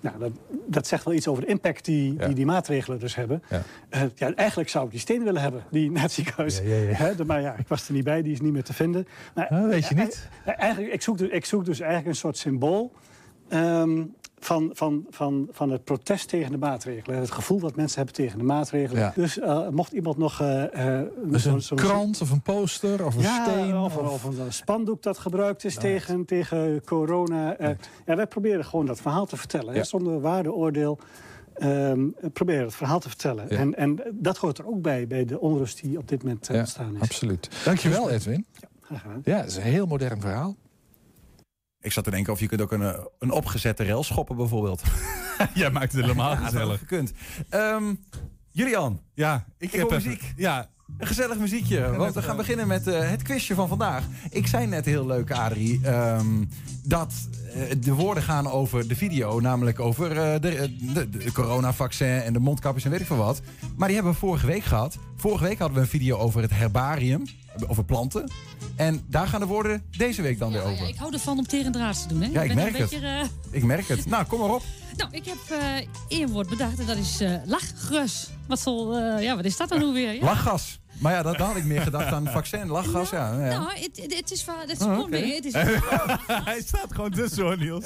Nou, 0.00 0.18
dat, 0.18 0.32
dat 0.66 0.86
zegt 0.86 1.04
wel 1.04 1.14
iets 1.14 1.28
over 1.28 1.42
de 1.42 1.48
impact 1.48 1.84
die 1.84 2.16
die, 2.16 2.34
die 2.34 2.46
maatregelen 2.46 2.98
dus 2.98 3.14
hebben. 3.14 3.42
Ja. 3.50 3.62
Ja, 4.14 4.34
eigenlijk 4.34 4.68
zou 4.68 4.84
ik 4.84 4.90
die 4.90 5.00
steen 5.00 5.24
willen 5.24 5.42
hebben, 5.42 5.62
die 5.70 5.90
naar 5.90 6.02
het 6.02 6.12
ziekenhuis. 6.12 6.60
Ja, 6.98 7.12
de- 7.14 7.24
maar 7.24 7.40
ja, 7.40 7.54
ik 7.58 7.68
was 7.68 7.88
er 7.88 7.94
niet 7.94 8.04
bij, 8.04 8.22
die 8.22 8.32
is 8.32 8.40
niet 8.40 8.52
meer 8.52 8.62
te 8.64 8.72
vinden. 8.72 9.06
Maar, 9.34 9.46
Ah, 9.48 9.68
weet 9.68 9.88
je 9.88 9.94
niet. 9.94 10.28
eigenlijk, 10.44 10.92
ik, 10.92 11.02
zoek 11.02 11.18
dus, 11.18 11.28
ik 11.28 11.44
zoek 11.44 11.64
dus 11.64 11.80
eigenlijk 11.80 12.08
een 12.10 12.16
soort 12.16 12.36
symbool. 12.36 12.92
ehm, 13.48 14.02
van, 14.44 14.70
van, 14.72 15.06
van, 15.10 15.48
van 15.50 15.70
het 15.70 15.84
protest 15.84 16.28
tegen 16.28 16.50
de 16.52 16.58
maatregelen. 16.58 17.18
Het 17.18 17.30
gevoel 17.30 17.60
wat 17.60 17.76
mensen 17.76 17.96
hebben 17.96 18.14
tegen 18.14 18.38
de 18.38 18.44
maatregelen. 18.44 19.02
Ja. 19.02 19.12
Dus 19.14 19.38
eh, 19.38 19.68
mocht 19.68 19.92
iemand 19.92 20.16
nog... 20.18 20.36
Dus 21.24 21.42
zo'n- 21.42 21.60
een 21.68 21.76
krant 21.76 22.20
of 22.20 22.30
een 22.30 22.40
poster 22.42 23.04
of 23.06 23.14
een 23.14 23.22
ja, 23.22 23.44
steen. 23.44 23.76
Of, 23.76 23.96
of- 23.96 24.24
of 24.24 24.38
een 24.38 24.52
spandoek 24.52 25.02
dat 25.02 25.18
gebruikt 25.18 25.64
is 25.64 25.74
tegen, 25.74 26.24
tegen 26.24 26.84
corona. 26.84 27.56
Ja, 28.06 28.16
wij 28.16 28.26
proberen 28.26 28.64
gewoon 28.64 28.86
dat 28.86 29.00
verhaal 29.00 29.26
te 29.26 29.36
vertellen. 29.36 29.72
hè, 29.72 29.78
Ja. 29.78 29.84
zonder 29.84 30.20
waardeoordeel. 30.20 30.98
Ehm 31.54 32.06
proberen 32.32 32.64
het 32.64 32.74
verhaal 32.74 33.00
te 33.00 33.08
vertellen. 33.08 33.46
Ja. 33.48 33.56
En, 33.56 33.74
en 33.76 34.00
dat 34.12 34.36
hoort 34.36 34.58
er 34.58 34.66
ook 34.66 34.82
bij, 34.82 35.06
bij 35.06 35.24
de 35.24 35.40
onrust 35.40 35.82
die 35.82 35.98
op 35.98 36.08
dit 36.08 36.22
moment 36.22 36.46
Ja, 36.52 36.58
ontstaan 36.58 36.94
is. 36.94 37.00
absoluut. 37.00 37.48
Dankjewel, 37.64 38.10
Edwin. 38.10 38.46
Graag 38.82 39.00
gedaan. 39.02 39.20
Ja, 39.24 39.36
het 39.36 39.46
is 39.50 39.56
een 39.56 39.62
heel 39.62 39.86
modern 39.86 40.20
verhaal. 40.20 40.56
Ik 41.82 41.92
zat 41.92 42.04
te 42.04 42.10
denken 42.10 42.32
of 42.32 42.40
je 42.40 42.46
kunt 42.46 42.60
ook 42.60 42.72
een, 42.72 42.82
eh, 42.82 42.98
een 43.18 43.30
opgezette 43.30 43.84
rail 43.84 44.02
schoppen 44.04 44.36
bijvoorbeeld. 44.36 44.82
Jij 45.54 45.70
maakt 45.70 45.92
het 45.92 46.00
helemaal 46.00 46.30
Ja, 46.30 46.36
gezellig. 46.36 46.78
gekund. 46.78 47.12
Ehm 47.48 47.94
Julian, 48.50 49.00
Ja, 49.14 49.44
ik, 49.58 49.72
Ik 49.72 49.78
heb 49.80 49.90
even- 49.90 50.08
muziek. 50.10 50.32
Ja, 50.36 50.68
een 50.98 51.06
gezellig 51.06 51.38
muziekje. 51.38 51.96
Want 51.96 52.14
we 52.14 52.22
gaan 52.22 52.36
beginnen 52.36 52.66
met 52.66 52.86
eh, 52.86 53.10
het 53.10 53.22
quizje 53.22 53.54
van 53.54 53.68
vandaag. 53.68 54.04
Ik 54.30 54.46
zei 54.46 54.66
net 54.66 54.84
heel 54.84 55.06
leuk, 55.06 55.30
Adrie, 55.30 55.80
ehm, 55.84 56.44
dat 56.84 57.12
eh, 57.54 57.62
de 57.80 57.92
woorden 57.94 58.22
gaan 58.22 58.50
over 58.50 58.88
de 58.88 58.96
video. 58.96 59.40
Namelijk 59.40 59.80
over 59.80 60.08
de, 60.40 60.76
de, 60.94 61.08
de 61.10 61.32
coronavaccin 61.32 62.06
en 62.22 62.32
de 62.32 62.38
mondkapjes 62.38 62.84
en 62.84 62.90
weet 62.90 63.00
ik 63.00 63.06
veel 63.06 63.16
wat. 63.16 63.40
Maar 63.76 63.86
die 63.86 63.96
hebben 63.96 64.14
we 64.14 64.18
vorige 64.18 64.46
week 64.46 64.64
gehad. 64.64 64.96
Vorige 65.16 65.44
week 65.44 65.58
hadden 65.58 65.76
we 65.76 65.82
een 65.82 65.88
video 65.90 66.16
over 66.16 66.42
het 66.42 66.50
herbarium. 66.54 67.22
Over 67.66 67.84
planten. 67.84 68.30
En 68.76 69.04
daar 69.08 69.26
gaan 69.26 69.40
de 69.40 69.46
woorden 69.46 69.84
deze 69.96 70.22
week 70.22 70.38
dan 70.38 70.52
weer 70.52 70.62
over. 70.62 70.88
Ik 70.88 70.96
hou 70.96 71.12
ervan 71.12 71.38
om 71.38 71.46
tegendraads 71.46 72.02
te 72.02 72.08
doen. 72.08 72.22
Hè? 72.22 72.28
Ja, 72.30 72.42
ik 72.42 72.48
ben 72.48 72.56
merk 72.56 72.74
een 72.74 72.80
het. 72.80 72.90
beetje, 72.90 73.06
eh, 73.06 73.24
Ik 73.50 73.64
merk 73.64 73.88
het. 73.88 74.06
Nou, 74.12 74.24
kom 74.24 74.40
maar 74.40 74.50
op. 74.54 74.62
Nou, 74.96 75.10
ik 75.12 75.24
heb 75.24 75.38
eh, 75.60 75.86
één 76.08 76.28
woord 76.30 76.48
bedacht 76.48 76.78
en 76.78 76.86
dat 76.86 76.96
is 76.96 77.20
eh 77.20 77.34
lachgrus. 77.44 78.28
Wat, 78.46 78.60
zal, 78.60 78.96
eh, 78.96 79.22
ja, 79.22 79.36
wat 79.36 79.44
is 79.44 79.56
dat 79.56 79.68
dan 79.68 79.78
nu 79.78 79.86
weer? 79.92 80.14
Ja. 80.14 80.24
Lachgas. 80.24 80.80
Maar 80.98 81.12
ja, 81.12 81.22
dat, 81.22 81.38
dan 81.38 81.46
had 81.46 81.56
ik 81.56 81.64
meer 81.64 81.80
gedacht 81.80 82.12
aan 82.12 82.26
vaccin. 82.26 82.66
Lachgas, 82.68 83.10
ja. 83.10 83.38
ja. 83.48 83.58
Nou, 83.58 83.72
het, 83.78 84.14
het, 84.16 84.30
is 84.30 84.44
waar. 84.44 84.60
Het 84.60 84.70
is 84.70 84.76
Oh, 84.78 84.82
gewoon 84.82 85.00
oké. 85.00 85.10
mee. 85.10 85.34
Het 85.34 85.44
is, 85.44 85.52
Hij 86.44 86.62
staat 86.66 86.94
gewoon 86.94 87.10
tussen 87.10 87.42
hoor, 87.44 87.58
Niels. 87.58 87.84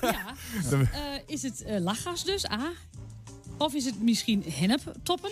ja. 0.00 0.24
Eh, 0.70 0.78
is 1.26 1.42
het 1.42 1.64
lachgas 1.66 2.24
dus, 2.24 2.50
A? 2.50 2.70
Of 3.58 3.74
is 3.74 3.84
het 3.84 4.02
misschien 4.02 4.44
henneptoppen? 4.48 5.30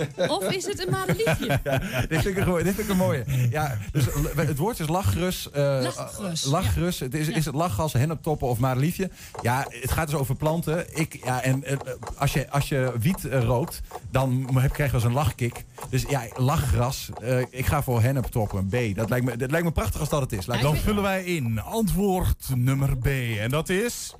Of 0.36 0.50
is 0.50 0.64
het 0.66 0.86
een 0.86 0.90
madeliefje? 0.92 1.60
Ja, 1.64 1.78
dit, 2.08 2.20
vind 2.22 2.36
ik 2.36 2.46
een, 2.46 2.54
dit 2.54 2.62
vind 2.74 2.78
ik 2.78 2.88
een 2.88 2.96
mooie. 2.96 3.24
Ja, 3.50 3.78
dus 3.92 4.04
l- 4.06 4.36
het 4.40 4.58
woord 4.58 4.78
is 4.80 4.88
lachgrus. 4.88 5.50
eh, 5.50 5.78
Lachgrus, 5.82 6.44
eh, 6.44 6.50
lachgrus. 6.50 6.98
Het 7.00 7.14
is, 7.14 7.28
is 7.28 7.44
het 7.44 7.54
lachgas, 7.54 7.92
henneptoppen 7.92 8.48
of 8.48 8.58
madeliefje? 8.58 9.10
Ja, 9.42 9.66
het 9.68 9.90
gaat 9.92 10.06
dus 10.10 10.16
over 10.18 10.34
planten. 10.36 10.98
Ik, 10.98 11.20
ja, 11.24 11.42
en 11.42 11.64
eh, 11.64 11.76
als 12.16 12.32
je, 12.32 12.50
als 12.50 12.68
je 12.68 12.92
wiet 13.00 13.24
eh, 13.24 13.42
rookt, 13.42 13.80
dan 14.10 14.48
heb, 14.58 14.72
krijg 14.72 14.90
je 14.92 14.96
wel 14.96 15.04
eens 15.04 15.04
een 15.04 15.12
lachkick. 15.24 15.64
Dus 15.90 16.04
ja, 16.08 16.22
lachgras. 16.36 17.08
eh, 17.22 17.38
ik 17.50 17.66
ga 17.66 17.82
voor 17.82 18.02
henneptoppen. 18.02 18.66
B. 18.68 18.96
Dat 18.96 19.08
lijkt 19.10 19.24
me, 19.24 19.36
dat 19.36 19.50
lijkt 19.50 19.66
me 19.66 19.72
prachtig 19.72 20.00
als 20.00 20.08
dat 20.08 20.20
het 20.20 20.32
is. 20.32 20.44
Dan 20.44 20.76
vullen 20.76 21.02
wij 21.02 21.24
in 21.24 21.60
antwoord 21.60 22.44
nummer 22.54 22.96
B. 22.98 23.06
En 23.40 23.50
dat 23.50 23.68
is... 23.68 24.14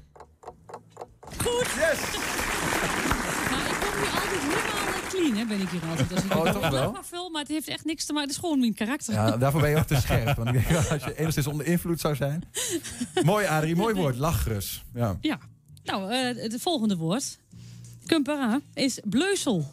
Goed! 1.37 1.67
Yes! 1.79 1.99
Maar 3.51 3.69
ik 3.71 3.77
kom 3.81 4.01
hier 4.03 4.15
altijd 4.15 4.43
eh, 4.65 4.72
clean, 5.23 5.37
hè, 5.37 5.45
ben 5.45 5.61
ik 5.61 5.69
hier 5.69 5.81
altijd. 5.91 6.13
Als 6.13 6.25
ik 6.25 6.35
Oh, 6.35 6.51
toch 6.53 6.69
wel? 6.71 6.93
maar 6.93 7.05
vul, 7.05 7.31
maar 7.31 7.41
het 7.43 7.51
heeft 7.51 7.69
echt 7.69 7.85
niks 7.85 8.05
te 8.05 8.13
maken. 8.13 8.29
Het 8.29 8.37
is 8.37 8.43
gewoon 8.43 8.59
mijn 8.59 8.75
karakter. 8.75 9.15
Ja, 9.15 9.37
daarvoor 9.37 9.61
ben 9.61 9.71
je 9.71 9.77
ook 9.77 9.87
te 9.87 9.97
scherp. 10.05 10.37
Want 10.37 10.55
ik 10.55 10.69
denk, 10.69 10.91
als 10.91 11.05
je 11.05 11.19
enigszins 11.19 11.47
onder 11.47 11.67
invloed 11.67 12.01
zou 12.01 12.15
zijn. 12.17 12.43
Mooi, 13.25 13.47
Adrie. 13.47 13.77
Mooi 13.77 13.95
woord. 13.95 14.17
Lachgrus. 14.17 14.85
Ja. 14.95 15.17
Ja. 15.21 15.39
Nou, 15.85 16.13
eh, 16.13 16.43
het 16.43 16.57
volgende 16.63 16.97
woord. 16.97 17.39
Is 18.75 19.01
bleusel. 19.05 19.73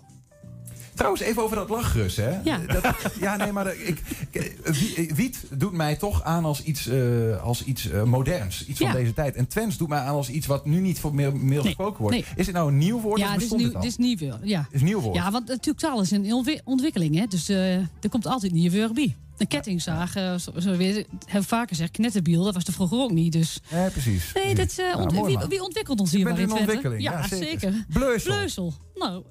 Trouwens, 0.99 1.23
even 1.23 1.43
over 1.43 1.55
dat 1.55 1.69
lachgrus, 1.69 2.15
hè? 2.15 2.39
Ja. 2.43 2.57
Dat, 2.57 2.95
ja, 3.19 3.35
nee, 3.35 3.51
maar 3.51 3.75
ik, 3.75 4.01
ik- 4.31 4.55
wie- 4.63 5.11
wiet 5.15 5.43
doet 5.51 5.71
mij 5.71 5.95
toch 5.95 6.23
aan 6.23 6.45
als 6.45 6.63
iets, 6.63 6.87
eh, 6.87 7.43
als 7.43 7.63
iets 7.63 7.89
eh, 7.89 8.03
moderns. 8.03 8.65
Iets 8.65 8.79
Ja. 8.79 8.91
van 8.91 8.99
deze 9.01 9.13
tijd. 9.13 9.35
En 9.35 9.47
Twents 9.47 9.77
doet 9.77 9.87
mij 9.89 9.99
aan 9.99 10.15
als 10.15 10.29
iets 10.29 10.47
wat 10.47 10.65
nu 10.65 10.79
niet 10.79 10.99
voor 10.99 11.15
meer, 11.15 11.35
meer 11.35 11.61
gesproken 11.61 12.01
wordt. 12.01 12.15
nee. 12.15 12.25
Is 12.35 12.45
dit 12.45 12.55
nou 12.55 12.67
een 12.71 12.77
nieuw 12.77 12.99
woord 13.01 13.19
ja, 13.19 13.27
of 13.27 13.31
is, 13.33 13.37
bestond 13.39 13.61
nieuw, 13.61 13.69
het 13.69 13.79
al? 13.79 13.85
is 13.85 13.97
nieuw 13.97 14.17
weer. 14.17 14.37
Ja. 14.43 14.67
is 14.71 14.81
nieuw 14.81 14.99
woord. 15.01 15.15
Ja, 15.15 15.31
want 15.31 15.47
natuurlijk 15.47 15.79
taal 15.79 16.01
is 16.01 16.11
een 16.11 16.33
ontwi- 16.33 16.61
ontwikkeling. 16.63 17.15
Hè? 17.15 17.25
Dus 17.25 17.49
eh, 17.49 17.75
er 17.77 18.09
komt 18.09 18.25
altijd 18.27 18.51
nieuwe 18.51 18.75
woorden 18.77 18.93
bij. 18.95 19.15
Een 19.37 19.47
kettingzaag, 19.47 20.15
eh, 20.15 20.35
zo, 20.35 20.51
zo 20.59 20.77
weer, 20.77 20.93
hebben 20.95 21.41
we 21.41 21.43
vaker 21.43 21.67
gezegd, 21.67 21.91
knetterbiel, 21.91 22.43
dat 22.43 22.53
was 22.53 22.63
er 22.63 22.73
vroeger 22.73 22.97
ook 22.99 23.11
niet. 23.11 23.31
Dus 23.31 23.59
Ja, 23.69 23.89
precies. 23.89 24.31
nee, 24.33 24.55
dat, 24.55 24.73
Ja, 24.75 24.95
ont- 24.97 25.47
wie, 25.49 25.63
ontwikkelt 25.63 25.99
ons 25.99 26.11
hier 26.11 26.23
maar 26.23 26.39
in 26.39 26.51
ontwikkeling, 26.51 27.01
ja, 27.01 27.11
Ja, 27.11 27.27
zeker. 27.27 27.47
zeker. 27.47 27.85
Bleusel. 27.93 28.31
Bleusel. 28.33 28.73
Nou, 28.95 29.23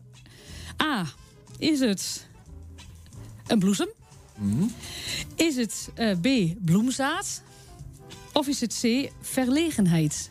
A, 0.83 1.05
is 1.59 1.81
het 1.81 2.27
een 3.47 3.59
bloesem? 3.59 3.89
Mhm. 4.37 4.63
Is 5.35 5.57
het 5.57 5.91
eh, 5.95 6.17
B, 6.21 6.55
bloemzaad? 6.65 7.43
Of 8.33 8.47
is 8.47 8.61
het 8.61 8.79
C, 8.83 9.11
verlegenheid? 9.21 10.31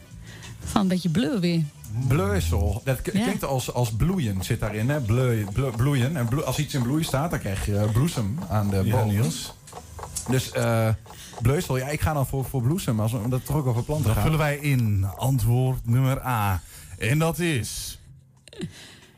Van 0.63 0.81
een 0.81 0.87
beetje 0.87 1.09
bleu 1.09 1.39
weer. 1.39 1.61
Bleusel. 2.07 2.81
Dat 2.83 2.99
Ja. 3.03 3.11
klinkt 3.11 3.43
als, 3.43 3.73
als 3.73 3.91
bloeien 3.91 4.43
zit 4.43 4.59
daarin. 4.59 4.89
Hè? 4.89 5.01
Bleu, 5.01 5.45
ble- 5.53 5.71
bloeien. 5.71 6.15
En 6.17 6.27
bloe- 6.27 6.43
als 6.43 6.57
iets 6.57 6.73
in 6.73 6.81
bloei 6.81 7.03
staat, 7.03 7.29
dan 7.29 7.39
krijg 7.39 7.65
je 7.65 7.77
eh, 7.77 7.91
bloesem 7.91 8.39
aan 8.49 8.69
de 8.69 8.81
Ja, 8.83 8.95
boom. 8.95 9.07
Niels. 9.09 9.53
Dus 10.29 10.51
eh 10.51 10.89
bleusel, 11.41 11.77
ja, 11.77 11.87
ik 11.87 12.01
ga 12.01 12.13
dan 12.13 12.27
voor, 12.27 12.45
voor 12.45 12.61
bloesem. 12.61 12.99
Als, 12.99 13.13
omdat 13.13 13.39
het 13.39 13.47
toch 13.47 13.55
ook 13.55 13.65
over 13.65 13.83
planten 13.83 14.05
Dan 14.05 14.13
gaat. 14.13 14.23
vullen 14.23 14.39
wij 14.39 14.57
in 14.57 15.05
antwoord 15.17 15.85
nummer 15.85 16.25
A. 16.25 16.61
En 16.97 17.19
dat 17.19 17.39
is... 17.39 17.99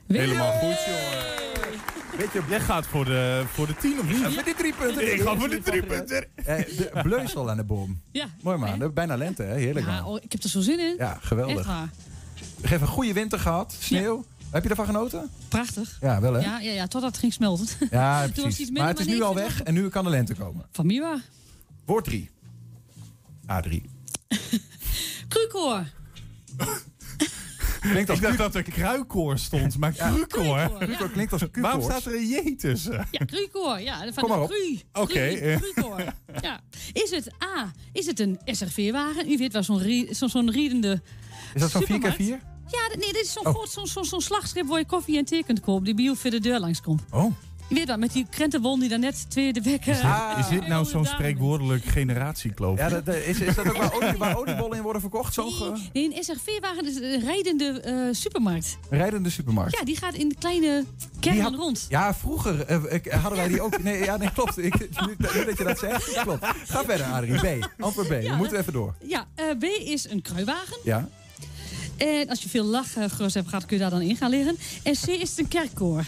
Helemaal 0.08 0.52
goed, 0.52 0.78
jongen. 0.86 1.39
Weet 2.18 2.32
je, 2.34 2.42
Jij 2.50 2.60
gaat 2.60 2.86
voor 2.88 3.06
de, 3.06 3.44
voor 3.54 3.68
de 3.68 3.76
tien 3.76 4.00
of 4.00 4.08
niet? 4.08 4.18
voor 4.34 4.44
die 4.44 4.56
drie 4.56 4.74
punten. 4.74 5.14
Ik 5.14 5.22
ga 5.22 5.36
voor 5.36 5.50
de 5.50 5.62
drie 5.62 5.84
punten. 5.86 6.26
Eh, 6.36 6.56
de 6.78 7.00
bleusel 7.04 7.50
aan 7.50 7.58
de 7.58 7.64
boom. 7.64 8.02
Ja. 8.12 8.26
Mooi 8.42 8.58
man, 8.58 8.94
bijna 8.94 9.18
lente 9.18 9.44
hè, 9.44 9.56
heerlijk 9.56 9.86
Ja, 9.86 10.02
man. 10.02 10.06
oh, 10.06 10.18
ik 10.24 10.32
heb 10.32 10.44
er 10.44 10.50
zo 10.50 10.62
zin 10.62 10.80
in. 10.80 10.96
Ja, 10.98 11.18
geweldig. 11.22 11.58
Echt 11.58 11.66
waar. 11.68 11.90
We 12.62 12.68
hebben 12.68 12.88
een 12.88 12.94
goede 12.94 13.14
winter 13.14 13.40
gehad, 13.40 13.76
sneeuw. 13.80 14.26
Heb 14.52 14.64
je 14.64 14.70
ervan 14.70 14.86
genoten? 14.86 15.30
Prachtig. 15.48 15.98
Ja, 16.02 16.22
wel 16.22 16.34
hè? 16.34 16.40
Ja, 16.40 16.60
ja, 16.60 16.72
ja, 16.72 16.88
totdat 16.88 17.12
het 17.12 17.20
ging 17.20 17.34
smelten. 17.34 17.68
Ja, 17.92 18.22
Toen 18.24 18.44
was 18.44 18.56
precies. 18.56 18.70
maar 18.70 18.88
het 18.88 19.00
is 19.00 19.06
nu 19.06 19.22
al 19.22 19.36
weg 19.36 19.64
en 19.64 19.74
nu 19.74 19.90
kan 19.90 20.04
de 20.04 20.10
lente 20.10 20.34
komen. 20.36 20.66
Van 20.72 20.86
Miwa. 20.86 21.22
Woord 21.86 22.04
3. 22.06 22.30
A3. 23.52 23.82
Krukoor. 25.28 25.84
Klinkt 27.80 28.10
als 28.10 28.20
Ik 28.20 28.24
dacht 28.26 28.38
dat 28.38 28.56
er 28.56 28.64
kruikoor 28.64 29.38
stond, 29.38 29.78
maar 29.78 29.92
kruikoor. 29.92 30.78
Krukoor 30.80 31.10
klinkt 31.10 31.32
als 31.32 31.42
kukoors. 31.42 31.62
Waarom 31.66 31.82
staat 31.84 32.06
er 32.06 32.16
een 32.16 32.28
J 32.28 32.56
tussen? 32.58 33.08
Ja, 33.12 33.26
Krukoor. 33.26 33.80
Ja, 33.80 33.98
van 34.00 34.14
Kom 34.24 34.30
maar 34.30 34.42
op. 34.42 34.54
Oké, 34.94 35.12
Kru, 35.14 35.36
eh. 35.36 35.58
Krukoor. 35.62 36.04
Ja. 36.42 36.60
Is 36.94 37.10
het 37.10 37.34
A, 37.44 37.72
is 37.94 38.06
het 38.06 38.20
een 38.20 38.40
SRV-wagen? 38.46 39.32
U 39.32 39.38
weet 39.38 39.54
wel, 39.54 39.64
zo'n 39.64 40.08
zo, 40.12 40.28
zo'n 40.28 40.52
riedende 40.52 41.02
Is 41.54 41.62
dat 41.62 41.72
zo'n 41.72 41.82
4x4? 41.82 41.86
supermarkt. 41.86 42.18
Ja, 42.72 42.88
nee, 42.98 43.14
dit 43.14 43.22
is 43.24 43.32
zo'n 43.34 43.48
Oh. 43.48 43.66
zo'n 43.66 43.88
zo'n 43.88 44.06
zo'n 44.06 44.22
slagschip 44.22 44.68
waar 44.68 44.80
je 44.80 44.86
koffie 44.86 45.18
en 45.18 45.26
thee 45.26 45.44
kunt 45.44 45.60
kopen. 45.60 45.84
Die 45.84 45.94
bij 45.94 46.04
jou 46.04 46.18
voor 46.18 46.30
de 46.30 46.40
deur 46.40 46.60
langskomt. 46.60 47.02
Oh. 47.12 47.34
Je 47.70 47.76
weet 47.76 47.88
wel, 47.88 47.98
met 47.98 48.14
die 48.14 48.26
krentenbol 48.30 48.80
die 48.80 48.90
daar 48.90 49.00
net 49.00 49.26
twee 49.30 49.54
de 49.54 49.62
week... 49.62 49.86
Is 49.86 50.00
eh, 50.00 50.36
dit, 50.38 50.46
is 50.46 50.50
dit 50.60 50.68
nou 50.68 50.86
zo'n 50.86 51.02
de 51.02 51.08
spreekwoordelijk 51.08 51.86
generatiekloof? 51.86 52.78
Ja, 52.78 52.90
dat, 52.90 53.08
eh, 53.08 53.28
is, 53.30 53.40
is 53.40 53.56
dat 53.56 53.68
ook 53.68 53.78
waar, 53.78 53.94
olie, 53.94 54.18
waar 54.18 54.38
oliebollen 54.38 54.78
in 54.78 54.84
worden 54.84 55.02
verkocht? 55.02 55.34
Zo'n 55.34 55.52
ge- 55.52 55.74
Nee, 55.94 56.16
een 56.16 56.24
SRV-wagen 56.24 56.86
is 56.88 56.96
een 56.96 57.20
rijdende 57.20 57.82
eh, 57.82 57.94
supermarkt. 58.12 58.78
rijdende 58.90 59.30
supermarkt? 59.30 59.78
Ja, 59.78 59.84
die 59.86 59.98
gaat 59.98 60.14
in 60.14 60.36
kleine 60.40 60.86
Die 60.98 61.08
kernen 61.20 61.42
had- 61.44 61.56
rond. 61.56 61.86
Ja, 61.90 62.14
vroeger 62.14 62.62
eh, 62.66 62.80
ik- 62.90 63.12
hadden 63.12 63.40
wij 63.40 63.48
die 63.48 63.62
ook. 63.62 63.84
Nee, 63.84 64.04
ja, 64.04 64.18
nee 64.18 64.32
klopt. 64.34 64.58
Ik, 64.58 64.80
nu, 64.80 65.16
nu 65.34 65.46
dat 65.46 65.58
je 65.58 65.64
dat 65.64 65.80
zegt, 65.80 66.22
klopt. 66.22 66.46
Ga 66.66 66.84
verder, 66.84 67.06
Adrie. 67.06 67.60
B. 67.60 67.70
Antwoord 67.80 68.08
B. 68.08 68.12
We 68.12 68.34
moeten 68.38 68.60
even 68.60 68.74
door. 68.74 68.96
Ja, 69.08 69.28
eh, 69.36 69.46
B 69.60 69.64
is 69.64 70.10
een 70.10 70.22
kruiwagen. 70.22 70.78
Ja. 70.84 71.10
En 71.98 72.30
als 72.30 72.44
je 72.44 72.50
veel 72.50 72.66
lachgrus 72.66 73.34
hebt 73.34 73.48
gehad, 73.50 73.66
kun 73.66 73.76
je 73.78 73.82
daar 73.82 73.92
dan 73.92 74.02
in 74.02 74.16
gaan 74.16 74.30
liggen. 74.30 74.58
En 74.84 74.94
C 74.94 75.08
is 75.08 75.30
het 75.30 75.40
een 75.40 75.48
kerkkoor. 75.48 76.04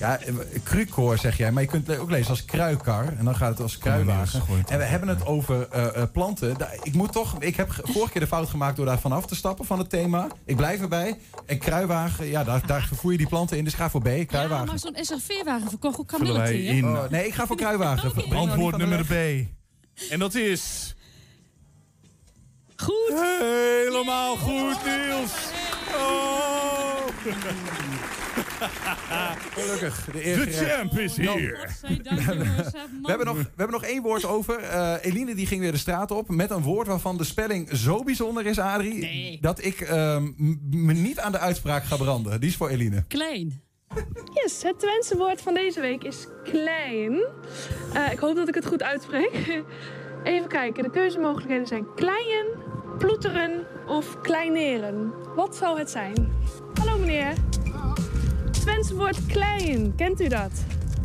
Ja, 0.00 0.18
kruikoor 0.62 1.18
zeg 1.18 1.36
jij, 1.36 1.52
maar 1.52 1.62
je 1.62 1.68
kunt 1.68 1.86
het 1.86 1.98
ook 1.98 2.10
lezen 2.10 2.30
als 2.30 2.44
kruikar. 2.44 3.04
En 3.18 3.24
dan 3.24 3.36
gaat 3.36 3.50
het 3.50 3.60
als 3.60 3.78
kruiwagen. 3.78 4.42
En 4.68 4.78
we 4.78 4.84
hebben 4.84 5.08
het 5.08 5.26
over 5.26 5.68
eh, 5.70 6.02
eh, 6.02 6.10
planten. 6.12 6.56
Ik 6.82 6.94
moet 6.94 7.12
toch, 7.12 7.36
ik 7.38 7.56
heb 7.56 7.70
ge- 7.70 7.82
vorige 7.84 8.12
keer 8.12 8.20
de 8.20 8.26
fout 8.26 8.48
gemaakt 8.48 8.76
door 8.76 8.86
daar 8.86 8.98
vanaf 9.00 9.26
te 9.26 9.34
stappen 9.34 9.64
van 9.64 9.78
het 9.78 9.90
thema. 9.90 10.26
Ik 10.44 10.56
blijf 10.56 10.80
erbij. 10.80 11.18
En 11.46 11.58
kruiwagen, 11.58 12.26
ja, 12.26 12.44
daar, 12.44 12.66
daar 12.66 12.82
vervoer 12.86 13.12
je 13.12 13.18
die 13.18 13.28
planten 13.28 13.56
in. 13.56 13.64
Dus 13.64 13.74
ga 13.74 13.90
voor 13.90 14.02
B, 14.02 14.06
Ja, 14.06 14.24
kruiwagen. 14.24 14.66
maar 14.66 14.78
zo'n 14.78 14.96
SRV-wagen 15.00 15.68
verkocht 15.68 15.98
ook 15.98 16.12
in 16.12 16.86
Oh, 16.86 17.08
nee, 17.10 17.26
ik 17.26 17.34
ga 17.34 17.46
voor 17.46 17.56
kruiwagen. 17.64 18.12
Antwoord 18.34 18.76
nummer. 18.76 19.04
B. 19.04 19.12
En 20.10 20.18
dat 20.18 20.34
is... 20.34 20.94
Goed. 22.76 23.12
Helemaal 23.84 24.36
goed, 24.36 24.76
Niels. 24.84 25.32
Oh. 25.96 26.98
Gelukkig. 29.52 30.04
De, 30.12 30.26
eer 30.26 30.36
De 30.36 30.42
gerecht. 30.50 30.72
champ 30.72 30.98
is 30.98 31.16
Jan. 31.16 31.36
hier. 31.38 31.68
We 33.02 33.06
hebben, 33.08 33.26
nog, 33.26 33.36
we 33.36 33.46
hebben 33.56 33.80
nog 33.80 33.84
één 33.84 34.02
woord 34.02 34.24
over. 34.24 34.58
Eh, 34.58 34.94
Eline 35.00 35.34
die 35.34 35.46
ging 35.46 35.60
weer 35.60 35.72
de 35.72 35.78
straat 35.78 36.10
op 36.10 36.28
met 36.28 36.50
een 36.50 36.62
woord 36.62 36.86
waarvan 36.86 37.16
de 37.16 37.24
spelling 37.24 37.68
zo 37.72 38.02
bijzonder 38.02 38.46
is, 38.46 38.58
Adrie, 38.58 39.38
dat 39.40 39.64
ik 39.64 39.80
ehm, 39.80 40.22
me 40.70 40.92
niet 40.92 41.18
aan 41.18 41.32
de 41.32 41.38
uitspraak 41.38 41.84
ga 41.84 41.96
branden. 41.96 42.40
Die 42.40 42.48
is 42.50 42.56
voor 42.56 42.68
Eline. 42.68 43.04
Klein. 43.08 43.62
Yes, 44.34 44.62
het 44.62 44.78
Twentse 44.78 45.16
woord 45.16 45.40
van 45.42 45.54
deze 45.54 45.80
week 45.80 46.04
is 46.04 46.26
klein. 46.44 47.24
Eh, 47.94 48.12
ik 48.12 48.18
hoop 48.18 48.36
dat 48.36 48.48
ik 48.48 48.54
het 48.54 48.66
goed 48.66 48.82
uitspreek. 48.82 49.32
Even 50.24 50.48
kijken, 50.48 50.82
de 50.82 50.90
keuzemogelijkheden 50.90 51.66
zijn 51.66 51.94
kleien, 51.94 52.46
ploeteren 52.98 53.66
of 53.86 54.20
kleineren. 54.20 55.12
Wat 55.34 55.56
zou 55.56 55.78
het 55.78 55.90
zijn? 55.90 56.32
Hallo 56.74 56.98
meneer. 56.98 57.32
Het 58.60 58.68
Twentse 58.68 58.94
woord 58.96 59.26
klein, 59.26 59.94
kent 59.96 60.20
u 60.20 60.28
dat? 60.28 60.50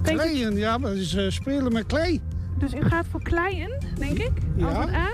Denkt 0.01 0.09
u- 0.09 0.13
Kleien, 0.29 0.55
ja, 0.55 0.77
maar 0.77 0.89
dat 0.89 0.99
is 0.99 1.13
eh, 1.15 1.29
spelen 1.29 1.73
met 1.73 1.85
klei. 1.85 2.21
Dus 2.57 2.73
u 2.73 2.81
gaat 2.83 3.05
voor 3.11 3.21
kleien, 3.23 3.71
denk 3.97 4.17
ik? 4.17 4.31
Ja. 4.55 4.65
Antwoord 4.67 4.93
A. 4.95 5.07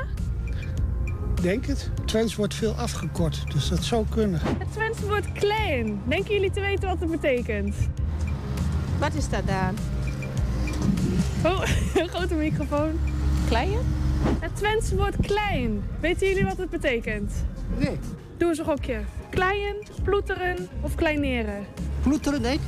Denk 1.42 1.66
het. 1.66 1.89
Twents 2.06 2.36
wordt 2.36 2.54
veel 2.54 2.74
afgekort, 2.74 3.52
dus 3.54 3.70
dat 3.70 3.84
zou 3.84 4.06
kunnen. 4.10 4.39
Het 4.44 4.72
Twentse 4.74 5.06
woord 5.08 5.32
klein. 5.32 6.02
Denken 6.08 6.34
jullie 6.34 6.52
te 6.52 6.60
weten 6.62 6.88
wat 6.89 7.00
het 7.00 7.12
betekent? 7.12 7.76
Wat 9.00 9.14
is 9.14 9.30
dat 9.30 9.48
dan? 9.48 9.76
Oh, 11.52 11.64
een 12.02 12.08
grote 12.10 12.34
microfoon. 12.36 13.00
Klein? 13.48 13.78
Het 14.39 14.56
Twentse 14.56 14.96
woord 14.96 15.16
klein. 15.22 15.84
Weten 16.00 16.28
jullie 16.28 16.44
wat 16.46 16.58
het 16.58 16.70
betekent? 16.70 17.34
Nee. 17.78 18.00
Doe 18.38 18.50
eens 18.50 18.58
een 18.60 18.66
gokje. 18.66 19.00
Kleien, 19.30 19.76
ploeteren 20.04 20.68
of 20.82 20.96
kleineren? 20.96 21.66
Ploeteren, 22.04 22.41
denk 22.41 22.60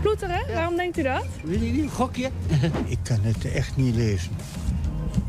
Ploeteren? 0.00 0.40
Waarom 0.54 0.76
denkt 0.76 0.98
u 0.98 1.02
dat? 1.02 1.24
Wil 1.44 1.60
je 1.62 1.72
niet 1.72 1.82
een 1.82 1.90
gokje? 1.90 2.30
Ik 2.86 2.98
kan 3.02 3.18
het 3.20 3.52
echt 3.52 3.76
niet 3.76 3.94
lezen. 3.94 4.30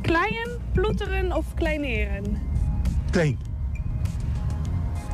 Kleien, 0.02 0.50
ploeteren 0.72 1.36
of 1.36 1.46
kleineren? 1.56 2.24
Klein. 3.12 3.40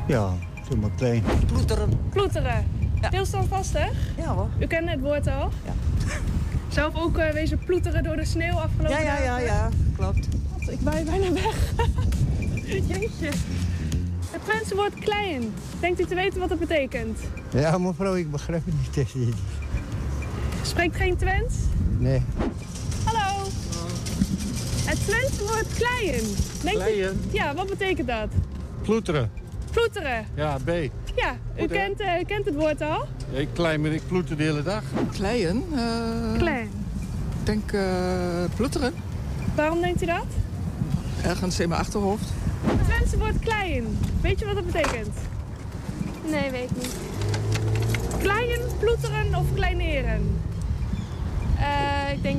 Ja, 0.06 0.32
doe 0.68 0.78
maar 0.78 0.90
klein. 0.96 1.22
Ploeteren. 1.46 1.90
Ploeteren. 2.10 2.66
Heel 3.00 3.24
standvastig? 3.26 3.90
Ja 4.16 4.34
hoor. 4.34 4.48
U 4.58 4.66
kent 4.66 4.88
het 4.90 5.00
woord 5.00 5.26
al? 5.26 5.50
Ja. 5.64 5.72
Zelf 6.68 6.94
ook 6.94 7.18
eh, 7.18 7.32
wezen 7.32 7.58
ploeteren 7.58 8.02
door 8.02 8.16
de 8.16 8.24
sneeuw 8.24 8.54
afgelopen 8.54 8.90
Ja, 8.90 9.00
ja, 9.00 9.18
ja, 9.18 9.26
dagen? 9.28 9.44
ja, 9.46 9.68
klopt. 9.96 10.28
God, 10.52 10.70
ik 10.70 10.80
waai 10.80 11.04
bijna 11.04 11.32
weg. 11.32 11.72
Jeetje. 12.88 13.30
Het 14.36 14.44
Twentse 14.44 14.74
woord 14.74 14.94
klein. 14.94 15.54
Denkt 15.80 16.00
u 16.00 16.04
te 16.04 16.14
weten 16.14 16.40
wat 16.40 16.50
het 16.50 16.58
betekent? 16.58 17.18
Ja, 17.50 17.78
mevrouw, 17.78 18.14
ik 18.14 18.30
begrijp 18.30 18.62
het 18.64 18.74
niet 18.82 18.96
echt 19.06 19.14
niet. 19.14 19.34
Spreekt 20.62 20.96
geen 20.96 21.16
Twents? 21.16 21.54
Nee. 21.98 22.22
Hallo. 23.04 23.46
Het 24.84 24.98
Twentse 25.06 25.44
woord 25.44 25.66
klein. 25.74 26.22
Denkt 26.62 26.88
u-? 26.98 27.36
Ja, 27.36 27.54
wat 27.54 27.68
betekent 27.68 28.08
dat? 28.08 28.28
Ploeteren. 28.82 29.30
Ploeteren. 29.70 30.26
Ja, 30.34 30.56
B. 30.64 30.68
Ja, 31.14 31.36
u 31.56 31.60
Goed, 31.60 31.70
kent, 31.70 32.00
eh, 32.00 32.12
kent 32.26 32.44
het 32.44 32.54
woord 32.54 32.80
al? 32.80 33.04
Ik 33.32 33.48
klein, 33.52 33.80
maar 33.80 33.90
ik 33.90 34.02
ploeter 34.06 34.36
de 34.36 34.42
hele 34.42 34.62
dag. 34.62 34.82
Kleien? 35.12 35.64
eh, 35.74 36.38
Klein. 36.38 36.70
Ik 37.40 37.44
denk 37.46 37.72
eh, 37.72 37.82
ploeteren. 38.56 38.92
Waarom 39.54 39.80
denkt 39.80 40.02
u 40.02 40.06
dat? 40.06 40.24
Ergens 41.22 41.60
in 41.60 41.68
mijn 41.68 41.80
achterhoofd. 41.80 42.24
Het 42.96 43.08
Twentse 43.08 43.18
woord 43.18 43.38
klein. 43.38 43.98
Weet 44.20 44.38
je 44.38 44.46
wat 44.46 44.54
dat 44.54 44.66
betekent? 44.66 45.16
Nee, 46.24 46.50
weet 46.50 46.70
ik 46.70 46.76
niet. 46.76 46.96
Klein, 48.18 48.60
ploeteren 48.78 49.34
of 49.34 49.54
kleineren? 49.54 50.40
Eh, 51.58 52.12
ik 52.12 52.22
denk 52.22 52.36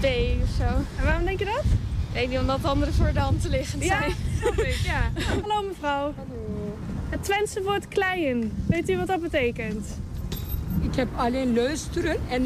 B 0.00 0.04
of 0.42 0.48
zo. 0.56 0.64
En 0.98 1.04
waarom 1.04 1.24
denk 1.24 1.38
je 1.38 1.44
dat? 1.44 1.64
Weet 2.12 2.28
niet, 2.28 2.38
omdat 2.38 2.64
andere 2.64 2.92
voor 2.92 3.12
de 3.12 3.18
hand 3.18 3.46
liggend 3.48 3.84
Ja, 3.84 3.98
zijn. 3.98 4.14
snap 4.40 4.58
ik, 4.58 4.80
ja. 4.84 5.10
Hallo 5.40 5.62
mevrouw. 5.68 6.14
Het 7.08 7.24
Twentse 7.24 7.62
woord 7.62 7.88
klein. 7.88 8.52
Weet 8.66 8.90
u 8.90 8.96
wat 8.96 9.06
dat 9.06 9.20
betekent? 9.20 9.86
Ik 10.80 10.94
heb 10.94 11.08
alleen 11.16 11.54
luisteren 11.54 12.16
en 12.28 12.44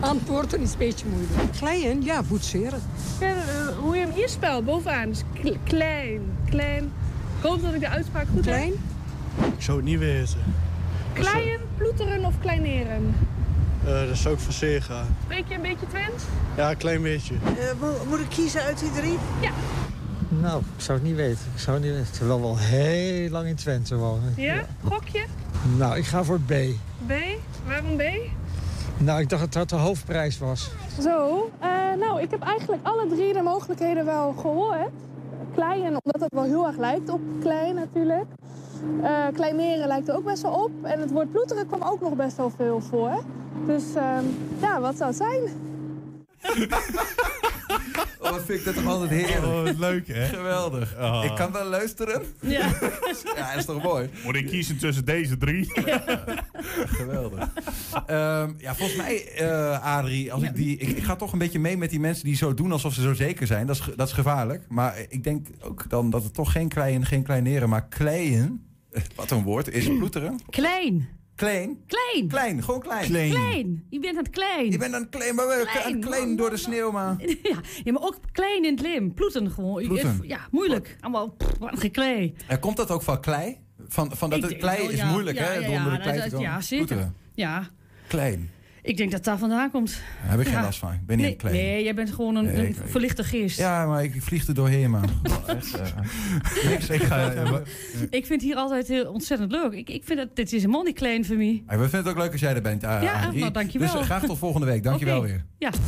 antwoorden 0.00 0.60
is 0.60 0.72
een 0.72 0.78
beetje 0.78 1.06
moeilijk. 1.06 1.52
Klein, 1.58 2.02
ja, 2.02 2.22
boetseren. 2.22 2.80
Ja, 3.20 3.26
eh, 3.28 3.76
hoe 3.78 3.94
je 3.96 4.00
hem 4.00 4.10
hier 4.12 4.28
spelt, 4.28 4.64
bovenaan. 4.64 5.08
Dus 5.08 5.22
kle- 5.40 5.56
klein, 5.64 6.20
klein. 6.48 6.84
Ik 7.38 7.42
hoop 7.48 7.62
dat 7.62 7.74
ik 7.74 7.80
de 7.80 7.88
uitspraak 7.88 8.26
goed 8.32 8.42
Klein? 8.42 8.72
heb. 9.36 9.52
Ik 9.56 9.62
zou 9.62 9.76
het 9.76 9.86
niet 9.86 9.98
weten. 9.98 10.38
Klein, 11.12 11.58
ploeteren 11.76 12.24
of 12.24 12.34
kleineren? 12.40 13.14
Eh 13.86 14.06
dat 14.08 14.16
zou 14.16 14.34
ik 14.34 14.40
van 14.40 14.52
zeer 14.52 14.82
gaan. 14.82 15.16
Spreek 15.24 15.44
je 15.48 15.54
een 15.54 15.62
beetje 15.62 15.86
Twents? 15.88 16.24
Ja, 16.56 16.70
een 16.70 16.76
klein 16.76 17.02
beetje. 17.02 17.34
moet 18.08 18.18
ik 18.20 18.28
kiezen 18.28 18.62
uit 18.62 18.78
die 18.78 18.90
drie? 18.92 19.18
Ja. 19.40 19.50
Nou, 20.28 20.60
ik 20.76 20.82
zou 20.82 20.98
het 20.98 21.06
niet 21.06 21.16
weten. 21.16 21.44
Ik 21.54 21.60
zou 21.60 21.76
het 21.76 21.86
niet 21.86 21.94
weten. 21.94 22.12
Terwijl 22.12 22.40
we 22.40 22.46
al 22.46 22.58
heel 22.58 23.30
lang 23.30 23.48
in 23.48 23.54
Twente 23.54 23.96
wonen. 23.96 24.32
Ja? 24.36 24.66
Gokje? 24.84 25.24
Nou, 25.76 25.96
ik 25.96 26.04
ga 26.04 26.24
voor 26.24 26.40
B. 26.40 26.52
B? 27.06 27.12
Waarom 27.66 27.96
B? 27.96 28.02
Nou, 28.98 29.20
ik 29.20 29.28
dacht 29.28 29.42
dat 29.42 29.52
dat 29.52 29.68
de 29.68 29.76
hoofdprijs 29.76 30.38
was. 30.38 30.70
Zo, 31.00 31.50
eh, 31.58 31.68
nou, 31.98 32.20
ik 32.20 32.30
heb 32.30 32.42
eigenlijk 32.42 32.86
alle 32.86 33.06
drie 33.06 33.32
de 33.32 33.42
mogelijkheden 33.42 34.04
wel 34.04 34.32
gehoord. 34.32 34.90
Klein, 35.54 35.86
omdat 35.86 36.20
het 36.20 36.34
wel 36.34 36.44
heel 36.44 36.66
erg 36.66 36.76
lijkt 36.76 37.08
op 37.08 37.20
klein 37.40 37.74
natuurlijk. 37.74 38.26
Eh, 39.02 39.26
kleineren 39.32 39.86
lijkt 39.86 40.08
er 40.08 40.16
ook 40.16 40.24
best 40.24 40.42
wel 40.42 40.52
op. 40.52 40.70
En 40.82 41.00
het 41.00 41.10
woord 41.10 41.30
ploeteren 41.30 41.66
kwam 41.66 41.82
ook 41.82 42.00
nog 42.00 42.14
best 42.14 42.36
wel 42.36 42.50
veel 42.50 42.80
voor. 42.80 43.22
Dus 43.66 43.94
ehm, 43.94 44.24
ja, 44.60 44.80
wat 44.80 44.96
zou 44.96 45.10
het 45.10 45.18
zijn? 45.18 45.42
Oh, 48.18 48.30
wat 48.30 48.42
vind 48.44 48.58
ik 48.58 48.64
dat 48.64 48.74
toch 48.74 48.86
altijd 48.86 49.10
heerlijk. 49.10 49.44
Oh, 49.44 49.78
leuk, 49.78 50.08
hè? 50.08 50.26
Geweldig. 50.26 50.96
Ah. 50.96 51.24
Ik 51.24 51.34
kan 51.34 51.52
wel 51.52 51.64
luisteren. 51.64 52.22
Ja. 52.40 52.66
ja, 53.36 53.50
dat 53.50 53.58
is 53.58 53.64
toch 53.64 53.82
mooi? 53.82 54.10
Moet 54.24 54.36
ik 54.36 54.46
kiezen 54.46 54.78
tussen 54.78 55.04
deze 55.04 55.36
drie? 55.36 55.70
Geweldig. 56.86 57.48
Ehm, 58.06 58.52
ja, 58.58 58.74
volgens 58.74 58.98
mij, 58.98 59.32
eh 59.32 59.96
Adrie, 59.96 60.32
als 60.32 60.42
ik 60.42 60.54
die. 60.54 60.76
Ik, 60.76 60.88
ik 60.88 61.04
ga 61.04 61.16
toch 61.16 61.32
een 61.32 61.38
beetje 61.38 61.58
mee 61.58 61.76
met 61.76 61.90
die 61.90 62.00
mensen 62.00 62.24
die 62.24 62.36
zo 62.36 62.54
doen 62.54 62.72
alsof 62.72 62.94
ze 62.94 63.02
zo 63.02 63.14
zeker 63.14 63.46
zijn. 63.46 63.66
Dat 63.66 63.76
is, 63.76 63.82
dat 63.96 64.06
is 64.06 64.14
gevaarlijk. 64.14 64.64
Maar 64.68 65.06
ik 65.08 65.24
denk 65.24 65.46
ook 65.60 65.90
dan 65.90 66.10
dat 66.10 66.22
het 66.22 66.34
toch 66.34 66.52
geen 66.52 66.68
klein, 66.68 67.06
geen 67.06 67.22
kleineren, 67.22 67.68
maar 67.68 67.88
kleien. 67.88 68.66
Wat 69.16 69.30
een 69.30 69.42
woord 69.42 69.68
is 69.68 69.84
ploeteren. 69.84 70.40
Klein. 70.50 71.08
Klein. 71.36 71.78
Klein. 71.86 72.28
Klein, 72.28 72.62
gewoon 72.62 72.80
klein. 72.80 73.06
Klein. 73.06 73.84
Je 73.90 74.00
bent 74.00 74.16
aan 74.16 74.22
het 74.24 74.32
klein. 74.32 74.70
Je 74.70 74.78
bent 74.78 74.94
aan 74.94 75.00
het 75.00 75.10
klein, 75.10 75.34
maar 75.34 75.46
we 75.46 75.68
Klein. 75.72 76.00
klein, 76.00 76.36
door 76.36 76.50
de 76.50 76.56
sneeuw, 76.56 76.90
maar. 76.90 77.16
Ja, 77.42 77.60
ja, 77.84 77.92
maar 77.92 78.02
ook 78.02 78.18
klein 78.32 78.64
in 78.64 78.70
het 78.70 78.80
lim. 78.80 79.14
Ploeten 79.14 79.50
gewoon. 79.50 79.82
Ploeten. 79.82 80.18
Ja, 80.22 80.48
moeilijk. 80.50 80.96
Allemaal 81.00 81.28
pff, 81.28 81.58
wat 81.58 81.72
een 81.72 81.78
geklei. 81.78 82.34
Ja, 82.48 82.56
komt 82.56 82.76
dat 82.76 82.90
ook 82.90 83.02
van 83.02 83.20
klei? 83.20 83.56
Van, 83.88 84.16
van 84.16 84.30
dat 84.30 84.42
het 84.42 84.56
klei 84.56 84.88
is 84.88 85.04
moeilijk, 85.04 85.38
hè? 85.38 85.52
ja, 85.52 85.96
klei 85.96 86.62
zeker. 86.62 87.12
Ja, 87.34 87.68
Klein. 88.08 88.50
Ik 88.86 88.96
denk 88.96 89.10
dat 89.10 89.24
dat 89.24 89.38
vandaan 89.38 89.70
komt. 89.70 90.00
Daar 90.22 90.30
heb 90.30 90.40
ik 90.40 90.46
geen 90.46 90.54
Ja. 90.56 90.62
last 90.62 90.78
van. 90.78 90.92
Ik 90.92 91.06
ben 91.06 91.16
niet 91.16 91.26
nee, 91.26 91.36
klein. 91.36 91.54
Nee, 91.54 91.82
jij 91.84 91.94
bent 91.94 92.10
gewoon 92.10 92.36
een, 92.36 92.44
Nee, 92.44 92.56
een 92.56 92.66
ik 92.66 92.76
verlichte 92.84 93.24
geest. 93.24 93.58
Ja, 93.58 93.86
maar 93.86 94.04
ik 94.04 94.22
vlieg 94.22 94.46
er 94.46 94.54
doorheen, 94.54 94.90
man. 94.90 95.04
Echt, 95.46 95.74
eh. 95.74 95.86
Niks. 96.70 96.88
Ik 96.88 97.02
ga- 97.02 97.62
vind 98.10 98.28
het 98.28 98.42
hier 98.42 98.56
altijd 98.56 98.88
heel 98.88 99.12
ontzettend 99.12 99.50
leuk. 99.52 99.72
Ik, 99.72 99.88
ik 99.90 100.04
vind 100.04 100.18
dat 100.18 100.36
dit 100.36 100.52
is 100.52 100.60
helemaal 100.60 100.82
niet 100.82 100.94
klein 100.94 101.24
voor 101.24 101.36
mij. 101.36 101.62
We 101.66 101.74
vinden 101.76 101.98
het 101.98 102.08
ook 102.08 102.16
leuk 102.18 102.32
als 102.32 102.40
jij 102.40 102.54
er 102.54 102.62
bent, 102.62 102.84
uh, 102.84 102.98
Ja, 103.02 103.30
nou, 103.32 103.50
dankjewel. 103.50 103.90
Dus 103.92 104.00
eh, 104.00 104.04
graag 104.04 104.24
tot 104.24 104.38
volgende 104.38 104.66
week. 104.66 104.82
Dankjewel 104.82 105.18
Oké. 105.18 105.26
weer. 105.26 105.44
Ja. 105.58 105.70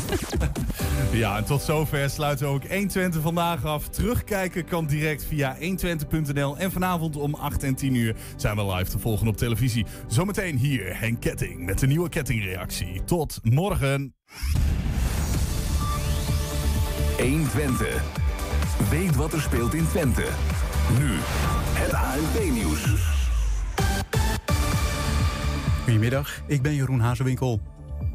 Ja, 1.13 1.37
en 1.37 1.45
tot 1.45 1.63
zover 1.63 2.11
sluiten 2.11 2.47
we 2.47 2.53
ook 2.53 2.67
120 2.67 3.23
vandaag 3.23 3.65
af. 3.65 3.89
Terugkijken 3.89 4.65
kan 4.65 4.87
direct 4.87 5.25
via 5.25 5.57
120.nl. 5.61 6.59
En 6.59 6.73
vanavond 6.73 7.17
om 7.17 7.35
8 7.35 7.63
en 7.63 7.75
10 7.75 7.95
uur 7.95 8.15
zijn 8.37 8.57
we 8.57 8.75
live 8.75 8.91
te 8.91 8.99
volgen 8.99 9.27
op 9.29 9.37
televisie. 9.37 9.87
Zometeen 10.09 10.57
hier 10.57 10.99
Henk 11.01 11.21
Ketting 11.21 11.67
met 11.67 11.79
de 11.79 11.87
nieuwe 11.87 12.09
kettingreactie. 12.09 12.88
Tot 13.05 13.41
morgen. 13.43 14.15
120. 17.19 18.03
Weet 18.91 19.17
wat 19.17 19.33
er 19.33 19.41
speelt 19.41 19.75
in 19.75 19.87
Twente. 19.87 20.27
Nu, 20.99 21.11
het 21.79 21.93
ANP-nieuws. 21.93 22.85
Goedemiddag, 25.83 26.43
ik 26.47 26.63
ben 26.63 26.75
Jeroen 26.75 27.01
Hazewinkel. 27.01 27.61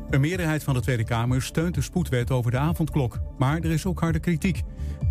Een 0.10 0.22
meerderheid 0.22 0.64
van 0.64 0.74
de 0.74 0.82
Tweede 0.82 1.04
Kamer 1.04 1.42
steunt 1.42 1.76
de 1.76 1.82
spoedwet 1.82 2.32
over 2.32 2.52
de 2.52 2.58
avondklok. 2.58 3.20
Maar 3.38 3.58
er 3.58 3.72
is 3.72 3.86
ook 3.86 4.00
harde 4.00 4.20
kritiek. 4.20 4.62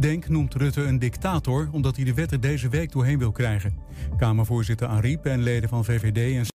Denk 0.00 0.28
noemt 0.28 0.54
Rutte 0.54 0.82
een 0.82 0.98
dictator 0.98 1.68
omdat 1.72 1.96
hij 1.96 2.04
de 2.04 2.14
wet 2.14 2.32
er 2.32 2.40
deze 2.40 2.68
week 2.68 2.92
doorheen 2.92 3.18
wil 3.18 3.32
krijgen. 3.32 3.78
Kamervoorzitter 4.16 4.88
Ariep 4.88 5.26
en 5.26 5.42
leden 5.42 5.68
van 5.68 5.84
VVD 5.84 6.36
en 6.36 6.51